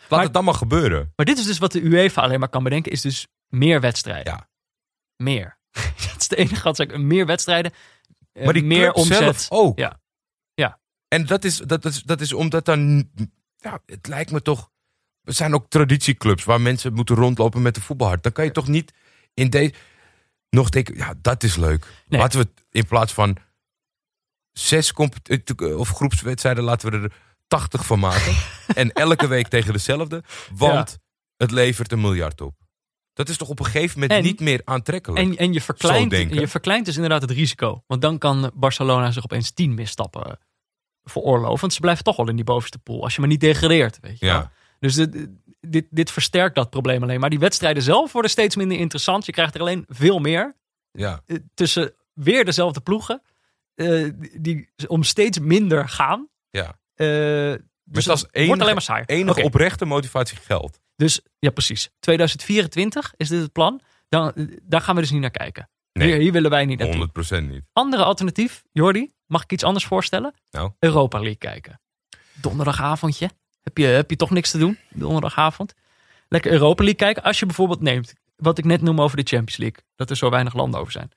Laat 0.00 0.10
Maar- 0.10 0.22
het 0.22 0.32
dan 0.32 0.44
maar 0.44 0.54
gebeuren. 0.54 1.12
maar 1.16 1.26
dit 1.26 1.38
is 1.38 1.44
dus 1.46 1.58
wat 1.58 1.72
de 1.72 1.80
UEFA 1.84 2.22
alleen 2.22 2.38
maar 2.40 2.48
kan 2.48 2.62
bedenken, 2.62 2.92
is 2.92 3.00
dus 3.00 3.26
meer 3.48 3.80
wedstrijden. 3.80 4.32
Ja. 4.32 4.48
Meer. 5.16 5.58
dat 6.10 6.16
is 6.18 6.28
de 6.28 6.36
enige 6.36 6.62
wat 6.62 6.78
ik 6.78 6.98
meer 6.98 7.26
wedstrijden, 7.26 7.72
eh, 8.32 8.44
Maar 8.44 8.52
die 8.52 8.64
meer 8.64 8.92
omzet. 8.92 9.18
zelf 9.18 9.46
ook. 9.50 9.78
Ja. 9.78 10.00
Ja. 10.54 10.80
En 11.08 11.26
dat 11.26 11.44
is, 11.44 11.56
dat 11.58 11.84
is, 11.84 12.02
dat 12.02 12.20
is 12.20 12.32
omdat 12.32 12.64
dan, 12.64 13.10
ja, 13.56 13.80
het 13.86 14.06
lijkt 14.06 14.30
me 14.30 14.42
toch, 14.42 14.70
er 15.22 15.32
zijn 15.32 15.54
ook 15.54 15.68
traditieclubs 15.68 16.44
waar 16.44 16.60
mensen 16.60 16.92
moeten 16.92 17.14
rondlopen 17.16 17.62
met 17.62 17.74
de 17.74 17.80
voetbalhart. 17.80 18.22
Dan 18.22 18.32
kan 18.32 18.44
je 18.44 18.50
toch 18.50 18.68
niet 18.68 18.92
in 19.34 19.50
deze, 19.50 19.74
nog 20.50 20.68
denken, 20.68 20.96
ja, 20.96 21.14
dat 21.22 21.42
is 21.42 21.56
leuk. 21.56 21.86
Nee. 22.08 22.20
Laten 22.20 22.40
we 22.40 22.46
het 22.54 22.64
in 22.70 22.86
plaats 22.86 23.12
van 23.12 23.36
zes 24.52 24.92
compet- 24.92 25.54
eh, 25.56 25.78
of 25.78 25.88
groepswedstrijden, 25.88 26.64
laten 26.64 26.90
we 26.90 26.98
er 26.98 27.12
80 27.46 27.86
van 27.86 27.98
maken. 27.98 28.34
en 28.74 28.92
elke 28.92 29.26
week 29.26 29.48
tegen 29.48 29.72
dezelfde, 29.72 30.22
want 30.54 30.98
het 31.36 31.50
levert 31.50 31.92
een 31.92 32.00
miljard 32.00 32.40
op. 32.40 32.54
Dat 33.12 33.28
is 33.28 33.36
toch 33.36 33.48
op 33.48 33.58
een 33.58 33.64
gegeven 33.64 34.00
moment 34.00 34.18
En- 34.18 34.24
niet 34.24 34.40
meer 34.40 34.62
aantrekkelijk. 34.64 35.20
En, 35.20 35.36
en 35.36 35.52
je, 35.52 35.60
verkleint, 35.60 36.12
je 36.12 36.48
verkleint 36.48 36.84
dus 36.84 36.94
inderdaad 36.94 37.22
het 37.22 37.30
risico. 37.30 37.84
Want 37.86 38.02
dan 38.02 38.18
kan 38.18 38.50
Barcelona 38.54 39.10
zich 39.10 39.24
opeens 39.24 39.50
tien 39.50 39.74
misstappen 39.74 40.38
veroorloven. 41.02 41.60
Want 41.60 41.72
ze 41.72 41.80
blijven 41.80 42.04
toch 42.04 42.16
wel 42.16 42.28
in 42.28 42.36
die 42.36 42.44
bovenste 42.44 42.78
pool. 42.78 43.02
Als 43.02 43.14
je 43.14 43.20
maar 43.20 43.28
niet 43.28 43.40
degradeert, 43.40 43.98
weet 44.00 44.18
je 44.18 44.26
wel. 44.26 44.50
Dus 44.78 44.94
dit, 44.94 45.28
dit, 45.60 45.86
dit 45.90 46.10
versterkt 46.10 46.54
dat 46.54 46.70
probleem 46.70 47.02
alleen. 47.02 47.20
Maar 47.20 47.30
die 47.30 47.38
wedstrijden 47.38 47.82
zelf 47.82 48.12
worden 48.12 48.30
steeds 48.30 48.56
minder 48.56 48.78
interessant. 48.78 49.26
Je 49.26 49.32
krijgt 49.32 49.54
er 49.54 49.60
alleen 49.60 49.84
veel 49.88 50.18
meer 50.18 50.56
ja. 50.92 51.22
eh, 51.26 51.36
tussen 51.54 51.94
weer 52.12 52.44
dezelfde 52.44 52.80
ploegen. 52.80 53.22
Eh, 53.80 54.10
die 54.40 54.68
om 54.86 55.02
steeds 55.02 55.38
minder 55.38 55.88
gaan. 55.88 56.28
Ja. 56.50 56.78
Eh, 56.94 57.54
Dus 57.84 58.08
als 58.08 58.20
het 58.20 58.28
enige, 58.32 58.46
wordt 58.46 58.62
alleen 58.62 58.74
maar 58.74 58.82
saai. 58.82 59.02
enige 59.06 59.42
oprechte 59.42 59.84
motivatie 59.84 60.36
geld. 60.36 60.80
Dus 60.96 61.20
ja, 61.38 61.50
precies. 61.50 61.90
2024 62.00 63.12
is 63.16 63.28
dit 63.28 63.40
het 63.40 63.52
plan. 63.52 63.80
Dan, 64.08 64.32
daar 64.62 64.80
gaan 64.80 64.94
we 64.94 65.00
dus 65.00 65.10
niet 65.10 65.20
naar 65.20 65.30
kijken. 65.30 65.70
Nee. 65.92 66.08
Hier, 66.08 66.16
hier 66.18 66.32
willen 66.32 66.50
wij 66.50 66.64
niet 66.64 66.78
naartoe. 66.78 67.08
100% 67.42 67.42
niet. 67.48 67.62
Andere 67.72 68.04
alternatief, 68.04 68.62
Jordi, 68.72 69.12
mag 69.26 69.42
ik 69.42 69.52
iets 69.52 69.64
anders 69.64 69.84
voorstellen? 69.84 70.34
Nou? 70.50 70.70
Europa 70.78 71.18
League 71.18 71.38
kijken. 71.38 71.80
Donderdagavondje. 72.34 73.30
Heb 73.60 73.78
je, 73.78 73.84
heb 73.86 74.10
je 74.10 74.16
toch 74.16 74.30
niks 74.30 74.50
te 74.50 74.58
doen? 74.58 74.78
Donderdagavond. 74.88 75.74
Lekker 76.28 76.52
Europa 76.52 76.82
League 76.82 77.00
kijken. 77.00 77.22
Als 77.22 77.38
je 77.38 77.46
bijvoorbeeld 77.46 77.80
neemt, 77.80 78.14
wat 78.36 78.58
ik 78.58 78.64
net 78.64 78.82
noem 78.82 79.00
over 79.00 79.16
de 79.16 79.22
Champions 79.22 79.56
League. 79.56 79.78
Dat 79.96 80.10
er 80.10 80.16
zo 80.16 80.30
weinig 80.30 80.54
landen 80.54 80.80
over 80.80 80.92
zijn. 80.92 81.10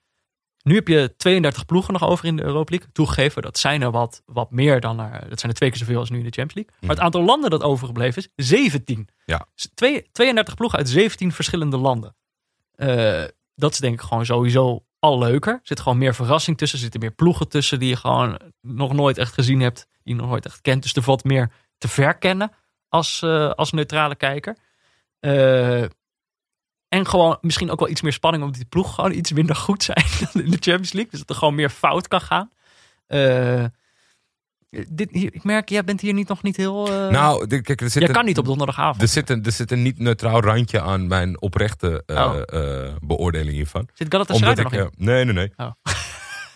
Nu 0.64 0.76
heb 0.76 0.88
je 0.88 1.14
32 1.18 1.66
ploegen 1.66 1.94
nog 1.94 2.04
over 2.04 2.26
in 2.26 2.36
de 2.36 2.44
Europa 2.44 2.70
League. 2.72 2.90
Toegegeven, 2.94 3.42
dat 3.42 3.58
zijn 3.58 3.82
er 3.82 3.92
wat, 3.92 4.22
wat 4.26 4.52
meer 4.52 4.80
dan 4.80 5.00
er. 5.00 5.30
Dat 5.30 5.40
zijn 5.40 5.52
er 5.52 5.58
twee 5.58 5.70
keer 5.70 5.78
zoveel 5.80 6.00
als 6.00 6.10
nu 6.10 6.18
in 6.18 6.24
de 6.26 6.32
Champions 6.32 6.54
League. 6.54 6.74
Maar 6.82 6.90
het 6.96 7.06
aantal 7.06 7.24
landen 7.24 7.50
dat 7.50 7.64
overgebleven 7.64 8.24
is, 8.36 8.48
17. 8.50 9.08
Ja. 9.26 9.48
Dus 9.56 9.70
twee- 9.74 10.08
32 10.12 10.56
ploegen 10.56 10.78
uit 10.78 10.90
17 10.90 11.32
verschillende 11.32 11.78
landen. 11.78 12.16
Eh, 12.76 13.24
dat 13.56 13.72
is 13.72 13.78
denk 13.78 13.94
ik 13.94 14.02
gewoon 14.02 14.26
sowieso 14.26 14.86
al 15.00 15.18
leuker. 15.20 15.54
Er 15.54 15.60
zit 15.64 15.80
gewoon 15.80 15.98
meer 15.98 16.16
verrassing 16.16 16.58
tussen. 16.58 16.78
Er 16.78 16.84
zitten 16.84 17.02
meer 17.02 17.12
ploegen 17.16 17.48
tussen 17.50 17.80
die 17.80 17.90
je 17.90 17.96
gewoon 17.96 18.40
nog 18.62 18.94
nooit 18.94 19.18
echt 19.18 19.34
gezien 19.34 19.60
hebt. 19.60 19.88
Die 20.04 20.16
je 20.16 20.22
nog 20.22 20.30
nooit 20.30 20.46
echt 20.46 20.62
kent. 20.62 20.84
Dus 20.84 20.94
er 20.94 21.04
valt 21.04 21.24
meer 21.24 21.52
te 21.78 21.88
verkennen 21.88 22.52
als, 22.90 23.22
eh, 23.22 23.50
als 23.50 23.72
neutrale 23.72 24.16
kijker. 24.16 24.58
Eh, 25.20 25.84
en 26.94 27.08
gewoon 27.08 27.38
misschien 27.42 27.72
ook 27.72 27.80
wel 27.80 27.90
iets 27.90 28.02
meer 28.02 28.14
spanning. 28.14 28.44
Omdat 28.44 28.60
die 28.60 28.70
ploeg 28.70 28.96
gewoon 28.96 29.12
iets 29.12 29.32
minder 29.32 29.56
goed 29.56 29.84
zijn 29.84 30.04
dan 30.34 30.44
in 30.44 30.52
de 30.52 30.58
Champions 30.60 30.92
League. 30.94 31.12
Dus 31.12 31.20
dat 31.20 31.30
er 31.30 31.36
gewoon 31.36 31.56
meer 31.56 31.70
fout 31.70 32.08
kan 32.08 32.22
gaan. 32.22 32.52
Eh, 33.08 33.64
dit, 34.90 35.12
hier, 35.12 35.34
ik 35.34 35.44
merk, 35.44 35.70
jij 35.70 35.84
bent 35.84 36.02
hier 36.02 36.14
niet, 36.14 36.28
nog 36.28 36.44
niet 36.44 36.58
heel... 36.58 36.88
eh, 36.88 37.10
Nou, 37.10 37.48
de- 37.48 37.62
kijk, 37.62 37.82
er 37.82 37.90
zit 37.90 38.00
jij 38.02 38.08
een, 38.10 38.16
kan 38.16 38.26
niet 38.26 38.38
op 38.38 38.46
donderdagavond. 38.46 39.02
er 39.02 39.08
zit, 39.08 39.30
een, 39.30 39.44
er 39.44 39.52
zit 39.52 39.72
een 39.72 39.82
niet 39.82 40.00
neutraal 40.00 40.42
randje 40.42 40.82
aan 40.82 41.08
mijn 41.08 41.42
oprechte 41.42 42.04
eh, 42.06 42.16
Oh. 42.26 42.96
beoordeling 43.02 43.52
hiervan. 43.56 43.88
Zit 43.94 44.08
Galatasaray 44.10 44.56
er 44.56 44.64
nog 44.64 44.90
nee, 44.98 45.26
nee, 45.26 45.34
nee. 45.34 45.52
Oh. 45.58 45.72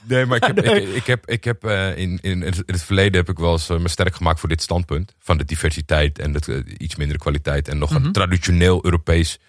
Nee, 0.08 0.26
maar 0.26 0.38
ik 0.38 0.44
heb, 0.56 0.66
Nee. 0.66 0.82
Ik, 0.88 0.96
ik 0.96 1.06
heb, 1.08 1.30
ik 1.30 1.44
heb 1.44 1.66
in, 1.66 1.96
in, 1.96 2.20
in 2.22 2.42
het 2.66 2.84
verleden 2.84 3.16
heb 3.20 3.30
ik 3.30 3.38
wel 3.38 3.52
eens 3.52 3.68
me 3.68 3.88
sterk 3.88 4.16
gemaakt 4.16 4.40
voor 4.40 4.50
dit 4.50 4.62
standpunt. 4.62 5.16
Van 5.20 5.38
de 5.38 5.46
diversiteit 5.46 6.20
en 6.20 6.32
de 6.34 6.64
eh, 6.66 6.74
iets 6.78 6.96
mindere 6.96 7.20
kwaliteit. 7.20 7.68
En 7.68 7.78
nog 7.78 7.90
Mhm. 7.92 8.06
een 8.06 8.12
traditioneel 8.12 8.86
Europees. 8.86 9.40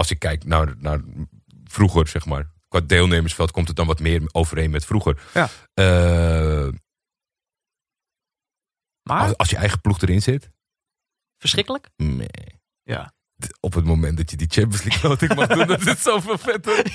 Als 0.00 0.10
ik 0.10 0.18
kijk 0.18 0.44
naar, 0.44 0.74
naar 0.78 1.00
vroeger, 1.64 2.08
zeg 2.08 2.26
maar. 2.26 2.50
Qua 2.68 2.80
deelnemersveld 2.80 3.50
komt 3.50 3.66
het 3.68 3.76
dan 3.76 3.86
wat 3.86 4.00
meer 4.00 4.22
overeen 4.32 4.70
met 4.70 4.84
vroeger. 4.84 5.22
Ja. 5.34 5.48
Eh, 5.74 6.68
Maar, 9.02 9.22
als, 9.22 9.36
als 9.36 9.50
je 9.50 9.56
eigen 9.56 9.80
ploeg 9.80 10.00
erin 10.00 10.22
zit. 10.22 10.50
verschrikkelijk. 11.38 11.88
Nee. 11.96 12.28
Ja. 12.82 13.12
Op 13.60 13.74
het 13.74 13.84
moment 13.84 14.16
dat 14.16 14.30
je 14.30 14.36
die 14.36 14.46
Champions 14.50 14.82
League 14.84 15.08
loting 15.10 15.34
mag 15.34 15.46
doen, 15.46 15.66
dat 15.72 15.78
is 15.80 15.84
het 15.86 15.98
zoveel 15.98 16.38
vetter. 16.38 16.92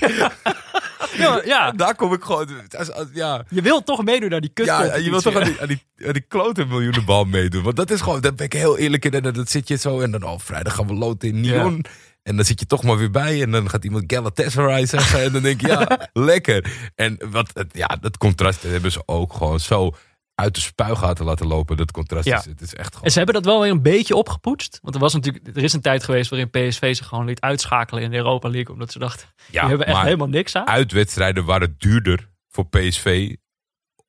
Ja, 1.17 1.41
ja, 1.45 1.71
Daar 1.81 1.95
kom 1.95 2.13
ik 2.13 2.23
gewoon. 2.23 2.69
als- 2.77 2.91
als- 2.91 3.07
Ja, 3.13 3.45
je 3.49 3.61
wilt 3.61 3.85
toch 3.85 4.03
meedoen 4.03 4.29
naar 4.29 4.41
die 4.41 4.49
kut. 4.53 4.65
ja, 4.65 4.95
je 4.95 5.09
wilt 5.09 5.23
toch 5.23 5.35
aan 5.35 5.43
die, 5.43 5.61
aan 5.61 5.67
die, 5.67 5.83
aan 6.05 6.13
die 6.13 6.21
klote 6.21 6.65
miljoenenbal 6.65 7.25
meedoen. 7.25 7.63
Want 7.63 7.75
dat 7.75 7.91
is 7.91 8.01
gewoon, 8.01 8.21
daar 8.21 8.33
ben 8.35 8.45
ik 8.45 8.53
heel 8.53 8.77
eerlijk 8.77 9.05
in. 9.05 9.11
En 9.11 9.33
dan 9.33 9.47
zit 9.47 9.67
je 9.67 9.75
zo 9.75 9.99
en 10.01 10.11
dan, 10.11 10.23
oh, 10.23 10.39
vrijdag 10.39 10.75
gaan 10.75 10.87
we 10.87 10.93
loten 10.93 11.29
in 11.29 11.41
Nyon. 11.41 11.85
En 12.25 12.35
dan 12.35 12.45
zit 12.45 12.59
je 12.59 12.65
toch 12.65 12.83
maar 12.83 12.97
weer 12.97 13.11
bij. 13.11 13.41
En 13.41 13.51
dan 13.51 13.69
gaat 13.69 13.83
iemand 13.83 14.03
Galatasaray 14.07 14.85
zeggen. 14.85 15.23
En 15.23 15.31
dan 15.31 15.41
denk 15.41 15.61
je, 15.61 15.67
ja, 15.67 16.09
lekker. 16.13 16.89
En 16.95 17.17
wat, 17.29 17.49
het- 17.53 17.71
ja, 17.73 17.87
dat 18.01 18.17
contrast 18.17 18.63
hebben 18.63 18.91
ze 18.91 19.01
ook 19.05 19.33
gewoon 19.33 19.59
zo 19.59 19.91
uit 20.35 20.55
de 20.55 20.61
spuigaten 20.61 21.25
laten 21.25 21.47
lopen. 21.47 21.77
Dat 21.77 21.91
contrast 21.91 22.25
Ja. 22.25 22.37
is, 22.37 22.45
het 22.45 22.61
is 22.61 22.73
echt 22.73 22.87
gewoon... 22.89 23.03
En 23.03 23.11
ze 23.11 23.17
hebben 23.17 23.35
dat 23.35 23.45
wel 23.45 23.61
weer 23.61 23.71
een 23.71 23.81
beetje 23.81 24.15
opgepoetst. 24.15 24.79
Want 24.81 24.95
er, 24.95 25.01
was 25.01 25.13
natuurlijk, 25.13 25.57
er 25.57 25.63
is 25.63 25.73
een 25.73 25.81
tijd 25.81 26.03
geweest 26.03 26.29
waarin 26.29 26.49
PSV 26.49 26.95
zich 26.95 27.07
gewoon 27.07 27.25
liet 27.25 27.39
uitschakelen 27.41 28.03
in 28.03 28.09
de 28.11 28.17
Europa 28.17 28.49
League. 28.49 28.73
Omdat 28.73 28.91
ze 28.91 28.99
dachten, 28.99 29.27
Ja, 29.51 29.59
die 29.59 29.69
hebben 29.69 29.87
echt 29.87 30.01
helemaal 30.01 30.27
niks 30.27 30.55
aan. 30.55 30.67
uitwedstrijden 30.67 31.45
waren 31.45 31.75
duurder 31.77 32.29
voor 32.49 32.65
PSV 32.67 33.35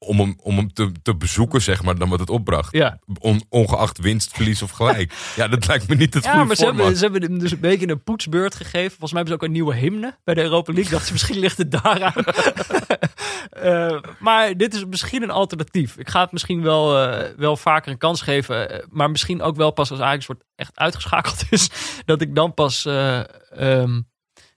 om 0.07 0.19
hem, 0.21 0.37
om 0.43 0.57
hem 0.57 0.73
te, 0.73 0.93
te 1.03 1.17
bezoeken, 1.17 1.63
zeg 1.63 1.83
maar, 1.83 1.99
dan 1.99 2.09
wat 2.09 2.21
het 2.21 2.31
opbracht. 2.31 2.73
Ja, 2.73 2.99
On- 3.19 3.45
ongeacht 3.49 3.99
winst, 3.99 4.33
verlies 4.35 4.63
of 4.63 4.71
gelijk. 4.71 5.13
ja, 5.37 5.49
dat 5.49 5.67
lijkt 5.67 5.89
me 5.89 5.95
niet 5.95 6.15
het 6.15 6.25
ja 6.25 6.31
goede 6.31 6.47
maar 6.47 6.57
ze 6.57 6.63
format. 6.63 6.81
hebben, 6.81 6.97
ze 6.99 7.05
hebben 7.05 7.23
hem 7.23 7.39
dus 7.39 7.53
een 7.53 7.61
beetje 7.61 7.89
een 7.89 8.03
poetsbeurt 8.03 8.55
gegeven. 8.55 8.91
Volgens 8.91 9.13
mij 9.13 9.21
hebben 9.23 9.29
ze 9.29 9.35
ook 9.35 9.43
een 9.43 9.53
nieuwe 9.53 9.75
hymne 9.75 10.17
bij 10.25 10.35
de 10.35 10.43
Europa 10.43 10.73
League. 10.73 10.93
Dacht 10.93 11.07
ze, 11.07 11.13
misschien 11.13 11.39
ligt 11.39 11.59
het 11.59 11.71
daaraan. 11.71 12.13
Eh, 13.51 13.99
maar 14.19 14.57
dit 14.57 14.75
is 14.75 14.85
misschien 14.85 15.23
een 15.23 15.31
alternatief. 15.31 15.97
Ik 15.97 16.09
ga 16.09 16.21
het 16.21 16.33
misschien 16.33 16.63
wel, 16.63 16.99
eh, 17.09 17.31
wel 17.37 17.57
vaker 17.57 17.93
een 17.93 17.99
kans 17.99 18.21
geven. 18.21 18.71
eh, 18.71 18.87
maar 18.91 19.11
misschien 19.11 19.43
ook 19.43 19.57
wel 19.57 19.71
pas 19.71 19.91
als 19.91 20.01
Ajax 20.01 20.27
wordt 20.27 20.45
echt 20.57 20.79
uitgeschakeld 20.79 21.45
is. 21.51 21.71
Dat 22.05 22.21
ik 22.21 22.35
dan 22.35 22.55
pas 22.55 22.85
eh, 22.87 23.19
ehm, 23.51 24.01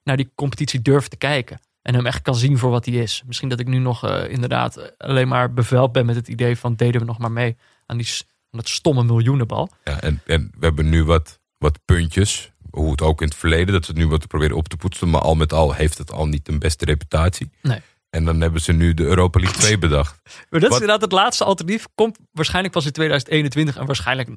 naar 0.04 0.18
die 0.18 0.32
competitie 0.36 0.82
durf 0.82 1.08
te 1.08 1.18
kijken. 1.18 1.60
En 1.90 1.96
hem 1.96 2.06
echt 2.06 2.22
kan 2.22 2.36
zien 2.36 2.58
voor 2.58 2.70
wat 2.70 2.86
hij 2.86 2.94
is. 2.96 3.24
Misschien 3.26 3.50
dat 3.50 3.60
ik 3.60 3.68
nu 3.68 3.78
nog 3.78 4.04
eh, 4.04 4.32
inderdaad 4.32 4.78
eh, 4.78 4.88
alleen 4.98 5.28
maar 5.28 5.54
beveld 5.54 5.92
ben 5.92 6.06
met 6.06 6.16
het 6.16 6.28
idee 6.28 6.58
van 6.58 6.76
deden 6.76 7.02
we 7.02 7.08
nog 7.08 7.18
maar 7.18 7.32
mee 7.32 7.58
aan, 7.86 7.98
die, 7.98 8.08
aan 8.52 8.60
dat 8.60 8.70
stomme 8.70 9.04
miljoenenbal. 9.04 9.70
Ja, 9.84 10.02
en, 10.02 10.22
en 10.26 10.52
we 10.60 10.66
hebben 10.66 10.90
nu 10.90 11.04
wat, 11.04 11.40
wat 11.58 11.80
puntjes. 11.86 12.52
Hoe 12.72 12.92
het 12.92 13.02
ook 13.02 13.22
in 13.22 13.28
het 13.28 13.36
verleden, 13.38 13.74
dat 13.74 13.86
ze 13.86 13.92
het 13.92 14.00
nu 14.00 14.08
wat 14.08 14.28
proberen 14.28 14.56
op 14.56 14.68
te 14.68 14.78
poetsen. 14.78 15.10
Maar 15.10 15.22
al 15.22 15.36
met 15.36 15.54
al 15.54 15.74
heeft 15.74 15.98
het 15.98 16.12
al 16.12 16.28
niet 16.28 16.48
een 16.48 16.60
beste 16.60 16.86
reputatie. 16.86 17.52
Nee. 17.62 17.82
En 18.10 18.26
dan 18.26 18.42
hebben 18.42 18.62
ze 18.62 18.72
nu 18.74 18.94
de 18.94 19.04
Europa 19.04 19.40
League 19.40 19.60
2 19.60 19.78
bedacht. 19.78 20.20
Maar 20.50 20.60
dat 20.60 20.62
Wat- 20.62 20.72
is 20.72 20.80
inderdaad 20.80 21.02
het 21.02 21.12
laatste 21.12 21.44
alternatief. 21.44 21.88
Komt 21.96 22.18
waarschijnlijk 22.32 22.74
pas 22.74 22.86
in 22.86 22.92
2021 22.92 23.78
en 23.78 23.86
waarschijnlijk 23.86 24.30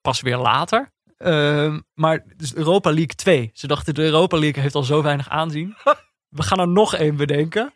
pas 0.00 0.20
weer 0.20 0.36
later. 0.38 0.92
Ehm, 1.16 1.80
maar 1.94 2.24
dus 2.36 2.54
Europa 2.54 2.88
League 2.90 3.14
2. 3.14 3.50
Ze 3.52 3.66
dachten 3.66 3.94
de 3.94 4.02
Europa 4.02 4.38
League 4.38 4.62
heeft 4.62 4.74
al 4.74 4.82
zo 4.82 5.02
weinig 5.02 5.28
aanzien. 5.28 5.74
We 6.30 6.42
gaan 6.42 6.60
er 6.60 6.68
nog 6.68 6.94
één 6.94 7.16
bedenken. 7.16 7.72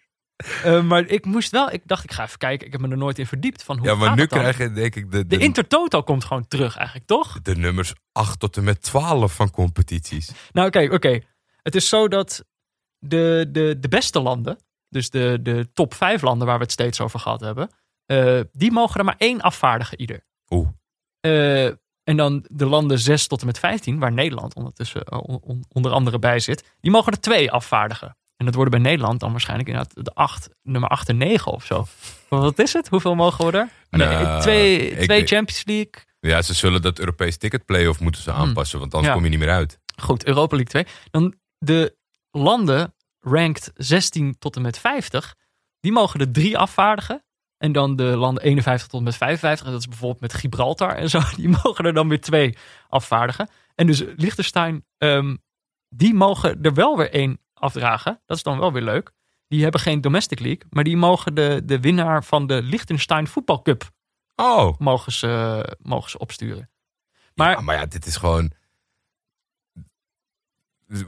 Eh, 0.64 0.82
maar 0.82 1.06
ik 1.06 1.24
moest 1.24 1.50
wel, 1.50 1.70
ik 1.70 1.82
dacht 1.84 2.04
ik 2.04 2.12
ga 2.12 2.24
even 2.24 2.38
kijken. 2.38 2.66
Ik 2.66 2.72
heb 2.72 2.80
me 2.80 2.88
er 2.88 2.96
nooit 2.96 3.18
in 3.18 3.26
verdiept 3.26 3.62
van 3.62 3.78
hoe 3.78 3.86
Ja, 3.86 3.94
maar 3.94 4.16
nu 4.16 4.26
krijg 4.26 4.58
je 4.58 4.72
denk 4.72 4.94
ik 4.94 5.10
de, 5.10 5.26
De 5.26 5.36
de, 5.36 5.44
Intertoto 5.44 6.02
komt 6.02 6.24
gewoon 6.24 6.48
terug 6.48 6.76
eigenlijk, 6.76 7.06
toch? 7.06 7.40
de 7.42 7.56
nummers 7.56 7.92
8 8.12 8.38
tot 8.40 8.56
en 8.56 8.64
met 8.64 8.82
12 8.82 9.34
van 9.34 9.50
competities. 9.50 10.30
Nou 10.52 10.66
oké, 10.66 10.88
oké. 10.92 11.20
Het 11.62 11.74
is 11.74 11.88
zo 11.88 12.08
dat 12.08 12.44
de, 12.98 13.46
de, 13.52 13.76
de 13.80 13.88
beste 13.88 14.20
landen, 14.20 14.58
dus 14.88 15.10
de, 15.10 15.38
de 15.42 15.70
top 15.72 15.94
5 15.94 16.22
landen 16.22 16.46
waar 16.46 16.56
we 16.56 16.62
het 16.62 16.72
steeds 16.72 17.00
over 17.00 17.20
gehad 17.20 17.40
hebben, 17.40 17.70
eh, 18.06 18.40
die 18.52 18.72
mogen 18.72 18.98
er 18.98 19.04
maar 19.04 19.18
één 19.18 19.40
afvaardigen 19.40 20.00
ieder. 20.00 20.24
Oeh. 20.48 20.68
Eh, 21.20 21.66
en 22.04 22.16
dan 22.16 22.44
de 22.50 22.66
landen 22.66 22.98
6 22.98 23.26
tot 23.26 23.40
en 23.40 23.46
met 23.46 23.58
15, 23.58 23.98
waar 23.98 24.12
Nederland 24.12 24.54
ondertussen 24.54 25.12
on- 25.12 25.40
on- 25.42 25.64
onder 25.68 25.92
andere 25.92 26.18
bij 26.18 26.38
zit, 26.40 26.74
die 26.80 26.90
mogen 26.90 27.12
er 27.12 27.20
twee 27.20 27.50
afvaardigen. 27.50 28.16
En 28.44 28.50
dat 28.50 28.54
worden 28.62 28.82
bij 28.82 28.90
Nederland 28.90 29.20
dan 29.20 29.30
waarschijnlijk 29.30 29.68
inderdaad 29.68 30.04
de 30.04 30.10
8, 30.14 30.48
nummer 30.62 30.90
8 30.90 31.08
en 31.08 31.16
9 31.16 31.52
of 31.52 31.64
zo. 31.64 31.86
Wat 32.28 32.58
is 32.58 32.72
het? 32.72 32.88
Hoeveel 32.88 33.14
mogen 33.14 33.46
we 33.46 33.58
er? 33.58 33.68
Nee, 33.90 34.08
Nou, 34.08 34.40
twee, 34.40 34.90
ik- 34.90 35.04
twee 35.04 35.26
Champions 35.26 35.64
League. 35.64 35.92
Ja, 36.20 36.42
ze 36.42 36.54
zullen 36.54 36.82
dat 36.82 36.98
Europees 36.98 37.36
ticket 37.36 37.64
play-off 37.64 38.00
moeten 38.00 38.22
ze 38.22 38.32
aanpassen. 38.32 38.78
Want 38.78 38.94
anders 38.94 39.12
Hmm. 39.12 39.22
Ja. 39.22 39.22
kom 39.22 39.24
je 39.32 39.38
niet 39.38 39.46
meer 39.48 39.56
uit. 39.56 39.78
Goed, 40.02 40.24
Europa 40.26 40.56
League 40.56 40.84
2. 40.84 40.94
Dan 41.10 41.34
de 41.58 41.96
landen 42.30 42.94
ranked 43.20 43.70
16 43.74 44.36
tot 44.38 44.56
en 44.56 44.62
met 44.62 44.78
50, 44.78 45.34
die 45.80 45.92
mogen 45.92 46.20
er 46.20 46.30
drie 46.32 46.58
afvaardigen. 46.58 47.24
En 47.58 47.72
dan 47.72 47.96
de 47.96 48.04
landen 48.04 48.42
51 48.42 48.86
tot 48.88 48.98
en 48.98 49.04
met 49.04 49.16
55, 49.16 49.66
en 49.66 49.72
dat 49.72 49.80
is 49.80 49.88
bijvoorbeeld 49.88 50.20
met 50.20 50.34
Gibraltar 50.34 50.94
en 50.94 51.10
zo, 51.10 51.20
die 51.36 51.48
mogen 51.48 51.84
er 51.84 51.94
dan 51.94 52.08
weer 52.08 52.20
twee 52.20 52.56
afvaardigen. 52.88 53.48
En 53.74 53.86
dus 53.86 54.02
Liechtenstein, 54.16 54.84
ehm, 54.98 55.36
die 55.88 56.14
mogen 56.14 56.62
er 56.62 56.74
wel 56.74 56.96
weer 56.96 57.10
één 57.12 57.38
afdragen. 57.64 58.20
Dat 58.26 58.36
is 58.36 58.42
dan 58.42 58.58
wel 58.58 58.72
weer 58.72 58.82
leuk. 58.82 59.10
Die 59.48 59.62
hebben 59.62 59.80
geen 59.80 60.00
domestic 60.00 60.40
league, 60.40 60.62
maar 60.70 60.84
die 60.84 60.96
mogen 60.96 61.34
de, 61.34 61.62
de 61.64 61.80
winnaar 61.80 62.24
van 62.24 62.46
de 62.46 62.62
Liechtenstein 62.62 63.26
Voetbal 63.26 63.62
Cup 63.62 63.90
Oh, 64.36 64.78
mogen 64.78 65.12
ze, 65.12 65.76
mogen 65.82 66.10
ze 66.10 66.18
opsturen. 66.18 66.70
maar, 67.34 67.54
Maar 67.54 67.64
maar 67.64 67.74
ja, 67.74 67.86
dit 67.86 68.06
is 68.06 68.16
gewoon... 68.16 68.50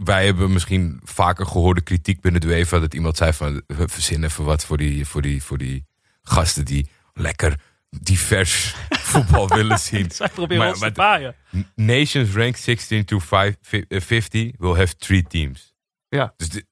Wij 0.04 0.24
hebben 0.24 0.52
misschien 0.52 1.00
vaker 1.04 1.46
gehoorde 1.46 1.80
kritiek 1.80 2.20
binnen 2.20 2.40
de 2.40 2.46
UEFA... 2.46 2.78
dat 2.78 2.94
iemand 2.94 3.16
zei 3.16 3.32
van, 3.32 3.62
verzin 3.68 4.24
even 4.24 4.44
wat 4.44 4.64
voor 4.64 4.76
die, 4.76 5.06
voor 5.06 5.22
die, 5.22 5.42
voor 5.42 5.58
die 5.58 5.86
gasten... 6.22 6.64
die 6.64 6.88
lekker 7.12 7.60
divers 8.00 8.74
voetbal 9.10 9.48
willen 9.48 9.78
zien. 9.78 10.10
zij 10.20 10.28
proberen 10.28 10.62
Maar- 10.62 10.72
ons 10.72 10.80
maar- 10.80 10.88
te 10.92 11.00
paaien. 11.00 11.34
Nations 11.74 12.34
ranked 12.34 12.58
16 12.60 13.04
to 13.04 13.18
5 13.18 13.56
50 13.88 14.50
will 14.58 14.74
have 14.76 14.96
three 14.96 15.22
teams. 15.22 15.74
Ja. 16.08 16.34
Dus 16.36 16.48
dit, 16.48 16.66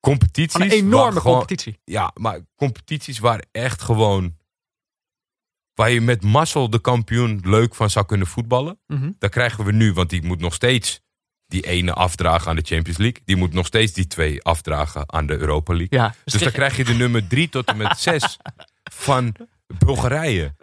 competities... 0.00 0.60
Een 0.64 0.70
enorme 0.70 1.20
gewoon- 1.20 1.36
competitie. 1.36 1.80
Ja, 1.84 2.10
maar 2.14 2.40
competities 2.56 3.18
waar 3.18 3.44
echt 3.52 3.82
gewoon... 3.82 4.36
Waar 5.74 5.90
je 5.90 6.00
met 6.00 6.22
mazzel 6.22 6.70
de 6.70 6.80
kampioen 6.80 7.40
leuk 7.44 7.74
van 7.74 7.90
zou 7.90 8.06
kunnen 8.06 8.26
voetballen. 8.26 8.80
Mhm. 8.86 9.12
Dat 9.18 9.30
krijgen 9.30 9.64
we 9.64 9.72
nu, 9.72 9.92
want 9.92 10.10
die 10.10 10.22
moet 10.22 10.40
nog 10.40 10.54
steeds 10.54 11.00
die 11.46 11.62
ene 11.66 11.92
afdragen 11.92 12.48
aan 12.50 12.56
de 12.56 12.62
Champions 12.64 12.98
League. 12.98 13.22
Die 13.24 13.36
moet 13.36 13.52
nog 13.52 13.66
steeds 13.66 13.92
die 13.92 14.06
twee 14.06 14.42
afdragen 14.42 15.12
aan 15.12 15.26
de 15.26 15.36
Europa 15.38 15.74
League. 15.74 15.98
Ja, 15.98 16.14
Dus 16.24 16.42
dan 16.42 16.52
krijg 16.52 16.76
je 16.76 16.84
de 16.84 16.94
nummer 16.94 17.26
drie 17.28 17.48
tot 17.48 17.66
en 17.66 17.76
met 17.76 17.98
zes 17.98 18.36
van 19.06 19.34
Bulgarije. 19.78 20.56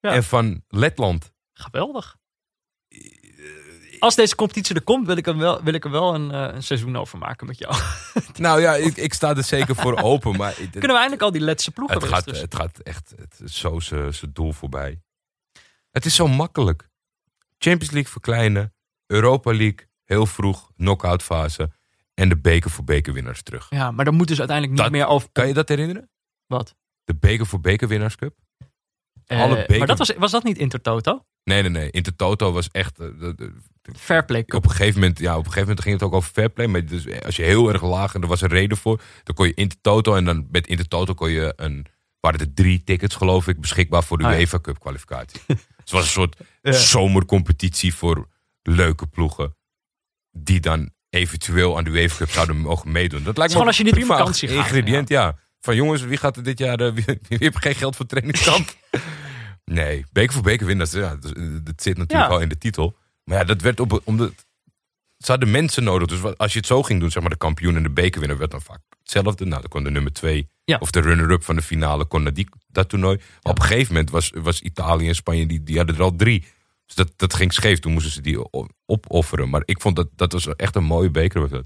Ja. 0.00 0.12
En 0.12 0.24
van 0.24 0.62
Letland. 0.68 1.32
Geweldig. 1.52 2.16
Als 3.98 4.14
deze 4.14 4.34
competitie 4.34 4.74
er 4.74 4.82
komt, 4.82 5.06
wil 5.06 5.16
ik 5.16 5.26
er 5.26 5.36
wel, 5.36 5.62
wil 5.62 5.74
ik 5.74 5.84
er 5.84 5.90
wel 5.90 6.14
een, 6.14 6.30
eh, 6.30 6.54
een 6.54 6.62
seizoen 6.62 6.96
over 6.96 7.18
maken 7.18 7.46
met 7.46 7.58
jou. 7.58 7.74
Nou 8.36 8.60
ja, 8.60 8.74
ik, 8.74 8.96
ik 8.96 9.14
sta 9.14 9.36
er 9.36 9.44
zeker 9.44 9.74
voor 9.74 10.02
open. 10.10 10.36
Maar 10.36 10.48
het, 10.56 10.70
Kunnen 10.70 10.88
we 10.88 10.94
eindelijk 10.96 11.22
al 11.22 11.32
die 11.32 11.40
letse 11.40 11.70
ploegen 11.70 11.96
het, 12.00 12.08
gaat, 12.08 12.24
het 12.26 12.54
gaat 12.54 12.78
echt 12.78 13.12
het 13.16 13.40
is 13.44 13.58
zo 13.58 13.80
zijn 13.80 14.12
doel 14.32 14.52
voorbij. 14.52 15.00
Het 15.90 16.04
is 16.06 16.14
zo 16.14 16.28
makkelijk. 16.28 16.88
Champions 17.58 17.92
League 17.92 18.12
verkleinen. 18.12 18.74
Europa 19.06 19.50
League 19.52 19.88
heel 20.04 20.26
vroeg. 20.26 20.70
Knockout 20.76 21.22
fase. 21.22 21.70
En 22.14 22.28
de 22.28 22.36
beker 22.38 22.70
voor 22.70 22.84
bekerwinnaars 22.84 23.42
terug. 23.42 23.66
Ja, 23.70 23.90
maar 23.90 24.04
dan 24.04 24.14
moet 24.14 24.28
dus 24.28 24.38
uiteindelijk 24.38 24.76
niet 24.76 24.86
Dat- 24.92 24.96
meer 25.00 25.06
over... 25.06 25.28
Kan 25.32 25.46
je 25.46 25.54
dat 25.54 25.68
herinneren? 25.68 26.10
Wat? 26.46 26.74
De 27.04 27.14
beker 27.14 27.46
voor 27.46 27.60
bekerwinnaars 27.60 28.16
cup? 28.16 28.34
Eh, 29.26 29.40
alle 29.40 29.54
beker- 29.56 29.78
Maar 29.78 29.86
dat 29.86 29.98
was, 29.98 30.12
was 30.16 30.30
dat 30.30 30.42
niet 30.42 30.58
Intertoto? 30.58 31.24
Nee, 31.48 31.62
nee, 31.62 31.70
nee. 31.70 31.90
Intertoto 31.90 32.52
was 32.52 32.68
echt... 32.72 32.98
eh, 32.98 33.06
de- 33.18 33.34
de- 33.34 33.52
Fairplay 33.96 34.44
Cup. 34.44 34.54
op 34.58 34.64
een 34.64 34.70
gegeven 34.70 35.00
moment, 35.00 35.18
ja, 35.18 35.30
op 35.32 35.36
een 35.38 35.44
gegeven 35.44 35.60
moment 35.68 35.80
ging 35.80 35.94
het 35.94 36.04
ook 36.04 36.12
over 36.14 36.30
fair 36.32 36.48
play. 36.50 36.66
Maar 36.66 36.84
dus 36.86 37.22
als 37.22 37.36
je 37.36 37.42
heel 37.42 37.72
erg 37.72 37.82
laag 37.82 38.14
en 38.14 38.22
er 38.22 38.28
was 38.28 38.40
een 38.40 38.48
reden 38.48 38.76
voor, 38.76 39.00
dan 39.22 39.34
kon 39.34 39.46
je 39.46 39.54
Intertoto 39.54 40.14
en 40.14 40.24
dan 40.24 40.46
met 40.50 40.66
Intertoto 40.66 41.14
kon 41.14 41.30
je 41.30 41.52
een, 41.56 41.86
waren 42.20 42.40
er 42.40 42.54
drie 42.54 42.84
tickets 42.84 43.14
geloof 43.14 43.48
ik 43.48 43.60
beschikbaar 43.60 44.04
voor 44.04 44.18
de 44.18 44.24
Ah, 44.24 44.32
ja. 44.32 44.38
UEFA 44.38 44.58
Cup 44.60 44.78
kwalificatie. 44.80 45.40
dus 45.46 45.56
het 45.76 45.90
was 45.90 46.02
een 46.04 46.08
soort 46.10 46.36
Ja. 46.62 46.72
zomercompetitie 46.72 47.94
voor 47.94 48.28
leuke 48.62 49.06
ploegen 49.06 49.56
die 50.30 50.60
dan 50.60 50.90
eventueel 51.10 51.76
aan 51.76 51.84
de 51.84 51.90
UEFA 51.90 52.16
Cup 52.16 52.30
zouden 52.30 52.56
mogen 52.68 52.92
meedoen. 52.92 53.22
Dat 53.22 53.36
lijkt 53.36 53.52
me 53.52 53.58
gewoon 53.58 53.66
als 53.66 53.76
je 53.76 53.84
niet 53.84 53.96
op 53.96 54.04
vakantie 54.04 54.48
gaat, 54.48 54.56
ingrediënt, 54.56 55.08
ja. 55.08 55.38
Van 55.60 55.76
jongens, 55.76 56.02
wie 56.02 56.16
gaat 56.16 56.36
er 56.36 56.42
dit 56.42 56.58
jaar, 56.58 56.80
eh, 56.80 56.92
wie, 56.92 57.04
wie 57.28 57.38
heeft 57.38 57.56
geen 57.58 57.74
geld 57.74 57.96
voor 57.96 58.06
trainingskamp? 58.06 58.74
Nee, 59.68 60.04
beker 60.12 60.32
voor 60.32 60.42
beker 60.42 60.66
winnen, 60.66 60.90
dat, 60.90 61.00
ja, 61.00 61.18
zit 61.76 61.96
natuurlijk 61.96 62.30
al 62.30 62.40
in 62.40 62.48
de 62.48 62.58
titel. 62.58 62.96
Maar 63.24 63.38
ja, 63.38 63.44
dat 63.44 63.60
werd 63.60 63.80
op, 63.80 64.00
om 64.04 64.16
de, 64.16 64.32
ze 65.18 65.30
hadden 65.30 65.50
mensen 65.50 65.84
nodig. 65.84 66.06
Dus 66.08 66.36
als 66.36 66.52
je 66.52 66.58
het 66.58 66.66
zo 66.68 66.82
ging 66.82 67.00
doen, 67.00 67.10
zeg 67.10 67.22
maar 67.22 67.30
de 67.30 67.36
kampioen 67.38 67.76
en 67.76 67.82
de 67.82 67.90
bekerwinnaar 67.90 68.38
werd 68.38 68.50
dan 68.50 68.62
vaak 68.62 68.80
hetzelfde. 68.98 69.44
Nou, 69.44 69.60
dan 69.60 69.70
kon 69.70 69.84
de 69.84 69.90
nummer 69.90 70.12
twee 70.12 70.48
Ja. 70.64 70.76
of 70.80 70.90
de 70.90 71.00
runner-up 71.00 71.44
van 71.44 71.56
de 71.56 71.62
finale 71.62 72.04
kon 72.04 72.22
naar 72.22 72.34
die, 72.34 72.48
dat 72.66 72.88
toernooi. 72.88 73.16
Maar 73.16 73.52
op 73.52 73.58
een 73.58 73.64
gegeven 73.64 73.92
moment 73.92 74.10
was, 74.10 74.32
was 74.34 74.60
Italië 74.60 75.08
en 75.08 75.14
Spanje, 75.14 75.46
die, 75.46 75.62
die 75.62 75.76
hadden 75.76 75.96
er 75.96 76.02
al 76.02 76.16
drie. 76.16 76.40
Dus 76.86 76.94
dat, 76.94 77.12
dat 77.16 77.34
ging 77.34 77.52
scheef. 77.52 77.78
Toen 77.78 77.92
moesten 77.92 78.12
ze 78.12 78.20
die 78.20 78.38
opofferen. 78.86 79.48
Maar 79.50 79.62
ik 79.64 79.80
vond 79.80 79.96
dat, 79.96 80.08
dat 80.14 80.32
was 80.32 80.46
echt 80.56 80.76
een 80.76 80.84
mooie 80.84 81.10
beker. 81.10 81.64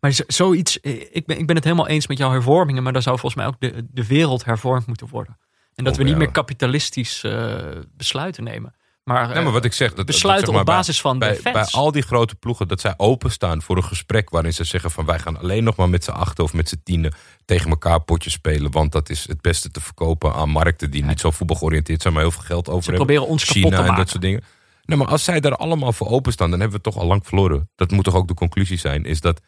Maar 0.00 0.12
zo- 0.12 0.24
zoiets, 0.26 0.80
eh, 0.80 1.00
ik 1.10 1.26
ben, 1.26 1.38
ik 1.38 1.46
ben 1.46 1.56
het 1.56 1.64
helemaal 1.64 1.88
eens 1.88 2.06
met 2.06 2.18
jouw 2.18 2.30
hervormingen, 2.30 2.82
maar 2.82 2.92
dan 2.92 3.02
zou 3.02 3.18
volgens 3.18 3.42
mij 3.42 3.50
ook 3.52 3.60
de, 3.60 3.86
de 3.90 4.06
wereld 4.06 4.44
hervormd 4.44 4.86
moeten 4.86 5.08
worden. 5.08 5.38
En 5.76 5.84
dat 5.84 5.92
Oh, 5.92 5.98
we 5.98 6.04
niet 6.04 6.12
ja. 6.12 6.18
meer 6.18 6.30
kapitalistisch 6.30 7.22
eh, 7.24 7.54
besluiten 7.96 8.44
nemen. 8.44 8.74
Maar, 9.04 9.26
Nee, 9.28 9.36
eh, 9.36 9.42
maar 9.42 9.52
wat 9.52 9.64
ik 9.64 9.72
zeg, 9.72 9.88
dat, 9.88 9.96
dat, 9.96 10.06
besluiten 10.06 10.46
zeg 10.46 10.54
maar, 10.54 10.64
op 10.64 10.78
basis 10.78 11.00
van 11.00 11.18
bij, 11.18 11.28
de 11.28 11.34
fans. 11.40 11.54
bij 11.54 11.80
al 11.80 11.92
die 11.92 12.02
grote 12.02 12.34
ploegen, 12.34 12.68
dat 12.68 12.80
zij 12.80 12.94
openstaan 12.96 13.62
voor 13.62 13.76
een 13.76 13.84
gesprek 13.84 14.30
waarin 14.30 14.52
ze 14.52 14.64
zeggen 14.64 14.90
van 14.90 15.04
wij 15.04 15.18
gaan 15.18 15.38
alleen 15.38 15.64
nog 15.64 15.76
maar 15.76 15.88
met 15.88 16.04
z'n 16.04 16.10
achten 16.10 16.44
of 16.44 16.52
met 16.52 16.68
z'n 16.68 16.80
tienen 16.84 17.14
tegen 17.44 17.70
elkaar 17.70 18.00
potjes 18.00 18.32
spelen. 18.32 18.70
Want 18.70 18.92
dat 18.92 19.08
is 19.10 19.28
het 19.28 19.40
beste 19.40 19.70
te 19.70 19.80
verkopen 19.80 20.34
aan 20.34 20.48
markten 20.48 20.90
die 20.90 21.04
niet 21.04 21.20
zo 21.20 21.30
voetbal 21.30 21.56
georiënteerd 21.56 22.02
zijn, 22.02 22.12
maar 22.14 22.22
heel 22.22 22.30
veel 22.32 22.42
geld 22.42 22.68
over 22.68 22.82
Ze 22.82 22.90
hebben. 22.90 23.06
proberen 23.06 23.30
ons 23.32 23.44
kapot 23.44 23.62
China 23.62 23.70
te 23.76 23.82
en 23.82 23.82
maken. 23.88 23.98
dat 24.02 24.10
soort 24.10 24.22
dingen. 24.22 24.42
Nee, 24.84 24.98
maar 24.98 25.06
als 25.08 25.24
zij 25.24 25.40
daar 25.40 25.56
allemaal 25.56 25.92
voor 25.92 26.08
openstaan, 26.08 26.50
dan 26.50 26.60
hebben 26.60 26.78
we 26.80 26.84
het 26.88 26.94
toch 26.94 27.02
al 27.02 27.08
lang 27.08 27.26
verloren. 27.26 27.70
Dat 27.74 27.90
moet 27.90 28.04
toch 28.04 28.14
ook 28.14 28.28
de 28.28 28.34
conclusie 28.34 28.78
zijn, 28.78 29.04
is 29.04 29.20
dat 29.20 29.40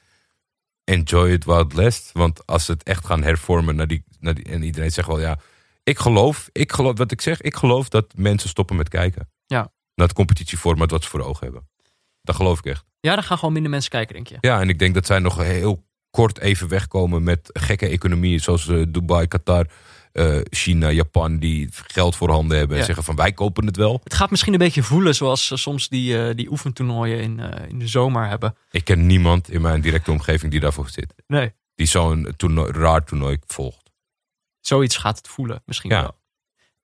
enjoy 0.84 1.30
it 1.30 1.44
while 1.44 1.64
it 1.64 1.72
lasts. 1.74 2.10
Want 2.12 2.46
als 2.46 2.64
ze 2.64 2.72
het 2.72 2.82
echt 2.82 3.06
gaan 3.06 3.22
hervormen 3.22 3.76
naar 3.76 3.86
die, 3.86 4.04
naar 4.20 4.34
die, 4.34 4.44
en 4.44 4.62
iedereen 4.62 4.90
zegt 4.90 5.08
wel 5.08 5.20
ja, 5.20 5.38
ik 5.88 5.98
geloof, 5.98 6.48
ik 6.52 6.72
geloof, 6.72 6.98
wat 6.98 7.12
ik 7.12 7.20
zeg, 7.20 7.40
ik 7.40 7.56
geloof 7.56 7.88
dat 7.88 8.06
mensen 8.16 8.48
stoppen 8.48 8.76
met 8.76 8.88
kijken. 8.88 9.30
Ja. 9.46 9.72
Naar 9.94 10.06
het 10.06 10.16
competitieformat 10.16 10.90
wat 10.90 11.02
ze 11.02 11.08
voor 11.10 11.20
ogen 11.20 11.44
hebben. 11.44 11.68
Dat 12.22 12.36
geloof 12.36 12.58
ik 12.58 12.64
echt. 12.66 12.84
Ja, 13.00 13.14
dan 13.14 13.24
gaan 13.24 13.38
gewoon 13.38 13.52
minder 13.52 13.70
mensen 13.70 13.90
kijken, 13.90 14.14
denk 14.14 14.26
je. 14.28 14.36
Ja, 14.40 14.60
en 14.60 14.68
ik 14.68 14.78
denk 14.78 14.94
dat 14.94 15.06
zij 15.06 15.18
nog 15.18 15.36
heel 15.36 15.86
kort 16.10 16.38
even 16.38 16.68
wegkomen 16.68 17.22
met 17.22 17.50
gekke 17.52 17.88
economieën 17.88 18.40
zoals 18.40 18.68
eh, 18.68 18.82
Dubai, 18.88 19.26
Qatar, 19.26 19.66
eh, 20.12 20.38
China, 20.50 20.90
Japan, 20.90 21.38
die 21.38 21.68
geld 21.72 22.16
voor 22.16 22.30
handen 22.30 22.56
hebben 22.58 22.74
en 22.76 22.80
Ja. 22.80 22.86
zeggen 22.86 23.04
van 23.04 23.16
wij 23.16 23.32
kopen 23.32 23.66
het 23.66 23.76
wel. 23.76 24.00
Het 24.04 24.14
gaat 24.14 24.30
misschien 24.30 24.52
een 24.52 24.58
beetje 24.58 24.82
voelen 24.82 25.14
zoals 25.14 25.50
eh, 25.50 25.58
soms 25.58 25.88
die, 25.88 26.34
die 26.34 26.50
oefentoernooien 26.50 27.20
in, 27.20 27.40
in 27.68 27.78
de 27.78 27.86
zomer 27.86 28.28
hebben. 28.28 28.56
Ik 28.70 28.84
ken 28.84 29.06
niemand 29.06 29.50
in 29.50 29.60
mijn 29.60 29.80
directe 29.80 30.10
omgeving 30.10 30.50
die 30.50 30.60
daarvoor 30.60 30.88
zit. 30.90 31.14
Nee, 31.26 31.52
Die 31.74 31.86
zo'n 31.86 32.32
toernooi, 32.36 32.72
raar 32.72 33.04
toernooi 33.04 33.38
volgt. 33.46 33.87
Zoiets 34.60 34.96
gaat 34.96 35.16
het 35.16 35.28
voelen 35.28 35.62
misschien 35.66 35.90
Ja. 35.90 36.00
wel. 36.00 36.16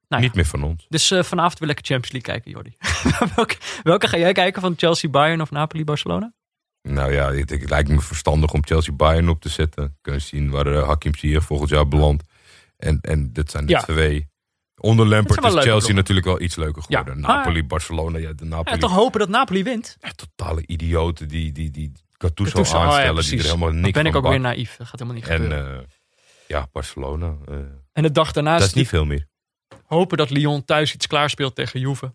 Nou 0.09 0.22
ja. 0.22 0.29
Niet 0.29 0.37
meer 0.37 0.47
van 0.47 0.62
ons. 0.62 0.87
Dus 0.89 1.11
eh, 1.11 1.22
vanavond 1.22 1.59
wil 1.59 1.68
ik 1.68 1.79
Champions 1.83 2.12
League 2.12 2.33
kijken, 2.33 2.51
Jordi. 2.51 2.77
welke, 3.37 3.57
welke 3.83 4.09
ga 4.09 4.16
jij 4.18 4.33
kijken 4.33 4.61
van 4.62 4.75
Chelsea, 4.77 5.11
Bayern 5.11 5.41
of 5.41 5.51
Napoli, 5.51 5.85
Barcelona? 5.85 6.33
Nou 6.83 7.12
ja, 7.12 7.33
het, 7.33 7.51
het 7.51 7.70
lijkt 7.70 7.89
me 7.89 8.01
verstandig 8.01 8.53
om 8.53 8.64
Chelsea 8.64 8.93
Bayern 8.95 9.29
op 9.29 9.41
te 9.41 9.49
zetten. 9.49 9.97
Kun 10.01 10.12
je 10.12 10.18
zien 10.18 10.51
waar 10.51 10.66
eh, 10.66 10.87
Hakim 10.87 11.14
Ziyech 11.14 11.43
volgend 11.45 11.70
jaar 11.70 11.89
belandt. 11.89 12.22
En, 12.77 12.99
en 13.01 13.33
dit 13.33 13.51
zijn 13.51 13.66
de 13.66 13.72
Ja. 13.72 13.81
twee. 13.81 14.29
Onder 14.81 15.07
Lampert 15.07 15.45
is 15.45 15.53
leuke 15.53 15.68
Chelsea 15.68 15.95
natuurlijk 15.95 16.27
wel 16.27 16.41
iets 16.41 16.57
leuker 16.57 16.83
geworden. 16.83 17.20
Napoli, 17.20 17.64
Barcelona. 17.64 18.18
Ja, 18.18 18.33
de 18.33 18.45
Napoli. 18.45 18.75
Ja, 18.75 18.81
toch 18.81 18.93
hopen 18.93 19.20
dat 19.20 19.29
Napoli 19.29 19.62
wint. 19.62 19.97
Ja, 20.01 20.11
totale 20.11 20.62
idioten 20.66 21.29
die, 21.29 21.53
die, 21.53 21.70
die 21.70 21.93
Gattuso, 22.18 22.51
Gattuso, 22.51 22.77
oh 22.77 22.83
aanstellen. 22.85 23.22
die 23.22 23.39
er 23.39 23.45
helemaal 23.45 23.68
Dan 23.68 23.81
niks 23.81 23.93
ben 23.93 24.07
ik 24.07 24.16
ook 24.16 24.29
weer 24.29 24.41
naïef. 24.41 24.77
Dat 24.77 24.87
gaat 24.87 24.99
helemaal 25.01 25.20
niet 25.20 25.29
En 25.31 25.41
gebeuren. 25.43 25.87
Ja, 26.47 26.68
Barcelona. 26.72 27.36
eh, 27.49 27.57
en 27.92 28.03
de 28.03 28.11
dag 28.12 28.32
daarna 28.32 28.59
dat 28.59 28.66
is 28.66 28.72
niet 28.74 28.84
het 28.90 28.95
veel 28.95 29.05
meer. 29.05 29.28
hopen 29.86 30.16
dat 30.16 30.30
Lyon 30.30 30.64
thuis 30.64 30.95
iets 30.95 31.07
klaarspeelt 31.07 31.55
tegen 31.55 31.80
Juve. 31.80 32.14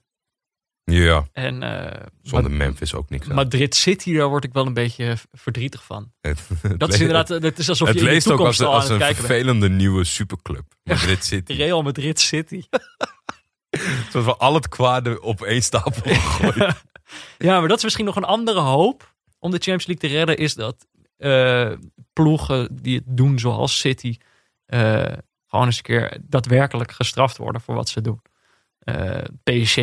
Ja, 0.83 1.27
En 1.31 1.63
eh, 1.63 2.05
zonder 2.21 2.51
Memphis 2.51 2.93
ook 2.93 3.09
niks 3.09 3.29
aan. 3.29 3.35
Madrid 3.35 3.75
City, 3.75 4.13
daar 4.13 4.27
word 4.27 4.43
ik 4.43 4.53
wel 4.53 4.65
een 4.65 4.73
beetje 4.73 5.17
verdrietig 5.31 5.83
van. 5.83 6.11
Het- 6.21 6.49
het 6.61 6.79
Dat 6.79 6.93
is 6.93 6.99
inderdaad, 6.99 7.27
dat 7.41 7.57
is 7.57 7.69
alsof 7.69 7.87
Het 7.87 7.95
je 7.97 8.01
in 8.03 8.07
de 8.07 8.13
leest 8.13 8.31
ook 8.31 8.39
als, 8.39 8.59
een- 8.59 8.65
als 8.65 8.87
het 8.89 8.97
bent. 8.97 9.15
vervelende 9.15 9.69
nieuwe 9.69 10.03
superclub. 10.03 10.65
Madrid 10.83 11.25
City. 11.25 11.53
Real 11.53 11.81
Madrid 11.83 12.19
City. 12.19 12.63
Zoals 14.11 14.25
we 14.25 14.35
al 14.35 14.53
het 14.53 14.67
kwade 14.69 15.21
op 15.21 15.41
één 15.41 15.63
stapel 15.63 16.13
gooien. 16.15 16.75
Ja, 17.37 17.59
maar 17.59 17.67
dat 17.67 17.77
is 17.77 17.83
misschien 17.83 18.05
nog 18.05 18.15
een 18.15 18.23
andere 18.23 18.59
hoop 18.59 19.13
om 19.39 19.51
de 19.51 19.57
Champions 19.57 19.85
League 19.85 20.09
te 20.09 20.15
redden. 20.17 20.37
Is 20.37 20.53
dat 20.55 20.87
ploegen 22.13 22.81
die 22.81 22.95
het 22.95 23.03
doen 23.17 23.39
zoals 23.39 23.79
City 23.79 24.17
eh, 24.65 25.03
gewoon 25.47 25.65
eens 25.65 25.77
een 25.77 25.83
keer 25.83 26.17
daadwerkelijk 26.21 26.91
gestraft 26.91 27.37
worden 27.37 27.61
voor 27.61 27.75
wat 27.75 27.89
ze 27.89 28.01
doen. 28.01 28.21
Eh 28.79 29.21
PSG 29.43 29.75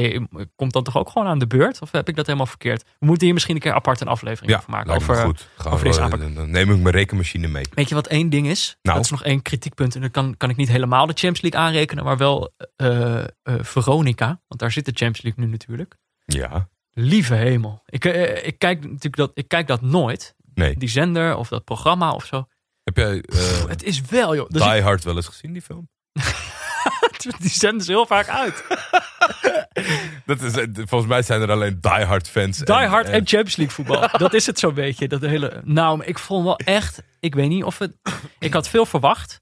komt 0.57 0.72
dan 0.72 0.82
toch 0.82 0.97
ook 0.97 1.09
gewoon 1.11 1.28
aan 1.28 1.39
de 1.39 1.47
beurt? 1.47 1.82
Of 1.82 1.93
heb 1.93 2.09
ik 2.09 2.16
dat 2.16 2.26
helemaal 2.26 2.47
verkeerd? 2.47 2.82
We 2.99 3.07
moeten 3.07 3.24
hier 3.24 3.34
misschien 3.34 3.55
een 3.55 3.61
keer 3.61 3.72
apart 3.72 4.01
een 4.01 4.09
aflevering 4.09 4.51
Ja, 4.53 4.59
over 4.59 4.70
maken. 4.70 4.95
Over, 4.95 5.16
goed. 5.16 5.49
Gaan 5.57 5.72
over 5.72 5.84
we- 5.84 5.91
deze 5.91 6.01
aanpak. 6.03 6.34
dan- 6.34 6.51
neem 6.51 6.70
ik 6.70 6.80
mijn 6.80 6.95
rekenmachine 6.95 7.49
mee. 7.49 7.64
Weet 7.74 7.89
je 7.89 7.95
wat 7.95 8.07
één 8.07 8.30
ding 8.30 8.47
is? 8.47 8.76
Nou? 8.82 8.97
Dat 8.97 9.05
is 9.05 9.11
nog 9.11 9.24
één 9.24 9.43
kritiekpunt. 9.43 9.95
En 9.95 10.01
dan 10.01 10.11
kan, 10.11 10.37
kan 10.37 10.51
ik 10.51 10.57
niet 10.57 10.68
helemaal 10.68 11.07
de 11.07 11.12
Champions 11.12 11.41
League 11.41 11.61
aanrekenen. 11.61 12.05
Maar 12.05 12.16
wel 12.16 12.53
eh, 12.76 13.18
eh, 13.22 13.26
Veronica. 13.43 14.26
Want 14.49 14.61
daar 14.61 14.72
zit 14.72 14.84
de 14.84 14.93
Champions 14.95 15.22
League 15.22 15.45
nu 15.45 15.51
natuurlijk. 15.51 15.97
Ja, 16.24 16.68
Lieve 16.99 17.34
hemel. 17.34 17.82
Ik, 17.87 18.05
eh, 18.05 18.47
ik, 18.47 18.59
kijk, 18.59 18.80
natuurlijk 18.80 19.16
dat, 19.16 19.30
ik 19.34 19.49
kijk 19.49 19.66
dat 19.66 19.80
nooit. 19.80 20.34
Nee. 20.57 20.77
Die 20.79 20.89
zender 20.89 21.37
of 21.37 21.49
dat 21.49 21.65
programma 21.65 22.13
of 22.13 22.25
zo. 22.25 22.47
Heb 22.83 22.97
jij 22.97 23.21
eh, 23.21 23.65
Het 23.69 23.83
is 23.83 24.01
wel, 24.01 24.35
joh. 24.37 24.49
Dus 24.49 24.63
Die 24.63 24.83
Hard 24.83 25.05
wel 25.05 25.17
eens 25.17 25.27
gezien, 25.27 25.53
die 25.53 25.63
film? 25.63 25.89
ik- 26.13 27.35
die 27.41 27.51
zenden 27.51 27.85
ze 27.85 27.91
heel 27.93 28.07
vaak 28.07 28.29
uit. 28.29 28.65
Dat 30.27 30.41
is, 30.41 30.57
eh, 30.57 30.65
volgens 30.75 31.11
mij 31.11 31.23
zijn 31.23 31.41
er 31.43 31.51
alleen 31.51 31.79
Die 31.81 31.91
Hard 32.05 32.29
fans. 32.29 32.59
Die 32.59 32.75
Hard 32.75 33.07
en 33.07 33.13
Champions 33.27 33.57
League 33.57 33.75
voetbal. 33.75 34.09
Dat 34.19 34.35
is 34.35 34.47
het 34.47 34.59
zo'n 34.59 34.75
beetje. 34.75 35.09
Dat 35.09 35.21
hele, 35.21 35.61
nou, 35.65 35.97
maar 35.97 36.07
ik 36.07 36.19
vond 36.19 36.45
wel 36.45 36.57
echt... 36.59 37.03
Ik 37.21 37.35
weet 37.35 37.49
niet 37.49 37.65
of 37.65 37.79
het... 37.79 37.97
Ik 38.39 38.53
had 38.53 38.69
veel 38.69 38.87
verwacht. 38.87 39.41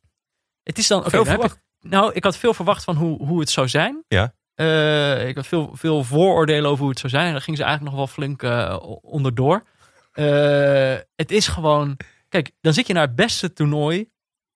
Het 0.62 0.78
is 0.78 0.86
dan... 0.86 0.98
oké, 1.00 1.10
Veel 1.10 1.24
dan 1.24 1.32
heb 1.32 1.40
verwacht? 1.40 1.62
ik- 1.80 1.90
nou, 1.90 2.12
ik 2.12 2.24
had 2.24 2.36
veel 2.36 2.54
verwacht 2.54 2.84
van 2.84 2.96
hoe, 2.96 3.26
hoe 3.26 3.40
het 3.40 3.50
zou 3.50 3.68
zijn. 3.68 4.04
Ja. 4.08 4.34
Eh, 4.54 5.28
ik 5.28 5.36
had 5.36 5.46
veel, 5.46 5.70
veel 5.74 6.04
vooroordelen 6.04 6.70
over 6.70 6.80
hoe 6.80 6.90
het 6.90 6.98
zou 6.98 7.12
zijn. 7.12 7.26
En 7.26 7.32
daar 7.32 7.40
gingen 7.42 7.58
ze 7.60 7.64
eigenlijk 7.66 7.96
nog 7.96 8.04
wel 8.06 8.14
flink 8.14 8.42
eh, 8.42 8.76
onderdoor. 9.02 9.62
Eh, 10.14 10.96
het 11.16 11.30
is 11.30 11.48
gewoon... 11.48 11.96
Kijk, 12.28 12.50
dan 12.60 12.72
zit 12.72 12.86
je 12.86 12.92
naar 12.92 13.06
het 13.06 13.14
beste 13.14 13.52
toernooi 13.52 14.10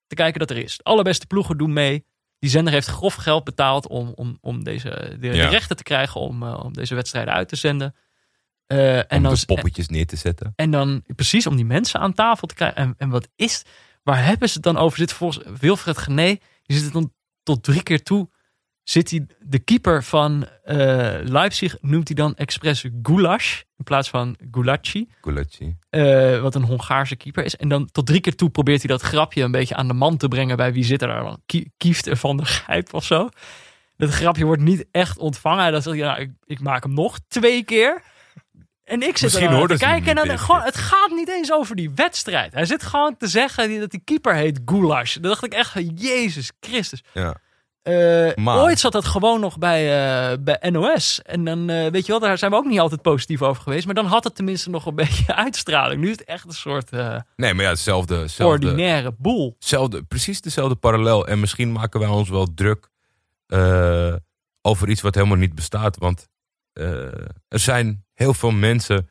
te 0.07 0.15
kijken 0.15 0.39
dat 0.39 0.49
er 0.49 0.57
is. 0.57 0.77
De 0.77 0.83
allerbeste 0.83 1.27
ploegen 1.27 1.57
doen 1.57 1.73
mee. 1.73 2.05
Die 2.39 2.49
zender 2.49 2.73
heeft 2.73 2.87
grof 2.87 3.13
geld 3.13 3.43
betaald 3.43 3.87
om, 3.87 4.11
om, 4.15 4.37
om 4.41 4.63
deze, 4.63 5.17
de, 5.19 5.29
rechten 5.29 5.75
te 5.75 5.83
krijgen 5.83 6.21
om, 6.21 6.43
eh, 6.43 6.59
om 6.63 6.73
deze 6.73 6.95
wedstrijden 6.95 7.33
uit 7.33 7.47
te 7.47 7.55
zenden. 7.55 7.95
Eh, 8.67 8.97
en, 8.97 9.17
Om 9.17 9.23
dan, 9.23 9.33
de 9.33 9.45
poppetjes 9.45 9.87
neer 9.87 10.05
te 10.05 10.15
zetten. 10.15 10.53
en 10.55 10.71
dan 10.71 11.03
precies 11.15 11.47
om 11.47 11.55
die 11.55 11.65
mensen 11.65 11.99
aan 11.99 12.13
tafel 12.13 12.47
te 12.47 12.53
krijgen. 12.53 12.77
En, 12.77 12.95
en 12.97 13.09
wat 13.09 13.29
is, 13.35 13.63
waar 14.03 14.25
hebben 14.25 14.47
ze 14.47 14.53
het 14.53 14.63
dan 14.63 14.77
over? 14.77 14.97
Zit 14.97 15.13
volgens 15.13 15.59
Wilfred 15.59 15.97
Gené, 15.97 16.37
die 16.63 16.77
zit 16.77 16.83
het 16.83 16.93
dan 16.93 17.13
tot 17.43 17.63
drie 17.63 17.83
keer 17.83 18.03
toe. 18.03 18.29
Zit 18.89 19.09
hij, 19.09 19.25
de 19.39 19.59
keeper 19.59 20.03
van 20.03 20.47
eh, 20.63 20.77
Leipzig 21.23 21.75
noemt 21.81 22.07
hij 22.07 22.15
dan 22.15 22.35
expres 22.35 22.85
Gulasch 23.01 23.61
in 23.77 23.83
plaats 23.83 24.09
van 24.09 24.35
Gulacsi. 24.51 25.07
Gulaci. 25.21 25.75
Eh, 25.89 26.41
wat 26.41 26.55
een 26.55 26.63
Hongaarse 26.63 27.15
keeper 27.15 27.43
is. 27.43 27.55
En 27.55 27.67
dan 27.69 27.91
tot 27.91 28.05
drie 28.05 28.21
keer 28.21 28.35
toe 28.35 28.49
probeert 28.49 28.79
hij 28.81 28.89
dat 28.89 29.01
grapje 29.01 29.43
een 29.43 29.51
beetje 29.51 29.75
aan 29.75 29.87
de 29.87 29.93
man 29.93 30.17
te 30.17 30.27
brengen 30.27 30.57
bij 30.57 30.73
wie 30.73 30.83
zit 30.83 31.01
er 31.01 31.07
daar 31.07 31.23
dan? 31.23 31.41
Kie- 31.45 31.71
Kieft 31.77 32.07
er 32.07 32.17
van 32.17 32.37
de 32.37 32.45
Gijp 32.45 32.93
of 32.93 33.03
zo. 33.05 33.29
Dat 33.97 34.09
grapje 34.09 34.45
wordt 34.45 34.61
niet 34.61 34.85
echt 34.91 35.17
ontvangen. 35.17 35.65
En 35.65 35.71
dan 35.71 35.81
zegt 35.81 35.97
hij, 35.97 36.05
nou, 36.07 36.21
ik, 36.21 36.31
ik 36.45 36.59
maak 36.59 36.83
hem 36.83 36.93
nog 36.93 37.19
twee 37.27 37.63
keer. 37.63 38.01
En 38.83 39.01
ik 39.01 39.17
zit 39.17 39.21
Misschien 39.21 39.47
er 39.49 39.67
te 39.67 39.77
kijken 39.77 40.09
en 40.09 40.15
dan 40.27 40.39
gewoon, 40.39 40.61
het 40.61 40.75
gaat 40.77 41.09
niet 41.11 41.29
eens 41.29 41.51
over 41.51 41.75
die 41.75 41.91
wedstrijd. 41.95 42.53
Hij 42.53 42.65
zit 42.65 42.83
gewoon 42.83 43.17
te 43.17 43.27
zeggen 43.27 43.79
dat 43.79 43.91
die 43.91 44.01
keeper 44.03 44.35
heet 44.35 44.59
Goulash. 44.65 45.13
Dan 45.13 45.29
dacht 45.29 45.45
ik 45.45 45.53
echt, 45.53 45.73
Jezus 45.95 46.51
Christus. 46.59 47.03
Ja. 47.13 47.35
Eh, 47.89 48.43
Maar- 48.43 48.57
Ooit 48.61 48.79
zat 48.79 48.91
dat 48.91 49.05
gewoon 49.05 49.39
nog 49.39 49.57
bij, 49.57 49.81
eh, 50.31 50.37
bij 50.39 50.69
NOS. 50.71 51.21
En 51.21 51.43
dan, 51.45 51.69
eh, 51.69 51.91
weet 51.91 52.05
je 52.05 52.11
wel, 52.11 52.19
daar 52.21 52.37
zijn 52.37 52.51
we 52.51 52.57
ook 52.57 52.65
niet 52.65 52.79
altijd 52.79 53.01
positief 53.01 53.41
over 53.41 53.61
geweest. 53.63 53.85
Maar 53.85 53.95
dan 53.95 54.05
had 54.05 54.23
het 54.23 54.35
tenminste 54.35 54.69
nog 54.69 54.85
een 54.85 54.95
beetje 55.05 55.35
uitstraling. 55.35 56.01
Nu 56.01 56.05
is 56.09 56.17
het 56.17 56.23
echt 56.23 56.45
een 56.45 56.51
soort 56.53 56.89
eh, 56.89 57.15
Nee, 57.35 57.53
maar 57.53 57.63
ja, 57.63 57.69
hetzelfde. 57.69 58.15
hetzelfde 58.15 58.67
ordinaire 58.67 59.13
boel. 59.17 59.55
Hetzelfde, 59.59 60.03
precies 60.03 60.41
dezelfde 60.41 60.75
parallel. 60.75 61.27
En 61.27 61.39
misschien 61.39 61.71
maken 61.71 61.99
wij 61.99 62.09
ons 62.09 62.29
wel 62.29 62.53
druk 62.53 62.89
eh, 63.47 64.13
over 64.61 64.89
iets 64.89 65.01
wat 65.01 65.15
helemaal 65.15 65.37
niet 65.37 65.55
bestaat. 65.55 65.97
Want 65.97 66.27
eh, 66.73 67.03
er 67.47 67.59
zijn 67.59 68.05
heel 68.13 68.33
veel 68.33 68.51
mensen 68.51 69.09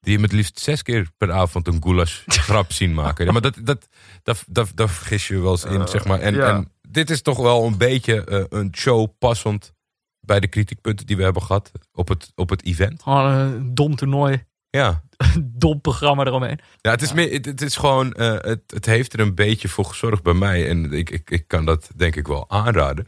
die 0.00 0.18
met 0.18 0.32
liefst 0.32 0.58
zes 0.58 0.82
keer 0.82 1.08
per 1.16 1.32
avond 1.32 1.66
een 1.68 1.82
goulash 1.82 2.22
grap 2.26 2.72
zien 2.72 2.94
maken. 2.94 3.24
Ja, 3.26 3.32
maar 3.32 3.40
dat, 3.40 3.56
dat, 3.62 3.88
dat, 4.22 4.44
dat, 4.48 4.70
dat 4.74 4.90
vergis 4.90 5.28
je 5.28 5.38
wel 5.40 5.50
eens 5.50 5.64
in, 5.64 5.88
zeg 5.88 6.04
maar. 6.04 6.20
En, 6.20 6.34
ja. 6.34 6.48
en 6.48 6.72
dit 6.94 7.10
is 7.10 7.22
toch 7.22 7.38
wel 7.38 7.64
een 7.64 7.78
beetje 7.78 8.24
eh, 8.24 8.44
een 8.48 8.74
show 8.76 9.08
passend 9.18 9.72
bij 10.20 10.40
de 10.40 10.48
kritiekpunten 10.48 11.06
die 11.06 11.16
we 11.16 11.22
hebben 11.22 11.42
gehad 11.42 11.72
op 11.92 12.08
het, 12.08 12.32
op 12.34 12.50
het 12.50 12.64
event. 12.64 13.02
Gewoon 13.02 13.30
een 13.30 13.74
dom 13.74 13.96
toernooi, 13.96 14.44
Ja, 14.70 15.02
dom 15.64 15.80
programma 15.80 16.24
eromheen. 16.24 16.58
ja, 16.80 16.90
het 16.90 17.02
is, 17.02 17.12
meer, 17.12 17.32
het, 17.32 17.44
het 17.44 17.62
is 17.62 17.76
gewoon, 17.76 18.12
eh, 18.12 18.32
het, 18.38 18.62
het 18.66 18.86
heeft 18.86 19.12
er 19.12 19.20
een 19.20 19.34
beetje 19.34 19.68
voor 19.68 19.84
gezorgd 19.84 20.22
bij 20.22 20.32
mij. 20.34 20.68
En 20.68 20.92
ik, 20.92 21.10
ik, 21.10 21.30
ik 21.30 21.48
kan 21.48 21.64
dat 21.64 21.90
denk 21.96 22.16
ik 22.16 22.26
wel 22.26 22.50
aanraden. 22.50 23.06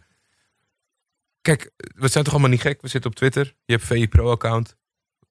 Kijk, 1.41 1.71
we 1.77 2.09
zijn 2.09 2.25
toch 2.25 2.33
allemaal 2.33 2.51
niet 2.51 2.61
gek? 2.61 2.83
We 2.83 2.89
zitten 2.89 3.11
op 3.11 3.17
Twitter. 3.17 3.55
Je 3.65 3.73
hebt 3.73 3.85
VI 3.85 4.09
Pro-account. 4.09 4.77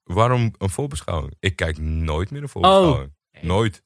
Waarom 0.03 0.53
een 0.57 0.69
voorbeschouwing? 0.69 1.33
Ik 1.39 1.55
kijk 1.55 1.77
nooit 1.77 2.31
meer 2.31 2.41
een 2.41 2.49
voorbeschouwing. 2.49 3.13
Nooit. 3.41 3.83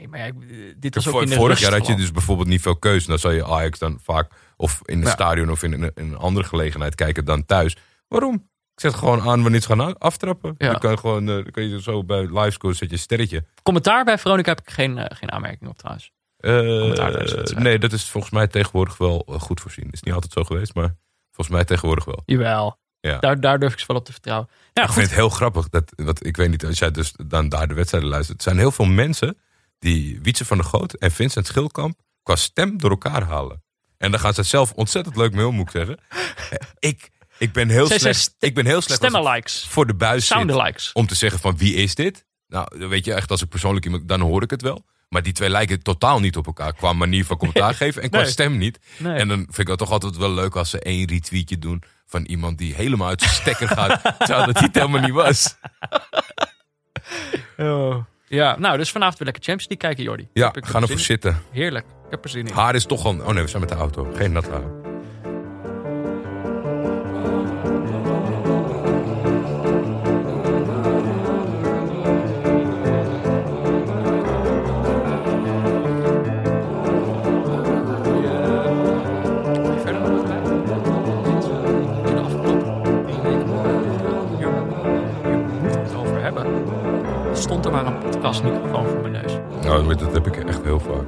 Nee, 0.00 0.08
maar 0.08 0.18
ja, 0.18 0.26
eh, 0.26 0.74
dit 0.78 0.94
was 0.94 1.06
ook 1.06 1.12
Vor- 1.12 1.22
in 1.22 1.28
de 1.28 1.34
vorig 1.34 1.50
rust 1.58 1.62
jaar 1.70 1.78
had 1.78 1.86
je 1.88 1.94
dus 1.94 2.10
bijvoorbeeld 2.10 2.48
niet 2.48 2.60
veel 2.62 2.76
keuze. 2.76 3.06
Dan 3.06 3.18
zou 3.18 3.34
je 3.34 3.44
Ajax 3.46 3.78
dan 3.78 3.98
vaak 4.02 4.32
of 4.56 4.80
in 4.84 5.00
Ja. 5.00 5.10
stadion 5.10 5.50
of 5.50 5.62
in 5.62 5.72
een, 5.72 5.82
in 5.82 5.92
een 5.94 6.16
andere 6.16 6.46
gelegenheid 6.46 6.94
kijken 6.94 7.24
dan 7.24 7.44
thuis. 7.44 7.76
Waarom? 8.08 8.34
Ik 8.74 8.80
zet 8.80 8.94
gewoon 8.94 9.20
aan 9.20 9.42
wanneer 9.42 9.60
ze 9.60 9.66
gaan 9.66 9.98
aftrappen. 9.98 10.54
Ja. 10.58 10.70
Dan 10.70 10.78
kan, 10.80 10.90
je 10.90 10.96
gewoon, 10.96 11.28
eh, 11.28 11.34
dan 11.34 11.50
kan 11.50 11.68
je 11.68 11.82
zo 11.82 12.04
bij 12.04 12.20
livescore 12.20 12.74
zet 12.74 12.88
je 12.88 12.94
een 12.94 13.00
sterretje. 13.00 13.44
Commentaar 13.62 14.04
bij 14.04 14.18
Veronica 14.18 14.48
heb 14.50 14.60
ik 14.60 14.70
geen, 14.70 14.98
eh, 14.98 15.16
geen 15.18 15.32
aanmerking 15.32 15.70
op 15.70 15.78
trouwens. 15.78 16.12
Eh, 16.36 17.56
nee, 17.62 17.78
dat 17.78 17.92
is 17.92 18.08
volgens 18.10 18.32
mij 18.32 18.46
tegenwoordig 18.46 18.96
wel 18.96 19.24
eh, 19.28 19.40
goed 19.40 19.60
voorzien. 19.60 19.88
Is 19.90 20.02
niet 20.02 20.14
altijd 20.14 20.32
zo 20.32 20.44
geweest, 20.44 20.74
maar 20.74 20.94
volgens 21.30 21.56
mij 21.56 21.64
tegenwoordig 21.64 22.04
wel. 22.04 22.22
Jawel, 22.26 22.78
Ja. 23.00 23.18
daar, 23.18 23.40
daar 23.40 23.58
durf 23.58 23.72
ik 23.72 23.78
ze 23.78 23.84
wel 23.86 23.96
op 23.96 24.04
te 24.04 24.12
vertrouwen. 24.12 24.48
Ja, 24.72 24.82
ik 24.82 24.88
goed. 24.88 24.96
vind 24.96 25.06
het 25.06 25.16
heel 25.18 25.28
grappig 25.28 25.68
dat, 25.68 25.92
wat, 25.96 26.26
ik 26.26 26.36
weet 26.36 26.50
niet, 26.50 26.64
als 26.66 26.78
jij 26.78 26.90
dus 26.90 27.12
dan 27.26 27.48
daar 27.48 27.68
de 27.68 27.74
wedstrijden 27.74 28.10
luistert. 28.10 28.38
Er 28.38 28.44
zijn 28.44 28.58
heel 28.58 28.70
veel 28.72 28.84
mensen 28.84 29.38
die 29.80 30.18
Wietse 30.22 30.44
van 30.44 30.56
der 30.56 30.66
Goot 30.66 30.92
en 30.92 31.10
Vincent 31.10 31.46
Schildkamp 31.46 31.98
qua 32.22 32.36
stem 32.36 32.78
door 32.78 32.90
elkaar 32.90 33.22
halen. 33.22 33.62
En 33.98 34.10
daar 34.10 34.20
gaan 34.20 34.34
ze 34.34 34.42
zelf 34.42 34.72
ontzettend 34.72 35.16
leuk 35.16 35.32
mee 35.34 35.46
om, 35.46 35.54
moet 35.54 35.66
ik 35.66 35.70
zeggen. 35.70 35.98
Eh, 36.50 36.58
ik, 36.78 37.10
Ik 37.38 37.52
ben 37.52 37.68
heel 37.68 37.86
Zij 37.86 37.98
slecht, 37.98 38.34
ik 38.38 38.54
ben 38.54 38.66
heel 38.66 38.80
slecht 38.80 38.98
Stemmenlikes. 39.00 39.66
voor 39.68 39.86
de 39.86 39.94
buis 39.94 40.26
zit 40.26 40.90
om 40.92 41.06
te 41.06 41.14
zeggen 41.14 41.40
van 41.40 41.56
wie 41.56 41.74
is 41.74 41.94
dit? 41.94 42.24
Nou, 42.46 42.88
weet 42.88 43.04
je, 43.04 43.14
echt 43.14 43.30
als 43.30 43.42
ik 43.42 43.48
persoonlijk 43.48 43.84
iemand, 43.84 44.08
dan 44.08 44.20
hoor 44.20 44.42
ik 44.42 44.50
het 44.50 44.62
wel. 44.62 44.84
Maar 45.08 45.22
die 45.22 45.32
twee 45.32 45.48
lijken 45.50 45.82
totaal 45.82 46.20
niet 46.20 46.36
op 46.36 46.46
elkaar 46.46 46.72
qua 46.74 46.92
manier 46.92 47.24
van 47.24 47.36
commentaar 47.36 47.74
geven 47.82 48.02
en 48.02 48.10
qua 48.10 48.20
Nee. 48.20 48.30
stem 48.30 48.58
niet. 48.58 48.78
Nee. 48.98 49.18
En 49.18 49.28
dan 49.28 49.38
vind 49.38 49.58
ik 49.58 49.68
het 49.68 49.78
toch 49.78 49.90
altijd 49.90 50.16
wel 50.16 50.30
leuk 50.30 50.56
als 50.56 50.70
ze 50.70 50.80
één 50.80 51.08
retweetje 51.08 51.58
doen 51.58 51.82
van 52.06 52.24
iemand 52.24 52.58
die 52.58 52.74
helemaal 52.74 53.08
uit 53.08 53.20
zijn 53.20 53.32
stekker 53.34 53.68
gaat. 53.68 54.02
terwijl 54.18 54.46
dat 54.46 54.54
hij 54.54 54.64
het 54.66 54.74
helemaal 54.74 55.00
niet 55.00 55.12
was. 55.12 55.56
Oh. 57.56 58.04
Ja, 58.36 58.58
nou, 58.58 58.76
dus 58.76 58.90
vanavond 58.90 59.18
weer 59.18 59.26
lekker 59.26 59.44
Champions 59.44 59.68
League 59.70 59.88
kijken, 59.88 60.04
Jordi. 60.04 60.28
Ja, 60.32 60.46
Heb 60.46 60.56
ik 60.56 60.66
ga 60.66 60.80
ervoor 60.80 60.98
zitten. 60.98 61.42
Heerlijk. 61.50 61.86
Ik 61.86 62.10
heb 62.10 62.24
er 62.24 62.30
zin 62.30 62.46
in. 62.46 62.52
Haar 62.52 62.74
is 62.74 62.84
toch 62.84 63.00
gewoon. 63.00 63.20
Oh 63.20 63.32
nee, 63.32 63.42
we 63.42 63.48
zijn 63.48 63.60
met 63.60 63.70
de 63.70 63.76
auto. 63.76 64.12
Geen 64.14 64.32
nat 64.32 64.48
haar. 64.48 64.79
Nou, 89.70 89.84
maar 89.84 89.96
dat 89.96 90.12
heb 90.12 90.26
ik 90.26 90.36
echt 90.36 90.62
heel 90.62 90.80
vaak. 90.80 91.06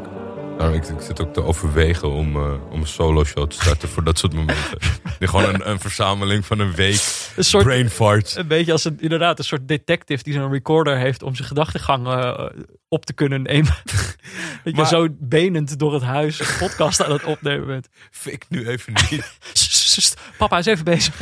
Nou, 0.59 0.75
ik, 0.75 0.87
ik 0.87 1.01
zit 1.01 1.21
ook 1.21 1.33
te 1.33 1.43
overwegen 1.43 2.11
om, 2.11 2.37
eh, 2.37 2.71
om 2.71 2.81
een 2.81 2.87
solo 2.87 3.25
show 3.25 3.51
te 3.51 3.57
starten 3.57 3.89
voor 3.89 4.05
dat 4.05 4.19
soort 4.19 4.33
momenten. 4.33 4.79
Gewoon 5.21 5.55
een, 5.55 5.71
een 5.71 5.81
verzameling 5.81 6.47
van 6.47 6.59
een 6.59 6.75
week 6.75 7.33
Een 7.37 7.45
soort, 7.45 7.65
brain 7.65 7.91
farts. 7.91 8.37
een 8.37 8.47
beetje 8.47 8.73
als 8.73 8.85
een, 8.85 9.01
inderdaad 9.01 9.39
een 9.39 9.45
soort 9.45 9.69
detective 9.69 10.23
die 10.23 10.33
zo'n 10.33 10.53
recorder 10.53 10.99
heeft 10.99 11.23
om 11.23 11.35
zijn 11.35 11.49
gedachtegang 11.49 12.07
eh, 12.07 12.47
op 12.89 13.07
te 13.07 13.13
kunnen 13.13 13.43
nemen. 13.43 13.75
dat 14.65 14.77
je 14.77 14.87
zo 14.87 15.09
benend 15.11 15.79
door 15.79 15.95
het 15.95 16.03
huis 16.03 16.41
een 16.41 16.59
podcast 16.59 17.03
aan 17.03 17.13
het 17.13 17.25
opnemen 17.25 17.67
bent. 17.67 17.89
Fik 18.11 18.45
nu 18.49 18.69
even 18.69 18.93
niet. 19.11 19.39
Papa 20.39 20.59
is 20.59 20.67
even 20.67 20.85
bezig. 20.85 21.21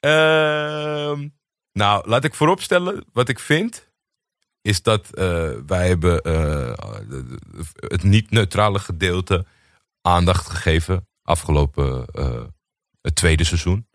Ehm, 0.00 1.28
nou, 1.72 2.08
laat 2.08 2.24
ik 2.24 2.34
vooropstellen 2.34 3.04
wat 3.12 3.28
ik 3.28 3.38
vind. 3.38 3.89
Is 4.62 4.82
dat 4.82 5.14
eh, 5.14 5.50
wij 5.66 5.88
hebben 5.88 6.22
eh, 6.22 6.72
het 7.74 8.02
niet-neutrale 8.02 8.78
gedeelte 8.78 9.46
aandacht 10.02 10.48
gegeven. 10.48 11.08
Afgelopen 11.22 12.06
eh, 12.06 12.42
het 13.00 13.14
tweede 13.14 13.44
seizoen. 13.44 13.86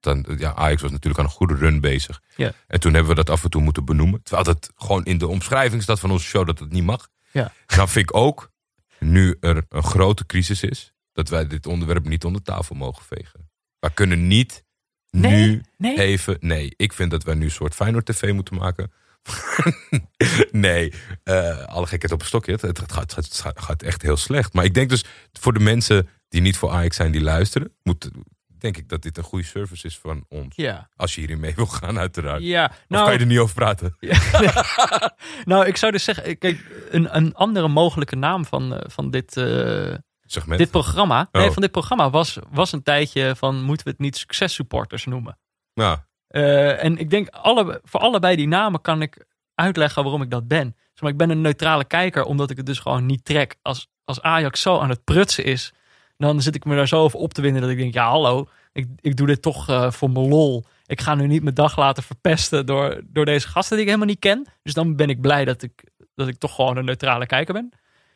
Dan, 0.00 0.26
ja, 0.38 0.54
Ajax 0.54 0.82
was 0.82 0.90
natuurlijk 0.90 1.18
aan 1.18 1.24
een 1.24 1.36
goede 1.36 1.54
run 1.54 1.80
bezig. 1.80 2.22
Ja. 2.36 2.52
En 2.66 2.80
toen 2.80 2.92
hebben 2.92 3.10
we 3.10 3.24
dat 3.24 3.30
af 3.30 3.44
en 3.44 3.50
toe 3.50 3.62
moeten 3.62 3.84
benoemen. 3.84 4.22
Terwijl 4.22 4.44
dat 4.44 4.72
gewoon 4.74 5.04
in 5.04 5.18
de 5.18 5.26
omschrijving 5.26 5.82
staat 5.82 6.00
van 6.00 6.10
onze 6.10 6.26
show 6.26 6.46
dat 6.46 6.58
het 6.58 6.72
niet 6.72 6.84
mag. 6.84 7.08
Ja. 7.30 7.52
Nou 7.66 7.88
vind 7.88 8.10
ik 8.10 8.16
ook, 8.16 8.50
nu 8.98 9.36
er 9.40 9.64
een 9.68 9.82
grote 9.82 10.26
crisis 10.26 10.62
is, 10.62 10.94
dat 11.12 11.28
wij 11.28 11.46
dit 11.46 11.66
onderwerp 11.66 12.04
niet 12.04 12.24
onder 12.24 12.42
tafel 12.42 12.74
mogen 12.74 13.04
vegen. 13.04 13.50
We 13.78 13.90
kunnen 13.94 14.26
niet 14.26 14.66
Nee, 15.10 15.46
nu 15.46 15.62
nee. 15.76 15.98
even... 15.98 16.36
Nee, 16.40 16.72
ik 16.76 16.92
vind 16.92 17.10
dat 17.10 17.22
wij 17.22 17.34
nu 17.34 17.44
een 17.44 17.50
soort 17.50 17.74
Feyenoord 17.74 18.06
TV 18.06 18.32
moeten 18.32 18.54
maken. 18.54 18.92
nee, 20.50 20.92
eh, 21.24 21.64
alle 21.64 21.86
gekheid 21.86 22.12
op 22.12 22.20
een 22.20 22.26
stokje. 22.26 22.52
Het, 22.52 22.62
het, 22.62 22.92
gaat, 22.92 23.14
het 23.14 23.44
gaat- 23.56 23.82
echt 23.82 24.02
heel 24.02 24.16
slecht. 24.16 24.52
Maar 24.52 24.64
ik 24.64 24.74
denk 24.74 24.88
dus 24.90 25.04
voor 25.32 25.52
de 25.52 25.60
mensen 25.60 26.08
die 26.28 26.40
niet 26.40 26.56
voor 26.56 26.70
Ajax 26.70 26.96
zijn, 26.96 27.12
die 27.12 27.20
luisteren, 27.20 27.74
moet, 27.82 28.10
denk 28.58 28.76
ik 28.76 28.88
dat 28.88 29.02
dit 29.02 29.18
een 29.18 29.24
goede 29.24 29.44
service 29.44 29.86
is 29.86 29.98
van 29.98 30.24
ons. 30.28 30.56
Ja. 30.56 30.88
Als 30.96 31.14
je 31.14 31.20
hierin 31.20 31.40
mee 31.40 31.54
wil 31.54 31.66
gaan, 31.66 31.98
uiteraard. 31.98 32.42
Ja, 32.42 32.64
Of 32.64 32.84
nou, 32.88 33.04
kan 33.04 33.12
je 33.12 33.18
er 33.18 33.26
niet 33.26 33.38
over 33.38 33.54
praten? 33.54 33.96
nou, 35.44 35.66
ik 35.66 35.76
zou 35.76 35.92
dus 35.92 36.04
zeggen, 36.04 36.38
kijk, 36.38 36.86
een, 36.90 37.16
een 37.16 37.34
andere 37.34 37.68
mogelijke 37.68 38.16
naam 38.16 38.44
van, 38.44 38.74
eh, 38.74 38.90
van 38.90 39.10
dit, 39.10 39.36
eh, 39.36 39.94
Segment. 40.20 40.58
dit 40.58 40.70
programma, 40.70 41.28
nee, 41.32 41.46
Oh. 41.46 41.52
van 41.52 41.62
dit 41.62 41.70
programma 41.70 42.10
was, 42.10 42.38
was 42.50 42.72
een 42.72 42.82
tijdje 42.82 43.36
van, 43.36 43.62
moeten 43.62 43.84
we 43.86 43.90
het 43.92 44.00
niet 44.00 44.16
successupporters 44.16 45.04
noemen? 45.04 45.38
Ja, 45.72 46.06
Eh, 46.28 46.84
en 46.84 46.98
ik 46.98 47.10
denk, 47.10 47.28
alle, 47.28 47.80
voor 47.84 48.00
allebei 48.00 48.36
die 48.36 48.48
namen 48.48 48.80
kan 48.80 49.02
ik 49.02 49.26
uitleggen 49.54 50.02
waarom 50.02 50.22
ik 50.22 50.30
dat 50.30 50.48
ben. 50.48 50.76
Maar, 51.00 51.10
ik 51.10 51.16
ben 51.16 51.30
een 51.30 51.40
neutrale 51.40 51.84
kijker, 51.84 52.24
omdat 52.24 52.50
ik 52.50 52.56
het 52.56 52.66
dus 52.66 52.78
gewoon 52.78 53.06
niet 53.06 53.24
trek. 53.24 53.56
Als, 53.62 53.88
als 54.04 54.22
Ajax 54.22 54.60
zo 54.60 54.78
aan 54.78 54.88
het 54.88 55.04
prutsen 55.04 55.44
is, 55.44 55.72
dan 56.16 56.42
zit 56.42 56.54
ik 56.54 56.64
me 56.64 56.76
daar 56.76 56.88
zo 56.88 57.02
over 57.02 57.18
op 57.18 57.34
te 57.34 57.40
winnen 57.40 57.62
dat 57.62 57.70
ik 57.70 57.76
denk, 57.76 57.94
ja 57.94 58.08
hallo, 58.08 58.48
ik, 58.72 58.86
ik 59.00 59.16
doe 59.16 59.26
dit 59.26 59.42
toch 59.42 59.68
eh, 59.68 59.90
voor 59.90 60.10
mijn 60.10 60.28
lol. 60.28 60.64
Ik 60.86 61.00
ga 61.00 61.14
nu 61.14 61.26
niet 61.26 61.42
mijn 61.42 61.54
dag 61.54 61.76
laten 61.76 62.02
verpesten 62.02 62.66
door, 62.66 63.00
door 63.04 63.24
deze 63.24 63.48
gasten 63.48 63.76
die 63.76 63.84
ik 63.84 63.90
helemaal 63.90 64.10
niet 64.10 64.18
ken. 64.18 64.46
Dus 64.62 64.74
dan 64.74 64.96
ben 64.96 65.08
ik 65.08 65.20
blij 65.20 65.44
dat 65.44 65.62
ik, 65.62 65.84
dat 66.14 66.28
ik 66.28 66.38
toch 66.38 66.54
gewoon 66.54 66.76
een 66.76 66.84
neutrale 66.84 67.26
kijker 67.26 67.54
ben. 67.54 67.72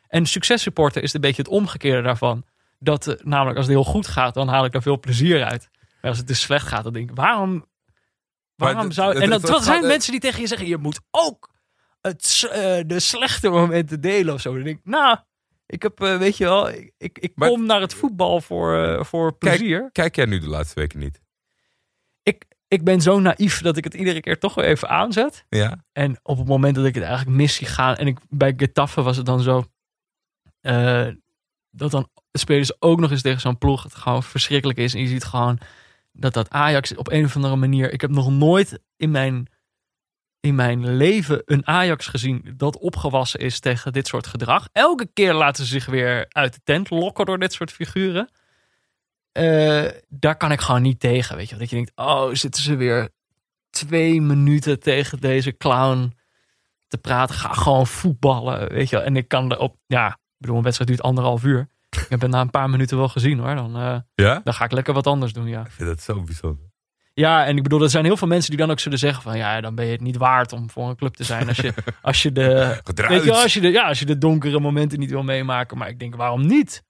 En 0.07 0.25
successupporter 0.25 1.03
is 1.03 1.13
een 1.13 1.21
beetje 1.21 1.41
het 1.41 1.51
omgekeerde 1.51 2.01
daarvan. 2.01 2.43
Dat 2.79 3.07
eh, 3.07 3.25
namelijk 3.25 3.57
als 3.57 3.65
het 3.65 3.75
heel 3.75 3.83
goed 3.83 4.07
gaat, 4.07 4.33
dan 4.33 4.47
haal 4.47 4.65
ik 4.65 4.71
daar 4.71 4.81
veel 4.81 4.99
plezier 4.99 5.43
uit. 5.43 5.69
Maar 6.01 6.09
als 6.11 6.19
het 6.19 6.27
dus 6.27 6.41
slecht 6.41 6.67
gaat, 6.67 6.83
dan 6.83 6.93
denk 6.93 7.09
ik, 7.09 7.15
waarom 7.15 7.65
Waarom 8.63 8.83
het- 8.85 8.93
zou. 8.93 9.13
het- 9.13 9.23
En 9.23 9.31
er 9.31 9.63
zijn 9.63 9.87
mensen 9.87 10.11
die 10.11 10.21
tegen 10.21 10.41
je 10.41 10.47
zeggen: 10.47 10.67
je 10.67 10.77
moet 10.77 10.99
ook 11.11 11.51
het, 12.01 12.47
eh, 12.51 12.79
de 12.85 12.99
slechte 12.99 13.49
momenten 13.49 14.01
delen 14.01 14.33
of 14.33 14.41
zo. 14.41 14.53
Dan 14.53 14.63
denk 14.63 14.77
ik, 14.77 14.85
nou, 14.85 15.17
ik 15.65 15.81
heb, 15.81 16.01
eh, 16.01 16.17
weet 16.17 16.37
je 16.37 16.43
wel, 16.43 16.69
ik, 16.69 16.91
ik, 16.97 17.19
ik 17.19 17.31
Maar- 17.35 17.49
kom 17.49 17.65
naar 17.65 17.81
het 17.81 17.93
voetbal 17.93 18.41
voor, 18.41 18.77
eh, 18.83 19.03
voor 19.03 19.37
plezier. 19.37 19.89
Kijk 19.91 20.15
jij 20.15 20.25
nu 20.25 20.39
de 20.39 20.47
laatste 20.47 20.79
weken 20.79 20.99
niet? 20.99 21.21
Ik, 22.23 22.45
ik 22.67 22.83
ben 22.83 23.01
zo 23.01 23.19
naïef 23.19 23.61
dat 23.61 23.77
ik 23.77 23.83
het 23.83 23.93
iedere 23.93 24.19
keer 24.19 24.39
toch 24.39 24.53
wel 24.53 24.65
even 24.65 24.89
aanzet. 24.89 25.45
Ja? 25.49 25.83
En 25.91 26.19
op 26.23 26.37
het 26.37 26.47
moment 26.47 26.75
dat 26.75 26.85
ik 26.85 26.95
het 26.95 27.03
eigenlijk 27.03 27.37
mis 27.37 27.55
zie 27.55 27.67
gaan. 27.67 27.95
En 27.95 28.07
ik, 28.07 28.17
bij 28.29 28.53
Getafe 28.57 29.01
was 29.01 29.17
het 29.17 29.25
dan 29.25 29.41
zo. 29.41 29.63
dat 31.71 31.91
dan 31.91 32.09
spelen 32.31 32.65
ze 32.65 32.75
ook 32.79 32.99
nog 32.99 33.11
eens 33.11 33.21
tegen 33.21 33.39
zo'n 33.41 33.57
ploeg. 33.57 33.83
Het 33.83 33.95
gewoon 33.95 34.23
verschrikkelijk 34.23 34.79
is. 34.79 34.93
En 34.93 35.01
je 35.01 35.07
ziet 35.07 35.23
gewoon 35.23 35.59
dat 36.13 36.33
dat 36.33 36.49
Ajax 36.49 36.95
op 36.95 37.11
een 37.11 37.25
of 37.25 37.35
andere 37.35 37.55
manier. 37.55 37.93
Ik 37.93 38.01
heb 38.01 38.09
nog 38.09 38.31
nooit 38.31 38.79
in 38.97 39.11
mijn, 39.11 39.47
in 40.39 40.55
mijn 40.55 40.95
leven 40.95 41.41
een 41.45 41.67
Ajax 41.67 42.07
gezien 42.07 42.53
dat 42.57 42.77
opgewassen 42.77 43.39
is 43.39 43.59
tegen 43.59 43.93
dit 43.93 44.07
soort 44.07 44.27
gedrag. 44.27 44.67
Elke 44.71 45.09
keer 45.13 45.33
laten 45.33 45.65
ze 45.65 45.71
zich 45.71 45.85
weer 45.85 46.25
uit 46.29 46.53
de 46.53 46.59
tent 46.63 46.89
lokken 46.89 47.25
door 47.25 47.39
dit 47.39 47.53
soort 47.53 47.71
figuren. 47.71 48.29
Eh, 49.31 49.85
daar 50.09 50.37
kan 50.37 50.51
ik 50.51 50.61
gewoon 50.61 50.81
niet 50.81 50.99
tegen. 50.99 51.35
Weet 51.35 51.49
je, 51.49 51.55
dat 51.55 51.69
je 51.69 51.75
denkt: 51.75 51.91
oh, 51.95 52.33
zitten 52.33 52.63
ze 52.63 52.75
weer 52.75 53.09
twee 53.69 54.21
minuten 54.21 54.79
tegen 54.79 55.19
deze 55.19 55.57
clown 55.57 56.17
te 56.87 56.97
praten. 56.97 57.35
Ga 57.35 57.53
gewoon 57.53 57.87
voetballen, 57.87 58.69
weet 58.69 58.89
je. 58.89 58.99
En 58.99 59.15
ik 59.15 59.27
kan 59.27 59.51
erop, 59.51 59.77
ja, 59.85 60.07
ik 60.07 60.17
bedoel, 60.37 60.57
een 60.57 60.63
wedstrijd 60.63 60.89
duurt 60.89 61.01
anderhalf 61.01 61.43
uur. 61.43 61.69
Ik 61.95 62.05
heb 62.09 62.21
het 62.21 62.31
na 62.31 62.41
een 62.41 62.49
paar 62.49 62.69
minuten 62.69 62.97
wel 62.97 63.07
gezien 63.09 63.39
hoor. 63.39 63.55
Dan, 63.55 63.75
eh, 63.75 63.97
Ja? 64.15 64.41
dan 64.43 64.53
ga 64.53 64.65
ik 64.65 64.71
lekker 64.71 64.93
wat 64.93 65.07
anders 65.07 65.33
doen, 65.33 65.47
ja. 65.47 65.61
Ik 65.65 65.71
vind 65.71 65.89
dat 65.89 66.01
zo 66.01 66.21
bijzonder. 66.21 66.71
Ja, 67.13 67.45
en 67.45 67.57
ik 67.57 67.63
bedoel, 67.63 67.81
er 67.81 67.89
zijn 67.89 68.05
heel 68.05 68.17
veel 68.17 68.27
mensen 68.27 68.49
die 68.49 68.59
dan 68.59 68.71
ook 68.71 68.79
zullen 68.79 68.97
zeggen 68.99 69.23
van... 69.23 69.37
ja, 69.37 69.61
dan 69.61 69.75
ben 69.75 69.85
je 69.85 69.91
het 69.91 70.01
niet 70.01 70.17
waard 70.17 70.51
om 70.53 70.69
voor 70.69 70.89
een 70.89 70.95
club 70.95 71.13
te 71.13 71.23
zijn. 71.23 71.47
Als 71.47 71.57
je, 71.57 71.73
als 72.01 72.21
je, 72.21 72.31
de, 72.31 72.81
weet 73.07 73.23
je, 73.23 73.31
als 73.33 73.53
je, 73.53 73.61
de, 73.61 73.67
ja, 73.69 73.87
als 73.87 73.99
je 73.99 74.05
de 74.05 74.17
donkere 74.17 74.59
momenten 74.59 74.99
niet 74.99 75.09
wil 75.09 75.23
meemaken. 75.23 75.77
Maar 75.77 75.89
ik 75.89 75.99
denk, 75.99 76.15
waarom 76.15 76.45
niet? 76.45 76.83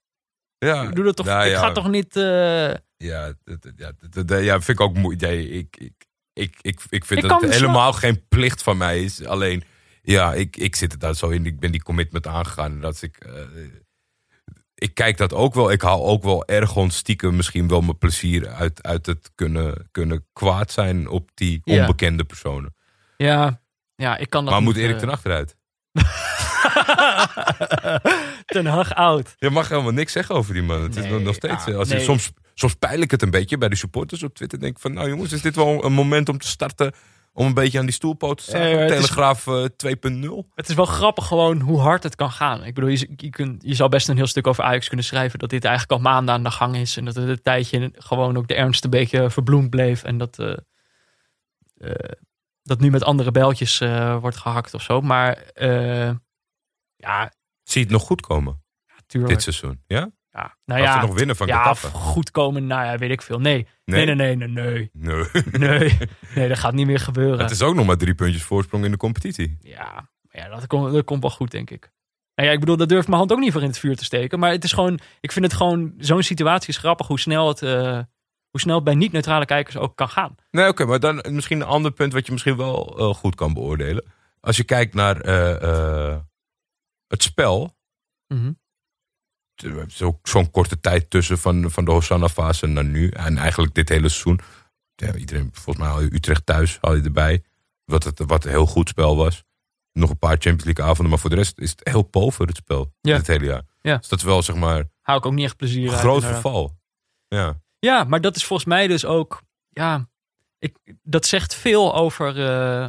Ja, 0.58 0.82
Ik, 0.82 0.94
doe 0.94 1.04
dat 1.04 1.16
toch, 1.16 1.26
Nou 1.26 1.44
ik 1.44 1.50
ja. 1.52 1.58
ga 1.58 1.72
toch 1.72 1.88
niet... 1.88 2.16
eh, 2.16 2.70
Ja, 2.96 3.32
dat, 3.44 3.72
ja, 3.76 3.92
dat, 4.24 4.44
ja, 4.44 4.60
vind 4.60 4.68
ik 4.78 4.80
ook 4.80 4.94
moeilijk. 4.96 5.22
Nee, 5.22 5.48
ik, 5.48 5.76
ik, 5.76 5.92
ik, 6.32 6.56
ik, 6.60 6.80
ik 6.88 7.04
vind 7.04 7.22
Ik 7.22 7.28
dat 7.28 7.40
het 7.40 7.50
dus 7.50 7.60
helemaal 7.60 7.92
geen 7.92 8.24
plicht 8.28 8.62
van 8.62 8.76
mij 8.76 9.02
is. 9.02 9.24
Alleen, 9.24 9.62
ja, 10.02 10.34
ik, 10.34 10.56
ik 10.56 10.76
zit 10.76 10.92
er 10.92 10.98
daar 10.98 11.14
zo 11.14 11.28
in. 11.28 11.46
Ik 11.46 11.60
ben 11.60 11.70
die 11.72 11.82
commitment 11.82 12.26
aangegaan. 12.26 12.80
Dat 12.80 13.02
ik, 13.02 13.16
eh, 13.16 13.32
ik 14.84 14.94
kijk 14.94 15.16
dat 15.16 15.32
ook 15.32 15.54
wel. 15.54 15.70
Ik 15.70 15.82
haal 15.82 16.06
ook 16.06 16.22
wel 16.22 16.46
ergens 16.46 16.96
stiekem 16.96 17.36
misschien 17.36 17.68
wel 17.68 17.80
mijn 17.80 17.98
plezier 17.98 18.48
uit, 18.48 18.82
uit 18.82 19.06
het 19.06 19.30
kunnen, 19.34 19.88
kunnen 19.90 20.26
kwaad 20.32 20.72
zijn 20.72 21.08
op 21.08 21.30
die 21.34 21.60
Ja. 21.64 21.80
onbekende 21.80 22.24
personen. 22.24 22.74
ja, 23.16 23.60
ja, 23.96 24.16
ik 24.16 24.30
kan 24.30 24.44
dat 24.44 24.52
Maar 24.54 24.62
moet 24.62 24.76
Erik 24.76 24.94
eh, 24.94 24.98
ten 25.00 25.08
achteruit? 25.10 25.56
ten 28.46 28.66
Hag 28.66 28.94
oud. 28.94 29.34
Je 29.38 29.50
mag 29.50 29.68
helemaal 29.68 29.92
niks 29.92 30.12
zeggen 30.12 30.34
over 30.34 30.52
die 30.54 30.62
man. 30.62 30.82
Het 30.82 30.96
is 30.96 31.02
Nee, 31.02 31.12
nog- 31.12 31.22
nog 31.22 31.34
steeds. 31.34 31.66
eh, 31.66 31.76
als 31.76 31.88
je, 31.88 31.94
nee. 31.94 32.04
soms, 32.04 32.32
soms 32.54 32.74
peil 32.74 33.00
ik 33.00 33.10
het 33.10 33.22
een 33.22 33.30
beetje 33.30 33.58
bij 33.58 33.68
de 33.68 33.76
supporters 33.76 34.22
op 34.22 34.34
Twitter. 34.34 34.60
Denk 34.60 34.74
ik 34.76 34.82
van, 34.82 34.92
nou 34.92 35.08
jongens, 35.08 35.32
is 35.32 35.42
dit 35.42 35.56
wel 35.56 35.84
een 35.84 35.92
moment 35.92 36.28
om 36.28 36.38
te 36.38 36.46
starten? 36.46 36.92
Om 37.36 37.46
een 37.46 37.54
beetje 37.54 37.78
aan 37.78 37.84
die 37.84 37.94
stoelpoot 37.94 38.36
te 38.38 38.42
staan. 38.42 38.60
Eh, 38.60 38.86
Telegraaf 38.86 39.46
eh, 39.46 39.64
2.0. 39.64 40.48
Het 40.54 40.68
is 40.68 40.74
wel 40.74 40.84
grappig 40.84 41.26
gewoon 41.26 41.60
hoe 41.60 41.80
hard 41.80 42.02
het 42.02 42.14
kan 42.14 42.30
gaan. 42.30 42.64
Ik 42.64 42.74
bedoel, 42.74 42.90
je, 42.90 43.12
je, 43.16 43.30
kunt, 43.30 43.62
je 43.62 43.74
zou 43.74 43.88
best 43.90 44.08
een 44.08 44.16
heel 44.16 44.26
stuk 44.26 44.46
over 44.46 44.64
Ajax 44.64 44.86
kunnen 44.86 45.06
schrijven. 45.06 45.38
Dat 45.38 45.50
dit 45.50 45.64
eigenlijk 45.64 45.92
al 46.00 46.10
maanden 46.10 46.34
aan 46.34 46.42
de 46.42 46.50
gang 46.50 46.76
is. 46.76 46.96
En 46.96 47.04
dat 47.04 47.14
het 47.14 47.28
een 47.28 47.42
tijdje 47.42 47.92
gewoon 47.94 48.36
ook 48.36 48.48
de 48.48 48.54
ernst 48.54 48.84
een 48.84 48.90
beetje 48.90 49.30
verbloemd 49.30 49.70
bleef. 49.70 50.02
En 50.04 50.18
dat, 50.18 50.38
eh, 50.38 50.56
eh, 51.76 52.12
dat 52.62 52.80
nu 52.80 52.90
met 52.90 53.04
andere 53.04 53.30
bijltjes 53.30 53.78
wordt 54.20 54.36
gehakt 54.36 54.74
of 54.74 54.82
zo. 54.82 55.00
Maar 55.00 55.50
ja, 56.96 57.32
Zie 57.62 57.80
je 57.80 57.86
het 57.86 57.96
nog 57.96 58.02
goed 58.02 58.20
komen 58.20 58.62
tuurlijk. 59.06 59.32
dit 59.32 59.42
seizoen? 59.42 59.82
Ja? 59.86 60.10
Ja, 60.34 60.56
nou 60.64 60.80
Als 60.80 60.90
ja, 60.90 61.00
ze 61.00 61.06
nog 61.06 61.16
winnen 61.16 61.36
van 61.36 61.46
ja, 61.46 61.74
goed 61.74 62.30
komen, 62.30 62.66
nou 62.66 62.84
ja, 62.84 62.98
weet 62.98 63.10
ik 63.10 63.22
veel. 63.22 63.38
Nee, 63.38 63.66
nee, 63.84 64.04
nee, 64.04 64.14
nee, 64.14 64.36
nee, 64.36 64.48
nee. 64.48 64.90
Nee. 64.92 65.26
Nee, 65.68 65.98
nee 66.34 66.48
dat 66.48 66.58
gaat 66.58 66.72
niet 66.72 66.86
meer 66.86 66.98
gebeuren. 66.98 67.38
Het 67.38 67.50
is 67.50 67.62
ook 67.62 67.74
nog 67.74 67.86
maar 67.86 67.96
drie 67.96 68.14
puntjes 68.14 68.42
voorsprong 68.42 68.84
in 68.84 68.90
de 68.90 68.96
competitie. 68.96 69.56
Ja, 69.60 69.92
maar 70.20 70.42
ja 70.42 70.48
dat, 70.48 70.66
komt, 70.66 70.92
dat 70.92 71.04
komt 71.04 71.22
wel 71.22 71.30
goed, 71.30 71.50
denk 71.50 71.70
ik. 71.70 71.92
Nou 72.34 72.48
ja, 72.48 72.54
ik 72.54 72.60
bedoel, 72.60 72.76
daar 72.76 72.86
durf 72.86 73.02
ik 73.02 73.06
mijn 73.06 73.18
hand 73.18 73.32
ook 73.32 73.38
niet 73.38 73.52
voor 73.52 73.60
in 73.60 73.66
het 73.66 73.78
vuur 73.78 73.96
te 73.96 74.04
steken. 74.04 74.38
Maar 74.38 74.50
het 74.50 74.64
is 74.64 74.72
gewoon, 74.72 74.98
ik 75.20 75.32
vind 75.32 75.44
het 75.44 75.54
gewoon, 75.54 75.94
zo'n 75.98 76.22
situatie 76.22 76.68
is 76.68 76.76
grappig 76.76 77.06
hoe 77.06 77.20
snel 77.20 77.48
het, 77.48 77.62
eh, 77.62 77.98
hoe 78.50 78.60
snel 78.60 78.74
het 78.74 78.84
bij 78.84 78.94
niet-neutrale 78.94 79.46
kijkers 79.46 79.76
ook 79.76 79.96
kan 79.96 80.08
gaan. 80.08 80.34
Nee, 80.50 80.68
oké, 80.68 80.84
maar 80.84 81.00
dan 81.00 81.24
misschien 81.30 81.60
een 81.60 81.66
ander 81.66 81.90
punt 81.90 82.12
wat 82.12 82.26
je 82.26 82.32
misschien 82.32 82.56
wel 82.56 82.98
eh, 82.98 83.14
goed 83.14 83.34
kan 83.34 83.52
beoordelen. 83.52 84.04
Als 84.40 84.56
je 84.56 84.64
kijkt 84.64 84.94
naar 84.94 85.20
eh, 85.20 86.16
het 87.06 87.22
spel. 87.22 87.76
Mhm. 88.26 88.52
Er 89.54 89.86
is 89.86 90.02
ook 90.02 90.28
zo'n 90.28 90.50
korte 90.50 90.80
tijd 90.80 91.10
tussen 91.10 91.38
van, 91.38 91.70
van 91.70 91.84
de 91.84 91.90
Hosanna-fase 91.90 92.66
naar 92.66 92.84
nu. 92.84 93.08
En 93.08 93.38
eigenlijk 93.38 93.74
dit 93.74 93.88
hele 93.88 94.08
seizoen. 94.08 94.40
Ja, 94.94 95.14
iedereen, 95.14 95.48
volgens 95.52 95.76
mij 95.76 95.86
haal 95.86 96.00
je 96.02 96.14
Utrecht 96.14 96.46
thuis 96.46 96.78
haal 96.80 96.94
je 96.94 97.02
erbij. 97.02 97.44
Wat, 97.84 98.04
het, 98.04 98.20
wat 98.26 98.44
een 98.44 98.50
heel 98.50 98.66
goed 98.66 98.88
spel 98.88 99.16
was. 99.16 99.44
Nog 99.92 100.10
een 100.10 100.18
paar 100.18 100.36
Champions 100.38 100.64
League 100.64 100.84
avonden. 100.84 101.08
Maar 101.08 101.18
voor 101.18 101.30
de 101.30 101.36
rest 101.36 101.58
is 101.58 101.70
het 101.70 101.80
heel 101.82 102.02
pover 102.02 102.46
het 102.46 102.56
spel. 102.56 102.92
Ja. 103.00 103.16
Het 103.16 103.26
hele 103.26 103.44
jaar. 103.44 103.62
Ja. 103.80 103.96
Dus 103.96 104.08
dat 104.08 104.18
is 104.18 104.24
wel 104.24 104.42
zeg 104.42 104.56
maar 104.56 104.84
Hou 105.00 105.18
ik 105.18 105.26
ook 105.26 105.32
niet 105.32 105.44
echt 105.44 105.56
plezier 105.56 105.86
een 105.86 105.90
uit. 105.92 106.00
groot 106.00 106.24
verval. 106.24 106.76
Ja. 107.28 107.62
Ja, 107.78 108.04
maar 108.04 108.20
dat 108.20 108.36
is 108.36 108.44
volgens 108.44 108.68
mij 108.68 108.86
dus 108.86 109.04
ook, 109.04 109.42
ja, 109.68 110.08
ik, 110.58 110.76
dat 111.02 111.26
zegt 111.26 111.54
veel 111.54 111.94
over, 111.94 112.46
eh, 112.46 112.88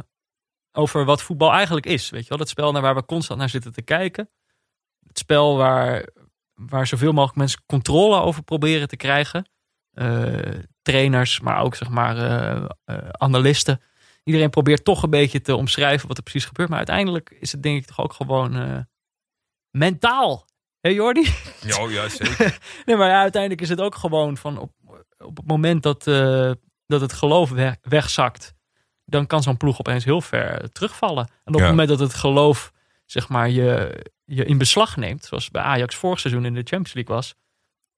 over 0.72 1.04
wat 1.04 1.22
voetbal 1.22 1.52
eigenlijk 1.52 1.86
is. 1.86 2.10
Weet 2.10 2.22
je 2.22 2.28
wel, 2.28 2.38
dat 2.38 2.48
spel 2.48 2.72
naar 2.72 2.82
waar 2.82 2.94
we 2.94 3.04
constant 3.04 3.38
naar 3.38 3.48
zitten 3.48 3.72
te 3.72 3.82
kijken. 3.82 4.30
Het 5.06 5.18
spel 5.18 5.56
waar, 5.56 6.08
waar 6.56 6.86
zoveel 6.86 7.12
mogelijk 7.12 7.38
mensen 7.38 7.62
controle 7.66 8.20
over 8.20 8.42
proberen 8.42 8.88
te 8.88 8.96
krijgen. 8.96 9.48
Eh, 9.92 10.38
trainers, 10.82 11.40
maar 11.40 11.60
ook 11.62 11.74
zeg 11.74 11.88
maar 11.88 12.16
eh, 12.16 12.64
eh, 12.84 13.08
analisten. 13.10 13.80
Iedereen 14.24 14.50
probeert 14.50 14.84
toch 14.84 15.02
een 15.02 15.10
beetje 15.10 15.40
te 15.40 15.56
omschrijven 15.56 16.08
wat 16.08 16.16
er 16.16 16.22
precies 16.22 16.44
gebeurt. 16.44 16.68
Maar 16.68 16.78
uiteindelijk 16.78 17.36
is 17.40 17.52
het 17.52 17.62
denk 17.62 17.80
ik 17.80 17.86
toch 17.86 18.00
ook 18.00 18.12
gewoon 18.12 18.86
mentaal. 19.70 20.46
Hé 20.80 20.88
Jordi? 20.90 21.26
Ja, 21.60 21.88
ja, 21.88 22.08
zeker. 22.08 22.58
Nee, 22.86 22.96
maar 22.96 23.08
ja, 23.08 23.20
uiteindelijk 23.20 23.60
is 23.62 23.68
het 23.68 23.80
ook 23.80 23.94
gewoon 23.94 24.36
van 24.36 24.58
op, 24.58 24.72
op 25.18 25.36
het 25.36 25.46
moment 25.46 25.82
dat, 25.82 26.04
dat 26.86 27.00
het 27.00 27.12
geloof 27.12 27.50
weg- 27.50 27.76
wegzakt, 27.82 28.54
dan 29.04 29.26
kan 29.26 29.42
zo'n 29.42 29.56
ploeg 29.56 29.78
opeens 29.78 30.04
heel 30.04 30.20
ver 30.20 30.72
terugvallen. 30.72 31.26
En 31.44 31.54
op 31.54 31.60
Ja. 31.60 31.60
het 31.60 31.70
moment 31.70 31.88
dat 31.88 31.98
het 31.98 32.14
geloof, 32.14 32.72
zeg 33.04 33.28
maar, 33.28 33.50
je, 33.50 33.98
je 34.26 34.44
in 34.44 34.58
beslag 34.58 34.96
neemt, 34.96 35.24
zoals 35.24 35.50
bij 35.50 35.62
Ajax 35.62 35.94
vorig 35.94 36.20
seizoen 36.20 36.44
in 36.44 36.54
de 36.54 36.60
Champions 36.64 36.92
League 36.94 37.14
was, 37.14 37.34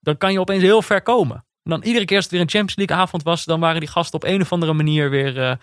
dan 0.00 0.16
kan 0.16 0.32
je 0.32 0.40
opeens 0.40 0.62
heel 0.62 0.82
ver 0.82 1.02
komen. 1.02 1.36
En 1.62 1.70
dan 1.70 1.82
iedere 1.82 2.04
keer 2.04 2.16
als 2.16 2.24
het 2.24 2.32
weer 2.34 2.42
een 2.42 2.50
Champions 2.50 2.76
League 2.76 2.96
avond 2.96 3.22
was, 3.22 3.44
dan 3.44 3.60
waren 3.60 3.80
die 3.80 3.88
gasten 3.88 4.14
op 4.14 4.24
een 4.28 4.40
of 4.40 4.52
andere 4.52 4.72
manier 4.72 5.10
weer, 5.10 5.42
eh, 5.42 5.56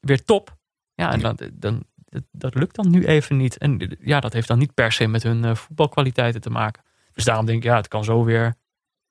weer 0.00 0.24
top. 0.24 0.56
Ja, 0.94 1.12
en 1.12 1.20
dan, 1.20 1.38
dan, 1.52 1.84
dat, 1.94 2.22
dat 2.32 2.54
lukt 2.54 2.74
dan 2.74 2.90
nu 2.90 3.06
even 3.06 3.36
niet. 3.36 3.58
En 3.58 3.96
ja, 4.00 4.20
dat 4.20 4.32
heeft 4.32 4.48
dan 4.48 4.58
niet 4.58 4.74
per 4.74 4.92
se 4.92 5.06
met 5.06 5.22
hun 5.22 5.44
eh, 5.44 5.54
voetbalkwaliteiten 5.54 6.40
te 6.40 6.50
maken. 6.50 6.82
Dus 7.12 7.24
daarom 7.24 7.46
denk 7.46 7.58
ik, 7.58 7.64
ja, 7.64 7.76
het 7.76 7.88
kan 7.88 8.04
zo 8.04 8.24
weer, 8.24 8.54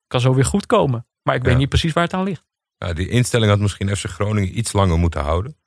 kan 0.08 0.20
zo 0.22 0.34
weer 0.34 0.46
goed 0.46 0.66
komen. 0.66 1.08
Maar 1.24 1.36
ik 1.36 1.44
weet 1.44 1.52
Ja. 1.52 1.58
niet 1.58 1.70
precies 1.70 1.94
waar 1.94 2.04
het 2.04 2.14
aan 2.14 2.24
ligt. 2.24 2.44
Ja, 2.78 2.94
die 2.94 3.10
instelling 3.10 3.52
had 3.52 3.60
misschien 3.60 3.96
FC 3.98 4.06
Groningen 4.06 4.58
iets 4.58 4.74
langer 4.74 4.98
moeten 4.98 5.22
houden. 5.22 5.58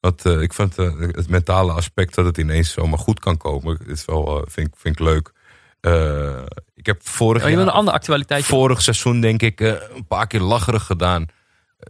Want 0.00 0.24
eh, 0.26 0.40
ik 0.40 0.52
vind 0.52 0.78
eh, 0.78 0.98
het 1.00 1.28
mentale 1.28 1.72
aspect 1.72 2.14
dat 2.14 2.24
het 2.24 2.38
ineens 2.38 2.72
zomaar 2.72 2.98
goed 2.98 3.20
kan 3.20 3.36
komen, 3.36 3.78
is 3.86 4.04
wel, 4.04 4.36
eh, 4.40 4.42
vind, 4.50 4.66
ik- 4.68 4.76
vind 4.76 5.00
ik 5.00 5.06
leuk. 5.06 5.32
Ik 6.74 6.86
heb 6.86 7.06
vorig, 7.08 7.42
Oh, 7.42 7.48
je 7.48 7.54
wil 7.54 7.64
jaar- 7.64 7.72
een 7.74 7.78
andere 7.78 7.96
actualiteit. 7.96 8.44
vorig 8.44 8.82
seizoen 8.82 9.20
denk 9.20 9.42
ik 9.42 9.60
een 9.60 10.06
paar 10.08 10.26
keer 10.26 10.40
lacherig 10.40 10.84
gedaan. 10.84 11.26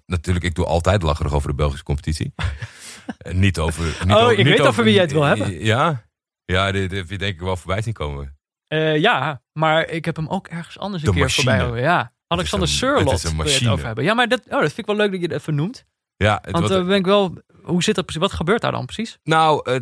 Natuurlijk, 0.07 0.45
ik 0.45 0.55
doe 0.55 0.65
altijd 0.67 1.03
lacherig 1.03 1.33
over 1.33 1.49
de 1.49 1.55
Belgische 1.55 1.85
competitie. 1.85 2.33
Niet 3.33 3.59
over... 3.59 3.85
Niet 3.85 4.15
Oh, 4.17 4.23
over- 4.23 4.31
ik 4.31 4.37
niet 4.37 4.47
weet 4.59 4.61
over 4.67 4.85
wie 4.85 4.93
jij 4.93 5.03
het 5.03 5.13
wil 5.13 5.23
hebben. 5.23 5.65
Ja? 5.65 6.05
Ja, 6.45 6.73
dit 6.73 6.93
heb 6.93 7.11
je 7.11 7.19
denk 7.19 7.35
ik 7.35 7.41
wel 7.41 7.57
voorbij 7.57 7.83
zien 7.83 7.93
komen. 7.93 8.37
Ja, 8.99 9.43
maar 9.53 9.89
ik 9.91 10.05
heb 10.05 10.17
hem 10.17 10.29
ook 10.29 10.47
ergens 10.49 10.79
anders 10.79 11.03
een 11.03 11.09
De 11.09 11.15
keer 11.15 11.25
machine. 11.25 11.51
voorbij 11.51 11.67
horen. 11.67 11.83
Ja, 11.83 12.13
Alexander 12.27 12.69
Surlot 12.69 13.23
wil 13.23 13.47
je 13.47 13.53
het 13.53 13.69
over 13.69 13.87
hebben. 13.87 14.05
Ja, 14.05 14.15
maar 14.15 14.29
dat, 14.29 14.41
oh, 14.45 14.51
dat 14.51 14.61
vind 14.61 14.79
ik 14.79 14.87
wel 14.87 14.97
leuk 14.97 15.11
dat 15.11 15.21
je 15.21 15.27
het 15.27 15.37
even 15.37 15.55
noemt. 15.55 15.85
Ja, 16.17 16.39
het 16.43 16.51
Want 16.51 16.71
eh, 16.71 16.87
ben 16.87 16.97
ik 16.97 17.05
wel, 17.05 17.43
hoe 17.71 17.83
zit 17.83 17.95
dat 17.95 18.05
precies? 18.05 18.23
Wat 18.23 18.33
gebeurt 18.33 18.61
daar 18.61 18.73
dan 18.73 18.85
precies? 18.85 19.19
Nou, 19.25 19.71
uh, 19.71 19.77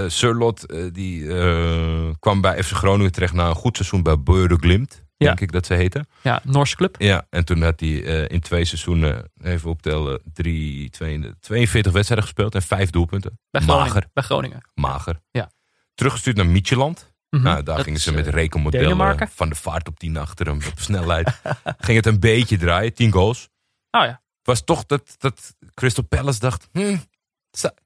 uh, 0.00 0.08
Surlot 0.08 0.66
eh, 0.66 0.84
die 0.92 1.34
eh, 1.38 2.10
kwam 2.18 2.40
bij 2.40 2.62
FC 2.62 2.70
Groningen 2.72 3.12
terecht 3.12 3.32
na 3.32 3.48
een 3.48 3.54
goed 3.54 3.76
seizoen 3.76 4.02
bij 4.02 4.20
Beure 4.20 4.56
Glimt. 4.56 5.02
Ja. 5.16 5.26
Denk 5.26 5.40
ik 5.40 5.52
dat 5.52 5.66
ze 5.66 5.74
heette. 5.74 6.04
Ja, 6.22 6.40
Noorse 6.44 6.76
club. 6.76 6.94
Ja, 6.98 7.26
en 7.30 7.44
toen 7.44 7.62
had 7.62 7.80
hij 7.80 8.04
eh, 8.04 8.28
in 8.28 8.40
twee 8.40 8.64
seizoenen, 8.64 9.30
even 9.42 9.70
optellen, 9.70 10.20
drie, 10.32 10.90
22, 10.90 11.40
42 11.40 11.92
wedstrijden 11.92 12.26
gespeeld 12.26 12.54
en 12.54 12.62
vijf 12.62 12.90
doelpunten. 12.90 13.38
Bij 13.50 13.60
Groningen. 13.60 13.86
Mager, 13.88 14.06
Bij 14.12 14.22
Groningen. 14.22 14.60
mager. 14.74 15.20
Ja. 15.30 15.50
Teruggestuurd 15.94 16.36
naar 16.36 16.46
Micheland. 16.46 17.12
Mhm. 17.30 17.42
Nou, 17.42 17.62
daar 17.62 17.76
Dat 17.76 17.84
gingen 17.84 18.00
ze 18.00 18.12
met 18.12 18.26
eh, 18.26 18.32
rekenmodellen 18.32 18.86
Denemarken. 18.88 19.28
van 19.28 19.48
de 19.48 19.54
vaart 19.54 19.88
op 19.88 19.98
10 19.98 20.16
achter 20.16 20.46
hem, 20.46 20.56
op 20.56 20.78
snelheid. 20.80 21.40
ging 21.78 21.96
het 21.96 22.06
een 22.06 22.20
beetje 22.20 22.56
draaien, 22.58 22.94
10 22.94 23.12
goals. 23.12 23.48
Oh 23.90 24.00
ja, 24.04 24.06
Het 24.08 24.46
was 24.46 24.64
toch 24.64 24.86
dat, 24.86 25.14
dat 25.18 25.54
Crystal 25.74 26.04
Palace 26.04 26.38
dacht, 26.38 26.68
hm, 26.72 26.96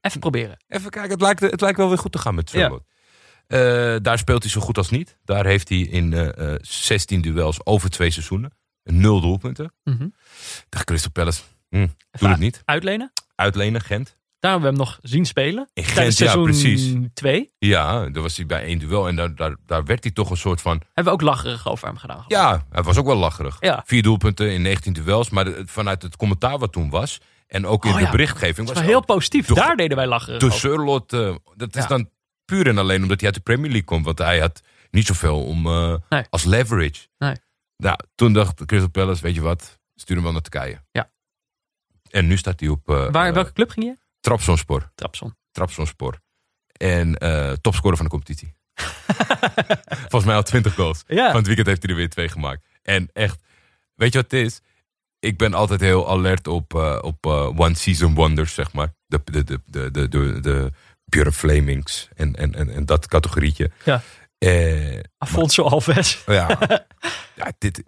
even 0.01 0.19
proberen. 0.19 0.57
Even 0.67 0.89
kijken, 0.89 1.11
het 1.11 1.21
lijkt, 1.21 1.39
het 1.39 1.61
lijkt 1.61 1.77
wel 1.77 1.87
weer 1.87 1.97
goed 1.97 2.11
te 2.11 2.17
gaan 2.17 2.35
met 2.35 2.51
Ja. 2.51 2.59
Charlotte. 2.59 2.85
Eh, 3.47 3.95
daar 4.01 4.17
speelt 4.17 4.43
hij 4.43 4.51
zo 4.51 4.61
goed 4.61 4.77
als 4.77 4.89
niet. 4.89 5.17
Daar 5.23 5.45
heeft 5.45 5.69
hij 5.69 5.77
in 5.77 6.13
eh, 6.13 6.53
eh, 6.53 6.59
16 6.61 7.21
duels 7.21 7.65
over 7.65 7.89
twee 7.89 8.11
seizoenen 8.11 8.51
nul 8.83 9.21
doelpunten. 9.21 9.73
Mhm. 9.83 10.07
Dacht 10.69 10.83
Crystal 10.85 11.11
Palace, 11.11 11.41
hm, 11.69 11.87
doe 12.11 12.29
het 12.29 12.39
niet. 12.39 12.61
Uitlenen. 12.65 13.11
Uitlenen, 13.35 13.81
Gent. 13.81 14.17
Daar 14.39 14.51
hebben 14.51 14.69
we 14.71 14.75
hem 14.77 14.85
nog 14.87 14.99
zien 15.01 15.25
spelen. 15.25 15.69
In 15.73 15.83
Gent, 15.83 15.95
Tijdens 15.95 16.17
ja, 16.17 16.25
seizoen 16.25 16.43
precies. 16.43 16.95
2. 17.13 17.51
Ja, 17.57 18.09
daar 18.09 18.21
was 18.21 18.37
hij 18.37 18.45
bij 18.45 18.63
één 18.63 18.79
duel 18.79 19.07
en 19.07 19.15
daar, 19.15 19.35
daar, 19.35 19.55
daar 19.65 19.85
werd 19.85 20.03
hij 20.03 20.13
toch 20.13 20.29
een 20.29 20.37
soort 20.37 20.61
van... 20.61 20.81
Hebben 20.93 21.03
we 21.03 21.09
ook 21.11 21.21
lacherig 21.21 21.67
over 21.67 21.87
hem 21.87 21.97
gedaan. 21.97 22.23
Ja, 22.27 22.65
hij 22.69 22.83
was 22.83 22.97
ook 22.97 23.05
wel 23.05 23.15
lacherig. 23.15 23.57
Ja. 23.59 23.83
Vier 23.85 24.01
doelpunten 24.03 24.51
in 24.53 24.61
19 24.61 24.93
duels, 24.93 25.29
maar 25.29 25.45
de- 25.45 25.63
vanuit 25.65 26.01
het 26.01 26.15
commentaar 26.15 26.57
wat 26.59 26.71
toen 26.71 26.89
was... 26.89 27.19
en 27.49 27.65
ook 27.65 27.85
in 27.85 27.91
Oh 27.93 27.99
de 27.99 28.09
berichtgeving... 28.09 28.55
Dat 28.67 28.75
was 28.75 28.77
wel 28.85 28.93
heel 28.93 29.05
positief. 29.05 29.45
de- 29.47 29.53
Daar 29.53 29.75
deden 29.75 29.97
wij 29.97 30.07
lacherig 30.07 30.39
de. 30.39 30.51
Surlot, 30.51 31.13
eh, 31.13 31.35
dat 31.55 31.75
is 31.75 31.81
Ja. 31.81 31.87
dan 31.87 32.09
puur 32.45 32.67
en 32.67 32.77
alleen 32.77 33.01
omdat 33.01 33.17
hij 33.17 33.25
uit 33.25 33.35
de 33.37 33.41
Premier 33.43 33.67
League 33.69 33.83
komt. 33.87 34.05
Want 34.05 34.17
hij 34.17 34.39
had 34.39 34.61
niet 34.91 35.05
zoveel 35.05 35.45
om 35.45 35.65
eh, 35.65 35.95
Nee. 36.09 36.23
als 36.29 36.43
leverage. 36.43 37.07
Nee. 37.17 37.35
Nou, 37.77 37.97
toen 38.15 38.33
dacht 38.33 38.65
Crystal 38.65 38.89
Palace, 38.89 39.21
weet 39.21 39.35
je 39.35 39.41
wat, 39.41 39.79
stuur 39.95 40.15
hem 40.15 40.23
wel 40.23 40.33
naar 40.33 40.41
Turkije. 40.41 40.83
Ja. 40.91 41.11
En 42.09 42.27
nu 42.27 42.37
staat 42.37 42.59
hij 42.59 42.69
op 42.69 42.89
uh, 42.89 43.09
Waar, 43.11 43.33
welke 43.33 43.53
club 43.53 43.69
ging 43.69 43.85
je? 43.85 43.97
Trabzonspor. 44.19 44.91
Trapson. 44.95 45.35
Trabzonspor. 45.51 46.19
En 46.71 47.17
topscorer 47.61 47.97
van 47.97 48.05
de 48.05 48.11
competitie. 48.11 48.53
Volgens 50.09 50.25
mij 50.25 50.35
al 50.35 50.43
20 50.43 50.73
goals. 50.75 51.03
Ja. 51.07 51.25
Van 51.27 51.35
het 51.35 51.45
weekend 51.45 51.67
heeft 51.67 51.81
hij 51.81 51.91
er 51.91 51.97
weer 51.97 52.09
twee 52.09 52.29
gemaakt. 52.29 52.65
En 52.81 53.09
echt, 53.13 53.43
weet 53.95 54.13
je 54.13 54.21
wat 54.21 54.31
het 54.31 54.41
is? 54.45 54.61
Ik 55.19 55.37
ben 55.37 55.53
altijd 55.53 55.81
heel 55.81 56.09
alert 56.09 56.47
op, 56.47 56.75
eh, 56.75 56.97
op 57.01 57.25
eh, 57.25 57.59
one 57.59 57.75
season 57.75 58.15
wonders, 58.15 58.53
zeg 58.53 58.73
maar. 58.73 58.93
De, 59.05 59.21
de, 59.23 59.43
de, 59.43 59.61
de, 59.65 59.91
de, 59.91 60.07
de, 60.07 60.39
de 60.39 60.71
Pure 61.05 61.31
Flamings 61.31 62.09
en, 62.15 62.35
en, 62.35 62.55
en, 62.55 62.69
en 62.69 62.85
dat 62.85 63.07
categorietje. 63.07 63.71
Ja. 63.85 64.01
Eh, 64.37 64.99
Afonso 65.17 65.63
Alves. 65.63 66.23
ja, 66.25 66.59
ja 67.35 67.51
dit, 67.57 67.83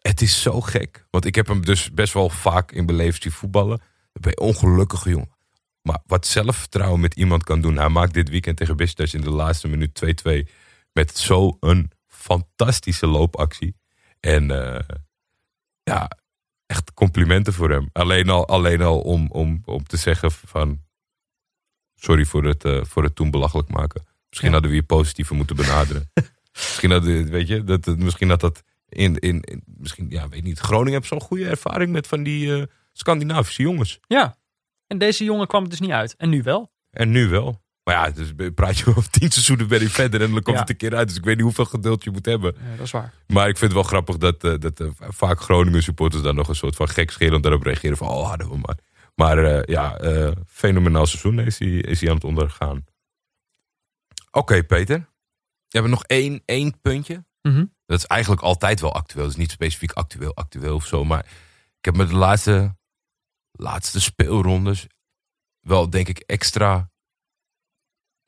het 0.00 0.20
is 0.20 0.42
zo 0.42 0.60
gek. 0.60 1.06
Want 1.10 1.24
ik 1.24 1.34
heb 1.34 1.46
hem 1.46 1.64
dus 1.64 1.92
best 1.92 2.12
wel 2.12 2.28
vaak 2.28 2.72
in 2.72 2.86
beleefd 2.86 3.22
zien 3.22 3.32
voetballen. 3.32 3.80
Je 4.12 4.38
ongelukkige 4.38 5.10
jongen. 5.10 5.36
Maar 5.82 6.00
wat 6.06 6.26
zelfvertrouwen 6.26 7.00
met 7.00 7.14
iemand 7.14 7.44
kan 7.44 7.60
doen. 7.60 7.76
Hij 7.76 7.88
maakt 7.88 8.14
dit 8.14 8.28
weekend 8.28 8.56
tegen 8.56 8.76
Besiktas 8.76 9.14
in 9.14 9.20
de 9.20 9.30
laatste 9.30 9.68
minuut 9.68 10.02
2-2. 10.28 10.50
Met 10.92 11.18
zo'n 11.18 11.92
fantastische 12.06 13.06
loopactie. 13.06 13.76
En 14.20 14.48
ja, 15.82 16.10
echt 16.68 16.94
complimenten 16.94 17.52
voor 17.52 17.70
hem. 17.70 17.88
Alleen 17.92 18.28
al, 18.28 18.48
alleen 18.48 18.82
al 18.82 19.00
om, 19.00 19.30
om, 19.30 19.62
om 19.64 19.84
te 19.84 19.96
zeggen 19.96 20.30
van... 20.30 20.86
Sorry 21.94 22.24
voor 22.24 22.44
het, 22.44 22.64
eh, 22.64 22.84
voor 22.84 23.02
het 23.02 23.14
toen 23.14 23.30
belachelijk 23.30 23.68
maken. 23.68 24.06
Misschien 24.28 24.48
Ja. 24.48 24.54
hadden 24.54 24.70
we 24.70 24.76
je 24.76 24.82
positiever 24.86 25.36
moeten 25.36 25.56
benaderen. 25.56 26.10
misschien 26.52 26.90
hadden, 26.90 27.28
weet 27.30 27.48
je, 27.48 27.64
dat, 27.64 27.86
misschien 27.86 28.28
had 28.28 28.40
dat 28.40 28.62
in, 28.88 29.16
in, 29.18 29.40
in 29.40 29.62
misschien, 29.66 30.06
ja, 30.10 30.28
weet 30.28 30.42
niet. 30.42 30.58
Groningen 30.58 30.92
heeft 30.92 31.06
zo'n 31.06 31.20
goede 31.20 31.48
ervaring 31.48 31.92
met 31.92 32.06
van 32.06 32.22
die 32.22 32.54
eh, 32.56 32.62
Scandinavische 32.92 33.62
jongens. 33.62 33.98
Ja. 34.06 34.36
En 34.86 34.98
deze 34.98 35.24
jongen 35.24 35.46
kwam 35.46 35.62
het 35.62 35.70
dus 35.70 35.80
niet 35.80 35.90
uit. 35.90 36.16
En 36.16 36.28
nu 36.28 36.42
wel. 36.42 36.72
En 36.90 37.10
nu 37.10 37.28
wel. 37.28 37.62
Maar 37.88 37.96
ja, 37.96 38.10
dus 38.10 38.52
praat 38.54 38.78
je 38.78 38.86
over 38.96 39.10
tien 39.10 39.30
seizoenen 39.30 39.68
ben 39.68 39.80
je 39.80 39.90
verder 39.90 40.20
en 40.22 40.32
dan 40.32 40.42
komt 40.42 40.56
Ja. 40.56 40.62
het 40.62 40.70
een 40.70 40.76
keer 40.76 40.94
uit. 40.94 41.08
Dus 41.08 41.16
ik 41.16 41.24
weet 41.24 41.34
niet 41.34 41.44
hoeveel 41.44 41.64
geduld 41.64 42.04
je 42.04 42.10
moet 42.10 42.26
hebben. 42.26 42.54
Ja, 42.62 42.70
dat 42.76 42.86
is 42.86 42.90
waar. 42.90 43.12
Maar 43.26 43.48
ik 43.48 43.58
vind 43.58 43.72
het 43.72 43.80
wel 43.80 43.82
grappig 43.90 44.16
dat, 44.16 44.44
eh, 44.44 44.54
dat 44.58 44.80
eh, 44.80 44.86
vaak 44.98 45.40
Groningen 45.40 45.82
supporters 45.82 46.22
daar 46.22 46.34
nog 46.34 46.48
een 46.48 46.54
soort 46.54 46.76
van 46.76 46.88
gekscherend 46.88 47.42
daarop 47.42 47.62
reageren. 47.62 47.96
Van, 47.96 48.08
oh, 48.08 48.28
hadden 48.28 48.48
we 48.48 48.56
maar. 48.56 48.78
Maar 49.14 49.38
eh, 49.44 49.62
ja, 49.64 49.98
fenomenaal 50.46 51.06
seizoen 51.06 51.38
is 51.38 51.58
hij, 51.58 51.68
is 51.68 52.00
hij 52.00 52.08
aan 52.08 52.14
het 52.14 52.24
ondergaan. 52.24 52.84
Oké, 54.30 54.64
Peter. 54.64 54.98
We 54.98 55.04
hebben 55.68 55.90
nog 55.90 56.04
één, 56.04 56.42
één 56.44 56.80
puntje. 56.80 57.24
Mhm. 57.42 57.64
Dat 57.86 57.98
is 57.98 58.06
eigenlijk 58.06 58.42
altijd 58.42 58.80
wel 58.80 58.94
actueel. 58.94 59.24
Het 59.24 59.32
is 59.32 59.38
niet 59.38 59.50
specifiek 59.50 59.92
actueel, 59.92 60.34
actueel 60.36 60.74
of 60.74 60.86
zo. 60.86 61.04
Maar 61.04 61.24
ik 61.78 61.84
heb 61.84 61.96
me 61.96 62.06
de 62.06 62.16
laatste, 62.16 62.76
laatste 63.52 64.00
speelrondes 64.00 64.86
wel, 65.60 65.90
denk 65.90 66.08
ik, 66.08 66.18
extra 66.18 66.90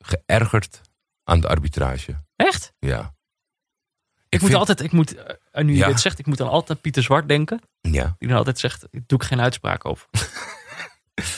geërgerd 0.01 0.81
aan 1.23 1.39
de 1.41 1.47
arbitrage. 1.47 2.23
Echt? 2.35 2.73
Ja. 2.79 3.13
Ik, 4.29 4.39
moet 4.39 4.49
vind- 4.49 4.59
altijd, 4.59 4.81
ik 4.81 4.91
moet, 4.91 5.15
eh, 5.15 5.35
en 5.51 5.65
nu 5.65 5.71
je 5.71 5.77
Ja. 5.77 5.87
dit 5.87 5.99
zegt, 5.99 6.19
ik 6.19 6.25
moet 6.25 6.37
dan 6.37 6.49
altijd 6.49 6.81
Pieter 6.81 7.03
Zwart 7.03 7.27
denken. 7.27 7.61
Ja. 7.81 8.15
Die 8.17 8.27
dan 8.27 8.37
altijd 8.37 8.59
zegt, 8.59 8.85
ik 8.91 9.07
doe 9.07 9.19
ik 9.19 9.25
geen 9.25 9.41
uitspraak 9.41 9.85
over. 9.85 10.07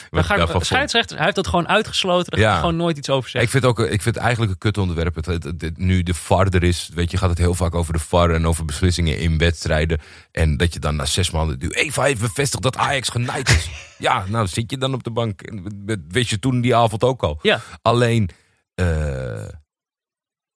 Dan 0.09 0.23
ga 0.23 0.35
ik 0.35 0.49
ik, 0.49 0.63
scheidsrechter, 0.63 1.15
hij 1.15 1.23
heeft 1.23 1.35
dat 1.37 1.47
gewoon 1.47 1.67
uitgesloten. 1.67 2.31
Daar 2.31 2.39
ga 2.39 2.45
Ja. 2.47 2.53
ik 2.53 2.59
gewoon 2.59 2.75
nooit 2.75 2.97
iets 2.97 3.09
over 3.09 3.25
Ik 3.25 3.31
zeggen. 3.31 3.51
vind, 3.51 3.65
ook, 3.65 3.79
ik 3.79 4.01
vind 4.01 4.15
het 4.15 4.23
eigenlijk 4.23 4.51
een 4.51 4.57
kut 4.57 4.77
onderwerp. 4.77 5.15
Het, 5.15 5.25
het- 5.25 5.43
het- 5.43 5.77
nu 5.77 6.03
de 6.03 6.13
VAR 6.13 6.47
er 6.47 6.63
is, 6.63 6.89
weet 6.93 7.11
je, 7.11 7.17
gaat 7.17 7.29
het 7.29 7.37
heel 7.37 7.53
vaak 7.53 7.75
over 7.75 7.93
de 7.93 7.99
VAR 7.99 8.29
en 8.33 8.47
over 8.47 8.65
beslissingen 8.65 9.17
in 9.17 9.37
wedstrijden. 9.37 9.99
En 10.31 10.57
dat 10.57 10.73
je 10.73 10.79
dan 10.79 10.95
na 10.95 11.05
zes 11.05 11.31
maanden, 11.31 11.57
nu 11.59 11.69
Eva 11.69 12.03
heeft 12.03 12.19
bevestigd 12.21 12.63
dat 12.63 12.77
Ajax 12.77 13.09
genaaid 13.09 13.49
is. 13.49 13.69
ja, 13.97 14.25
nou 14.27 14.47
zit 14.47 14.71
je 14.71 14.77
dan 14.77 14.93
op 14.93 15.03
de 15.03 15.11
bank. 15.11 15.41
Dat 15.87 15.99
wist 16.07 16.29
je 16.29 16.39
toen 16.39 16.61
die 16.61 16.75
avond 16.75 17.03
ook 17.03 17.23
al. 17.23 17.39
Ja. 17.41 17.61
Alleen, 17.81 18.29
eh, 18.75 19.47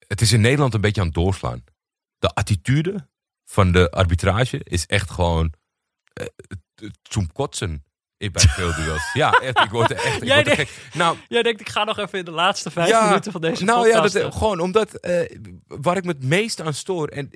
het 0.07 0.21
is 0.21 0.31
in 0.31 0.41
Nederland 0.41 0.73
een 0.73 0.81
beetje 0.81 1.01
aan 1.01 1.07
het 1.07 1.15
doorslaan. 1.15 1.63
De 2.17 2.29
attitude 2.33 3.07
van 3.45 3.71
de 3.71 3.91
arbitrage 3.91 4.59
is 4.63 4.85
echt 4.85 5.11
gewoon 5.11 5.53
eh, 6.13 6.25
het- 6.75 6.97
zum 7.03 7.31
kotsen 7.31 7.85
bij 8.17 8.29
veel 8.33 8.75
duels. 8.75 9.13
Ja, 9.13 9.31
echt, 9.41 9.59
ik 9.59 9.69
word 9.69 9.91
er 9.91 9.97
echt 9.97 10.15
ik 10.21 10.23
Jij 10.23 10.43
word 10.43 10.47
er 10.59 10.65
gek. 10.67 10.89
Nou, 10.93 11.17
Jij 11.27 11.43
denkt, 11.43 11.61
ik 11.61 11.69
ga 11.69 11.83
nog 11.83 11.97
even 11.97 12.19
in 12.19 12.25
de 12.25 12.31
laatste 12.31 12.71
vijf 12.71 13.03
minuten 13.05 13.31
van 13.31 13.41
deze 13.41 13.63
nou 13.63 13.83
podcast. 13.83 14.13
ja, 14.13 14.21
dat, 14.21 14.31
eh, 14.33 14.37
gewoon 14.39 14.59
omdat 14.59 14.93
eh, 14.93 15.37
waar 15.67 15.97
ik 15.97 16.03
me 16.03 16.11
het 16.11 16.23
meest 16.23 16.61
aan 16.61 16.73
stoor 16.73 17.07
en 17.07 17.29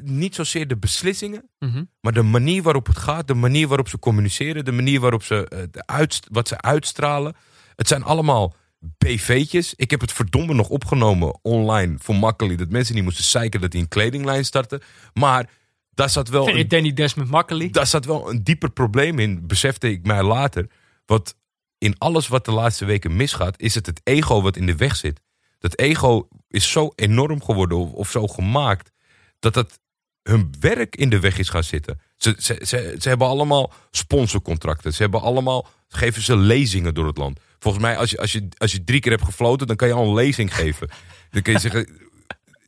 niet 0.00 0.34
zozeer 0.34 0.68
de 0.68 0.76
beslissingen, 0.76 1.50
mhm. 1.58 1.84
maar 2.00 2.12
de 2.12 2.22
manier 2.22 2.62
waarop 2.62 2.86
het 2.86 2.98
gaat, 2.98 3.26
de 3.26 3.34
manier 3.34 3.68
waarop 3.68 3.88
ze 3.88 3.98
communiceren, 3.98 4.64
de 4.64 4.72
manier 4.72 5.00
waarop 5.00 5.22
ze 5.22 5.48
eh, 5.48 5.62
de 5.70 5.86
uitst- 5.86 6.26
wat 6.30 6.48
ze 6.48 6.60
uitstralen. 6.60 7.36
Het 7.76 7.88
zijn 7.88 8.02
allemaal 8.02 8.54
BV'tjes. 8.78 9.74
Ik 9.74 9.90
heb 9.90 10.00
het 10.00 10.12
verdomme 10.12 10.54
nog 10.54 10.68
opgenomen 10.68 11.38
online 11.42 11.96
voor 11.98 12.14
makkelijk 12.14 12.58
dat 12.58 12.68
mensen 12.68 12.94
niet 12.94 13.04
moesten 13.04 13.24
zeiken 13.24 13.60
dat 13.60 13.72
hij 13.72 13.82
een 13.82 13.88
kledinglijn 13.88 14.44
startte. 14.44 14.80
Maar 15.14 15.50
daar 15.90 16.10
zat 16.10 16.28
wel 16.28 16.48
een 16.48 16.68
Danny 16.68 16.92
Desmond 16.92 17.30
makkelijk. 17.30 17.72
daar 17.72 17.86
zat 17.86 18.04
wel 18.04 18.30
een 18.30 18.44
dieper 18.44 18.70
probleem 18.70 19.18
in, 19.18 19.46
besefte 19.46 19.90
ik 19.90 20.06
mij 20.06 20.22
later. 20.22 20.66
Want 21.06 21.34
in 21.78 21.98
alles 21.98 22.28
wat 22.28 22.44
de 22.44 22.52
laatste 22.52 22.84
weken 22.84 23.16
misgaat, 23.16 23.60
is 23.60 23.74
het 23.74 23.86
het 23.86 24.00
ego 24.04 24.42
wat 24.42 24.56
in 24.56 24.66
de 24.66 24.76
weg 24.76 24.96
zit. 24.96 25.20
Dat 25.58 25.78
ego 25.78 26.28
is 26.48 26.70
zo 26.70 26.92
enorm 26.94 27.42
geworden 27.42 27.78
of, 27.78 27.92
of 27.92 28.10
zo 28.10 28.26
gemaakt, 28.26 28.90
dat 29.38 29.54
het 29.54 29.78
hun 30.22 30.54
werk 30.60 30.96
in 30.96 31.10
de 31.10 31.20
weg 31.20 31.38
is 31.38 31.48
gaan 31.48 31.64
zitten. 31.64 32.00
Ze, 32.16 32.34
ze, 32.38 32.62
ze, 32.66 32.96
ze 32.98 33.08
hebben 33.08 33.26
allemaal 33.26 33.72
sponsorcontracten. 33.90 34.94
Ze 34.94 35.02
hebben 35.02 35.20
allemaal, 35.20 35.68
geven 35.88 36.22
ze 36.22 36.36
lezingen 36.36 36.94
door 36.94 37.06
het 37.06 37.16
land. 37.16 37.40
Volgens 37.58 37.82
mij, 37.82 37.96
als 37.96 38.10
je, 38.10 38.18
als 38.18 38.32
je, 38.32 38.48
als 38.58 38.72
je 38.72 38.84
drie 38.84 39.00
keer 39.00 39.12
hebt 39.12 39.24
gefloten, 39.24 39.66
dan 39.66 39.76
kan 39.76 39.88
je 39.88 39.94
al 39.94 40.06
een 40.08 40.14
lezing 40.14 40.54
geven. 40.54 40.88
Dan 41.30 41.42
kun 41.42 41.52
je 41.52 41.58
zeggen, 41.58 41.88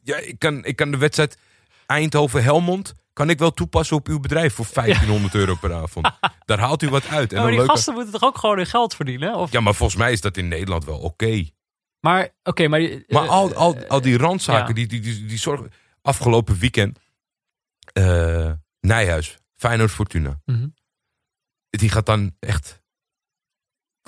ja, 0.02 0.16
ik 0.16 0.38
kan, 0.38 0.64
ik 0.64 0.76
kan 0.76 0.90
de 0.90 0.96
wedstrijd 0.96 1.38
Eindhoven-Helmond 1.86 2.94
kan 3.12 3.30
ik 3.30 3.38
wel 3.38 3.50
toepassen 3.50 3.96
op 3.96 4.08
uw 4.08 4.20
bedrijf 4.20 4.54
voor 4.54 4.66
1500 4.72 5.34
euro 5.34 5.54
per 5.54 5.74
avond. 5.74 6.10
Daar 6.46 6.58
haalt 6.58 6.82
u 6.82 6.88
wat 6.88 7.06
uit. 7.06 7.30
En 7.30 7.36
Ja, 7.36 7.42
maar 7.42 7.50
die 7.50 7.58
leuke... 7.58 7.74
gasten 7.74 7.94
moeten 7.94 8.12
toch 8.12 8.22
ook 8.22 8.38
gewoon 8.38 8.56
hun 8.56 8.66
geld 8.66 8.94
verdienen? 8.94 9.34
Of... 9.34 9.52
Ja, 9.52 9.60
maar 9.60 9.74
volgens 9.74 9.98
mij 9.98 10.12
is 10.12 10.20
dat 10.20 10.36
in 10.36 10.48
Nederland 10.48 10.84
wel 10.84 10.98
oké. 10.98 11.48
Maar, 12.00 12.28
oké, 12.42 12.68
maar... 12.68 12.80
Maar 13.08 13.22
eh, 13.22 13.28
al, 13.28 13.54
al, 13.54 13.86
al 13.88 14.00
die 14.00 14.16
randzaken, 14.16 14.68
ja. 14.68 14.72
die, 14.72 14.86
die, 14.86 15.00
die, 15.00 15.26
die 15.26 15.38
zorgen... 15.38 15.72
Afgelopen 16.02 16.58
weekend, 16.58 16.98
eh 17.92 18.52
Nijhuis, 18.80 19.38
Feyenoord 19.54 19.90
Fortuna. 19.90 20.40
mhm. 20.44 20.68
Die 21.70 21.88
gaat 21.88 22.06
dan 22.06 22.36
echt 22.38 22.82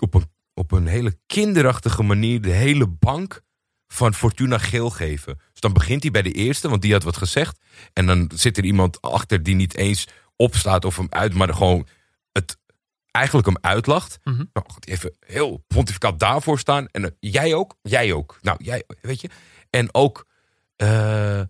op 0.00 0.14
een, 0.14 0.30
op 0.54 0.72
een 0.72 0.86
hele 0.86 1.18
kinderachtige 1.26 2.02
manier 2.02 2.40
de 2.40 2.50
hele 2.50 2.86
bank 2.86 3.42
van 3.86 4.14
Fortuna 4.14 4.58
geel 4.58 4.90
geven. 4.90 5.38
Dus 5.52 5.60
dan 5.60 5.72
begint 5.72 6.02
hij 6.02 6.10
bij 6.10 6.22
de 6.22 6.32
eerste, 6.32 6.68
want 6.68 6.82
die 6.82 6.92
had 6.92 7.02
wat 7.02 7.16
gezegd. 7.16 7.58
En 7.92 8.06
dan 8.06 8.30
zit 8.34 8.56
er 8.56 8.64
iemand 8.64 9.00
achter 9.00 9.42
die 9.42 9.54
niet 9.54 9.76
eens 9.76 10.08
opstaat 10.36 10.84
of 10.84 10.96
hem 10.96 11.06
uit, 11.10 11.34
maar 11.34 11.54
gewoon 11.54 11.86
het 12.32 12.58
eigenlijk 13.10 13.46
hem 13.46 13.58
uitlacht. 13.60 14.18
Nou, 14.24 14.46
gaat 14.52 14.84
hij 14.84 14.94
even 14.94 15.16
heel 15.26 15.64
pontificaal 15.66 16.16
daarvoor 16.16 16.58
staan. 16.58 16.86
En 16.86 17.02
dan, 17.02 17.14
jij 17.20 17.54
ook, 17.54 17.76
jij 17.82 18.12
ook. 18.12 18.38
Nou, 18.40 18.64
jij, 18.64 18.84
weet 19.00 19.20
je. 19.20 19.28
En 19.70 19.94
ook 19.94 20.26
eh, 20.76 21.40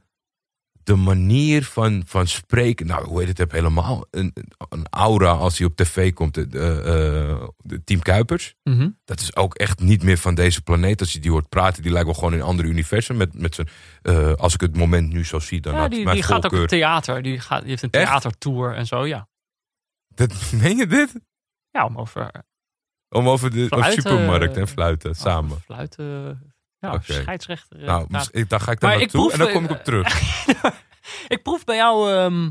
de 0.84 0.94
manier 0.94 1.64
van, 1.64 2.02
van 2.06 2.26
spreken. 2.26 2.86
Nou, 2.86 3.06
hoe 3.06 3.18
heet 3.18 3.28
het? 3.28 3.38
Heb 3.38 3.50
helemaal 3.50 4.06
een, 4.10 4.32
een 4.68 4.86
aura 4.90 5.30
als 5.30 5.58
hij 5.58 5.66
op 5.66 5.76
tv 5.76 6.12
komt. 6.12 6.34
De, 6.34 6.46
de, 6.46 6.58
eh, 6.58 7.48
de 7.56 7.84
Team 7.84 8.02
Kuipers. 8.02 8.54
Mhm. 8.62 8.88
Dat 9.04 9.20
is 9.20 9.36
ook 9.36 9.54
echt 9.54 9.80
niet 9.80 10.02
meer 10.02 10.18
van 10.18 10.34
deze 10.34 10.62
planeet. 10.62 11.00
Als 11.00 11.12
je 11.12 11.18
die 11.18 11.30
hoort 11.30 11.48
praten, 11.48 11.82
die 11.82 11.92
lijkt 11.92 12.06
wel 12.06 12.14
gewoon 12.14 12.32
in 12.32 12.38
een 12.38 12.44
ander 12.44 12.64
universum. 12.64 13.16
Met, 13.16 13.40
met 13.40 13.54
zijn, 13.54 13.68
eh, 14.02 14.32
als 14.32 14.54
ik 14.54 14.60
het 14.60 14.76
moment 14.76 15.12
nu 15.12 15.24
zo 15.24 15.38
zie, 15.38 15.60
dan 15.60 15.74
Ja, 15.74 15.80
had 15.80 15.90
die, 15.90 16.04
mijn 16.04 16.16
die 16.16 16.24
gaat 16.24 16.44
ook 16.46 16.52
op 16.52 16.68
theater. 16.68 17.22
Die, 17.22 17.40
gaat, 17.40 17.60
die 17.60 17.70
heeft 17.70 17.82
een 17.82 17.90
theatertour 17.90 18.74
en 18.74 18.86
zo, 18.86 19.06
ja. 19.06 19.28
Dat, 20.14 20.52
meen 20.62 20.76
je 20.76 20.86
dit? 20.86 21.20
Ja, 21.70 21.84
om 21.84 21.98
over 21.98 22.30
Om 23.08 23.28
over 23.28 23.50
de 23.50 23.66
Fluiten, 23.66 24.02
supermarkt 24.02 24.56
en 24.56 24.62
eh, 24.62 24.68
fluiten 24.68 25.14
samen. 25.14 25.60
fluiten... 25.60 26.51
Ja, 26.90 27.00
scheidsrechter. 27.02 27.80
eh, 27.80 27.86
Nou, 28.08 28.26
ik- 28.30 28.48
daar 28.48 28.60
ga 28.60 28.70
ik 28.72 28.80
dan 28.80 28.90
Maar 28.90 29.00
ik 29.00 29.12
naartoe 29.12 29.20
proef, 29.20 29.32
en 29.32 29.38
dan 29.38 29.48
eh, 29.48 29.54
kom 29.54 29.64
ik 29.64 29.70
op 29.70 29.84
terug. 29.84 30.20
ik 31.34 31.42
proef 31.42 31.64
bij 31.64 31.76
jou... 31.76 32.12
ehm, 32.12 32.50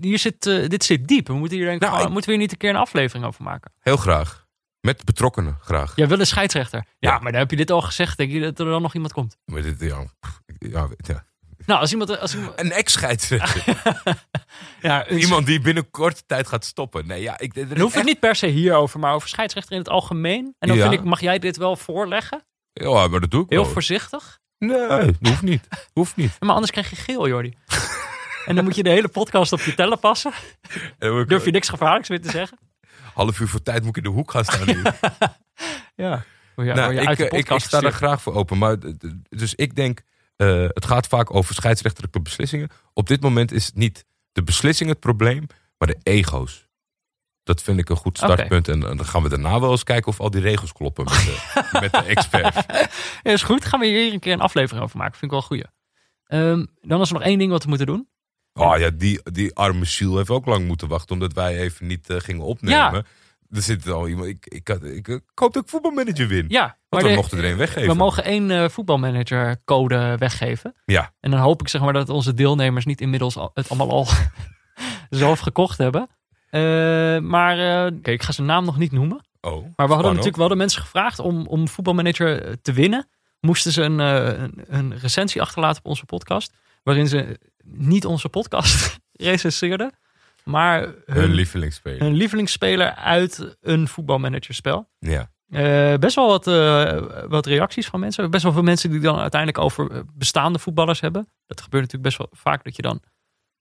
hier 0.00 0.18
zit, 0.18 0.46
eh, 0.46 0.68
dit 0.68 0.84
zit 0.84 1.08
diep. 1.08 1.26
We 1.26 1.32
moeten 1.32 1.56
hier, 1.56 1.66
denk 1.66 1.82
ik, 1.82 1.88
Nou, 1.88 2.02
ik- 2.02 2.08
moeten 2.08 2.24
we 2.24 2.30
hier 2.30 2.40
niet 2.40 2.52
een 2.52 2.58
keer 2.58 2.70
een 2.70 2.76
aflevering 2.76 3.26
over 3.26 3.42
maken? 3.42 3.72
Heel 3.80 3.96
graag. 3.96 4.48
Met 4.80 5.04
betrokkenen, 5.04 5.56
graag. 5.60 5.92
Jij 5.96 6.08
wil 6.08 6.20
een 6.20 6.26
scheidsrechter. 6.26 6.84
Ja, 6.98 7.10
Ja. 7.12 7.18
maar 7.18 7.32
dan 7.32 7.40
heb 7.40 7.50
je 7.50 7.56
dit 7.56 7.70
al 7.70 7.80
gezegd. 7.80 8.16
Denk 8.16 8.30
je 8.32 8.40
dat 8.40 8.58
er 8.58 8.64
dan 8.66 8.82
nog 8.82 8.94
iemand 8.94 9.12
komt? 9.12 9.36
Maar 9.44 9.62
dit, 9.62 9.80
ja, 9.80 10.04
ja, 10.58 10.88
ja. 10.96 11.24
Nou, 11.66 11.80
als 11.80 11.92
iemand... 11.92 12.18
Als 12.18 12.34
iemand 12.34 12.60
Een 12.60 12.72
ex-scheidsrechter. 12.72 13.82
ja, 14.80 15.10
een 15.10 15.18
Iemand 15.18 15.46
die 15.46 15.60
binnen 15.60 15.90
korte 15.90 16.22
tijd 16.26 16.46
gaat 16.46 16.64
stoppen. 16.64 17.06
Nee, 17.06 17.22
ja, 17.22 17.38
ik, 17.38 17.54
Dan 17.54 17.64
hoeft 17.64 17.80
het 17.82 17.94
echt- 17.94 18.04
niet 18.04 18.20
per 18.20 18.34
se 18.36 18.46
hierover, 18.46 19.00
maar 19.00 19.14
over 19.14 19.28
scheidsrechter 19.28 19.72
in 19.72 19.78
het 19.78 19.88
algemeen. 19.88 20.54
En 20.58 20.68
dan 20.68 20.76
Ja. 20.76 20.88
vind 20.88 21.00
ik, 21.00 21.06
mag 21.06 21.20
jij 21.20 21.38
dit 21.38 21.56
wel 21.56 21.76
voorleggen? 21.76 22.42
Ja, 22.72 23.08
maar 23.08 23.20
dat 23.20 23.30
doe 23.30 23.44
ik 23.44 23.50
Heel 23.50 23.62
wel. 23.62 23.72
voorzichtig. 23.72 24.38
Nee, 24.58 24.86
dat 24.88 25.14
hoeft 25.22 25.42
niet. 25.42 25.68
Hoeft 25.92 26.16
niet. 26.16 26.36
Maar 26.40 26.50
anders 26.54 26.70
krijg 26.72 26.90
je 26.90 26.96
geel, 26.96 27.28
Jordi. 27.28 27.54
en 28.46 28.54
dan 28.54 28.64
moet 28.64 28.76
je 28.76 28.82
de 28.82 28.90
hele 28.90 29.08
podcast 29.08 29.52
op 29.52 29.60
je 29.60 29.74
tellen 29.74 29.98
passen. 29.98 30.32
Ik- 30.98 31.28
Durf 31.28 31.44
je 31.44 31.50
niks 31.50 31.68
gevaarlijks 31.68 32.08
meer 32.08 32.20
te 32.22 32.30
zeggen? 32.30 32.58
Half 33.14 33.40
uur 33.40 33.48
voor 33.48 33.62
tijd 33.62 33.80
moet 33.84 33.96
ik 33.96 34.04
in 34.04 34.10
de 34.10 34.16
hoek 34.16 34.30
gaan 34.30 34.44
staan. 34.44 34.66
Ja. 35.94 36.24
Nou, 36.56 36.94
ik, 36.96 37.18
eh, 37.18 37.38
ik, 37.38 37.52
sta 37.60 37.80
daar 37.80 37.92
graag 37.92 38.22
voor 38.22 38.34
open. 38.34 38.58
Maar, 38.58 38.76
dus 39.28 39.54
ik 39.54 39.74
denk, 39.74 40.00
eh, 40.36 40.62
het 40.68 40.84
gaat 40.84 41.06
vaak 41.06 41.34
over 41.34 41.54
scheidsrechtelijke 41.54 42.20
beslissingen. 42.20 42.68
Op 42.92 43.06
dit 43.06 43.20
moment 43.22 43.52
is 43.52 43.66
het 43.66 43.74
niet 43.74 44.04
de 44.32 44.42
beslissing 44.42 44.90
het 44.90 45.00
probleem, 45.00 45.46
maar 45.78 45.88
de 45.88 45.98
ego's. 46.02 46.68
Dat 47.50 47.62
vind 47.62 47.78
ik 47.78 47.88
een 47.88 47.96
goed 47.96 48.16
startpunt. 48.18 48.68
En, 48.68 48.82
eh, 48.82 48.96
dan 48.96 49.04
gaan 49.06 49.22
we 49.22 49.28
daarna 49.28 49.60
wel 49.60 49.70
eens 49.70 49.82
kijken 49.84 50.08
of 50.12 50.20
al 50.20 50.30
die 50.30 50.40
regels 50.40 50.72
kloppen 50.72 51.04
met 51.04 51.12
de, 51.14 51.62
met 51.80 51.92
de 51.92 51.98
experts. 52.02 52.56
Ja, 53.22 53.32
is 53.32 53.42
goed. 53.42 53.64
Gaan 53.64 53.80
we 53.80 53.86
hier 53.86 54.12
een 54.12 54.18
keer 54.20 54.32
een 54.32 54.40
aflevering 54.40 54.84
over 54.84 54.96
maken. 54.98 55.18
Vind 55.18 55.24
ik 55.24 55.30
wel 55.30 55.40
een 55.40 55.46
goeie. 55.46 55.64
Ehm, 56.24 56.66
dan 56.88 57.00
is 57.00 57.08
er 57.08 57.14
nog 57.14 57.22
één 57.22 57.38
ding 57.38 57.50
wat 57.50 57.62
we 57.62 57.68
moeten 57.68 57.86
doen. 57.86 58.08
Oh 58.52 58.78
ja, 58.78 58.90
die, 58.90 59.20
die 59.32 59.54
arme 59.54 59.84
ziel 59.84 60.16
heeft 60.16 60.30
ook 60.30 60.46
lang 60.46 60.66
moeten 60.66 60.88
wachten 60.88 61.12
omdat 61.14 61.32
wij 61.32 61.56
even 61.58 61.86
niet 61.86 62.10
eh, 62.10 62.16
gingen 62.20 62.42
opnemen. 62.44 63.06
Er 63.50 63.62
zit 63.62 63.88
al 63.88 64.08
iemand. 64.08 64.28
Ik, 64.28 64.46
ik, 64.46 64.68
ik, 64.68 65.08
ik 65.08 65.22
hoop 65.34 65.52
dat 65.52 65.62
ik 65.62 65.68
voetbalmanager 65.68 66.26
win. 66.28 66.44
Ja, 66.48 66.62
Want 66.62 66.76
maar 66.88 67.02
we 67.02 67.08
de- 67.08 67.14
mochten 67.14 67.38
er 67.38 67.44
een 67.44 67.56
weggeven. 67.56 67.88
we 67.88 67.94
mogen 67.94 68.24
één 68.24 68.50
eh, 68.50 68.68
voetbalmanager 68.68 69.62
code 69.64 70.16
weggeven. 70.18 70.74
Ja, 70.84 71.12
En 71.20 71.30
dan 71.30 71.40
hoop 71.40 71.60
ik 71.60 71.68
zeg 71.68 71.80
maar 71.80 71.92
dat 71.92 72.08
onze 72.08 72.34
deelnemers 72.34 72.84
niet 72.84 73.00
inmiddels 73.00 73.36
al- 73.36 73.50
het 73.54 73.68
allemaal 73.68 73.90
al 73.90 74.06
zelf 75.10 75.38
gekocht 75.40 75.78
hebben. 75.78 76.08
Eh, 76.50 76.60
maar 77.18 77.58
eh, 77.86 77.96
oké, 77.96 78.10
ik 78.10 78.22
ga 78.22 78.32
zijn 78.32 78.46
naam 78.46 78.64
nog 78.64 78.78
niet 78.78 78.92
noemen. 78.92 79.16
oh. 79.40 79.50
Maar 79.50 79.60
we 79.60 79.62
hadden 79.76 79.86
spannend. 79.86 80.06
natuurlijk 80.16 80.36
wel 80.36 80.48
de 80.48 80.54
mensen 80.54 80.82
gevraagd 80.82 81.18
om, 81.18 81.46
om 81.46 81.68
voetbalmanager 81.68 82.42
eh, 82.44 82.52
te 82.62 82.72
winnen. 82.72 83.08
Moesten 83.40 83.72
ze 83.72 83.82
een, 83.82 83.98
een, 83.98 84.64
een 84.66 84.98
recensie 84.98 85.40
achterlaten 85.42 85.78
op 85.84 85.86
onze 85.90 86.04
podcast. 86.04 86.52
Waarin 86.82 87.08
ze 87.08 87.38
niet 87.64 88.06
onze 88.06 88.28
podcast 88.28 88.98
recenseerden. 89.12 89.92
Maar 90.44 90.80
hun, 90.82 90.94
Hun 91.06 91.32
lievelingsspeler. 91.32 92.00
hun 92.00 92.14
lievelingsspeler 92.14 92.94
uit 92.94 93.56
een 93.60 93.88
voetbalmanagerspel. 93.88 94.88
Ja. 94.98 95.30
Eh, 95.48 95.94
best 95.98 96.14
wel 96.14 96.26
wat, 96.28 96.46
eh, 96.46 97.02
wat 97.28 97.46
reacties 97.46 97.86
van 97.86 98.00
mensen. 98.00 98.30
Best 98.30 98.42
wel 98.42 98.52
veel 98.52 98.62
mensen 98.62 98.90
die 98.90 99.00
dan 99.00 99.18
uiteindelijk 99.18 99.64
over 99.64 100.04
bestaande 100.14 100.58
voetballers 100.58 101.00
hebben. 101.00 101.28
Dat 101.46 101.60
gebeurt 101.60 101.82
natuurlijk 101.82 102.16
best 102.16 102.18
wel 102.18 102.38
vaak 102.42 102.64
dat 102.64 102.76
je 102.76 102.82
dan 102.82 103.00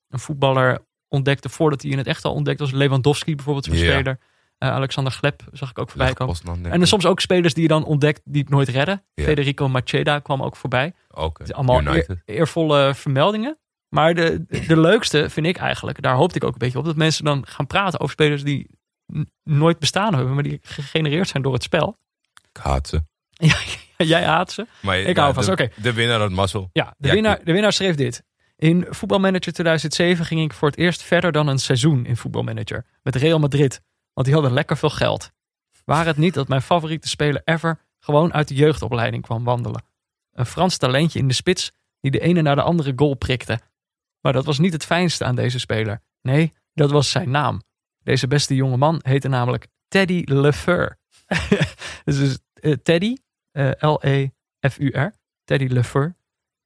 een 0.09 0.19
voetballer 0.19 0.79
ontdekte 1.09 1.49
voordat 1.49 1.81
hij 1.81 1.91
in 1.91 1.97
het 1.97 2.07
echt 2.07 2.25
al 2.25 2.33
ontdekt 2.33 2.59
was. 2.59 2.71
Lewandowski 2.71 3.35
bijvoorbeeld, 3.35 3.65
zo'n 3.65 3.75
Ja. 3.75 3.91
speler. 3.93 4.19
Eh, 4.57 4.69
Alexander 4.69 5.13
Gleb 5.13 5.41
zag 5.51 5.69
ik 5.69 5.79
ook 5.79 5.89
voorbij 5.89 6.13
komen. 6.13 6.35
En 6.63 6.81
er 6.81 6.87
soms 6.87 7.05
ook 7.05 7.19
spelers 7.19 7.53
die 7.53 7.63
je 7.63 7.69
dan 7.69 7.83
ontdekt 7.85 8.21
die 8.25 8.41
het 8.41 8.49
nooit 8.49 8.67
redden. 8.67 9.03
Federico 9.15 9.67
Macheda 9.69 10.19
kwam 10.19 10.43
ook 10.43 10.55
voorbij. 10.55 10.93
Is 11.37 11.53
allemaal 11.53 11.85
eer- 11.85 12.21
eervolle 12.25 12.91
vermeldingen. 12.95 13.57
Maar 13.89 14.13
de, 14.15 14.45
de 14.67 14.79
leukste 14.79 15.29
vind 15.29 15.45
ik 15.45 15.57
eigenlijk, 15.57 16.01
daar 16.01 16.15
hoopte 16.15 16.35
ik 16.35 16.43
ook 16.43 16.51
een 16.51 16.57
beetje 16.57 16.77
op, 16.79 16.85
dat 16.85 16.95
mensen 16.95 17.25
dan 17.25 17.45
gaan 17.47 17.67
praten 17.67 17.99
over 17.99 18.13
spelers 18.13 18.43
die 18.43 18.69
nooit 19.43 19.79
bestaan 19.79 20.13
hebben, 20.15 20.33
maar 20.33 20.43
die 20.43 20.59
gegenereerd 20.61 21.27
zijn 21.27 21.43
door 21.43 21.53
het 21.53 21.63
spel. 21.63 21.97
Ik 22.53 22.61
haat 22.61 22.87
ze. 22.87 23.01
Ja, 23.97 24.05
jij 24.05 24.23
haat 24.23 24.51
ze. 24.51 24.67
Maar, 24.81 24.97
Ik 24.99 25.17
hou 25.17 25.33
vast, 25.33 25.45
de, 25.45 25.51
oké. 25.51 25.69
De 25.75 25.93
winnaar 25.93 26.19
had 26.19 26.29
mazzel. 26.31 26.69
Ja, 26.73 26.93
de, 26.97 27.07
Ja, 27.07 27.13
winnaar, 27.13 27.39
de 27.43 27.51
winnaar 27.51 27.73
schreef 27.73 27.95
dit. 27.95 28.23
In 28.59 28.85
voetbalmanager 28.89 29.53
2007 29.53 30.25
ging 30.25 30.41
ik 30.41 30.53
voor 30.53 30.69
het 30.69 30.77
eerst 30.77 31.01
verder 31.01 31.31
dan 31.31 31.47
een 31.47 31.59
seizoen 31.59 32.05
in 32.05 32.17
voetbalmanager. 32.17 32.85
Met 33.03 33.15
Real 33.15 33.39
Madrid. 33.39 33.81
Want 34.13 34.27
die 34.27 34.35
hadden 34.35 34.53
lekker 34.53 34.77
veel 34.77 34.89
geld. 34.89 35.31
Waar 35.85 36.05
het 36.05 36.17
niet 36.17 36.33
dat 36.33 36.47
mijn 36.47 36.61
favoriete 36.61 37.07
speler 37.07 37.41
ever 37.45 37.79
gewoon 37.99 38.33
uit 38.33 38.47
de 38.47 38.53
jeugdopleiding 38.53 39.23
kwam 39.23 39.43
wandelen. 39.43 39.83
Een 40.31 40.45
Frans 40.45 40.77
talentje 40.77 41.19
in 41.19 41.27
de 41.27 41.33
spits 41.33 41.71
die 41.99 42.11
de 42.11 42.19
ene 42.19 42.41
naar 42.41 42.55
de 42.55 42.61
andere 42.61 42.93
goal 42.95 43.13
prikte. 43.13 43.59
Maar 44.21 44.33
dat 44.33 44.45
was 44.45 44.59
niet 44.59 44.73
het 44.73 44.85
fijnste 44.85 45.25
aan 45.25 45.35
deze 45.35 45.59
speler. 45.59 46.01
Nee, 46.21 46.53
dat 46.73 46.91
was 46.91 47.11
zijn 47.11 47.31
naam. 47.31 47.61
Deze 48.03 48.27
beste 48.27 48.55
jonge 48.55 48.77
man 48.77 48.99
heette 49.03 49.27
namelijk 49.27 49.67
Teddy 49.87 50.21
Lefeur. 50.25 50.97
dus 52.05 52.37
eh, 52.53 52.73
Teddy, 52.73 53.15
eh, 53.51 53.71
L-E-F-U-R, 53.79 55.13
Teddy 55.43 55.67
Lefeur. 55.67 56.15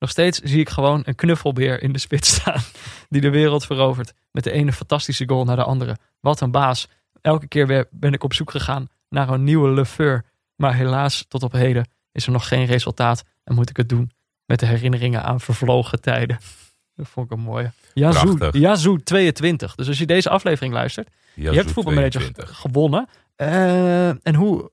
Nog 0.03 0.11
steeds 0.11 0.39
zie 0.39 0.59
ik 0.59 0.69
gewoon 0.69 1.01
een 1.05 1.15
knuffelbeer 1.15 1.83
in 1.83 1.91
de 1.91 1.99
spits 1.99 2.35
staan. 2.35 2.61
Die 3.09 3.21
de 3.21 3.29
wereld 3.29 3.65
verovert. 3.65 4.13
Met 4.31 4.43
de 4.43 4.51
ene 4.51 4.71
fantastische 4.71 5.27
goal 5.27 5.45
naar 5.45 5.55
de 5.55 5.63
andere. 5.63 5.97
Wat 6.19 6.41
een 6.41 6.51
baas. 6.51 6.87
Elke 7.21 7.47
keer 7.47 7.67
weer 7.67 7.87
ben 7.91 8.13
ik 8.13 8.23
op 8.23 8.33
zoek 8.33 8.51
gegaan 8.51 8.87
naar 9.09 9.29
een 9.29 9.43
nieuwe 9.43 9.69
Lefeur. 9.69 10.25
Maar 10.55 10.75
helaas, 10.75 11.25
tot 11.27 11.43
op 11.43 11.51
heden 11.51 11.89
is 12.11 12.25
er 12.25 12.31
nog 12.31 12.47
geen 12.47 12.65
resultaat. 12.65 13.23
En 13.43 13.55
moet 13.55 13.69
ik 13.69 13.77
het 13.77 13.89
doen 13.89 14.11
met 14.45 14.59
de 14.59 14.65
herinneringen 14.65 15.23
aan 15.23 15.39
vervlogen 15.39 16.01
tijden. 16.01 16.37
Dat 16.95 17.07
vond 17.07 17.25
ik 17.25 17.37
een 17.37 17.43
mooie. 17.43 17.71
Yazoo. 17.93 18.49
Yazoo 18.51 18.97
22. 18.97 19.75
Dus 19.75 19.87
als 19.87 19.97
je 19.97 20.05
deze 20.05 20.29
aflevering 20.29 20.73
luistert. 20.73 21.09
je 21.33 21.51
hebt 21.51 21.71
voetbalmanager 21.71 22.19
22. 22.19 22.57
gewonnen. 22.57 23.07
Eh, 23.35 24.07
en 24.07 24.35
hoe? 24.35 24.71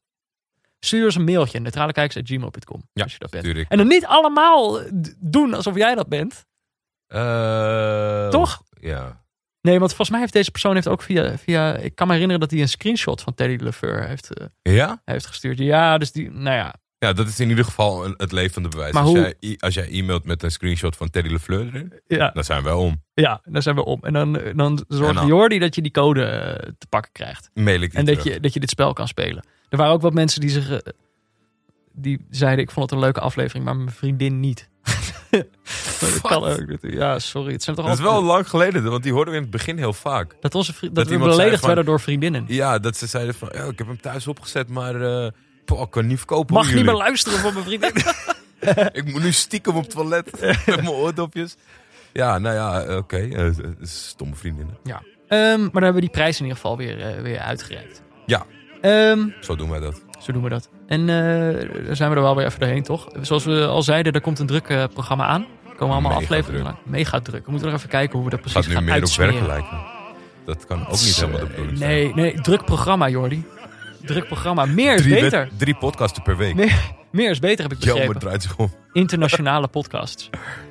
Stuur 0.81 1.05
ons 1.05 1.15
een 1.15 1.25
mailtje. 1.25 1.59
neutralekijkers.gmail.com 1.61 2.83
Ja, 2.93 3.03
als 3.03 3.13
je 3.13 3.19
dat 3.19 3.31
bent. 3.31 3.69
En 3.69 3.77
dan 3.79 3.87
niet 3.87 4.07
allemaal 4.07 4.81
eh, 4.81 4.93
doen 5.19 5.55
alsof 5.55 5.77
jij 5.77 5.95
dat 5.95 6.09
bent. 6.09 6.47
Eh, 7.07 8.29
Toch? 8.29 8.63
Ja. 8.81 9.25
Nee, 9.61 9.79
want 9.79 9.89
volgens 9.91 10.11
mij 10.11 10.21
heeft 10.21 10.33
deze 10.33 10.51
persoon 10.51 10.75
heeft 10.75 10.89
ook 10.89 11.03
via, 11.03 11.39
via... 11.39 11.77
Ik 11.77 11.95
kan 11.95 12.07
me 12.07 12.13
herinneren 12.13 12.41
dat 12.41 12.51
hij 12.51 12.61
een 12.61 12.69
screenshot 12.69 13.21
van 13.23 13.35
Teddy 13.35 13.65
Lefeur 13.65 14.07
heeft, 14.07 14.35
eh, 14.35 14.47
Ja? 14.75 15.03
heeft 15.05 15.27
gestuurd. 15.27 15.59
Ja, 15.59 15.99
dus 15.99 16.13
die... 16.13 16.31
Nou 16.31 16.57
ja. 16.57 16.75
Ja, 16.99 17.13
dat 17.13 17.29
is 17.29 17.41
in 17.41 17.49
ieder 17.49 17.65
geval 17.65 18.05
een- 18.05 18.15
het 18.17 18.33
levende 18.33 18.69
bewijs. 18.69 18.93
Maar 18.93 19.03
als, 19.03 19.11
hoe- 19.13 19.35
jij, 19.41 19.57
als 19.59 19.75
jij 19.75 19.89
e-mailt 19.91 20.25
met 20.25 20.43
een 20.43 20.51
screenshot 20.51 20.97
van 20.97 21.11
Teddy 21.11 21.29
LeFleur 21.31 21.67
erin, 21.67 21.93
Ja, 22.07 22.31
dan 22.31 22.45
zijn 22.45 22.63
we 22.63 22.75
om. 22.77 23.05
ja, 23.15 23.41
daar 23.45 23.63
zijn 23.63 23.75
we 23.75 23.85
om. 23.85 23.99
En 24.03 24.13
dan, 24.13 24.33
dan 24.55 24.85
zorgt 24.89 25.09
En 25.09 25.15
dan- 25.15 25.27
Jordi 25.27 25.59
dat 25.59 25.75
je 25.75 25.83
die 25.83 25.91
code 25.91 26.25
te 26.79 26.87
pakken 26.87 27.13
krijgt. 27.13 27.51
Mail 27.55 27.81
ik 27.81 27.93
En 27.95 28.05
dat 28.05 28.19
terug. 28.19 28.35
je, 28.35 28.41
dat 28.41 28.53
je 28.53 28.61
dit 28.61 28.71
spel 28.71 28.93
kan 28.93 29.09
spelen. 29.09 29.45
Er 29.71 29.77
waren 29.79 29.93
ook 29.93 30.01
wat 30.03 30.13
mensen 30.15 30.41
die 30.41 30.51
zich... 30.51 30.71
eh, 30.71 30.79
die 31.93 32.27
zeiden, 32.31 32.65
ik 32.65 32.71
vond 32.71 32.91
het 32.91 32.99
een 32.99 33.05
leuke 33.05 33.21
aflevering, 33.21 33.65
maar 33.65 33.77
mijn 33.77 33.91
vriendin 33.91 34.41
niet. 34.41 34.69
Dat 36.01 36.21
kan 36.21 36.45
ook. 36.45 36.65
Ja, 36.81 37.19
sorry. 37.19 37.53
Het 37.53 37.63
zijn 37.63 37.77
toch 37.77 37.87
Dat 37.87 37.95
is 37.95 38.01
wel 38.03 38.23
lang 38.23 38.49
geleden, 38.49 38.91
want 38.91 39.03
die 39.03 39.13
hoorden 39.13 39.31
we 39.33 39.37
in 39.39 39.43
het 39.47 39.53
begin 39.53 39.77
heel 39.77 39.93
vaak. 39.93 40.37
Dat, 40.41 40.55
onze 40.55 40.73
dat, 40.81 40.95
Dat 40.95 41.09
we 41.09 41.19
beledigd 41.19 41.59
van- 41.59 41.67
werden 41.67 41.85
door 41.85 42.01
vriendinnen. 42.01 42.45
Ja, 42.49 42.79
dat 42.79 42.97
ze 42.97 43.07
zeiden 43.07 43.35
van, 43.35 43.49
ja, 43.53 43.65
ik 43.65 43.79
heb 43.79 43.87
hem 43.87 44.01
thuis 44.01 44.27
opgezet, 44.27 44.69
maar 44.69 44.95
poh, 45.65 45.81
ik 45.81 45.91
kan 45.91 46.07
niet 46.07 46.19
verkopen. 46.19 46.55
Mag 46.55 46.75
niet 46.75 46.85
meer 46.85 46.95
luisteren 46.95 47.39
van 47.39 47.53
mijn 47.53 47.65
vriendin. 47.65 47.93
Ik 48.93 49.05
moet 49.13 49.23
nu 49.23 49.33
stiekem 49.33 49.77
op 49.77 49.83
het 49.83 49.91
toilet 49.91 50.41
met 50.41 50.67
mijn 50.67 50.89
oordopjes. 50.89 51.57
Ja, 52.13 52.39
nou 52.39 52.55
ja, 52.55 52.97
oké. 52.97 53.17
eh, 53.17 53.51
stomme 53.83 54.35
vriendinnen. 54.35 54.77
ja. 54.85 55.03
Ehm, 55.29 55.61
maar 55.61 55.71
dan 55.73 55.83
hebben 55.83 55.95
we 55.95 56.01
die 56.01 56.11
prijs 56.11 56.37
in 56.37 56.43
ieder 56.43 56.57
geval 56.61 56.77
weer, 56.77 57.23
weer 57.23 57.39
uitgereikt. 57.39 58.03
Ja. 58.27 58.47
Ehm, 58.81 59.29
Zo 59.41 59.57
doen 59.57 59.71
wij 59.71 59.81
dat. 59.81 60.03
zo 60.21 60.33
doen 60.33 60.43
we 60.43 60.49
dat. 60.49 60.69
En 60.87 61.01
eh 61.01 61.87
daar 61.87 61.97
zijn 61.97 62.11
we 62.11 62.17
er 62.17 62.23
wel 62.23 62.37
weer 62.37 62.47
even 62.47 62.61
doorheen, 62.61 62.83
toch? 62.83 63.09
Zoals 63.21 63.45
we 63.45 63.67
al 63.67 63.83
zeiden, 63.83 64.13
er 64.13 64.21
komt 64.21 64.39
een 64.39 64.47
druk 64.47 64.69
eh, 64.69 64.85
programma 64.93 65.27
aan. 65.27 65.41
Er 65.71 65.77
komen 65.77 65.95
allemaal 65.95 66.11
Mega 66.13 66.23
afleveringen 66.23 66.65
druk. 66.65 66.75
lang. 66.85 66.97
Mega 66.97 67.21
druk. 67.21 67.45
We 67.45 67.51
moeten 67.51 67.69
nog 67.71 67.79
even 67.79 67.91
kijken 67.91 68.15
hoe 68.19 68.25
we 68.25 68.31
dat 68.31 68.41
Gaat 68.41 68.51
precies 68.53 68.69
nu 68.69 68.75
gaan 68.75 68.85
meer 68.85 69.03
op 69.05 69.11
werken 69.17 69.47
lijken. 69.47 69.79
Dat 70.45 70.67
kan 70.67 70.81
ook 70.87 70.91
niet 70.91 71.17
helemaal 71.17 71.41
de 71.41 71.47
bedoeling 71.47 71.79
zijn. 71.79 71.91
Nee, 71.91 72.15
nee, 72.15 72.41
druk 72.41 72.65
programma, 72.65 73.09
Jordi. 73.09 73.45
Druk 74.05 74.27
programma. 74.27 74.65
Meer 74.65 74.95
is 74.95 75.03
Drie, 75.03 75.21
beter. 75.21 75.49
drie 75.57 75.75
podcasten 75.77 76.23
per 76.23 76.37
week. 76.37 76.55
Meer, 76.55 76.91
meer 77.13 77.31
is 77.31 77.39
beter, 77.39 77.63
heb 77.69 77.73
ik 77.73 77.79
Jammer 77.85 77.97
begrepen. 78.07 78.21
draait 78.29 78.43
zich 78.43 78.57
om. 78.57 78.73
internationale 78.93 79.69
podcasts. 79.69 80.31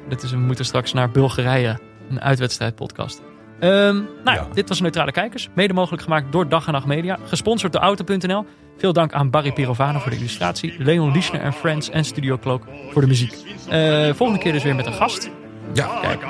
Dat 0.10 0.24
is, 0.24 0.32
we 0.32 0.38
moeten 0.38 0.66
straks 0.66 0.94
naar 0.94 1.10
Bulgarije, 1.12 1.80
een 2.10 2.22
uitwedstrijd 2.22 2.76
podcast. 2.76 3.22
Ehm, 3.60 3.96
nou 4.24 4.38
ja, 4.38 4.48
dit 4.54 4.70
was 4.70 4.82
Neutrale 4.82 5.12
Kijkers. 5.12 5.50
Mede 5.56 5.74
mogelijk 5.74 6.04
gemaakt 6.04 6.32
door 6.32 6.50
Dag 6.50 6.68
en 6.68 6.74
Nacht 6.74 6.86
Media. 6.86 7.18
Gesponsord 7.26 7.74
door 7.74 7.82
Auto.nl. 7.82 8.46
Veel 8.78 8.94
dank 8.94 9.14
aan 9.14 9.30
Barry 9.30 9.52
Pirovano 9.52 10.00
voor 10.00 10.12
de 10.12 10.18
illustratie. 10.18 10.76
Leon 10.78 11.12
Lischner 11.12 11.42
en 11.42 11.54
Friends 11.54 11.90
en 11.90 12.06
Studio 12.06 12.38
Cloak 12.38 12.64
voor 12.92 13.02
de 13.02 13.08
muziek. 13.08 13.34
Eh, 13.70 14.14
volgende 14.14 14.42
keer 14.42 14.52
dus 14.52 14.64
weer 14.64 14.76
met 14.76 14.86
een 14.86 14.94
gast. 14.94 15.30
Ja. 15.74 16.00
Kijk. 16.02 16.22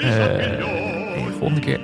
Eh, 0.00 0.64
volgende 1.38 1.60
keer 1.60 1.80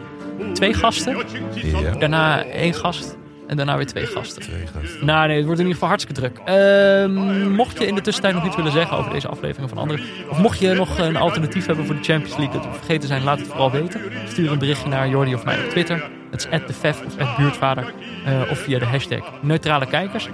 twee 0.53 0.75
gasten. 0.75 1.17
Ja. 1.55 1.91
Daarna 1.91 2.45
één 2.45 2.75
gast. 2.75 3.17
En 3.47 3.57
daarna 3.57 3.77
weer 3.77 3.87
twee 3.87 4.07
gasten. 4.07 4.43
Twee 4.43 4.67
gasten. 4.67 5.07
Nou 5.07 5.27
nee, 5.27 5.37
het 5.37 5.47
wordt 5.47 5.61
in 5.61 5.67
ieder 5.67 5.81
geval 5.81 5.89
hartstikke 5.89 6.21
druk. 6.21 6.39
Ehm, 6.45 7.51
mocht 7.53 7.79
je 7.79 7.87
in 7.87 7.95
de 7.95 8.01
tussentijd 8.01 8.35
nog 8.35 8.47
iets 8.47 8.57
willen 8.57 8.73
zeggen 8.73 8.97
over 8.97 9.13
deze 9.13 9.29
aflevering 9.29 9.65
of 9.65 9.71
van 9.71 9.79
andere... 9.79 10.03
of 10.29 10.39
mocht 10.39 10.59
je 10.59 10.73
nog 10.75 10.99
een 10.99 11.17
alternatief 11.17 11.67
hebben 11.67 11.87
voor 11.87 11.95
de 11.95 12.03
Champions 12.03 12.37
League... 12.37 12.55
dat 12.61 12.65
we 12.71 12.77
vergeten 12.77 13.09
zijn, 13.09 13.23
laat 13.23 13.39
het 13.39 13.47
vooral 13.47 13.71
weten. 13.71 14.01
Stuur 14.29 14.53
een 14.53 14.59
berichtje 14.59 14.89
naar 14.89 15.09
Jordi 15.09 15.35
of 15.35 15.45
mij 15.45 15.65
op 15.65 15.71
Twitter. 15.71 16.11
Dat 16.31 16.49
is 16.53 16.61
@defef 16.67 17.03
of 17.07 17.37
@buurtvader. 17.37 17.93
eh, 18.25 18.51
of 18.51 18.59
via 18.59 18.79
de 18.79 18.85
hashtag 18.85 19.33
Neutrale 19.43 19.87
Kijkers. 19.87 20.29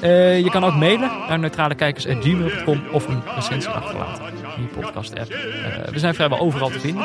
Eh, 0.00 0.40
je 0.40 0.50
kan 0.50 0.64
ook 0.64 0.74
mailen 0.74 1.10
naar 1.28 1.38
neutralekijkers.gmail.com... 1.38 2.82
of 2.92 3.08
een 3.08 3.22
recensie 3.34 3.70
achterlaten 3.70 4.24
in 4.56 4.62
je 4.62 4.68
podcast-app. 4.80 5.30
Eh, 5.30 5.92
we 5.92 5.98
zijn 5.98 6.14
vrijwel 6.14 6.38
overal 6.38 6.68
te 6.68 6.80
vinden. 6.80 7.02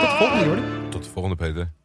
de 0.10 0.16
volgende, 0.18 0.44
Jordi. 0.44 0.62
Tot 0.88 1.04
de 1.04 1.10
volgende, 1.10 1.36
Peter. 1.36 1.77